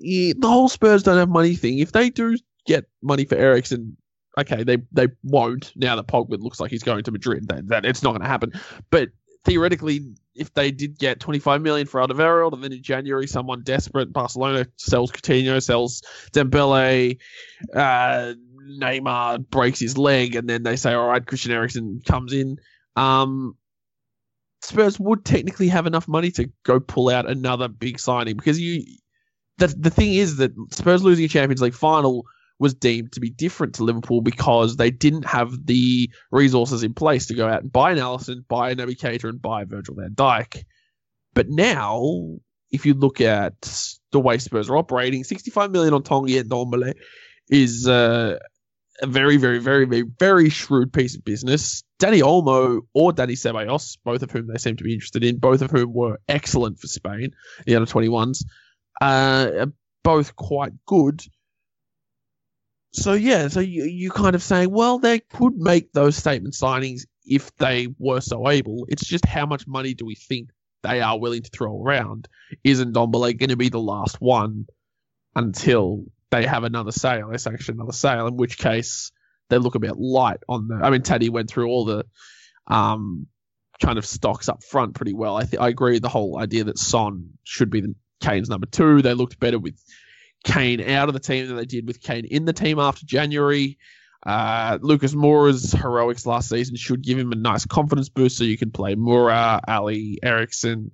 The 0.00 0.34
whole 0.42 0.68
Spurs 0.68 1.02
don't 1.02 1.18
have 1.18 1.28
money 1.28 1.54
thing. 1.54 1.78
If 1.78 1.92
they 1.92 2.10
do 2.10 2.36
get 2.66 2.86
money 3.02 3.24
for 3.24 3.36
Eriksen, 3.36 3.96
okay, 4.38 4.62
they 4.62 4.78
they 4.92 5.08
won't 5.22 5.72
now 5.76 5.96
that 5.96 6.06
Pogba 6.06 6.40
looks 6.40 6.60
like 6.60 6.70
he's 6.70 6.82
going 6.82 7.04
to 7.04 7.10
Madrid. 7.10 7.48
That, 7.48 7.68
that 7.68 7.84
it's 7.84 8.02
not 8.02 8.10
going 8.10 8.22
to 8.22 8.28
happen. 8.28 8.52
But 8.90 9.10
theoretically, 9.44 10.00
if 10.34 10.52
they 10.54 10.70
did 10.70 10.98
get 10.98 11.20
25 11.20 11.62
million 11.62 11.86
for 11.86 12.00
Alderweireld, 12.00 12.52
and 12.52 12.62
then 12.62 12.72
in 12.72 12.82
January 12.82 13.26
someone 13.26 13.62
desperate, 13.62 14.12
Barcelona 14.12 14.66
sells 14.76 15.10
Coutinho, 15.10 15.62
sells 15.62 16.02
Dembele, 16.32 17.18
uh, 17.74 18.34
Neymar 18.78 19.48
breaks 19.50 19.80
his 19.80 19.98
leg, 19.98 20.34
and 20.34 20.48
then 20.48 20.62
they 20.62 20.76
say, 20.76 20.94
all 20.94 21.08
right, 21.08 21.24
Christian 21.24 21.52
Eriksen 21.52 22.00
comes 22.06 22.32
in. 22.32 22.58
Um, 22.96 23.56
Spurs 24.62 25.00
would 25.00 25.24
technically 25.24 25.68
have 25.68 25.86
enough 25.86 26.06
money 26.06 26.30
to 26.32 26.50
go 26.64 26.80
pull 26.80 27.08
out 27.08 27.28
another 27.28 27.68
big 27.68 27.98
signing 27.98 28.36
because 28.36 28.60
you. 28.60 28.84
The, 29.60 29.68
the 29.68 29.90
thing 29.90 30.14
is 30.14 30.38
that 30.38 30.52
Spurs 30.72 31.04
losing 31.04 31.26
a 31.26 31.28
Champions 31.28 31.60
League 31.60 31.74
final 31.74 32.24
was 32.58 32.74
deemed 32.74 33.12
to 33.12 33.20
be 33.20 33.30
different 33.30 33.74
to 33.74 33.84
Liverpool 33.84 34.22
because 34.22 34.76
they 34.76 34.90
didn't 34.90 35.26
have 35.26 35.66
the 35.66 36.10
resources 36.30 36.82
in 36.82 36.94
place 36.94 37.26
to 37.26 37.34
go 37.34 37.46
out 37.46 37.62
and 37.62 37.70
buy 37.70 37.92
an 37.92 37.98
Alisson, 37.98 38.46
buy 38.48 38.70
a 38.70 38.76
Naby 38.76 38.98
Keita, 38.98 39.28
and 39.28 39.40
buy 39.40 39.64
Virgil 39.64 39.94
van 39.94 40.14
Dijk. 40.14 40.64
But 41.34 41.48
now, 41.48 42.38
if 42.70 42.86
you 42.86 42.94
look 42.94 43.20
at 43.20 43.54
the 44.12 44.20
way 44.20 44.38
Spurs 44.38 44.70
are 44.70 44.76
operating, 44.76 45.24
65 45.24 45.70
million 45.70 45.94
on 45.94 46.02
Tanguy 46.02 46.40
and 46.40 46.50
Dombele 46.50 46.94
is 47.48 47.86
uh, 47.86 48.38
a 49.02 49.06
very, 49.06 49.36
very, 49.36 49.58
very, 49.58 49.84
very, 49.84 50.04
very 50.18 50.48
shrewd 50.48 50.92
piece 50.92 51.16
of 51.16 51.24
business. 51.24 51.82
Dani 51.98 52.22
Olmo 52.22 52.80
or 52.94 53.12
Dani 53.12 53.32
Ceballos, 53.32 53.98
both 54.04 54.22
of 54.22 54.30
whom 54.30 54.46
they 54.46 54.58
seem 54.58 54.76
to 54.76 54.84
be 54.84 54.94
interested 54.94 55.22
in, 55.22 55.38
both 55.38 55.62
of 55.62 55.70
whom 55.70 55.92
were 55.92 56.18
excellent 56.28 56.78
for 56.78 56.86
Spain, 56.86 57.32
the 57.66 57.76
under 57.76 57.90
21s, 57.90 58.44
uh, 59.00 59.66
both 60.02 60.36
quite 60.36 60.72
good. 60.86 61.22
So 62.92 63.12
yeah, 63.12 63.48
so 63.48 63.60
you 63.60 63.84
you 63.84 64.10
kind 64.10 64.34
of 64.34 64.42
saying, 64.42 64.70
well, 64.70 64.98
they 64.98 65.20
could 65.20 65.56
make 65.56 65.92
those 65.92 66.16
statement 66.16 66.54
signings 66.54 67.02
if 67.24 67.54
they 67.56 67.88
were 67.98 68.20
so 68.20 68.48
able. 68.48 68.86
It's 68.88 69.06
just 69.06 69.24
how 69.24 69.46
much 69.46 69.66
money 69.66 69.94
do 69.94 70.04
we 70.04 70.16
think 70.16 70.50
they 70.82 71.00
are 71.00 71.18
willing 71.18 71.42
to 71.42 71.50
throw 71.50 71.80
around? 71.80 72.26
Isn't 72.64 72.94
Dombele 72.94 73.38
going 73.38 73.50
to 73.50 73.56
be 73.56 73.68
the 73.68 73.78
last 73.78 74.20
one 74.20 74.66
until 75.36 76.04
they 76.30 76.46
have 76.46 76.64
another 76.64 76.90
sale? 76.90 77.28
They 77.30 77.38
sanction 77.38 77.76
another 77.76 77.92
sale, 77.92 78.26
in 78.26 78.36
which 78.36 78.58
case 78.58 79.12
they 79.50 79.58
look 79.58 79.76
a 79.76 79.80
bit 79.80 79.96
light 79.96 80.40
on 80.48 80.66
the. 80.66 80.74
I 80.74 80.90
mean, 80.90 81.02
Teddy 81.02 81.28
went 81.28 81.48
through 81.48 81.68
all 81.68 81.84
the 81.84 82.04
um 82.66 83.26
kind 83.80 83.98
of 83.98 84.06
stocks 84.06 84.48
up 84.48 84.62
front 84.64 84.94
pretty 84.94 85.14
well. 85.14 85.36
I 85.36 85.44
think 85.44 85.62
I 85.62 85.68
agree 85.68 85.92
with 85.92 86.02
the 86.02 86.08
whole 86.08 86.38
idea 86.38 86.64
that 86.64 86.78
Son 86.78 87.30
should 87.44 87.70
be 87.70 87.80
the 87.82 87.94
Kane's 88.20 88.48
number 88.48 88.66
two. 88.66 89.02
They 89.02 89.14
looked 89.14 89.40
better 89.40 89.58
with 89.58 89.82
Kane 90.44 90.80
out 90.80 91.08
of 91.08 91.14
the 91.14 91.20
team 91.20 91.46
than 91.46 91.56
they 91.56 91.64
did 91.64 91.86
with 91.86 92.02
Kane 92.02 92.24
in 92.24 92.44
the 92.44 92.52
team 92.52 92.78
after 92.78 93.06
January. 93.06 93.78
Uh, 94.24 94.78
Lucas 94.82 95.14
Moura's 95.14 95.72
heroics 95.72 96.26
last 96.26 96.50
season 96.50 96.76
should 96.76 97.02
give 97.02 97.18
him 97.18 97.32
a 97.32 97.36
nice 97.36 97.64
confidence 97.64 98.10
boost 98.10 98.36
so 98.36 98.44
you 98.44 98.58
can 98.58 98.70
play 98.70 98.94
Moura, 98.94 99.60
Alli, 99.66 100.18
Eriksen, 100.22 100.90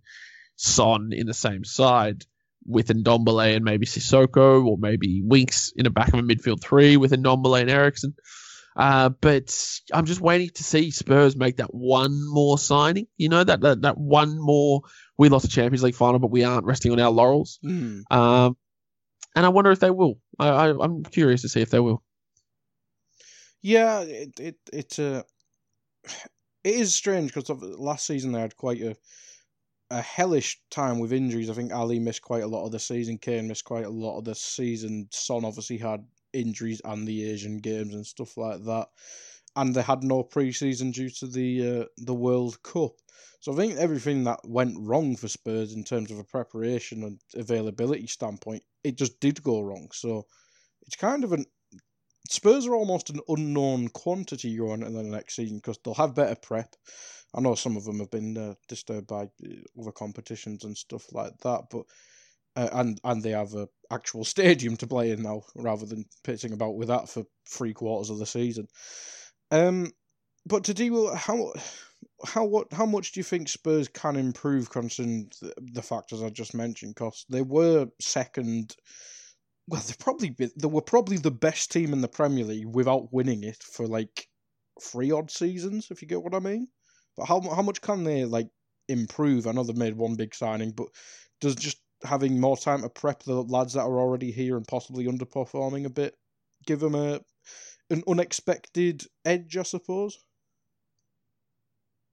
Son 0.56 1.12
in 1.12 1.26
the 1.26 1.34
same 1.34 1.64
side 1.64 2.24
with 2.64 2.88
Ndombele 2.88 3.54
and 3.54 3.64
maybe 3.64 3.86
Sissoko 3.86 4.64
or 4.64 4.76
maybe 4.78 5.22
Winks 5.24 5.72
in 5.76 5.84
the 5.84 5.90
back 5.90 6.08
of 6.08 6.18
a 6.18 6.22
midfield 6.22 6.60
three 6.60 6.96
with 6.96 7.12
Ndombele 7.12 7.62
and 7.62 7.70
Eriksen. 7.70 8.14
Uh, 8.76 9.08
but 9.08 9.80
I'm 9.92 10.04
just 10.04 10.20
waiting 10.20 10.50
to 10.50 10.64
see 10.64 10.90
Spurs 10.90 11.34
make 11.34 11.56
that 11.56 11.72
one 11.72 12.20
more 12.28 12.58
signing. 12.58 13.06
You 13.16 13.30
know 13.30 13.42
that 13.42 13.60
that, 13.62 13.82
that 13.82 13.98
one 13.98 14.38
more. 14.38 14.82
We 15.18 15.28
lost 15.28 15.44
the 15.44 15.50
Champions 15.50 15.82
League 15.82 15.94
final, 15.94 16.18
but 16.18 16.30
we 16.30 16.44
aren't 16.44 16.66
resting 16.66 16.92
on 16.92 17.00
our 17.00 17.10
laurels. 17.10 17.58
Hmm. 17.62 18.00
Um, 18.10 18.56
and 19.34 19.46
I 19.46 19.48
wonder 19.50 19.70
if 19.70 19.80
they 19.80 19.90
will. 19.90 20.18
I, 20.38 20.48
I 20.48 20.84
I'm 20.84 21.02
curious 21.04 21.42
to 21.42 21.48
see 21.48 21.60
if 21.60 21.70
they 21.70 21.80
will. 21.80 22.02
Yeah, 23.62 24.00
it 24.00 24.38
it 24.38 24.56
it 24.72 24.98
uh, 24.98 25.22
it 26.64 26.74
is 26.74 26.94
strange 26.94 27.34
because 27.34 27.48
last 27.60 28.06
season 28.06 28.32
they 28.32 28.40
had 28.40 28.56
quite 28.56 28.80
a 28.80 28.96
a 29.90 30.00
hellish 30.00 30.60
time 30.70 30.98
with 30.98 31.12
injuries. 31.12 31.48
I 31.48 31.54
think 31.54 31.70
Alli 31.70 31.98
missed 31.98 32.22
quite 32.22 32.42
a 32.42 32.48
lot 32.48 32.66
of 32.66 32.72
the 32.72 32.78
season. 32.78 33.18
Kane 33.18 33.46
missed 33.46 33.64
quite 33.64 33.84
a 33.84 33.90
lot 33.90 34.18
of 34.18 34.24
the 34.24 34.34
season. 34.34 35.08
Son 35.12 35.44
obviously 35.44 35.78
had 35.78 36.04
injuries 36.32 36.80
and 36.84 37.06
the 37.06 37.30
Asian 37.30 37.58
Games 37.58 37.94
and 37.94 38.04
stuff 38.04 38.36
like 38.36 38.64
that, 38.64 38.88
and 39.56 39.74
they 39.74 39.82
had 39.82 40.04
no 40.04 40.22
preseason 40.22 40.92
due 40.92 41.10
to 41.10 41.26
the 41.26 41.80
uh, 41.80 41.84
the 41.96 42.14
World 42.14 42.62
Cup. 42.62 42.92
So 43.40 43.52
I 43.52 43.56
think 43.56 43.76
everything 43.76 44.24
that 44.24 44.40
went 44.44 44.76
wrong 44.78 45.16
for 45.16 45.28
Spurs 45.28 45.72
in 45.72 45.84
terms 45.84 46.10
of 46.10 46.18
a 46.18 46.24
preparation 46.24 47.02
and 47.04 47.20
availability 47.34 48.06
standpoint, 48.06 48.62
it 48.84 48.96
just 48.96 49.20
did 49.20 49.42
go 49.42 49.60
wrong. 49.60 49.88
So 49.92 50.26
it's 50.82 50.96
kind 50.96 51.24
of 51.24 51.32
an 51.32 51.46
Spurs 52.28 52.66
are 52.66 52.74
almost 52.74 53.10
an 53.10 53.20
unknown 53.28 53.88
quantity 53.88 54.56
going 54.56 54.82
into 54.82 55.02
the 55.02 55.04
next 55.04 55.36
season 55.36 55.58
because 55.58 55.78
they'll 55.84 55.94
have 55.94 56.14
better 56.14 56.34
prep. 56.34 56.74
I 57.34 57.40
know 57.40 57.54
some 57.54 57.76
of 57.76 57.84
them 57.84 58.00
have 58.00 58.10
been 58.10 58.36
uh, 58.36 58.54
disturbed 58.68 59.06
by 59.06 59.24
uh, 59.24 59.80
other 59.80 59.92
competitions 59.92 60.64
and 60.64 60.76
stuff 60.76 61.12
like 61.12 61.36
that, 61.38 61.64
but 61.70 61.84
uh, 62.56 62.68
and 62.72 63.00
and 63.04 63.22
they 63.22 63.30
have 63.30 63.54
a 63.54 63.68
actual 63.90 64.24
stadium 64.34 64.76
to 64.78 64.86
play 64.86 65.10
in 65.10 65.22
now 65.22 65.42
rather 65.54 65.86
than 65.86 66.04
pitching 66.24 66.52
about 66.52 66.76
with 66.76 66.88
that 66.88 67.08
for 67.08 67.24
three 67.48 67.72
quarters 67.72 68.10
of 68.10 68.18
the 68.18 68.26
season. 68.26 68.66
Um, 69.50 69.92
but 70.44 70.64
to 70.64 70.74
do 70.74 71.08
how 71.14 71.52
how 72.24 72.44
what 72.44 72.72
how 72.72 72.86
much 72.86 73.12
do 73.12 73.20
you 73.20 73.24
think 73.24 73.48
Spurs 73.48 73.88
can 73.88 74.16
improve 74.16 74.70
considering 74.70 75.30
the, 75.40 75.52
the 75.72 75.82
factors 75.82 76.22
I 76.22 76.30
just 76.30 76.54
mentioned? 76.54 76.94
Because 76.94 77.24
they 77.28 77.42
were 77.42 77.86
second. 78.00 78.76
Well, 79.68 79.82
they 79.86 79.94
probably 79.98 80.34
they 80.38 80.68
were 80.68 80.82
probably 80.82 81.16
the 81.16 81.30
best 81.30 81.72
team 81.72 81.92
in 81.92 82.00
the 82.00 82.08
Premier 82.08 82.44
League 82.44 82.74
without 82.74 83.12
winning 83.12 83.42
it 83.42 83.62
for 83.62 83.86
like 83.86 84.28
three 84.80 85.10
odd 85.10 85.30
seasons, 85.30 85.88
if 85.90 86.02
you 86.02 86.08
get 86.08 86.22
what 86.22 86.34
I 86.34 86.38
mean. 86.38 86.68
But 87.16 87.26
how 87.26 87.40
how 87.40 87.62
much 87.62 87.80
can 87.80 88.04
they 88.04 88.24
like 88.24 88.48
improve? 88.88 89.46
I 89.46 89.52
know 89.52 89.64
they've 89.64 89.76
made 89.76 89.96
one 89.96 90.14
big 90.14 90.34
signing, 90.34 90.70
but 90.70 90.88
does 91.40 91.56
just 91.56 91.78
having 92.04 92.40
more 92.40 92.56
time 92.56 92.82
to 92.82 92.88
prep 92.88 93.22
the 93.22 93.42
lads 93.42 93.72
that 93.72 93.80
are 93.80 93.98
already 93.98 94.30
here 94.30 94.56
and 94.56 94.68
possibly 94.68 95.06
underperforming 95.06 95.86
a 95.86 95.90
bit 95.90 96.14
give 96.66 96.80
them 96.80 96.94
a 96.94 97.20
an 97.90 98.02
unexpected 98.08 99.04
edge, 99.24 99.56
I 99.56 99.62
suppose? 99.62 100.18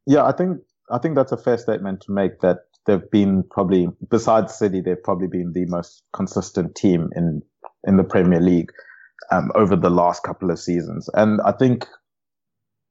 Yeah, 0.06 0.26
I 0.26 0.32
think 0.32 0.60
I 0.92 0.98
think 0.98 1.16
that's 1.16 1.32
a 1.32 1.38
fair 1.38 1.58
statement 1.58 2.02
to 2.02 2.12
make. 2.12 2.42
That 2.42 2.60
they've 2.86 3.10
been 3.12 3.44
probably 3.50 3.88
besides 4.10 4.54
City, 4.54 4.82
they've 4.82 5.02
probably 5.02 5.28
been 5.28 5.54
the 5.54 5.66
most 5.66 6.04
consistent 6.14 6.76
team 6.76 7.10
in 7.16 7.42
in 7.86 7.98
the 7.98 8.04
Premier 8.04 8.42
League 8.42 8.72
um, 9.32 9.52
over 9.56 9.76
the 9.76 9.90
last 9.90 10.24
couple 10.24 10.52
of 10.52 10.60
seasons, 10.60 11.10
and 11.14 11.40
I 11.42 11.54
think 11.54 11.86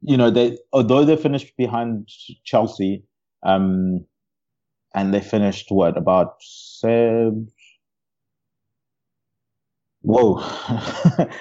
you 0.01 0.17
know 0.17 0.31
they 0.31 0.59
although 0.73 1.05
they 1.05 1.17
finished 1.17 1.57
behind 1.57 2.09
Chelsea, 2.45 3.05
um, 3.43 4.05
and 4.95 5.13
they 5.13 5.21
finished 5.21 5.67
what 5.71 5.97
about 5.99 6.37
uh, 6.85 7.31
whoa 10.03 10.43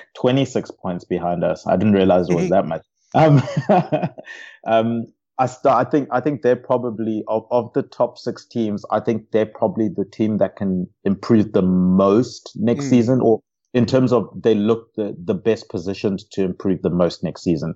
26 0.17 0.71
points 0.81 1.05
behind 1.05 1.43
us 1.43 1.65
i 1.67 1.75
didn't 1.75 1.93
realize 1.93 2.29
it 2.29 2.35
was 2.35 2.49
that 2.49 2.67
much 2.67 2.83
um, 3.13 3.41
um 4.67 5.05
I 5.41 5.47
start. 5.47 5.87
I 5.87 5.89
think. 5.89 6.07
I 6.11 6.19
think 6.21 6.43
they're 6.43 6.55
probably 6.55 7.23
of, 7.27 7.47
of 7.49 7.73
the 7.73 7.81
top 7.81 8.19
six 8.19 8.45
teams. 8.45 8.85
I 8.91 8.99
think 8.99 9.31
they're 9.31 9.47
probably 9.47 9.89
the 9.89 10.05
team 10.05 10.37
that 10.37 10.55
can 10.55 10.87
improve 11.03 11.53
the 11.53 11.63
most 11.63 12.51
next 12.55 12.85
Mm. 12.85 12.89
season, 12.89 13.21
or 13.21 13.41
in 13.73 13.87
terms 13.87 14.13
of 14.13 14.29
they 14.39 14.53
look 14.53 14.93
the 14.95 15.15
the 15.25 15.33
best 15.33 15.67
positioned 15.69 16.19
to 16.33 16.43
improve 16.43 16.83
the 16.83 16.91
most 16.91 17.23
next 17.23 17.41
season. 17.41 17.73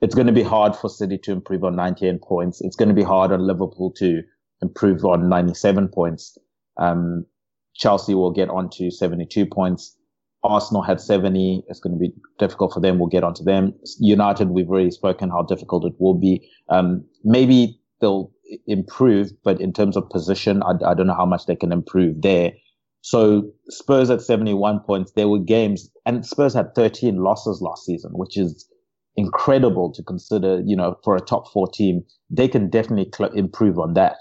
It's 0.00 0.14
going 0.14 0.28
to 0.28 0.32
be 0.32 0.44
hard 0.44 0.76
for 0.76 0.88
City 0.88 1.18
to 1.24 1.32
improve 1.32 1.64
on 1.64 1.74
98 1.74 2.22
points. 2.22 2.60
It's 2.60 2.76
going 2.76 2.88
to 2.88 2.94
be 2.94 3.02
hard 3.02 3.32
on 3.32 3.44
Liverpool 3.44 3.92
to 3.96 4.22
improve 4.62 5.04
on 5.04 5.28
97 5.28 5.88
points. 5.88 6.38
Um, 6.76 7.26
Chelsea 7.74 8.14
will 8.14 8.30
get 8.30 8.48
on 8.48 8.70
to 8.74 8.92
72 8.92 9.44
points. 9.46 9.96
Arsenal 10.44 10.82
had 10.82 11.00
70. 11.00 11.64
It's 11.68 11.80
going 11.80 11.94
to 11.94 11.98
be 11.98 12.12
difficult 12.38 12.72
for 12.72 12.80
them. 12.80 12.98
We'll 12.98 13.08
get 13.08 13.24
onto 13.24 13.44
them. 13.44 13.74
United, 13.98 14.50
we've 14.50 14.68
already 14.68 14.90
spoken 14.90 15.30
how 15.30 15.42
difficult 15.42 15.84
it 15.84 15.94
will 15.98 16.14
be. 16.14 16.48
Um, 16.68 17.04
maybe 17.24 17.80
they'll 18.00 18.30
improve, 18.66 19.30
but 19.44 19.60
in 19.60 19.72
terms 19.72 19.96
of 19.96 20.08
position, 20.10 20.62
I, 20.62 20.72
I 20.86 20.94
don't 20.94 21.06
know 21.06 21.14
how 21.14 21.26
much 21.26 21.46
they 21.46 21.56
can 21.56 21.72
improve 21.72 22.22
there. 22.22 22.52
So 23.00 23.50
Spurs 23.68 24.10
at 24.10 24.22
71 24.22 24.80
points, 24.80 25.12
there 25.12 25.28
were 25.28 25.38
games, 25.38 25.90
and 26.06 26.26
Spurs 26.26 26.54
had 26.54 26.74
13 26.74 27.16
losses 27.16 27.60
last 27.62 27.84
season, 27.84 28.12
which 28.14 28.36
is 28.36 28.68
incredible 29.16 29.92
to 29.92 30.02
consider, 30.02 30.62
you 30.64 30.76
know, 30.76 30.96
for 31.04 31.16
a 31.16 31.20
top 31.20 31.50
four 31.52 31.68
team. 31.68 32.02
They 32.30 32.48
can 32.48 32.70
definitely 32.70 33.10
cl- 33.14 33.32
improve 33.32 33.78
on 33.78 33.94
that. 33.94 34.16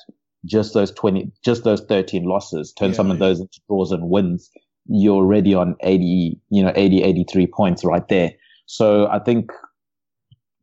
Just 0.46 0.74
those 0.74 0.92
20, 0.92 1.32
just 1.44 1.64
those 1.64 1.82
13 1.82 2.24
losses, 2.24 2.74
turn 2.74 2.92
Yeah, 2.92 2.96
some 2.96 3.12
of 3.12 3.20
those 3.20 3.40
into 3.40 3.60
draws 3.68 3.92
and 3.92 4.10
wins. 4.10 4.50
You're 4.90 5.16
already 5.16 5.54
on 5.54 5.76
80, 5.82 6.40
you 6.50 6.64
know, 6.64 6.72
80, 6.76 7.04
83 7.04 7.48
points 7.48 7.84
right 7.84 8.08
there. 8.08 8.32
So 8.66 9.08
I 9.08 9.20
think 9.20 9.52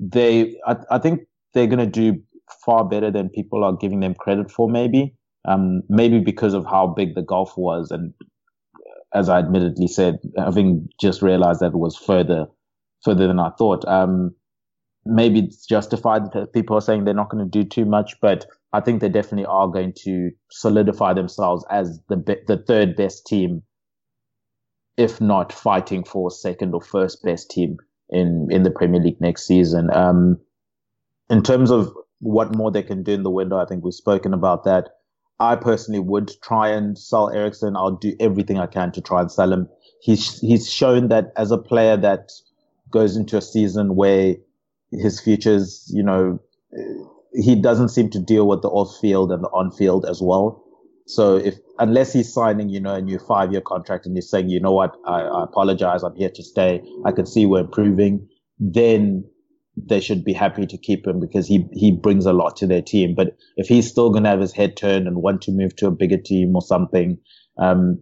they, 0.00 0.56
I, 0.66 0.76
I 0.90 0.98
think 0.98 1.22
they're 1.52 1.66
going 1.66 1.78
to 1.78 1.86
do 1.86 2.20
far 2.64 2.84
better 2.84 3.10
than 3.10 3.28
people 3.28 3.64
are 3.64 3.72
giving 3.72 4.00
them 4.00 4.14
credit 4.14 4.50
for, 4.50 4.68
maybe. 4.68 5.14
Um, 5.46 5.82
maybe 5.88 6.20
because 6.20 6.54
of 6.54 6.64
how 6.64 6.86
big 6.86 7.14
the 7.14 7.22
golf 7.22 7.56
was. 7.56 7.90
And 7.90 8.14
as 9.14 9.28
I 9.28 9.38
admittedly 9.38 9.88
said, 9.88 10.18
having 10.36 10.88
just 11.00 11.22
realized 11.22 11.60
that 11.60 11.72
it 11.72 11.78
was 11.78 11.96
further, 11.96 12.46
further 13.04 13.26
than 13.26 13.38
I 13.38 13.50
thought. 13.58 13.86
Um, 13.86 14.34
maybe 15.06 15.40
it's 15.40 15.66
justified 15.66 16.32
that 16.32 16.52
people 16.52 16.76
are 16.76 16.80
saying 16.80 17.04
they're 17.04 17.14
not 17.14 17.30
going 17.30 17.44
to 17.44 17.50
do 17.50 17.66
too 17.66 17.84
much, 17.84 18.14
but 18.20 18.46
I 18.72 18.80
think 18.80 19.00
they 19.00 19.08
definitely 19.08 19.46
are 19.46 19.68
going 19.68 19.92
to 20.04 20.30
solidify 20.50 21.14
themselves 21.14 21.64
as 21.70 22.00
the 22.08 22.16
be- 22.16 22.42
the 22.46 22.56
third 22.56 22.96
best 22.96 23.26
team, 23.26 23.62
if 24.96 25.20
not 25.20 25.52
fighting 25.52 26.04
for 26.04 26.30
second 26.30 26.74
or 26.74 26.80
first 26.80 27.22
best 27.22 27.50
team 27.50 27.78
in 28.10 28.48
in 28.50 28.62
the 28.62 28.70
Premier 28.70 29.00
League 29.00 29.20
next 29.20 29.46
season. 29.46 29.90
Um, 29.92 30.38
in 31.30 31.42
terms 31.42 31.70
of 31.70 31.92
what 32.20 32.54
more 32.54 32.70
they 32.70 32.82
can 32.82 33.02
do 33.02 33.12
in 33.12 33.22
the 33.22 33.30
window, 33.30 33.58
I 33.58 33.66
think 33.66 33.84
we've 33.84 33.94
spoken 33.94 34.34
about 34.34 34.64
that. 34.64 34.90
I 35.40 35.56
personally 35.56 36.00
would 36.00 36.30
try 36.42 36.68
and 36.68 36.96
sell 36.96 37.28
Eriksen. 37.30 37.76
I'll 37.76 37.96
do 37.96 38.14
everything 38.20 38.58
I 38.58 38.66
can 38.66 38.92
to 38.92 39.00
try 39.00 39.20
and 39.20 39.30
sell 39.30 39.52
him. 39.52 39.68
He's 40.00 40.40
he's 40.40 40.70
shown 40.70 41.08
that 41.08 41.32
as 41.36 41.50
a 41.50 41.58
player 41.58 41.96
that 41.96 42.30
goes 42.90 43.16
into 43.16 43.36
a 43.36 43.42
season 43.42 43.96
where 43.96 44.36
his 44.92 45.20
futures, 45.20 45.90
you 45.92 46.02
know, 46.02 46.38
he 47.32 47.56
doesn't 47.56 47.88
seem 47.88 48.10
to 48.10 48.20
deal 48.20 48.46
with 48.46 48.62
the 48.62 48.68
off 48.68 48.96
field 49.00 49.32
and 49.32 49.42
the 49.42 49.48
on 49.48 49.72
field 49.72 50.06
as 50.08 50.22
well. 50.22 50.63
So 51.06 51.36
if 51.36 51.56
unless 51.78 52.12
he's 52.12 52.32
signing, 52.32 52.70
you 52.70 52.80
know, 52.80 52.94
a 52.94 53.02
new 53.02 53.18
five 53.18 53.52
year 53.52 53.60
contract 53.60 54.06
and 54.06 54.16
he's 54.16 54.30
saying, 54.30 54.48
you 54.48 54.60
know 54.60 54.72
what, 54.72 54.96
I, 55.06 55.20
I 55.20 55.44
apologize, 55.44 56.02
I'm 56.02 56.16
here 56.16 56.30
to 56.30 56.42
stay. 56.42 56.82
I 57.04 57.12
can 57.12 57.26
see 57.26 57.46
we're 57.46 57.60
improving. 57.60 58.26
Then 58.58 59.24
they 59.76 60.00
should 60.00 60.24
be 60.24 60.32
happy 60.32 60.66
to 60.66 60.78
keep 60.78 61.06
him 61.06 61.20
because 61.20 61.46
he 61.46 61.66
he 61.72 61.90
brings 61.90 62.26
a 62.26 62.32
lot 62.32 62.56
to 62.56 62.66
their 62.66 62.82
team. 62.82 63.14
But 63.14 63.36
if 63.56 63.66
he's 63.66 63.88
still 63.88 64.10
going 64.10 64.24
to 64.24 64.30
have 64.30 64.40
his 64.40 64.52
head 64.52 64.76
turned 64.76 65.06
and 65.06 65.22
want 65.22 65.42
to 65.42 65.52
move 65.52 65.76
to 65.76 65.88
a 65.88 65.90
bigger 65.90 66.18
team 66.18 66.54
or 66.54 66.62
something, 66.62 67.18
um, 67.58 68.00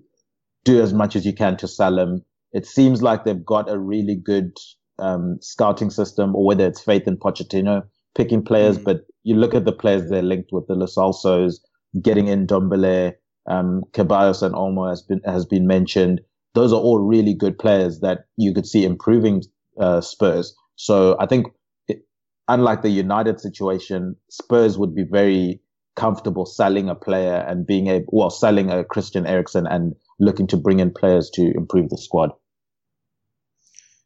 do 0.64 0.80
as 0.80 0.92
much 0.92 1.16
as 1.16 1.26
you 1.26 1.32
can 1.32 1.56
to 1.58 1.68
sell 1.68 1.98
him. 1.98 2.22
It 2.52 2.66
seems 2.66 3.02
like 3.02 3.24
they've 3.24 3.44
got 3.44 3.70
a 3.70 3.78
really 3.78 4.14
good 4.14 4.56
um, 4.98 5.38
scouting 5.40 5.90
system, 5.90 6.36
or 6.36 6.44
whether 6.44 6.66
it's 6.66 6.82
Faith 6.82 7.06
and 7.06 7.18
Pochettino 7.18 7.82
picking 8.14 8.44
players. 8.44 8.78
Mm. 8.78 8.84
But 8.84 9.06
you 9.22 9.36
look 9.36 9.54
at 9.54 9.64
the 9.64 9.72
players 9.72 10.08
they're 10.08 10.22
linked 10.22 10.50
with, 10.52 10.66
the 10.68 10.74
Lo 10.74 10.86
Celsos, 10.86 11.58
getting 12.00 12.28
in 12.28 12.46
Dombele, 12.46 13.14
um, 13.46 13.82
Ceballos 13.92 14.42
and 14.42 14.54
Olmo 14.54 14.88
has 14.88 15.02
been 15.02 15.20
has 15.24 15.44
been 15.44 15.66
mentioned. 15.66 16.20
Those 16.54 16.72
are 16.72 16.80
all 16.80 16.98
really 16.98 17.34
good 17.34 17.58
players 17.58 18.00
that 18.00 18.26
you 18.36 18.52
could 18.54 18.66
see 18.66 18.84
improving 18.84 19.42
uh, 19.80 20.00
Spurs. 20.00 20.54
So 20.76 21.16
I 21.18 21.26
think, 21.26 21.46
it, 21.88 22.04
unlike 22.48 22.82
the 22.82 22.90
United 22.90 23.40
situation, 23.40 24.16
Spurs 24.30 24.76
would 24.76 24.94
be 24.94 25.04
very 25.04 25.60
comfortable 25.96 26.46
selling 26.46 26.88
a 26.88 26.94
player 26.94 27.44
and 27.48 27.66
being 27.66 27.88
able, 27.88 28.06
well, 28.12 28.30
selling 28.30 28.70
a 28.70 28.84
Christian 28.84 29.26
Eriksen 29.26 29.66
and 29.66 29.94
looking 30.20 30.46
to 30.48 30.56
bring 30.56 30.80
in 30.80 30.92
players 30.92 31.30
to 31.30 31.52
improve 31.56 31.88
the 31.88 31.98
squad. 31.98 32.32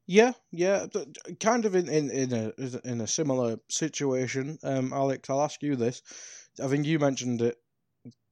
Yeah, 0.07 0.33
yeah, 0.53 0.87
kind 1.41 1.65
of 1.65 1.75
in, 1.75 1.89
in, 1.89 2.11
in 2.11 2.33
a 2.33 2.53
in 2.85 3.01
a 3.01 3.09
similar 3.09 3.59
situation. 3.69 4.57
Um, 4.63 4.93
Alex, 4.93 5.29
I'll 5.29 5.43
ask 5.43 5.61
you 5.63 5.75
this. 5.75 6.01
I 6.63 6.69
think 6.69 6.87
you 6.87 7.01
mentioned 7.01 7.43
it. 7.43 7.57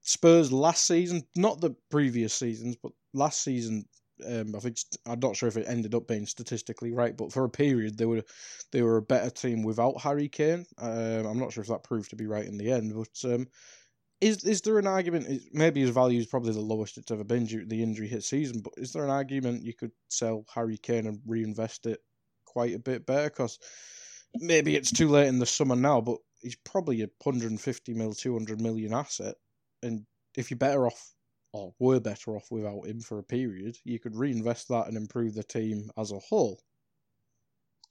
Spurs 0.05 0.53
last 0.53 0.87
season, 0.87 1.23
not 1.37 1.61
the 1.61 1.71
previous 1.91 2.35
seasons, 2.35 2.77
but 2.83 2.93
last 3.13 3.43
season, 3.43 3.87
Um, 4.25 4.55
I 4.55 4.61
think 4.61 4.77
I'm 5.07 5.19
not 5.19 5.35
sure 5.37 5.49
if 5.49 5.57
it 5.57 5.67
ended 5.69 5.93
up 5.95 6.07
being 6.07 6.27
statistically 6.27 6.93
right, 6.93 7.17
but 7.17 7.33
for 7.33 7.45
a 7.45 7.51
period 7.51 7.99
they 7.99 8.07
were 8.07 8.23
they 8.71 8.83
were 8.83 8.99
a 8.99 9.03
better 9.03 9.31
team 9.31 9.65
without 9.65 10.01
Harry 10.01 10.29
Kane. 10.29 10.65
Um, 10.79 11.27
I'm 11.27 11.39
not 11.41 11.53
sure 11.53 11.63
if 11.63 11.69
that 11.69 11.83
proved 11.83 12.11
to 12.11 12.17
be 12.17 12.27
right 12.29 12.47
in 12.47 12.57
the 12.57 12.71
end, 12.71 12.95
but 12.95 13.33
um, 13.35 13.49
is 14.21 14.45
is 14.45 14.61
there 14.63 14.79
an 14.79 14.87
argument? 14.87 15.43
Maybe 15.53 15.81
his 15.81 15.91
value 15.91 16.21
is 16.21 16.27
probably 16.27 16.53
the 16.53 16.61
lowest 16.61 16.99
it's 16.99 17.11
ever 17.11 17.25
been 17.25 17.47
due 17.47 17.61
to 17.61 17.67
the 17.67 17.83
injury 17.83 18.09
hit 18.09 18.25
season, 18.25 18.61
but 18.63 18.75
is 18.77 18.93
there 18.93 19.05
an 19.05 19.11
argument 19.11 19.65
you 19.65 19.75
could 19.75 19.93
sell 20.09 20.45
Harry 20.55 20.79
Kane 20.79 21.07
and 21.07 21.21
reinvest 21.27 21.87
it 21.87 22.01
quite 22.47 22.75
a 22.75 22.79
bit 22.79 23.07
better? 23.07 23.31
Because 23.31 23.59
maybe 24.37 24.77
it's 24.77 24.93
too 24.93 25.09
late 25.09 25.29
in 25.29 25.39
the 25.39 25.47
summer 25.47 25.77
now, 25.77 26.01
but 26.01 26.19
he's 26.41 26.57
probably 26.65 27.03
a 27.03 27.09
150 27.23 27.95
mil, 27.95 28.13
200 28.13 28.61
million 28.61 28.93
asset, 28.95 29.37
and 29.85 30.05
if 30.37 30.51
you're 30.51 30.59
better 30.59 30.87
off 30.87 31.15
or 31.53 31.73
were 31.79 32.01
better 32.01 32.37
off 32.37 32.51
without 32.51 32.87
him 32.87 33.01
for 33.01 33.19
a 33.19 33.23
period, 33.23 33.77
you 33.85 34.01
could 34.01 34.17
reinvest 34.17 34.69
that 34.69 34.89
and 34.89 34.97
improve 34.97 35.35
the 35.35 35.45
team 35.45 35.91
as 35.97 36.11
a 36.11 36.19
whole. 36.19 36.59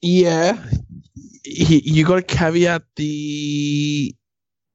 Yeah, 0.02 0.62
he, 1.46 1.82
you 1.86 2.06
got 2.06 2.16
to 2.16 2.22
caveat 2.24 2.84
the 2.98 4.14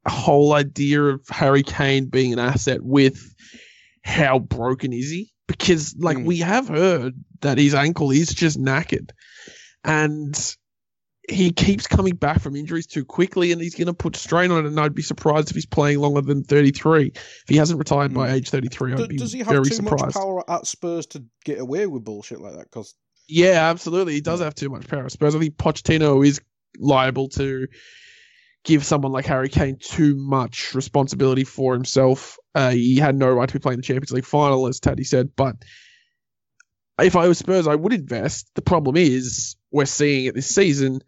whole 0.07 0.55
idea 0.55 1.03
of 1.03 1.21
Harry 1.29 1.63
Kane 1.63 2.07
being 2.07 2.33
an 2.33 2.39
asset 2.39 2.83
with 2.83 3.35
how 4.03 4.39
broken 4.39 4.95
is 4.95 5.11
he? 5.11 5.31
Because 5.47 5.95
like 5.99 6.17
Mm. 6.17 6.25
we 6.25 6.39
have 6.39 6.69
heard 6.69 7.15
that 7.41 7.59
his 7.59 7.75
ankle 7.75 8.11
is 8.11 8.29
just 8.29 8.59
knackered, 8.59 9.11
and 9.85 10.57
he 11.29 11.53
keeps 11.53 11.87
coming 11.87 12.15
back 12.17 12.41
from 12.41 12.57
injuries 12.57 12.87
too 12.87 13.05
quickly, 13.05 13.53
and 13.53 13.61
he's 13.61 13.75
going 13.75 13.87
to 13.87 13.95
put 13.95 14.17
strain 14.17 14.51
on 14.51 14.65
it. 14.65 14.69
And 14.69 14.81
I'd 14.81 14.95
be 14.95 15.03
surprised 15.03 15.51
if 15.51 15.55
he's 15.55 15.67
playing 15.67 15.99
longer 15.99 16.21
than 16.23 16.43
thirty 16.45 16.71
three. 16.71 17.13
If 17.15 17.45
he 17.49 17.57
hasn't 17.57 17.79
retired 17.79 18.15
by 18.15 18.29
Mm. 18.29 18.33
age 18.35 18.51
thirty 18.51 18.69
three, 18.69 18.95
I'd 18.95 19.09
be 19.09 19.17
does 19.17 19.33
he 19.33 19.41
have 19.41 19.49
very 19.49 19.65
too 19.69 19.75
surprised. 19.77 20.05
much 20.05 20.15
power 20.15 20.51
at 20.51 20.67
Spurs 20.67 21.07
to 21.09 21.25
get 21.45 21.59
away 21.61 21.87
with 21.87 22.05
bullshit 22.05 22.41
like 22.41 22.55
that? 22.55 22.65
Because 22.71 22.95
Yeah, 23.29 23.69
absolutely. 23.71 24.15
He 24.15 24.21
does 24.23 24.41
have 24.41 24.55
too 24.55 24.71
much 24.71 24.89
power. 24.89 25.05
at 25.05 25.13
Spurs. 25.13 25.35
I 25.35 25.39
think 25.39 25.57
Pochettino 25.57 26.27
is 26.27 26.41
liable 26.79 27.29
to 27.31 27.67
give 28.65 28.85
someone 28.85 29.13
like 29.13 29.27
Harry 29.27 29.49
Kane 29.49 29.77
too 29.81 30.17
much 30.17 30.75
responsibility 30.75 31.45
for 31.45 31.75
himself. 31.75 32.39
Uh, 32.55 32.71
he 32.71 32.97
had 32.97 33.17
no 33.17 33.31
right 33.31 33.49
to 33.49 33.53
be 33.55 33.59
playing 33.59 33.79
the 33.79 33.83
Champions 33.83 34.13
League 34.13 34.25
final, 34.25 34.67
as 34.67 34.81
Taddy 34.81 35.05
said. 35.05 35.31
But 35.37 35.57
if 37.01 37.17
I 37.17 37.29
was 37.29 37.39
Spurs, 37.39 37.67
I 37.67 37.75
would 37.75 37.93
invest. 37.93 38.51
The 38.55 38.63
problem 38.63 38.97
is 38.97 39.57
we're 39.71 39.85
seeing 39.85 40.25
it 40.27 40.35
this 40.35 40.49
season. 40.49 41.01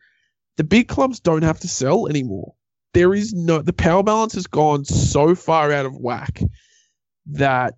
The 0.57 0.65
big 0.65 0.89
clubs 0.89 1.21
don't 1.21 1.43
have 1.43 1.61
to 1.61 1.69
sell 1.69 2.07
anymore. 2.09 2.55
There 2.93 3.15
is 3.15 3.33
no 3.33 3.63
the 3.63 3.73
power 3.73 4.03
balance 4.03 4.35
has 4.35 4.47
gone 4.47 4.85
so 4.85 5.35
far 5.35 5.73
out 5.73 5.87
of 5.87 5.97
whack 5.97 6.41
that 7.27 7.75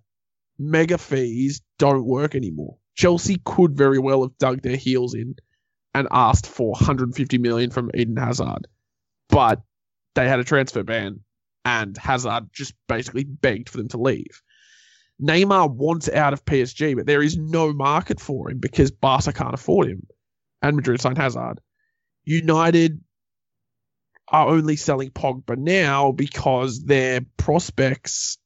mega 0.57 0.97
fees 0.97 1.61
don't 1.77 2.05
work 2.05 2.35
anymore. 2.35 2.77
Chelsea 2.95 3.39
could 3.43 3.75
very 3.75 3.99
well 3.99 4.23
have 4.23 4.37
dug 4.37 4.61
their 4.61 4.75
heels 4.75 5.13
in 5.13 5.35
and 5.93 6.07
asked 6.11 6.47
for 6.47 6.71
150 6.71 7.37
million 7.37 7.69
from 7.69 7.91
Eden 7.93 8.17
Hazard, 8.17 8.67
but 9.29 9.61
they 10.15 10.27
had 10.27 10.39
a 10.39 10.43
transfer 10.43 10.83
ban, 10.83 11.19
and 11.65 11.97
Hazard 11.97 12.49
just 12.51 12.73
basically 12.87 13.23
begged 13.23 13.69
for 13.69 13.77
them 13.77 13.87
to 13.89 13.97
leave. 13.97 14.41
Neymar 15.21 15.71
wants 15.71 16.09
out 16.09 16.33
of 16.33 16.45
PSG, 16.45 16.95
but 16.95 17.05
there 17.05 17.21
is 17.21 17.37
no 17.37 17.71
market 17.73 18.19
for 18.19 18.49
him 18.49 18.59
because 18.59 18.91
Barca 18.91 19.31
can't 19.31 19.53
afford 19.53 19.87
him, 19.87 20.07
and 20.61 20.75
Madrid 20.75 21.01
signed 21.01 21.17
Hazard. 21.17 21.59
United 22.25 23.01
are 24.27 24.47
only 24.47 24.75
selling 24.75 25.11
Pogba 25.11 25.57
now 25.57 26.11
because 26.11 26.83
their 26.83 27.21
prospects 27.37 28.37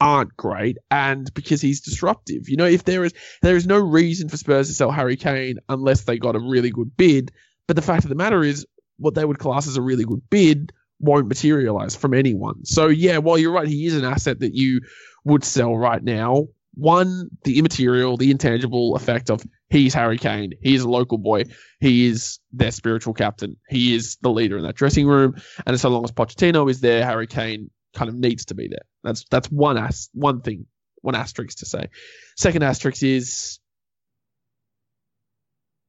aren't 0.00 0.36
great 0.36 0.76
and 0.90 1.32
because 1.34 1.60
he's 1.60 1.80
disruptive. 1.80 2.48
You 2.48 2.56
know, 2.56 2.66
if 2.66 2.84
there 2.84 3.04
is 3.04 3.14
there 3.42 3.56
is 3.56 3.66
no 3.66 3.78
reason 3.78 4.28
for 4.28 4.36
Spurs 4.36 4.68
to 4.68 4.74
sell 4.74 4.90
Harry 4.90 5.16
Kane 5.16 5.58
unless 5.68 6.02
they 6.02 6.18
got 6.18 6.36
a 6.36 6.40
really 6.40 6.70
good 6.70 6.96
bid. 6.96 7.32
But 7.66 7.76
the 7.76 7.82
fact 7.82 8.04
of 8.04 8.10
the 8.10 8.14
matter 8.14 8.42
is, 8.42 8.66
what 8.98 9.14
they 9.14 9.24
would 9.24 9.38
class 9.38 9.66
as 9.66 9.76
a 9.76 9.82
really 9.82 10.04
good 10.04 10.22
bid 10.30 10.72
won't 11.00 11.28
materialize 11.28 11.96
from 11.96 12.14
anyone. 12.14 12.64
So 12.64 12.88
yeah, 12.88 13.18
while 13.18 13.38
you're 13.38 13.52
right, 13.52 13.66
he 13.66 13.86
is 13.86 13.96
an 13.96 14.04
asset 14.04 14.40
that 14.40 14.54
you 14.54 14.82
would 15.24 15.44
sell 15.44 15.76
right 15.76 16.02
now. 16.02 16.48
One, 16.74 17.30
the 17.44 17.58
immaterial, 17.58 18.16
the 18.16 18.30
intangible 18.30 18.96
effect 18.96 19.30
of 19.30 19.44
he's 19.74 19.92
Harry 19.92 20.18
Kane, 20.18 20.52
he's 20.62 20.82
a 20.82 20.88
local 20.88 21.18
boy, 21.18 21.44
he 21.80 22.06
is 22.06 22.38
their 22.52 22.70
spiritual 22.70 23.12
captain, 23.12 23.56
he 23.68 23.94
is 23.94 24.16
the 24.22 24.30
leader 24.30 24.56
in 24.56 24.62
that 24.62 24.76
dressing 24.76 25.06
room, 25.06 25.34
and 25.66 25.78
so 25.78 25.88
long 25.88 26.04
as 26.04 26.12
Pochettino 26.12 26.70
is 26.70 26.80
there, 26.80 27.04
Harry 27.04 27.26
Kane 27.26 27.70
kind 27.94 28.08
of 28.08 28.14
needs 28.14 28.46
to 28.46 28.54
be 28.54 28.68
there. 28.68 28.84
That's 29.02 29.24
that's 29.30 29.50
one 29.50 29.76
as 29.76 30.08
one 30.14 30.40
thing, 30.40 30.66
one 31.02 31.14
asterisk 31.14 31.58
to 31.58 31.66
say. 31.66 31.88
Second 32.36 32.62
asterisk 32.62 33.02
is, 33.02 33.58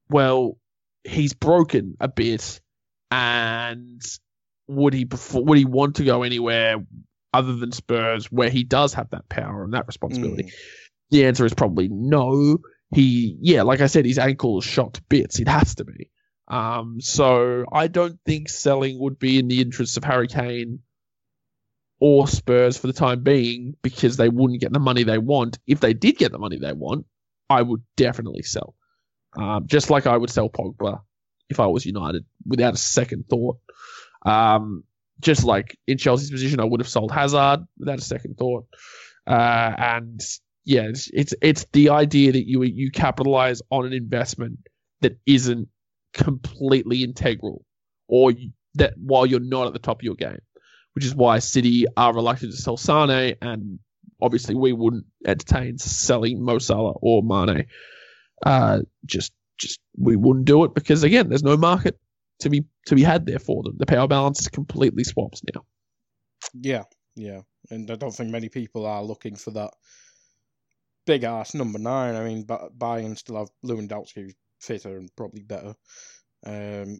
well, 0.09 0.57
he's 1.03 1.33
broken 1.33 1.95
a 1.99 2.07
bit, 2.07 2.59
and 3.11 4.01
would 4.67 4.93
he 4.93 5.05
prefer, 5.05 5.41
would 5.41 5.57
he 5.57 5.65
want 5.65 5.97
to 5.97 6.03
go 6.03 6.23
anywhere 6.23 6.83
other 7.33 7.55
than 7.55 7.71
Spurs 7.71 8.31
where 8.31 8.49
he 8.49 8.63
does 8.63 8.95
have 8.95 9.11
that 9.11 9.29
power 9.29 9.63
and 9.63 9.73
that 9.73 9.87
responsibility? 9.87 10.43
Mm. 10.43 10.51
The 11.11 11.25
answer 11.25 11.45
is 11.45 11.53
probably 11.53 11.87
no. 11.91 12.57
He, 12.93 13.37
yeah, 13.41 13.63
like 13.63 13.81
I 13.81 13.87
said, 13.87 14.05
his 14.05 14.19
ankle 14.19 14.59
is 14.59 14.65
shot 14.65 14.93
to 14.95 15.03
bits. 15.09 15.39
It 15.39 15.47
has 15.47 15.75
to 15.75 15.85
be. 15.85 16.11
Um, 16.47 17.01
so 17.01 17.65
I 17.71 17.87
don't 17.87 18.19
think 18.25 18.49
selling 18.49 18.99
would 18.99 19.17
be 19.17 19.39
in 19.39 19.47
the 19.47 19.61
interests 19.61 19.97
of 19.97 20.03
Harry 20.03 20.27
Kane 20.27 20.79
or 21.99 22.27
Spurs 22.27 22.77
for 22.77 22.87
the 22.87 22.93
time 22.93 23.23
being 23.23 23.75
because 23.81 24.17
they 24.17 24.29
wouldn't 24.29 24.61
get 24.61 24.71
the 24.71 24.79
money 24.79 25.03
they 25.03 25.17
want. 25.17 25.57
If 25.65 25.79
they 25.79 25.93
did 25.93 26.17
get 26.17 26.31
the 26.31 26.37
money 26.37 26.59
they 26.59 26.73
want, 26.73 27.05
I 27.49 27.61
would 27.61 27.81
definitely 27.95 28.43
sell. 28.43 28.75
Um, 29.37 29.65
just 29.67 29.89
like 29.89 30.07
I 30.07 30.15
would 30.15 30.29
sell 30.29 30.49
Pogba 30.49 31.01
if 31.49 31.59
I 31.59 31.67
was 31.67 31.85
United 31.85 32.25
without 32.45 32.73
a 32.73 32.77
second 32.77 33.25
thought. 33.29 33.57
Um, 34.23 34.83
just 35.19 35.43
like 35.43 35.77
in 35.87 35.97
Chelsea's 35.97 36.31
position, 36.31 36.59
I 36.59 36.65
would 36.65 36.79
have 36.79 36.89
sold 36.89 37.11
Hazard 37.11 37.65
without 37.77 37.99
a 37.99 38.03
second 38.03 38.37
thought. 38.37 38.67
Uh, 39.27 39.73
and 39.77 40.21
yeah, 40.65 40.81
it's, 40.83 41.09
it's 41.13 41.33
it's 41.41 41.65
the 41.73 41.89
idea 41.89 42.31
that 42.31 42.47
you 42.47 42.63
you 42.63 42.89
capitalize 42.91 43.61
on 43.69 43.85
an 43.85 43.93
investment 43.93 44.67
that 45.01 45.17
isn't 45.25 45.69
completely 46.13 47.03
integral, 47.03 47.63
or 48.07 48.31
you, 48.31 48.51
that 48.73 48.93
while 48.97 49.27
you're 49.27 49.39
not 49.39 49.67
at 49.67 49.73
the 49.73 49.79
top 49.79 49.99
of 49.99 50.03
your 50.03 50.15
game, 50.15 50.39
which 50.93 51.05
is 51.05 51.13
why 51.13 51.37
City 51.37 51.85
are 51.95 52.13
reluctant 52.13 52.51
to 52.51 52.57
sell 52.57 52.77
Sane, 52.77 53.35
and 53.43 53.79
obviously 54.19 54.55
we 54.55 54.73
wouldn't 54.73 55.05
entertain 55.25 55.77
selling 55.77 56.43
Mo 56.43 56.57
Salah 56.57 56.93
or 56.99 57.21
Mane. 57.21 57.67
Uh, 58.43 58.79
just 59.05 59.33
just 59.59 59.79
we 59.97 60.15
wouldn't 60.15 60.45
do 60.45 60.63
it 60.63 60.73
because 60.73 61.03
again, 61.03 61.29
there's 61.29 61.43
no 61.43 61.57
market 61.57 61.99
to 62.39 62.49
be 62.49 62.65
to 62.87 62.95
be 62.95 63.03
had 63.03 63.27
there 63.27 63.39
for 63.39 63.61
them. 63.61 63.75
The 63.77 63.85
power 63.85 64.07
balance 64.07 64.41
is 64.41 64.47
completely 64.47 65.03
swapped 65.03 65.43
now. 65.53 65.63
Yeah, 66.55 66.83
yeah, 67.15 67.41
and 67.69 67.91
I 67.91 67.95
don't 67.95 68.11
think 68.11 68.31
many 68.31 68.49
people 68.49 68.87
are 68.87 69.03
looking 69.03 69.35
for 69.35 69.51
that 69.51 69.71
big 71.05 71.23
ass 71.23 71.53
number 71.53 71.79
nine. 71.79 72.15
I 72.15 72.23
mean, 72.23 72.43
Ba- 72.43 72.69
Bayern 72.77 73.17
still 73.17 73.37
have 73.37 73.49
Lewandowski, 73.63 74.13
who's 74.23 74.33
fitter 74.59 74.97
and 74.97 75.09
probably 75.15 75.43
better. 75.43 75.75
Um, 76.45 76.99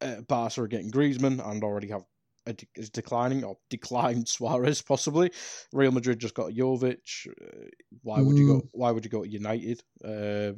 uh, 0.00 0.20
Barca 0.22 0.62
are 0.62 0.66
getting 0.68 0.90
Griezmann 0.90 1.40
and 1.46 1.62
already 1.64 1.88
have 1.88 2.02
a 2.46 2.52
de- 2.52 2.68
is 2.76 2.90
declining 2.90 3.44
or 3.44 3.56
declined 3.70 4.28
Suarez 4.28 4.82
possibly. 4.82 5.30
Real 5.72 5.92
Madrid 5.92 6.18
just 6.18 6.34
got 6.34 6.52
Jovic. 6.52 7.26
Uh, 7.28 7.66
why 8.02 8.20
would 8.20 8.36
you 8.38 8.46
go? 8.46 8.62
Why 8.72 8.90
would 8.90 9.04
you 9.04 9.10
go 9.10 9.22
to 9.24 9.28
United? 9.28 9.82
Um, 10.04 10.56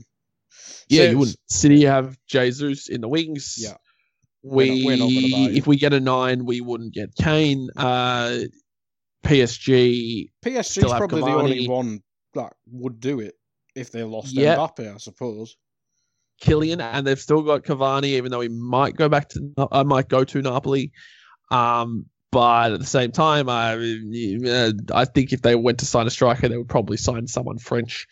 Yeah, 0.89 1.05
so- 1.05 1.11
you 1.11 1.19
wouldn't. 1.19 1.37
City 1.49 1.85
have 1.85 2.19
Jesus 2.27 2.89
in 2.89 3.01
the 3.01 3.09
wings. 3.09 3.57
Yeah. 3.59 3.77
We, 4.43 4.85
We're 4.85 4.97
not- 4.97 5.07
we're 5.07 5.15
not 5.17 5.21
gonna 5.23 5.33
buy 5.33 5.51
him. 5.51 5.57
if 5.57 5.67
we 5.67 5.77
get 5.77 5.93
a 5.93 6.01
nine, 6.01 6.45
we 6.47 6.61
wouldn't 6.61 6.95
get 6.95 7.15
Kane. 7.17 7.69
Uh, 7.77 8.39
PSG, 9.25 10.31
Still 10.63 10.91
have 10.91 10.99
probably 10.99 11.21
the 11.23 11.27
only 11.37 11.69
one 11.69 12.03
that 12.35 12.55
would 12.71 13.01
do 13.01 13.21
it 13.21 13.35
if 13.75 13.91
they 13.91 14.03
lost 14.03 14.33
Yeah. 14.33 14.57
Mbappe, 14.57 14.95
I 14.95 14.99
suppose. 14.99 15.57
Kylian, 16.43 16.81
and 16.81 17.07
they've 17.07 17.19
still 17.19 17.43
got 17.43 17.65
Cavani, 17.65 18.05
even 18.05 18.31
though 18.31 18.41
he 18.41 18.49
might 18.49 18.95
go 18.95 19.09
back 19.09 19.29
to, 19.31 19.53
I 19.73 19.83
might 19.83 20.09
go 20.09 20.25
to 20.25 20.43
Napoli. 20.43 20.93
Um, 21.51 22.07
but 22.31 22.73
at 22.73 22.79
the 22.79 22.87
same 22.87 23.11
time, 23.11 23.49
I, 23.49 23.73
uh, 23.75 24.73
I 24.95 25.05
think 25.07 25.33
if 25.33 25.43
they 25.43 25.55
went 25.55 25.79
to 25.79 25.87
sign 25.87 26.07
a 26.07 26.11
striker, 26.11 26.49
they 26.49 26.57
would 26.57 26.69
probably 26.69 26.97
sign 26.97 27.27
someone 27.27 27.59
French. 27.59 28.07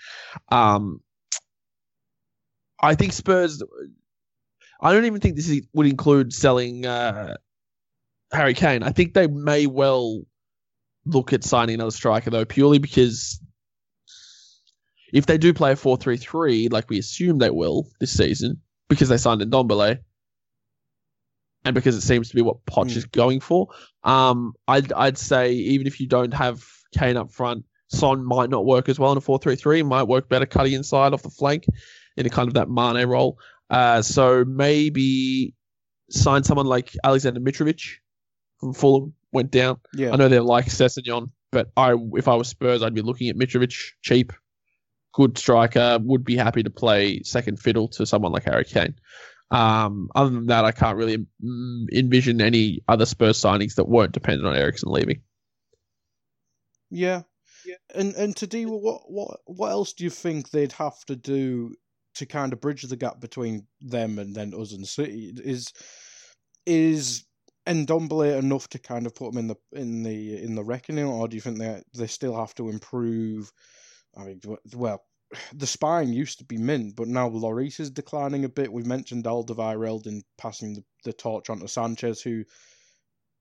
Um, 0.50 1.00
I 2.80 2.94
think 2.94 3.12
Spurs. 3.12 3.62
I 4.80 4.92
don't 4.92 5.04
even 5.04 5.20
think 5.20 5.36
this 5.36 5.48
is, 5.48 5.66
would 5.72 5.86
include 5.86 6.32
selling 6.32 6.84
uh, 6.86 7.36
Harry 8.32 8.54
Kane. 8.54 8.82
I 8.82 8.90
think 8.90 9.14
they 9.14 9.26
may 9.26 9.66
well 9.66 10.22
look 11.04 11.32
at 11.32 11.44
signing 11.44 11.76
another 11.76 11.90
striker 11.90 12.30
though, 12.30 12.44
purely 12.44 12.78
because 12.78 13.40
if 15.16 15.26
they 15.26 15.38
do 15.38 15.52
play 15.54 15.72
a 15.72 15.76
4-3-3, 15.76 16.70
like 16.72 16.88
we 16.90 16.98
assume 16.98 17.38
they 17.38 17.50
will 17.50 17.88
this 18.00 18.12
season, 18.12 18.60
because 18.88 19.08
they 19.08 19.16
signed 19.16 19.40
Ndombele, 19.40 19.98
and 21.64 21.74
because 21.74 21.96
it 21.96 22.02
seems 22.02 22.28
to 22.28 22.34
be 22.36 22.42
what 22.42 22.64
Poch 22.64 22.86
Mm. 22.86 22.96
is 22.96 23.04
going 23.06 23.40
for, 23.40 23.68
um, 24.04 24.54
I'd 24.68 24.92
I'd 24.92 25.18
say 25.18 25.52
even 25.52 25.86
if 25.86 26.00
you 26.00 26.06
don't 26.06 26.32
have 26.32 26.64
Kane 26.96 27.16
up 27.16 27.32
front, 27.32 27.64
Son 27.88 28.24
might 28.24 28.50
not 28.50 28.64
work 28.64 28.88
as 28.88 28.98
well 28.98 29.12
in 29.12 29.18
a 29.18 29.20
4-3-3. 29.20 29.82
Might 29.86 30.04
work 30.04 30.28
better 30.28 30.46
cutting 30.46 30.72
inside 30.74 31.12
off 31.12 31.22
the 31.22 31.30
flank 31.30 31.66
in 32.16 32.26
a 32.26 32.30
kind 32.30 32.48
of 32.48 32.54
that 32.54 32.68
Mane 32.68 33.06
role. 33.08 33.38
Uh, 33.70 34.02
so 34.02 34.44
maybe 34.44 35.54
sign 36.10 36.44
someone 36.44 36.66
like 36.66 36.96
Alexander 37.02 37.40
Mitrovic 37.40 37.94
from 38.58 38.72
Fulham 38.72 39.14
went 39.32 39.50
down. 39.50 39.78
Yeah. 39.92 40.12
I 40.12 40.16
know 40.16 40.28
they're 40.28 40.40
like 40.40 40.66
Sessegnon, 40.66 41.30
but 41.50 41.70
I 41.76 41.94
if 42.14 42.28
I 42.28 42.34
was 42.36 42.48
Spurs, 42.48 42.82
I'd 42.82 42.94
be 42.94 43.02
looking 43.02 43.28
at 43.28 43.36
Mitrovic, 43.36 43.76
cheap, 44.02 44.32
good 45.16 45.38
striker, 45.38 45.98
would 46.02 46.24
be 46.24 46.36
happy 46.36 46.62
to 46.62 46.68
play 46.68 47.22
second 47.22 47.58
fiddle 47.58 47.88
to 47.88 48.04
someone 48.04 48.32
like 48.32 48.44
Harry 48.44 48.64
Kane. 48.64 48.94
Um, 49.50 50.10
other 50.14 50.28
than 50.28 50.46
that, 50.46 50.66
I 50.66 50.72
can't 50.72 50.98
really 50.98 51.26
mm, 51.42 51.86
envision 51.90 52.42
any 52.42 52.82
other 52.86 53.06
Spurs 53.06 53.40
signings 53.40 53.76
that 53.76 53.88
weren't 53.88 54.12
dependent 54.12 54.46
on 54.46 54.54
Eriksen 54.54 54.90
leaving. 54.90 55.22
Yeah. 56.90 57.22
And 57.94 58.14
and 58.14 58.36
to 58.36 58.46
do 58.46 58.68
what 58.68 59.10
what 59.10 59.40
what 59.46 59.70
else 59.70 59.94
do 59.94 60.04
you 60.04 60.10
think 60.10 60.50
they'd 60.50 60.72
have 60.72 61.02
to 61.06 61.16
do 61.16 61.74
to 62.16 62.26
kind 62.26 62.52
of 62.52 62.60
bridge 62.60 62.82
the 62.82 62.96
gap 62.96 63.18
between 63.18 63.66
them 63.80 64.18
and 64.18 64.34
then 64.34 64.52
us 64.54 64.72
and 64.72 64.86
City? 64.86 65.32
Is 65.42 65.72
is 66.66 67.24
Ndombele 67.66 68.38
enough 68.38 68.68
to 68.68 68.78
kind 68.78 69.06
of 69.06 69.14
put 69.14 69.32
them 69.32 69.38
in 69.38 69.46
the 69.48 69.56
in 69.72 70.02
the 70.02 70.42
in 70.42 70.54
the 70.54 70.62
reckoning, 70.62 71.06
or 71.06 71.26
do 71.26 71.36
you 71.36 71.40
think 71.40 71.58
they 71.58 71.82
they 71.96 72.06
still 72.06 72.36
have 72.36 72.54
to 72.56 72.68
improve? 72.68 73.50
I 74.16 74.24
mean, 74.24 74.40
well, 74.74 75.02
the 75.54 75.66
spine 75.66 76.12
used 76.12 76.38
to 76.38 76.44
be 76.44 76.56
mint, 76.56 76.96
but 76.96 77.08
now 77.08 77.28
Lloris 77.28 77.80
is 77.80 77.90
declining 77.90 78.44
a 78.44 78.48
bit. 78.48 78.72
We've 78.72 78.86
mentioned 78.86 79.24
Alderweireld 79.24 80.06
in 80.06 80.22
passing 80.38 80.74
the, 80.74 80.84
the 81.04 81.12
torch 81.12 81.50
on 81.50 81.60
to 81.60 81.68
Sanchez, 81.68 82.22
who 82.22 82.44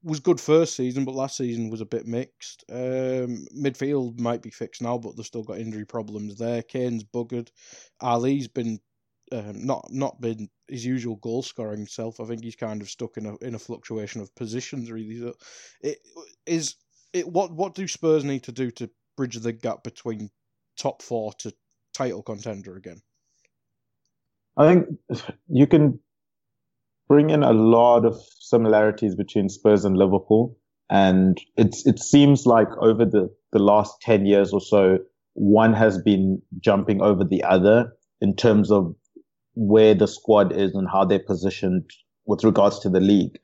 was 0.03 0.19
good 0.19 0.39
first 0.39 0.75
season, 0.75 1.03
but 1.03 1.15
last 1.15 1.37
season 1.37 1.69
was 1.69 1.81
a 1.81 1.85
bit 1.85 2.05
mixed. 2.05 2.63
Um, 2.71 3.47
midfield 3.57 4.19
might 4.19 4.41
be 4.41 4.51
fixed 4.51 4.81
now, 4.81 4.97
but 4.97 5.15
they've 5.15 5.25
still 5.25 5.43
got 5.43 5.57
injury 5.57 5.85
problems 5.85 6.37
there. 6.37 6.61
Kane's 6.61 7.03
buggered. 7.03 7.49
Alli's 8.01 8.47
been 8.47 8.79
um, 9.31 9.65
not 9.65 9.87
not 9.89 10.21
been 10.21 10.47
his 10.67 10.85
usual 10.85 11.15
goal 11.15 11.41
scoring 11.41 11.87
self. 11.87 12.19
I 12.19 12.25
think 12.25 12.43
he's 12.43 12.55
kind 12.55 12.81
of 12.81 12.89
stuck 12.89 13.17
in 13.17 13.25
a 13.25 13.35
in 13.37 13.55
a 13.55 13.59
fluctuation 13.59 14.21
of 14.21 14.33
positions. 14.35 14.91
Really, 14.91 15.19
so 15.19 15.33
it 15.81 15.97
is 16.45 16.75
it. 17.11 17.27
What 17.27 17.51
what 17.51 17.73
do 17.73 17.87
Spurs 17.87 18.23
need 18.23 18.43
to 18.43 18.51
do 18.51 18.69
to 18.71 18.89
bridge 19.17 19.37
the 19.37 19.53
gap 19.53 19.83
between 19.83 20.29
top 20.77 21.01
four 21.01 21.33
to 21.39 21.53
title 21.93 22.21
contender 22.21 22.75
again? 22.75 23.01
I 24.57 24.73
think 24.73 24.87
you 25.49 25.67
can 25.67 25.99
bring 27.07 27.29
in 27.29 27.43
a 27.43 27.53
lot 27.53 28.05
of 28.05 28.15
similarities 28.39 29.15
between 29.15 29.49
Spurs 29.49 29.85
and 29.85 29.97
Liverpool. 29.97 30.57
And 30.89 31.39
it's, 31.57 31.85
it 31.85 31.99
seems 31.99 32.45
like 32.45 32.69
over 32.79 33.05
the, 33.05 33.29
the 33.51 33.59
last 33.59 34.01
10 34.01 34.25
years 34.25 34.53
or 34.53 34.61
so, 34.61 34.99
one 35.33 35.73
has 35.73 36.01
been 36.01 36.41
jumping 36.59 37.01
over 37.01 37.23
the 37.23 37.43
other 37.43 37.91
in 38.21 38.35
terms 38.35 38.71
of 38.71 38.95
where 39.55 39.93
the 39.93 40.07
squad 40.07 40.51
is 40.51 40.73
and 40.73 40.87
how 40.89 41.05
they're 41.05 41.19
positioned 41.19 41.89
with 42.25 42.43
regards 42.43 42.79
to 42.79 42.89
the 42.89 42.99
league. 42.99 43.37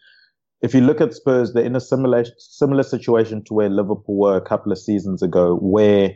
If 0.62 0.74
you 0.74 0.82
look 0.82 1.02
at 1.02 1.14
Spurs, 1.14 1.54
they're 1.54 1.66
in 1.66 1.76
a 1.76 1.82
similar, 1.82 2.24
similar 2.38 2.84
situation 2.84 3.44
to 3.46 3.54
where 3.54 3.70
Liverpool 3.70 4.18
were 4.18 4.38
a 4.38 4.42
couple 4.42 4.72
of 4.72 4.78
seasons 4.78 5.24
ago, 5.24 5.56
where 5.56 6.12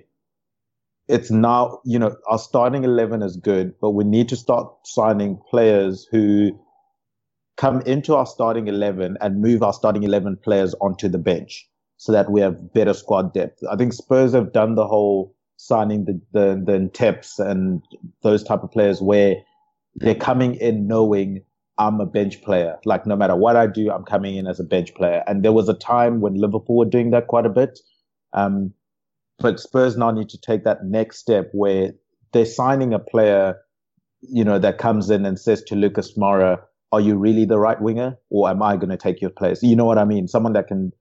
it's 1.07 1.29
now, 1.29 1.79
you 1.85 1.99
know, 1.99 2.15
our 2.27 2.39
starting 2.39 2.83
11 2.83 3.21
is 3.21 3.37
good, 3.37 3.73
but 3.79 3.91
we 3.91 4.03
need 4.03 4.27
to 4.29 4.35
start 4.35 4.67
signing 4.83 5.39
players 5.49 6.07
who 6.11 6.59
come 7.57 7.81
into 7.81 8.15
our 8.15 8.25
starting 8.25 8.67
11 8.67 9.17
and 9.21 9.41
move 9.41 9.63
our 9.63 9.73
starting 9.73 10.03
11 10.03 10.37
players 10.43 10.73
onto 10.81 11.07
the 11.07 11.17
bench 11.17 11.67
so 11.97 12.11
that 12.11 12.31
we 12.31 12.41
have 12.41 12.73
better 12.73 12.93
squad 12.93 13.33
depth. 13.33 13.63
I 13.71 13.75
think 13.75 13.93
Spurs 13.93 14.33
have 14.33 14.51
done 14.51 14.75
the 14.75 14.87
whole 14.87 15.33
signing 15.57 16.05
the, 16.05 16.19
the, 16.33 16.61
the 16.65 16.89
tips 16.93 17.39
and 17.39 17.81
those 18.23 18.43
type 18.43 18.63
of 18.63 18.71
players 18.71 19.01
where 19.01 19.37
they're 19.95 20.15
coming 20.15 20.55
in 20.55 20.87
knowing 20.87 21.41
I'm 21.77 22.01
a 22.01 22.05
bench 22.05 22.41
player. 22.41 22.77
Like 22.83 23.05
no 23.05 23.15
matter 23.15 23.35
what 23.35 23.55
I 23.55 23.67
do, 23.67 23.91
I'm 23.91 24.03
coming 24.03 24.35
in 24.35 24.47
as 24.47 24.59
a 24.59 24.63
bench 24.63 24.93
player. 24.95 25.23
And 25.27 25.43
there 25.43 25.53
was 25.53 25.69
a 25.69 25.73
time 25.73 26.19
when 26.19 26.35
Liverpool 26.35 26.77
were 26.77 26.85
doing 26.85 27.11
that 27.11 27.27
quite 27.27 27.45
a 27.45 27.49
bit. 27.49 27.79
Um, 28.33 28.73
but 29.39 29.59
Spurs 29.59 29.97
now 29.97 30.11
need 30.11 30.29
to 30.29 30.39
take 30.39 30.63
that 30.63 30.85
next 30.85 31.17
step 31.19 31.49
where 31.51 31.91
they're 32.33 32.45
signing 32.45 32.93
a 32.93 32.99
player, 32.99 33.55
you 34.21 34.43
know, 34.43 34.59
that 34.59 34.77
comes 34.77 35.09
in 35.09 35.25
and 35.25 35.39
says 35.39 35.63
to 35.63 35.75
Lucas 35.75 36.17
Moura, 36.17 36.59
are 36.91 37.01
you 37.01 37.15
really 37.15 37.45
the 37.45 37.59
right 37.59 37.81
winger 37.81 38.17
or 38.29 38.49
am 38.49 38.63
I 38.63 38.77
going 38.77 38.89
to 38.89 38.97
take 38.97 39.21
your 39.21 39.29
place? 39.29 39.61
You 39.61 39.75
know 39.75 39.85
what 39.85 39.97
I 39.97 40.05
mean? 40.05 40.27
Someone 40.27 40.53
that 40.53 40.67
can 40.67 40.91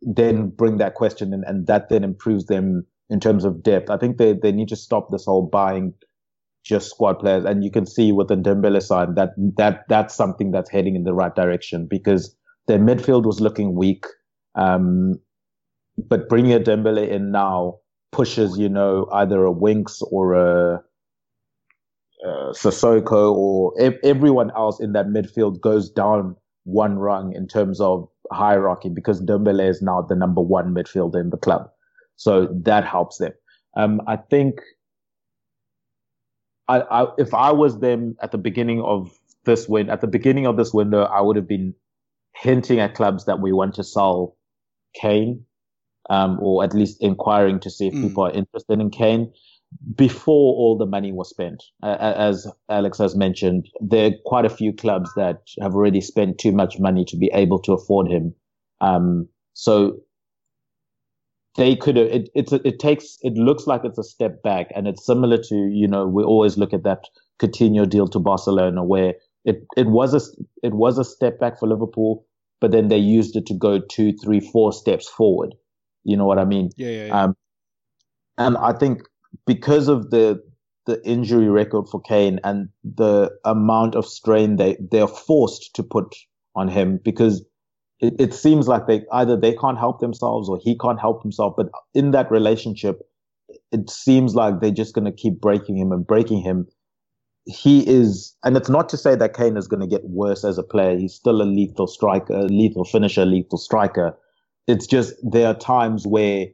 then 0.00 0.48
bring 0.48 0.78
that 0.78 0.94
question 0.94 1.32
in 1.32 1.42
and 1.46 1.66
that 1.66 1.88
then 1.88 2.04
improves 2.04 2.46
them 2.46 2.86
in 3.10 3.20
terms 3.20 3.44
of 3.44 3.62
depth. 3.62 3.90
I 3.90 3.96
think 3.96 4.18
they, 4.18 4.32
they 4.32 4.52
need 4.52 4.68
to 4.68 4.76
stop 4.76 5.10
this 5.10 5.24
whole 5.24 5.46
buying 5.46 5.94
just 6.64 6.90
squad 6.90 7.14
players. 7.14 7.44
And 7.44 7.64
you 7.64 7.70
can 7.70 7.86
see 7.86 8.12
with 8.12 8.28
the 8.28 8.36
Dembele 8.36 8.82
side 8.82 9.16
that, 9.16 9.30
that 9.56 9.84
that's 9.88 10.14
something 10.14 10.50
that's 10.50 10.70
heading 10.70 10.94
in 10.96 11.04
the 11.04 11.14
right 11.14 11.34
direction 11.34 11.86
because 11.88 12.34
their 12.68 12.78
midfield 12.78 13.24
was 13.24 13.40
looking 13.40 13.74
weak. 13.74 14.06
Um, 14.54 15.14
but 15.98 16.28
bringing 16.28 16.52
a 16.52 16.60
Dembele 16.60 17.08
in 17.08 17.30
now 17.30 17.78
pushes, 18.12 18.58
you 18.58 18.68
know, 18.68 19.08
either 19.12 19.44
a 19.44 19.52
Winks 19.52 20.02
or 20.10 20.34
a, 20.34 20.82
uh, 22.26 22.52
Sissoko 22.52 23.32
or 23.32 23.72
ev- 23.80 23.98
everyone 24.04 24.50
else 24.52 24.80
in 24.80 24.92
that 24.92 25.06
midfield 25.06 25.60
goes 25.60 25.90
down 25.90 26.36
one 26.64 26.98
rung 26.98 27.34
in 27.34 27.48
terms 27.48 27.80
of 27.80 28.08
hierarchy 28.30 28.88
because 28.88 29.20
Dembele 29.20 29.68
is 29.68 29.82
now 29.82 30.02
the 30.02 30.14
number 30.14 30.40
one 30.40 30.74
midfielder 30.74 31.20
in 31.20 31.30
the 31.30 31.36
club. 31.36 31.68
So 32.16 32.46
that 32.64 32.84
helps 32.84 33.18
them. 33.18 33.32
Um, 33.76 34.00
I 34.06 34.16
think 34.16 34.60
I, 36.68 36.80
I, 36.80 37.06
if 37.18 37.34
I 37.34 37.50
was 37.52 37.80
them 37.80 38.16
at 38.22 38.32
the 38.32 38.38
beginning 38.38 38.80
of 38.82 39.10
this 39.44 39.68
win, 39.68 39.90
at 39.90 40.00
the 40.00 40.06
beginning 40.06 40.46
of 40.46 40.56
this 40.56 40.72
window, 40.72 41.02
I 41.02 41.20
would 41.20 41.36
have 41.36 41.48
been 41.48 41.74
hinting 42.36 42.80
at 42.80 42.94
clubs 42.94 43.24
that 43.26 43.40
we 43.40 43.52
want 43.52 43.74
to 43.74 43.84
sell 43.84 44.36
Kane, 44.94 45.44
um, 46.10 46.38
or 46.40 46.64
at 46.64 46.74
least 46.74 46.98
inquiring 47.02 47.60
to 47.60 47.70
see 47.70 47.88
if 47.88 47.94
Mm. 47.94 48.02
people 48.02 48.24
are 48.24 48.32
interested 48.32 48.80
in 48.80 48.90
Kane 48.90 49.32
before 49.96 50.54
all 50.54 50.76
the 50.76 50.86
money 50.86 51.12
was 51.12 51.30
spent. 51.30 51.62
Uh, 51.82 51.96
as 52.00 52.46
Alex 52.68 52.98
has 52.98 53.16
mentioned, 53.16 53.68
there 53.80 54.08
are 54.08 54.14
quite 54.26 54.44
a 54.44 54.50
few 54.50 54.72
clubs 54.72 55.10
that 55.16 55.42
have 55.60 55.74
already 55.74 56.00
spent 56.00 56.38
too 56.38 56.52
much 56.52 56.78
money 56.78 57.04
to 57.06 57.16
be 57.16 57.30
able 57.32 57.58
to 57.60 57.72
afford 57.72 58.08
him. 58.10 58.34
Um, 58.80 59.28
so 59.54 59.98
they 61.56 61.76
could 61.76 61.96
have, 61.96 62.06
it, 62.08 62.30
it's, 62.34 62.52
a, 62.52 62.66
it 62.66 62.78
takes, 62.78 63.18
it 63.22 63.34
looks 63.34 63.66
like 63.66 63.82
it's 63.84 63.98
a 63.98 64.04
step 64.04 64.42
back 64.42 64.68
and 64.74 64.86
it's 64.88 65.04
similar 65.06 65.38
to, 65.38 65.54
you 65.54 65.88
know, 65.88 66.06
we 66.06 66.22
always 66.22 66.56
look 66.58 66.72
at 66.72 66.84
that 66.84 67.04
Coutinho 67.40 67.88
deal 67.88 68.08
to 68.08 68.18
Barcelona 68.18 68.84
where 68.84 69.14
it, 69.44 69.66
it 69.76 69.88
was 69.88 70.14
a, 70.14 70.20
it 70.62 70.74
was 70.74 70.98
a 70.98 71.04
step 71.04 71.38
back 71.40 71.58
for 71.58 71.68
Liverpool, 71.68 72.26
but 72.60 72.72
then 72.72 72.88
they 72.88 72.98
used 72.98 73.36
it 73.36 73.46
to 73.46 73.54
go 73.54 73.80
two, 73.80 74.12
three, 74.22 74.40
four 74.40 74.72
steps 74.72 75.08
forward. 75.08 75.54
You 76.04 76.16
know 76.16 76.26
what 76.26 76.38
I 76.38 76.44
mean? 76.44 76.70
Yeah, 76.76 76.88
yeah, 76.88 77.06
yeah. 77.06 77.22
Um, 77.22 77.36
and 78.38 78.56
I 78.56 78.72
think 78.72 79.02
because 79.46 79.88
of 79.88 80.10
the 80.10 80.42
the 80.84 81.04
injury 81.06 81.48
record 81.48 81.88
for 81.88 82.00
Kane 82.00 82.40
and 82.42 82.68
the 82.82 83.30
amount 83.44 83.94
of 83.94 84.04
strain 84.04 84.56
they 84.56 84.76
they're 84.90 85.06
forced 85.06 85.74
to 85.76 85.82
put 85.82 86.14
on 86.56 86.68
him 86.68 86.98
because 87.04 87.44
it, 88.00 88.14
it 88.18 88.34
seems 88.34 88.68
like 88.68 88.86
they 88.86 89.02
either 89.12 89.36
they 89.36 89.54
can't 89.54 89.78
help 89.78 90.00
themselves 90.00 90.48
or 90.48 90.58
he 90.60 90.76
can't 90.76 91.00
help 91.00 91.22
himself. 91.22 91.54
But 91.56 91.70
in 91.94 92.10
that 92.10 92.30
relationship, 92.30 93.00
it 93.70 93.88
seems 93.88 94.34
like 94.34 94.60
they're 94.60 94.70
just 94.70 94.94
going 94.94 95.04
to 95.04 95.12
keep 95.12 95.40
breaking 95.40 95.78
him 95.78 95.92
and 95.92 96.06
breaking 96.06 96.42
him. 96.42 96.66
He 97.44 97.88
is, 97.88 98.36
and 98.44 98.56
it's 98.56 98.68
not 98.68 98.88
to 98.90 98.96
say 98.96 99.16
that 99.16 99.34
Kane 99.34 99.56
is 99.56 99.66
going 99.66 99.80
to 99.80 99.86
get 99.86 100.04
worse 100.04 100.44
as 100.44 100.58
a 100.58 100.62
player. 100.62 100.96
He's 100.96 101.14
still 101.14 101.42
a 101.42 101.44
lethal 101.44 101.86
striker, 101.86 102.34
a 102.34 102.42
lethal 102.42 102.84
finisher, 102.84 103.24
lethal 103.24 103.58
striker. 103.58 104.16
It's 104.66 104.86
just 104.86 105.14
there 105.22 105.48
are 105.48 105.54
times 105.54 106.06
where, 106.06 106.46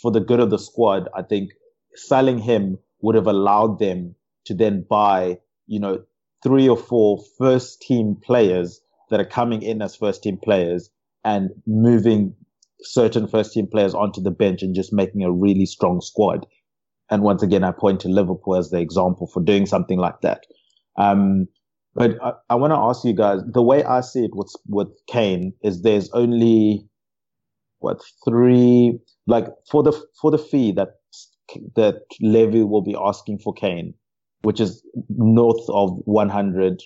for 0.00 0.10
the 0.10 0.20
good 0.20 0.40
of 0.40 0.50
the 0.50 0.58
squad, 0.58 1.08
I 1.14 1.22
think 1.22 1.50
selling 1.94 2.38
him 2.38 2.78
would 3.00 3.14
have 3.14 3.26
allowed 3.26 3.78
them 3.78 4.14
to 4.44 4.54
then 4.54 4.84
buy, 4.88 5.38
you 5.66 5.80
know, 5.80 6.02
three 6.42 6.68
or 6.68 6.76
four 6.76 7.22
first 7.38 7.80
team 7.80 8.16
players 8.22 8.80
that 9.10 9.20
are 9.20 9.24
coming 9.24 9.62
in 9.62 9.82
as 9.82 9.96
first 9.96 10.22
team 10.22 10.36
players 10.36 10.90
and 11.24 11.50
moving 11.66 12.34
certain 12.82 13.26
first 13.26 13.52
team 13.52 13.66
players 13.66 13.94
onto 13.94 14.20
the 14.20 14.30
bench 14.30 14.62
and 14.62 14.74
just 14.74 14.92
making 14.92 15.22
a 15.22 15.32
really 15.32 15.66
strong 15.66 16.00
squad. 16.00 16.46
And 17.08 17.22
once 17.22 17.42
again, 17.42 17.64
I 17.64 17.72
point 17.72 18.00
to 18.00 18.08
Liverpool 18.08 18.56
as 18.56 18.70
the 18.70 18.80
example 18.80 19.26
for 19.26 19.42
doing 19.42 19.66
something 19.66 19.98
like 19.98 20.20
that. 20.20 20.44
Um, 20.98 21.46
but 21.94 22.22
I, 22.22 22.32
I 22.50 22.54
want 22.56 22.72
to 22.72 22.78
ask 22.78 23.04
you 23.04 23.14
guys, 23.14 23.40
the 23.46 23.62
way 23.62 23.82
I 23.82 24.02
see 24.02 24.24
it 24.24 24.32
with, 24.34 24.52
with 24.68 24.88
Kane 25.06 25.54
is 25.62 25.82
there's 25.82 26.10
only, 26.10 26.86
what, 27.80 28.00
three, 28.24 28.98
like 29.26 29.46
for 29.70 29.82
the, 29.82 29.92
for 30.20 30.30
the 30.30 30.38
fee 30.38 30.72
that, 30.72 30.96
that 31.76 32.02
Levy 32.20 32.62
will 32.62 32.82
be 32.82 32.96
asking 32.98 33.38
for 33.38 33.52
Kane, 33.52 33.94
which 34.42 34.60
is 34.60 34.82
north 35.08 35.64
of 35.68 35.90
100, 36.04 36.82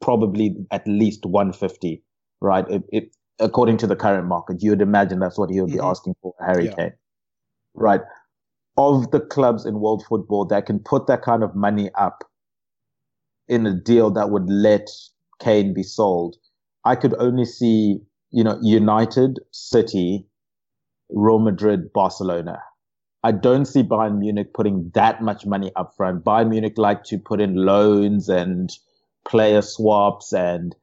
probably 0.00 0.56
at 0.70 0.86
least 0.86 1.24
150, 1.24 2.02
right? 2.40 2.68
It, 2.68 2.82
it, 2.92 3.16
according 3.38 3.76
to 3.78 3.86
the 3.86 3.96
current 3.96 4.26
market, 4.26 4.62
you 4.62 4.70
would 4.70 4.82
imagine 4.82 5.18
that's 5.18 5.38
what 5.38 5.50
he 5.50 5.60
would 5.60 5.70
be 5.72 5.78
Mhm. 5.78 5.90
asking 5.90 6.14
for 6.22 6.34
Harry 6.40 6.66
Yeah. 6.66 6.74
Kane. 6.76 6.92
right? 7.76 8.02
Of 8.76 9.10
the 9.10 9.20
clubs 9.20 9.66
in 9.66 9.80
world 9.80 10.04
football 10.08 10.44
that 10.46 10.66
can 10.66 10.78
put 10.78 11.06
that 11.08 11.22
kind 11.22 11.42
of 11.42 11.54
money 11.56 11.90
up 11.94 12.22
in 13.48 13.66
a 13.66 13.74
deal 13.74 14.10
that 14.12 14.30
would 14.30 14.48
let 14.48 14.88
Kane 15.40 15.74
be 15.74 15.82
sold, 15.82 16.36
I 16.84 16.96
could 16.96 17.14
only 17.18 17.44
see, 17.44 18.00
you 18.34 18.44
know, 18.44 18.58
United, 18.62 19.38
City, 19.52 20.26
Real 21.10 21.38
Madrid, 21.38 21.92
Barcelona. 21.92 22.58
I 23.22 23.32
don't 23.32 23.64
see 23.64 23.82
Bayern 23.82 24.18
Munich 24.18 24.52
putting 24.52 24.90
that 24.94 25.22
much 25.22 25.46
money 25.46 25.72
up 25.76 25.94
front. 25.96 26.24
Bayern 26.24 26.50
Munich 26.50 26.74
like 26.76 27.04
to 27.04 27.18
put 27.18 27.40
in 27.40 27.54
loans 27.54 28.28
and 28.28 28.70
player 29.26 29.62
swaps 29.62 30.32
and 30.32 30.74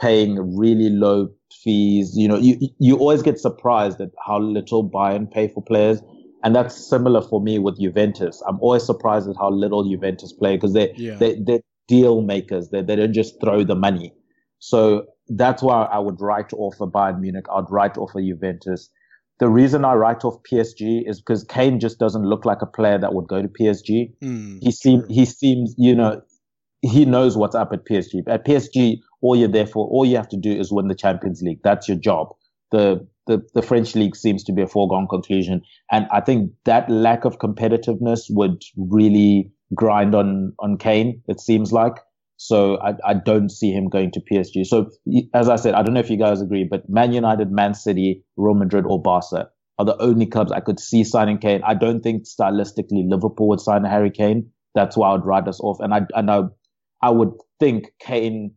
paying 0.00 0.56
really 0.56 0.88
low 0.88 1.28
fees. 1.62 2.16
You 2.16 2.28
know, 2.28 2.38
you 2.38 2.56
you 2.78 2.96
always 2.96 3.22
get 3.22 3.38
surprised 3.38 4.00
at 4.00 4.10
how 4.26 4.38
little 4.38 4.88
Bayern 4.88 5.30
pay 5.30 5.48
for 5.48 5.62
players. 5.62 6.00
And 6.42 6.56
that's 6.56 6.74
similar 6.88 7.20
for 7.20 7.38
me 7.42 7.58
with 7.58 7.78
Juventus. 7.78 8.42
I'm 8.48 8.58
always 8.60 8.84
surprised 8.86 9.28
at 9.28 9.36
how 9.36 9.50
little 9.50 9.84
Juventus 9.86 10.32
play 10.32 10.56
because 10.56 10.72
they, 10.72 10.94
Yeah. 10.96 11.16
they, 11.16 11.34
they're 11.38 11.60
deal 11.86 12.22
makers. 12.22 12.70
They, 12.70 12.80
they 12.80 12.96
don't 12.96 13.12
just 13.12 13.38
throw 13.42 13.62
the 13.62 13.74
money. 13.74 14.14
So 14.58 15.04
that's 15.30 15.62
why 15.62 15.84
I 15.84 15.98
would 15.98 16.20
write 16.20 16.52
off 16.52 16.80
a 16.80 16.86
Bayern 16.86 17.20
Munich. 17.20 17.46
I'd 17.54 17.70
write 17.70 17.96
off 17.96 18.14
a 18.14 18.20
Juventus. 18.20 18.90
The 19.38 19.48
reason 19.48 19.84
I 19.84 19.94
write 19.94 20.24
off 20.24 20.36
PSG 20.50 21.08
is 21.08 21.20
because 21.20 21.44
Kane 21.44 21.80
just 21.80 21.98
doesn't 21.98 22.24
look 22.24 22.44
like 22.44 22.60
a 22.60 22.66
player 22.66 22.98
that 22.98 23.14
would 23.14 23.28
go 23.28 23.40
to 23.40 23.48
PSG. 23.48 24.12
Hmm. 24.20 24.58
He 24.60 24.70
seems, 24.70 25.04
he 25.08 25.24
seems, 25.24 25.74
you 25.78 25.94
know, 25.94 26.20
he 26.82 27.04
knows 27.04 27.36
what's 27.36 27.54
up 27.54 27.72
at 27.72 27.86
PSG. 27.86 28.22
At 28.26 28.44
PSG, 28.44 28.98
all 29.22 29.36
you're 29.36 29.48
there 29.48 29.66
for, 29.66 29.86
all 29.86 30.04
you 30.04 30.16
have 30.16 30.28
to 30.30 30.36
do 30.36 30.52
is 30.52 30.72
win 30.72 30.88
the 30.88 30.94
Champions 30.94 31.42
League. 31.42 31.60
That's 31.62 31.88
your 31.88 31.96
job. 31.96 32.28
The, 32.72 33.06
the, 33.26 33.42
the 33.54 33.62
French 33.62 33.94
league 33.94 34.16
seems 34.16 34.44
to 34.44 34.52
be 34.52 34.62
a 34.62 34.66
foregone 34.66 35.06
conclusion. 35.08 35.62
And 35.90 36.06
I 36.10 36.20
think 36.20 36.52
that 36.64 36.90
lack 36.90 37.24
of 37.24 37.38
competitiveness 37.38 38.24
would 38.30 38.62
really 38.76 39.50
grind 39.74 40.14
on, 40.14 40.52
on 40.58 40.76
Kane, 40.76 41.22
it 41.28 41.40
seems 41.40 41.72
like. 41.72 41.94
So 42.42 42.78
I, 42.80 42.94
I 43.04 43.12
don't 43.12 43.50
see 43.50 43.70
him 43.70 43.90
going 43.90 44.10
to 44.12 44.20
PSG. 44.20 44.64
So 44.64 44.88
as 45.34 45.50
I 45.50 45.56
said, 45.56 45.74
I 45.74 45.82
don't 45.82 45.92
know 45.92 46.00
if 46.00 46.08
you 46.08 46.16
guys 46.16 46.40
agree, 46.40 46.64
but 46.64 46.88
Man 46.88 47.12
United, 47.12 47.52
Man 47.52 47.74
City, 47.74 48.24
Real 48.38 48.54
Madrid 48.54 48.86
or 48.86 49.00
Barca 49.00 49.50
are 49.78 49.84
the 49.84 50.00
only 50.00 50.24
clubs 50.24 50.50
I 50.50 50.60
could 50.60 50.80
see 50.80 51.04
signing 51.04 51.36
Kane. 51.36 51.60
I 51.66 51.74
don't 51.74 52.00
think 52.00 52.24
stylistically 52.24 53.06
Liverpool 53.06 53.48
would 53.50 53.60
sign 53.60 53.84
Harry 53.84 54.10
Kane. 54.10 54.50
That's 54.74 54.96
why 54.96 55.10
I 55.10 55.12
would 55.12 55.26
write 55.26 55.48
us 55.48 55.60
off. 55.60 55.80
And 55.80 55.92
I, 55.92 56.00
I 56.16 56.22
know 56.22 56.48
I 57.02 57.10
would 57.10 57.28
think 57.58 57.92
Kane 58.00 58.54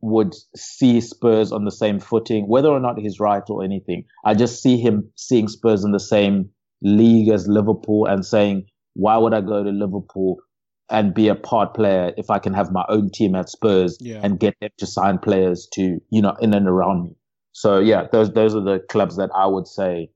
would 0.00 0.34
see 0.56 1.00
Spurs 1.00 1.52
on 1.52 1.64
the 1.64 1.70
same 1.70 2.00
footing, 2.00 2.48
whether 2.48 2.70
or 2.70 2.80
not 2.80 2.98
he's 2.98 3.20
right 3.20 3.44
or 3.48 3.62
anything. 3.62 4.02
I 4.24 4.34
just 4.34 4.60
see 4.60 4.78
him 4.78 5.08
seeing 5.14 5.46
Spurs 5.46 5.84
in 5.84 5.92
the 5.92 6.00
same 6.00 6.50
league 6.82 7.28
as 7.28 7.46
Liverpool 7.46 8.06
and 8.06 8.26
saying, 8.26 8.66
why 8.94 9.16
would 9.16 9.32
I 9.32 9.42
go 9.42 9.62
to 9.62 9.70
Liverpool 9.70 10.38
and 10.88 11.14
be 11.14 11.28
a 11.28 11.34
part 11.34 11.74
player 11.74 12.12
if 12.16 12.30
I 12.30 12.38
can 12.38 12.54
have 12.54 12.70
my 12.70 12.84
own 12.88 13.10
team 13.10 13.34
at 13.34 13.48
Spurs 13.48 13.98
Yeah. 14.00 14.20
and 14.22 14.38
get 14.38 14.54
them 14.60 14.70
to 14.78 14.86
sign 14.86 15.18
players 15.18 15.66
to, 15.72 16.00
you 16.10 16.22
know, 16.22 16.36
in 16.40 16.54
and 16.54 16.68
around 16.68 17.02
me. 17.04 17.16
So 17.52 17.78
yeah, 17.78 18.06
those, 18.12 18.32
those 18.32 18.54
are 18.54 18.60
the 18.60 18.78
clubs 18.88 19.16
that 19.16 19.30
I 19.34 19.46
would 19.46 19.66
say 19.66 20.10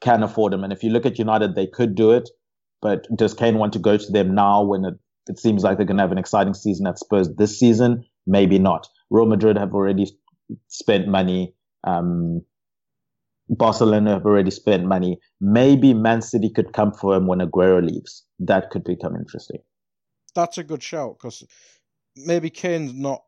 can 0.00 0.22
afford 0.22 0.54
him. 0.54 0.64
And 0.64 0.72
if 0.72 0.82
you 0.82 0.90
look 0.90 1.04
at 1.04 1.18
United, 1.18 1.54
they 1.54 1.66
could 1.66 1.94
do 1.94 2.12
it, 2.12 2.30
but 2.80 3.06
does 3.14 3.34
Kane 3.34 3.58
want 3.58 3.72
to 3.74 3.78
go 3.78 3.98
to 3.98 4.12
them 4.12 4.34
now 4.34 4.62
when 4.62 4.84
it, 4.84 4.94
it 5.28 5.38
seems 5.38 5.62
like 5.62 5.76
they're 5.76 5.86
going 5.86 5.98
to 5.98 6.02
have 6.02 6.12
an 6.12 6.18
exciting 6.18 6.54
season 6.54 6.86
at 6.86 6.98
Spurs 6.98 7.28
this 7.36 7.58
season? 7.58 8.04
Maybe 8.26 8.58
not. 8.58 8.88
Real 9.10 9.26
Madrid 9.26 9.58
have 9.58 9.74
already 9.74 10.06
spent 10.68 11.08
money. 11.08 11.54
Um, 11.84 12.42
Barcelona 13.50 14.12
have 14.12 14.24
already 14.26 14.50
spent 14.50 14.84
money. 14.86 15.18
Maybe 15.40 15.92
Man 15.92 16.22
City 16.22 16.48
could 16.50 16.72
come 16.72 16.92
for 16.92 17.16
him 17.16 17.26
when 17.26 17.40
Aguero 17.40 17.84
leaves. 17.84 18.24
That 18.38 18.70
could 18.70 18.84
become 18.84 19.16
interesting. 19.16 19.58
That's 20.34 20.58
a 20.58 20.64
good 20.64 20.82
shout 20.82 21.16
because 21.18 21.44
maybe 22.16 22.50
Kane's 22.50 22.94
not. 22.94 23.22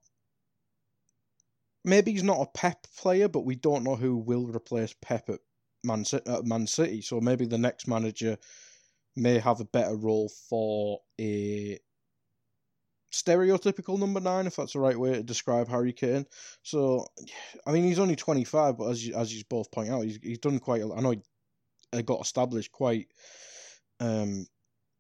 Maybe 1.85 2.13
he's 2.13 2.23
not 2.23 2.41
a 2.41 2.47
Pep 2.47 2.87
player, 2.97 3.29
but 3.29 3.45
we 3.45 3.57
don't 3.57 3.83
know 3.83 3.97
who 3.97 4.17
will 4.17 4.47
replace 4.47 4.95
Pep 5.03 5.29
at 5.29 5.41
Man. 5.83 6.05
At 6.27 6.45
Man 6.45 6.67
City. 6.67 7.03
So 7.03 7.21
maybe 7.21 7.45
the 7.45 7.59
next 7.59 7.89
manager 7.89 8.39
may 9.17 9.39
have 9.39 9.61
a 9.61 9.65
better 9.65 9.97
role 9.97 10.31
for 10.49 11.01
a 11.21 11.79
stereotypical 13.13 13.99
number 13.99 14.21
nine, 14.21 14.47
if 14.47 14.57
that's 14.57 14.73
the 14.73 14.81
right 14.81 14.99
way 14.99 15.13
to 15.13 15.23
describe 15.23 15.69
Harry 15.69 15.93
Kane. 15.93 16.25
So, 16.63 17.07
I 17.67 17.73
mean, 17.73 17.85
he's 17.85 17.99
only 17.99 18.17
twenty 18.17 18.45
five, 18.45 18.79
but 18.79 18.89
as 18.89 19.07
you, 19.07 19.15
as 19.15 19.35
you 19.35 19.43
both 19.51 19.71
point 19.71 19.91
out, 19.91 20.05
he's 20.05 20.19
he's 20.23 20.39
done 20.39 20.59
quite. 20.59 20.83
A, 20.83 20.95
I 20.95 21.01
know 21.01 21.15
he 21.93 22.03
got 22.03 22.23
established 22.23 22.73
quite 22.73 23.09
um 24.01 24.47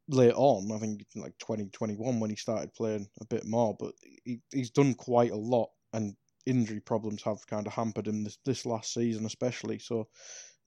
late 0.08 0.34
on. 0.34 0.70
I 0.72 0.78
think 0.78 1.04
like 1.16 1.36
2021 1.38 2.20
when 2.20 2.30
he 2.30 2.36
started 2.36 2.74
playing 2.74 3.08
a 3.20 3.24
bit 3.26 3.44
more, 3.44 3.76
but 3.78 3.94
he, 4.24 4.40
he's 4.52 4.70
done 4.70 4.94
quite 4.94 5.30
a 5.30 5.36
lot, 5.36 5.70
and 5.92 6.16
injury 6.46 6.80
problems 6.80 7.22
have 7.22 7.46
kind 7.46 7.66
of 7.66 7.72
hampered 7.72 8.08
him 8.08 8.24
this, 8.24 8.38
this 8.44 8.66
last 8.66 8.92
season, 8.92 9.26
especially. 9.26 9.78
So, 9.78 10.08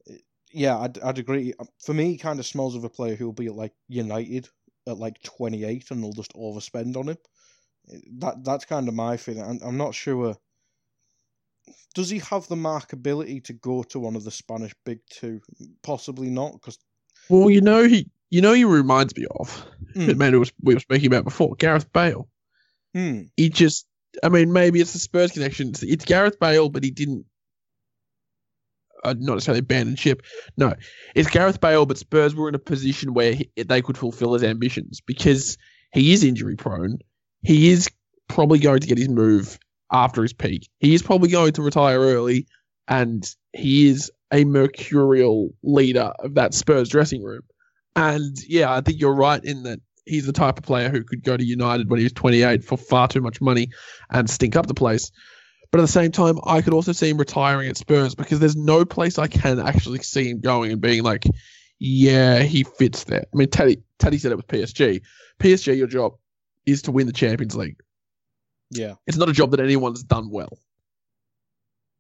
eh, 0.09 0.17
yeah, 0.51 0.77
I'd, 0.79 0.99
I'd 0.99 1.19
agree. 1.19 1.53
For 1.83 1.93
me, 1.93 2.11
he 2.11 2.17
kind 2.17 2.39
of 2.39 2.45
smells 2.45 2.75
of 2.75 2.83
a 2.83 2.89
player 2.89 3.15
who'll 3.15 3.33
be 3.33 3.47
at 3.47 3.55
like 3.55 3.73
United 3.87 4.49
at 4.87 4.97
like 4.97 5.21
28 5.23 5.91
and 5.91 6.03
they'll 6.03 6.13
just 6.13 6.33
overspend 6.33 6.95
on 6.95 7.09
him. 7.09 7.17
Eh, 7.93 7.99
That 8.19 8.43
That's 8.43 8.65
kind 8.65 8.87
of 8.87 8.93
my 8.93 9.17
feeling. 9.17 9.43
I'm, 9.43 9.59
I'm 9.63 9.77
not 9.77 9.95
sure. 9.95 10.37
Does 11.95 12.09
he 12.11 12.19
have 12.19 12.47
the 12.47 12.55
markability 12.55 13.43
to 13.45 13.53
go 13.53 13.81
to 13.83 13.99
one 13.99 14.15
of 14.15 14.23
the 14.23 14.31
Spanish 14.31 14.75
big 14.85 14.99
two? 15.09 15.41
Possibly 15.81 16.29
not, 16.29 16.53
because 16.53 16.77
Well, 17.29 17.49
you 17.49 17.61
know 17.61 17.83
he, 17.87 18.09
you 18.29 18.41
know 18.41 18.53
he 18.53 18.65
reminds 18.65 19.15
me 19.15 19.25
of 19.31 19.65
Mm. 19.95 20.07
the 20.07 20.15
man 20.15 20.33
who 20.33 20.39
was, 20.39 20.51
we 20.61 20.73
were 20.73 20.79
speaking 20.81 21.07
about 21.07 21.23
before, 21.23 21.55
Gareth 21.55 21.91
Bale. 21.93 22.27
hmm, 22.93 23.21
He 23.37 23.49
just, 23.49 23.85
I 24.23 24.27
mean, 24.29 24.51
maybe 24.51 24.81
it's 24.81 24.91
the 24.91 24.99
Spurs 24.99 25.31
connection. 25.31 25.69
It's, 25.69 25.83
it's 25.83 26.03
Gareth 26.05 26.37
Bale, 26.39 26.67
but 26.69 26.83
he 26.83 26.91
didn't. 26.91 27.25
Uh, 29.03 29.13
not 29.19 29.35
necessarily 29.35 29.59
abandon 29.59 29.95
ship. 29.95 30.23
No, 30.57 30.73
it's 31.13 31.29
Gareth 31.29 31.61
Bale, 31.61 31.85
but 31.85 31.97
Spurs 31.97 32.33
were 32.33 32.49
in 32.49 32.55
a 32.55 32.59
position 32.59 33.13
where 33.13 33.33
he, 33.35 33.49
they 33.55 33.81
could 33.81 33.97
fulfill 33.97 34.33
his 34.33 34.43
ambitions 34.43 34.99
because 34.99 35.57
he 35.93 36.11
is 36.11 36.23
injury 36.23 36.55
prone. 36.55 36.97
He 37.43 37.69
is 37.69 37.87
probably 38.27 38.57
going 38.59 38.79
to 38.79 38.87
get 38.87 38.97
his 38.97 39.09
move 39.09 39.59
after 39.91 40.23
his 40.23 40.33
peak. 40.33 40.67
He 40.79 40.95
is 40.95 41.03
probably 41.03 41.29
going 41.29 41.53
to 41.53 41.61
retire 41.61 41.99
early, 41.99 42.47
and 42.87 43.23
he 43.53 43.87
is 43.89 44.11
a 44.33 44.43
mercurial 44.43 45.51
leader 45.61 46.11
of 46.19 46.33
that 46.35 46.53
Spurs 46.55 46.89
dressing 46.89 47.21
room. 47.23 47.41
And 47.95 48.37
yeah, 48.47 48.73
I 48.73 48.81
think 48.81 48.99
you're 48.99 49.13
right 49.13 49.43
in 49.43 49.63
that 49.63 49.79
he's 50.05 50.25
the 50.25 50.33
type 50.33 50.57
of 50.57 50.63
player 50.63 50.89
who 50.89 51.03
could 51.03 51.23
go 51.23 51.35
to 51.37 51.43
United 51.43 51.89
when 51.89 51.99
he 51.99 52.03
was 52.05 52.13
28 52.13 52.63
for 52.63 52.77
far 52.77 53.07
too 53.07 53.21
much 53.21 53.41
money 53.41 53.69
and 54.09 54.29
stink 54.29 54.55
up 54.55 54.67
the 54.67 54.73
place. 54.73 55.11
But 55.71 55.79
at 55.79 55.83
the 55.83 55.87
same 55.91 56.11
time, 56.11 56.39
I 56.45 56.61
could 56.61 56.73
also 56.73 56.91
see 56.91 57.09
him 57.09 57.17
retiring 57.17 57.67
at 57.67 57.77
Spurs 57.77 58.15
because 58.15 58.39
there's 58.39 58.55
no 58.55 58.85
place 58.85 59.17
I 59.17 59.27
can 59.27 59.59
actually 59.59 59.99
see 59.99 60.29
him 60.29 60.39
going 60.39 60.71
and 60.71 60.79
being 60.79 61.03
like, 61.03 61.25
yeah, 61.79 62.39
he 62.43 62.63
fits 62.63 63.05
there. 63.05 63.25
I 63.33 63.37
mean, 63.37 63.49
Teddy, 63.49 63.81
Teddy 63.99 64.17
said 64.17 64.31
it 64.31 64.35
was 64.35 64.45
PSG. 64.45 65.01
PSG, 65.39 65.75
your 65.75 65.87
job 65.87 66.13
is 66.65 66.83
to 66.83 66.91
win 66.91 67.07
the 67.07 67.13
Champions 67.13 67.55
League. 67.55 67.77
yeah, 68.71 68.93
It's 69.07 69.17
not 69.17 69.29
a 69.29 69.33
job 69.33 69.51
that 69.51 69.59
anyone's 69.59 70.03
done 70.03 70.29
well. 70.29 70.57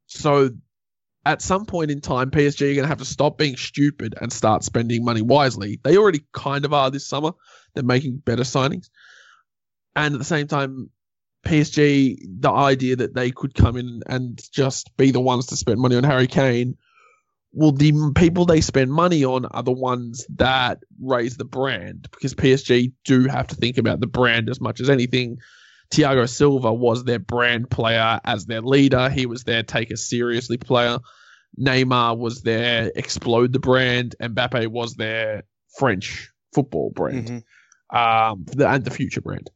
So 0.07 0.51
at 1.25 1.41
some 1.41 1.65
point 1.65 1.91
in 1.91 2.01
time, 2.01 2.29
PSG 2.29 2.61
are 2.61 2.75
going 2.75 2.83
to 2.83 2.87
have 2.87 2.99
to 2.99 3.05
stop 3.05 3.37
being 3.37 3.57
stupid 3.57 4.15
and 4.21 4.31
start 4.31 4.63
spending 4.63 5.03
money 5.03 5.21
wisely. 5.21 5.79
They 5.83 5.97
already 5.97 6.23
kind 6.33 6.65
of 6.65 6.73
are 6.73 6.91
this 6.91 7.07
summer. 7.07 7.31
They're 7.73 7.83
making 7.83 8.17
better 8.17 8.43
signings. 8.43 8.89
And 9.95 10.13
at 10.13 10.19
the 10.19 10.25
same 10.25 10.47
time, 10.47 10.89
PSG, 11.45 12.17
the 12.39 12.51
idea 12.51 12.97
that 12.97 13.15
they 13.15 13.31
could 13.31 13.55
come 13.55 13.77
in 13.77 14.01
and 14.07 14.39
just 14.51 14.95
be 14.97 15.11
the 15.11 15.21
ones 15.21 15.47
to 15.47 15.55
spend 15.55 15.79
money 15.79 15.95
on 15.95 16.03
Harry 16.03 16.27
Kane, 16.27 16.77
well, 17.53 17.71
the 17.71 18.11
people 18.15 18.45
they 18.45 18.61
spend 18.61 18.91
money 18.91 19.23
on 19.23 19.45
are 19.45 19.63
the 19.63 19.71
ones 19.71 20.27
that 20.35 20.79
raise 21.01 21.37
the 21.37 21.45
brand 21.45 22.07
because 22.11 22.33
PSG 22.33 22.91
do 23.05 23.27
have 23.27 23.47
to 23.47 23.55
think 23.55 23.77
about 23.77 24.01
the 24.01 24.07
brand 24.07 24.49
as 24.49 24.59
much 24.59 24.81
as 24.81 24.89
anything. 24.89 25.37
Thiago 25.91 26.27
Silva 26.27 26.73
was 26.73 27.03
their 27.03 27.19
brand 27.19 27.69
player 27.69 28.19
as 28.25 28.45
their 28.45 28.61
leader. 28.61 29.09
He 29.09 29.25
was 29.25 29.43
their 29.43 29.63
take 29.63 29.91
us 29.91 30.05
seriously 30.05 30.57
player. 30.57 30.97
Neymar 31.59 32.17
was 32.17 32.41
their 32.41 32.91
explode 32.95 33.53
the 33.53 33.59
brand. 33.59 34.15
and 34.19 34.35
Mbappe 34.35 34.67
was 34.67 34.95
their 34.95 35.43
French 35.77 36.31
football 36.53 36.91
brand 36.93 37.43
mhm. 37.91 37.97
um, 38.31 38.45
the, 38.47 38.67
and 38.67 38.83
the 38.83 38.91
future 38.91 39.21
brand. 39.21 39.49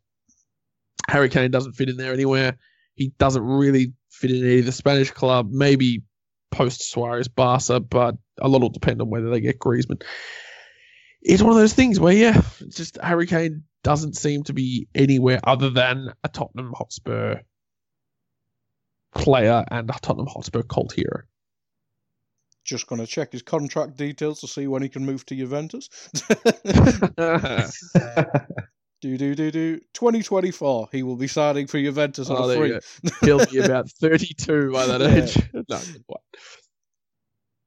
Harry 1.08 1.30
Kane 1.30 1.52
doesn't 1.52 1.74
fit 1.74 1.90
in 1.90 1.98
there 1.98 2.14
anywhere. 2.14 2.58
He 2.96 3.14
doesn't 3.18 3.44
really 3.44 3.94
fit 4.10 4.32
in 4.32 4.44
any 4.44 4.60
of 4.60 4.66
the 4.66 4.72
Spanish 4.72 5.12
club. 5.12 5.50
Maybe 5.52 6.04
post 6.52 6.90
Suarez 6.90 7.28
Barca, 7.28 7.80
but 7.80 8.16
a 8.40 8.48
lot 8.48 8.62
will 8.62 8.70
depend 8.70 9.02
on 9.02 9.10
whether 9.10 9.30
they 9.30 9.40
get 9.40 9.60
Griezmann. 9.60 10.04
It's 11.22 11.42
one 11.42 11.52
of 11.52 11.58
those 11.58 11.74
things 11.74 12.00
where, 12.00 12.14
yeah, 12.14 12.42
just 12.70 12.98
Harry 13.02 13.28
Kane 13.28 13.64
doesn't 13.84 14.16
seem 14.16 14.44
to 14.44 14.54
be 14.54 14.88
anywhere 14.94 15.40
other 15.44 15.70
than 15.70 16.14
a 16.24 16.30
Tottenham 16.30 16.74
Hotspur 16.74 17.40
player 19.16 19.66
and 19.70 19.90
a 19.90 19.94
Tottenham 20.02 20.28
Hotspur 20.28 20.64
cult 20.64 20.94
hero. 20.94 21.24
Just 22.66 22.88
going 22.88 23.02
to 23.02 23.08
check 23.08 23.32
his 23.32 23.42
contract 23.42 23.98
details 23.98 24.42
to 24.42 24.48
see 24.48 24.68
when 24.68 24.82
he 24.82 24.90
can 24.90 25.06
move 25.06 25.26
to 25.28 25.36
Juventus. 25.36 25.90
do 29.02 29.18
do 29.18 29.34
do 29.36 29.52
do. 29.52 29.80
2024, 29.94 30.90
he 30.92 31.04
will 31.04 31.16
be 31.16 31.28
signing 31.28 31.68
for 31.68 31.80
Juventus 31.80 32.30
oh, 32.30 32.44
a 32.44 32.48
there 32.48 32.58
free. 32.58 32.68
you 32.70 32.80
go. 33.30 33.40
He'll 33.40 33.46
be 33.46 33.60
about 33.60 33.90
32 34.02 34.72
by 34.72 34.86
that 34.86 35.02
Yeah. 35.02 35.16
age. 35.16 35.38
no, 35.70 35.80
not. 36.10 36.22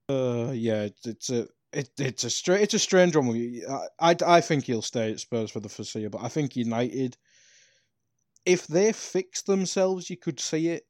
Uh, 0.09 0.53
yeah, 0.53 0.83
it's, 0.83 1.07
it's 1.07 1.31
a 1.31 1.49
it, 1.73 1.89
it's 1.99 2.25
a 2.25 2.31
stra- 2.31 2.61
it's 2.61 2.75
a 2.75 2.79
strange 2.79 3.17
one. 3.17 3.29
We- 3.29 3.65
I, 3.99 4.11
I 4.11 4.17
I 4.27 4.41
think 4.43 4.65
he'll 4.65 4.83
stay 4.83 5.11
at 5.13 5.21
Spurs 5.21 5.51
for 5.51 5.61
the 5.61 5.69
foreseeable. 5.71 6.19
But 6.19 6.27
I 6.27 6.29
think 6.29 6.55
United, 6.55 7.17
if 8.45 8.67
they 8.67 8.93
fix 8.93 9.43
themselves, 9.43 10.11
you 10.11 10.17
could 10.19 10.39
see 10.39 10.69
it. 10.69 10.85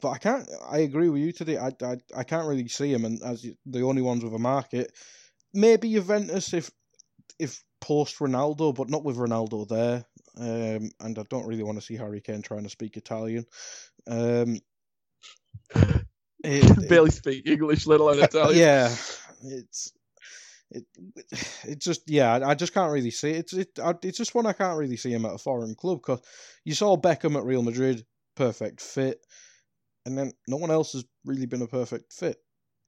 But 0.00 0.10
I 0.10 0.18
can't. 0.18 0.48
I 0.70 0.78
agree 0.78 1.08
with 1.08 1.22
you 1.22 1.32
today. 1.32 1.58
I, 1.58 1.72
I, 1.82 1.96
I 2.16 2.22
can't 2.24 2.46
really 2.46 2.68
see 2.68 2.92
him, 2.92 3.04
and 3.04 3.20
as 3.22 3.44
the 3.66 3.82
only 3.82 4.02
ones 4.02 4.22
with 4.22 4.34
a 4.34 4.38
market, 4.38 4.92
maybe 5.52 5.92
Juventus 5.92 6.54
if 6.54 6.70
if 7.38 7.62
post 7.80 8.18
Ronaldo, 8.18 8.74
but 8.74 8.88
not 8.90 9.04
with 9.04 9.16
Ronaldo 9.16 9.66
there. 9.68 10.04
Um, 10.38 10.90
and 11.00 11.18
I 11.18 11.24
don't 11.28 11.46
really 11.46 11.64
want 11.64 11.78
to 11.78 11.84
see 11.84 11.96
Harry 11.96 12.20
Kane 12.20 12.42
trying 12.42 12.62
to 12.64 12.70
speak 12.70 12.96
Italian. 12.96 13.46
Um, 14.06 14.60
it- 16.44 16.88
Barely 16.88 17.10
speak 17.10 17.46
English, 17.46 17.86
let 17.86 18.00
alone 18.00 18.18
Italian. 18.22 18.60
yeah, 18.60 18.94
it's 19.44 19.92
it 20.70 20.84
it 21.66 21.78
just 21.80 22.08
yeah, 22.08 22.38
I- 22.46 22.54
just 22.54 22.72
can't 22.74 22.92
really 22.92 23.10
see 23.10 23.30
it. 23.30 23.52
It's 23.52 23.52
it, 23.54 23.78
it's 24.04 24.18
just 24.18 24.34
one 24.34 24.46
I 24.46 24.52
can't 24.52 24.78
really 24.78 24.96
see 24.96 25.12
him 25.12 25.24
at 25.24 25.34
a 25.34 25.38
foreign 25.38 25.74
club 25.74 25.98
because 25.98 26.20
you 26.64 26.74
saw 26.74 26.96
Beckham 26.96 27.36
at 27.36 27.44
Real 27.44 27.62
Madrid, 27.62 28.04
perfect 28.36 28.80
fit, 28.80 29.24
and 30.06 30.16
then 30.16 30.32
no 30.46 30.56
one 30.56 30.70
else 30.70 30.92
has 30.92 31.04
really 31.24 31.46
been 31.46 31.62
a 31.62 31.66
perfect 31.66 32.12
fit 32.12 32.36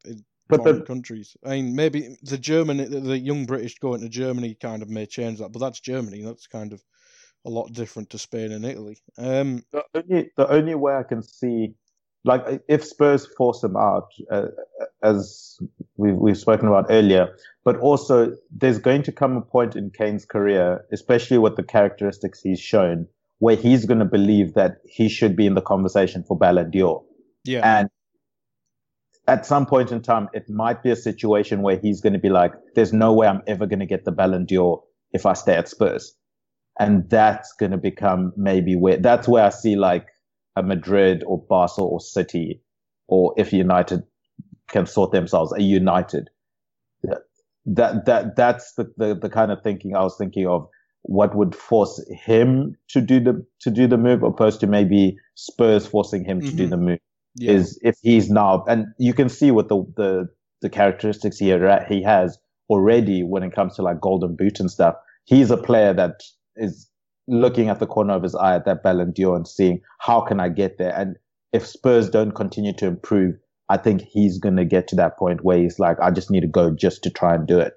in 0.05 0.24
But 0.48 0.59
foreign 0.59 0.80
the, 0.80 0.84
countries. 0.84 1.36
I 1.44 1.51
mean, 1.51 1.76
maybe 1.76 2.16
the 2.22 2.39
German, 2.39 2.78
the, 2.78 3.01
the 3.01 3.18
young 3.18 3.47
British 3.47 3.78
going 3.78 4.01
to 4.01 4.09
Germany 4.09 4.56
kind 4.60 4.82
of 4.82 4.89
may 4.89 5.06
change 5.06 5.39
that, 5.39 5.52
but 5.52 5.60
that's 5.60 5.80
Germany. 5.80 6.22
That's 6.22 6.47
kind 6.47 6.72
of 6.72 6.82
a 7.44 7.51
lot 7.51 7.72
different 7.72 8.10
to 8.10 8.18
Spain 8.18 8.52
and 8.52 8.64
Italy. 8.64 8.98
Um, 9.18 9.64
the 9.72 9.84
only 9.94 10.30
the 10.36 10.48
only 10.48 10.74
way 10.74 10.94
I 10.97 11.02
can 11.02 11.22
see, 11.22 11.74
like 12.24 12.62
if 12.68 12.84
Spurs 12.84 13.26
force 13.26 13.62
him 13.64 13.76
out, 13.76 14.09
uh, 14.30 14.47
as 15.02 15.59
we've 15.97 16.14
we've 16.14 16.39
spoken 16.39 16.68
about 16.68 16.86
earlier, 16.90 17.36
but 17.64 17.76
also 17.78 18.36
there's 18.51 18.78
going 18.78 19.02
to 19.05 19.12
come 19.12 19.36
a 19.36 19.43
point 19.43 19.76
in 19.76 19.90
Kane's 19.90 20.24
career, 20.24 20.84
especially 20.93 21.39
with 21.39 21.56
the 21.56 21.64
characteristics 21.64 22.40
he's 22.40 22.60
shown, 22.60 23.09
where 23.43 23.56
he's 23.56 23.85
going 23.85 23.98
to 23.98 24.10
believe 24.19 24.55
that 24.55 24.78
he 24.85 25.09
should 25.09 25.35
be 25.36 25.47
in 25.47 25.55
the 25.55 25.60
conversation 25.60 26.23
for 26.23 26.36
Ballon 26.36 26.70
d'Or, 26.70 27.02
yeah, 27.44 27.60
and 27.64 27.89
at 29.27 29.47
some 29.47 29.66
point 29.66 29.93
in 29.93 30.02
time, 30.02 30.28
it 30.32 30.48
might 30.48 30.82
be 30.82 30.90
a 30.90 30.97
situation 30.97 31.62
where 31.62 31.78
he's 31.78 32.01
going 32.01 32.12
to 32.12 32.19
be 32.19 32.31
like, 32.31 32.52
"There's 32.74 32.93
no 32.93 33.12
way 33.12 33.27
I'm 33.27 33.43
ever 33.47 33.66
going 33.66 33.81
to 33.81 33.86
get 33.86 34.05
the 34.05 34.12
Ballon 34.12 34.47
d'Or 34.47 34.82
if 35.12 35.27
I 35.27 35.35
stay 35.35 35.55
at 35.55 35.69
Spurs." 35.69 36.14
and 36.78 37.09
that's 37.10 37.52
going 37.59 37.73
to 37.73 37.78
become 37.78 38.32
maybe 38.36 38.77
where 38.77 38.97
that's 38.97 39.28
where 39.28 39.44
I 39.44 39.51
see 39.51 39.77
like 39.77 40.06
a 40.56 40.62
Madrid 40.62 41.23
or 41.27 41.43
Barca 41.48 41.82
or 41.82 42.01
City, 42.01 42.62
or 43.09 43.35
if 43.36 43.52
United 43.52 44.05
can 44.69 44.86
sort 44.86 45.12
themselves, 45.12 45.52
a 45.52 45.62
United. 45.62 46.31
That 47.64 48.06
that 48.06 48.36
that's 48.36 48.74
the, 48.74 48.93
the 48.97 49.14
the 49.14 49.28
kind 49.31 49.52
of 49.52 49.62
thinking 49.62 49.94
I 49.94 50.02
was 50.02 50.16
thinking 50.16 50.47
of. 50.47 50.69
What 51.02 51.34
would 51.34 51.54
force 51.54 52.02
him 52.10 52.76
to 52.88 53.00
do 53.00 53.20
the 53.20 53.44
to 53.60 53.70
do 53.70 53.86
the 53.86 53.98
move, 53.98 54.22
opposed 54.22 54.60
to 54.60 54.66
maybe 54.66 55.16
Spurs 55.34 55.86
forcing 55.86 56.24
him 56.24 56.40
to 56.40 56.50
do 56.52 56.66
the 56.68 56.76
mm-hmm. 56.76 56.84
move 56.84 56.98
yeah, 57.36 57.52
is 57.52 57.78
if 57.82 57.96
he's 58.02 58.30
now, 58.30 58.64
and 58.68 58.86
you 58.98 59.14
can 59.14 59.28
see 59.28 59.50
what 59.50 59.68
the 59.68 59.84
the 59.96 60.28
the 60.60 60.70
characteristics 60.70 61.38
he 61.38 61.54
he 61.88 62.02
has 62.02 62.38
already 62.68 63.22
when 63.22 63.42
it 63.42 63.52
comes 63.52 63.76
to 63.76 63.82
like 63.82 64.00
golden 64.00 64.36
boot 64.36 64.60
and 64.60 64.70
stuff. 64.70 64.94
He's 65.24 65.50
a 65.50 65.56
player 65.56 65.92
that 65.94 66.22
is 66.56 66.88
looking 67.28 67.68
at 67.68 67.78
the 67.78 67.86
corner 67.86 68.14
of 68.14 68.22
his 68.22 68.34
eye 68.34 68.56
at 68.56 68.64
that 68.64 68.82
Ballon 68.82 69.12
d'Or 69.12 69.36
and 69.36 69.46
seeing 69.46 69.80
how 70.00 70.20
can 70.20 70.40
I 70.40 70.48
get 70.48 70.78
there. 70.78 70.94
And 70.96 71.16
if 71.52 71.66
Spurs 71.66 72.10
don't 72.10 72.32
continue 72.32 72.72
to 72.74 72.86
improve, 72.86 73.36
I 73.68 73.76
think 73.76 74.02
he's 74.02 74.38
going 74.38 74.56
to 74.56 74.64
get 74.64 74.88
to 74.88 74.96
that 74.96 75.16
point 75.16 75.44
where 75.44 75.58
he's 75.58 75.78
like, 75.78 75.98
I 76.00 76.10
just 76.10 76.30
need 76.30 76.40
to 76.40 76.48
go 76.48 76.70
just 76.70 77.02
to 77.04 77.10
try 77.10 77.34
and 77.34 77.46
do 77.46 77.58
it. 77.58 77.74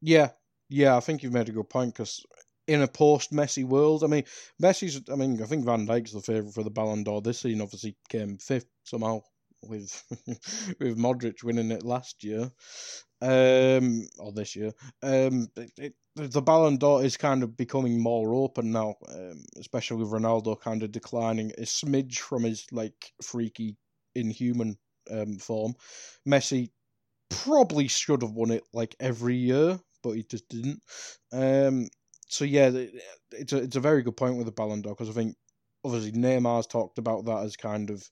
Yeah, 0.00 0.30
yeah, 0.72 0.96
I 0.96 1.00
think 1.00 1.22
you've 1.22 1.32
made 1.32 1.48
a 1.48 1.52
good 1.52 1.68
point 1.68 1.94
because 1.94 2.24
in 2.66 2.82
a 2.82 2.88
post-Messi 2.88 3.64
world, 3.64 4.04
I 4.04 4.06
mean, 4.06 4.24
Messi's. 4.60 5.00
I 5.10 5.16
mean, 5.16 5.42
I 5.42 5.46
think 5.46 5.64
Van 5.64 5.86
Dijk's 5.86 6.12
the 6.12 6.20
favourite 6.20 6.54
for 6.54 6.62
the 6.62 6.70
Ballon 6.70 7.04
d'Or 7.04 7.20
this 7.20 7.40
season. 7.40 7.60
Obviously, 7.60 7.96
came 8.08 8.38
fifth 8.38 8.66
somehow 8.84 9.20
with 9.62 10.02
with 10.80 10.98
Modric 10.98 11.42
winning 11.42 11.70
it 11.70 11.84
last 11.84 12.24
year, 12.24 12.50
um, 13.20 14.06
or 14.18 14.32
this 14.32 14.56
year. 14.56 14.72
Um, 15.02 15.48
it, 15.56 15.72
it, 15.76 15.94
the 16.16 16.42
Ballon 16.42 16.76
d'Or 16.76 17.04
is 17.04 17.16
kind 17.16 17.42
of 17.42 17.56
becoming 17.56 18.00
more 18.00 18.34
open 18.34 18.72
now, 18.72 18.94
um, 19.08 19.44
especially 19.58 19.98
with 19.98 20.12
Ronaldo 20.12 20.60
kind 20.60 20.82
of 20.82 20.92
declining 20.92 21.52
a 21.58 21.62
smidge 21.62 22.18
from 22.18 22.44
his 22.44 22.66
like 22.72 23.12
freaky, 23.22 23.76
inhuman 24.14 24.76
um, 25.10 25.38
form. 25.38 25.74
Messi 26.26 26.70
probably 27.30 27.88
should 27.88 28.22
have 28.22 28.32
won 28.32 28.50
it 28.50 28.62
like 28.72 28.94
every 29.00 29.36
year, 29.36 29.80
but 30.02 30.12
he 30.12 30.24
just 30.24 30.48
didn't. 30.48 30.80
Um, 31.32 31.88
so 32.28 32.44
yeah, 32.44 32.70
it's 33.32 33.52
a 33.52 33.58
it's 33.58 33.76
a 33.76 33.80
very 33.80 34.02
good 34.02 34.16
point 34.16 34.36
with 34.36 34.46
the 34.46 34.52
Ballon 34.52 34.82
d'Or 34.82 34.94
because 34.94 35.10
I 35.10 35.12
think 35.12 35.36
obviously 35.84 36.12
Neymar's 36.12 36.66
talked 36.66 36.98
about 36.98 37.24
that 37.26 37.44
as 37.44 37.56
kind 37.56 37.90
of 37.90 38.08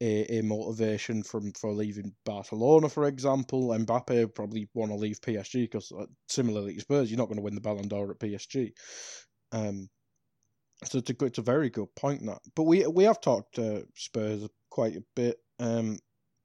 a, 0.00 0.38
a 0.38 0.42
motivation 0.42 1.22
from 1.22 1.52
for 1.52 1.72
leaving 1.72 2.14
Barcelona, 2.24 2.88
for 2.88 3.06
example. 3.06 3.68
Mbappe 3.68 4.34
probably 4.34 4.68
want 4.74 4.92
to 4.92 4.96
leave 4.96 5.20
PSG 5.20 5.62
because 5.62 5.92
uh, 5.92 6.06
similarly 6.28 6.74
to 6.74 6.80
Spurs, 6.80 7.10
you're 7.10 7.18
not 7.18 7.26
going 7.26 7.36
to 7.38 7.42
win 7.42 7.54
the 7.54 7.60
Ballon 7.60 7.88
d'Or 7.88 8.10
at 8.10 8.18
PSG. 8.18 8.72
Um, 9.52 9.88
so 10.84 10.98
it's 10.98 11.10
a 11.10 11.24
it's 11.24 11.38
a 11.38 11.42
very 11.42 11.70
good 11.70 11.92
point 11.96 12.24
that. 12.26 12.38
But 12.54 12.64
we 12.64 12.86
we 12.86 13.04
have 13.04 13.20
talked 13.20 13.58
uh, 13.58 13.80
Spurs 13.96 14.48
quite 14.70 14.96
a 14.96 15.04
bit. 15.16 15.38
Um, 15.58 15.98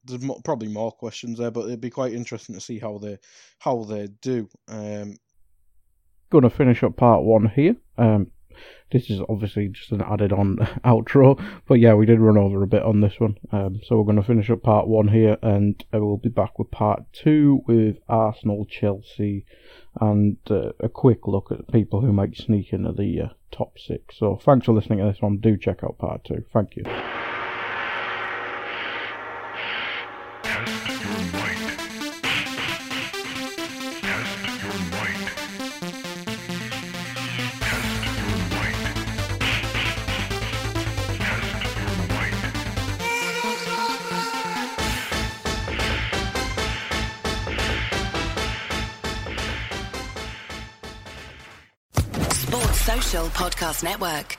there's 0.06 0.22
mo- 0.22 0.42
probably 0.44 0.68
more 0.68 0.92
questions 0.92 1.40
there, 1.40 1.52
but 1.52 1.66
it'd 1.66 1.82
be 1.82 1.90
quite 1.90 2.14
interesting 2.14 2.56
to 2.56 2.62
see 2.62 2.80
how 2.80 2.98
they 2.98 3.18
how 3.60 3.84
they 3.84 4.08
do. 4.22 4.50
Um, 4.68 5.18
going 6.30 6.44
to 6.44 6.50
finish 6.50 6.84
up 6.84 6.98
part 6.98 7.24
one 7.24 7.48
here. 7.48 7.76
Um, 7.98 8.32
this 8.92 9.10
is 9.10 9.20
obviously 9.30 9.70
just 9.70 9.92
an 9.92 10.02
added 10.02 10.32
on 10.32 10.58
outro, 10.86 11.44
but 11.68 11.76
yeah, 11.76 11.94
we 11.94 12.06
did 12.06 12.20
run 12.20 12.38
over 12.38 12.62
a 12.62 12.68
bit 12.68 12.84
on 12.84 13.02
this 13.02 13.20
one. 13.20 13.38
Um, 13.52 13.80
so 13.84 13.98
we're 13.98 14.06
going 14.06 14.22
to 14.22 14.28
finish 14.28 14.50
up 14.50 14.62
part 14.64 14.88
one 14.88 15.08
here, 15.08 15.38
and 15.42 15.84
we'll 15.92 16.18
be 16.18 16.30
back 16.30 16.60
with 16.60 16.72
part 16.72 17.04
two 17.12 17.62
with 17.68 17.98
Arsenal, 18.08 18.66
Chelsea, 18.66 19.46
and 20.00 20.38
uh, 20.50 20.72
a 20.80 20.90
quick 20.90 21.28
look 21.28 21.52
at 21.52 21.72
people 21.72 22.02
who 22.02 22.14
might 22.14 22.38
sneak 22.38 22.74
into 22.74 22.92
the 22.92 23.22
uh, 23.22 23.30
top 23.52 23.80
six. 23.80 24.18
So 24.18 24.40
thanks 24.44 24.66
for 24.66 24.74
listening 24.74 25.00
to 25.00 25.06
this 25.06 25.22
one. 25.22 25.38
Do 25.38 25.58
check 25.58 25.84
out 25.84 25.98
part 25.98 26.24
two. 26.24 26.44
Thank 26.54 26.76
you. 26.76 26.84
Network. 53.84 54.38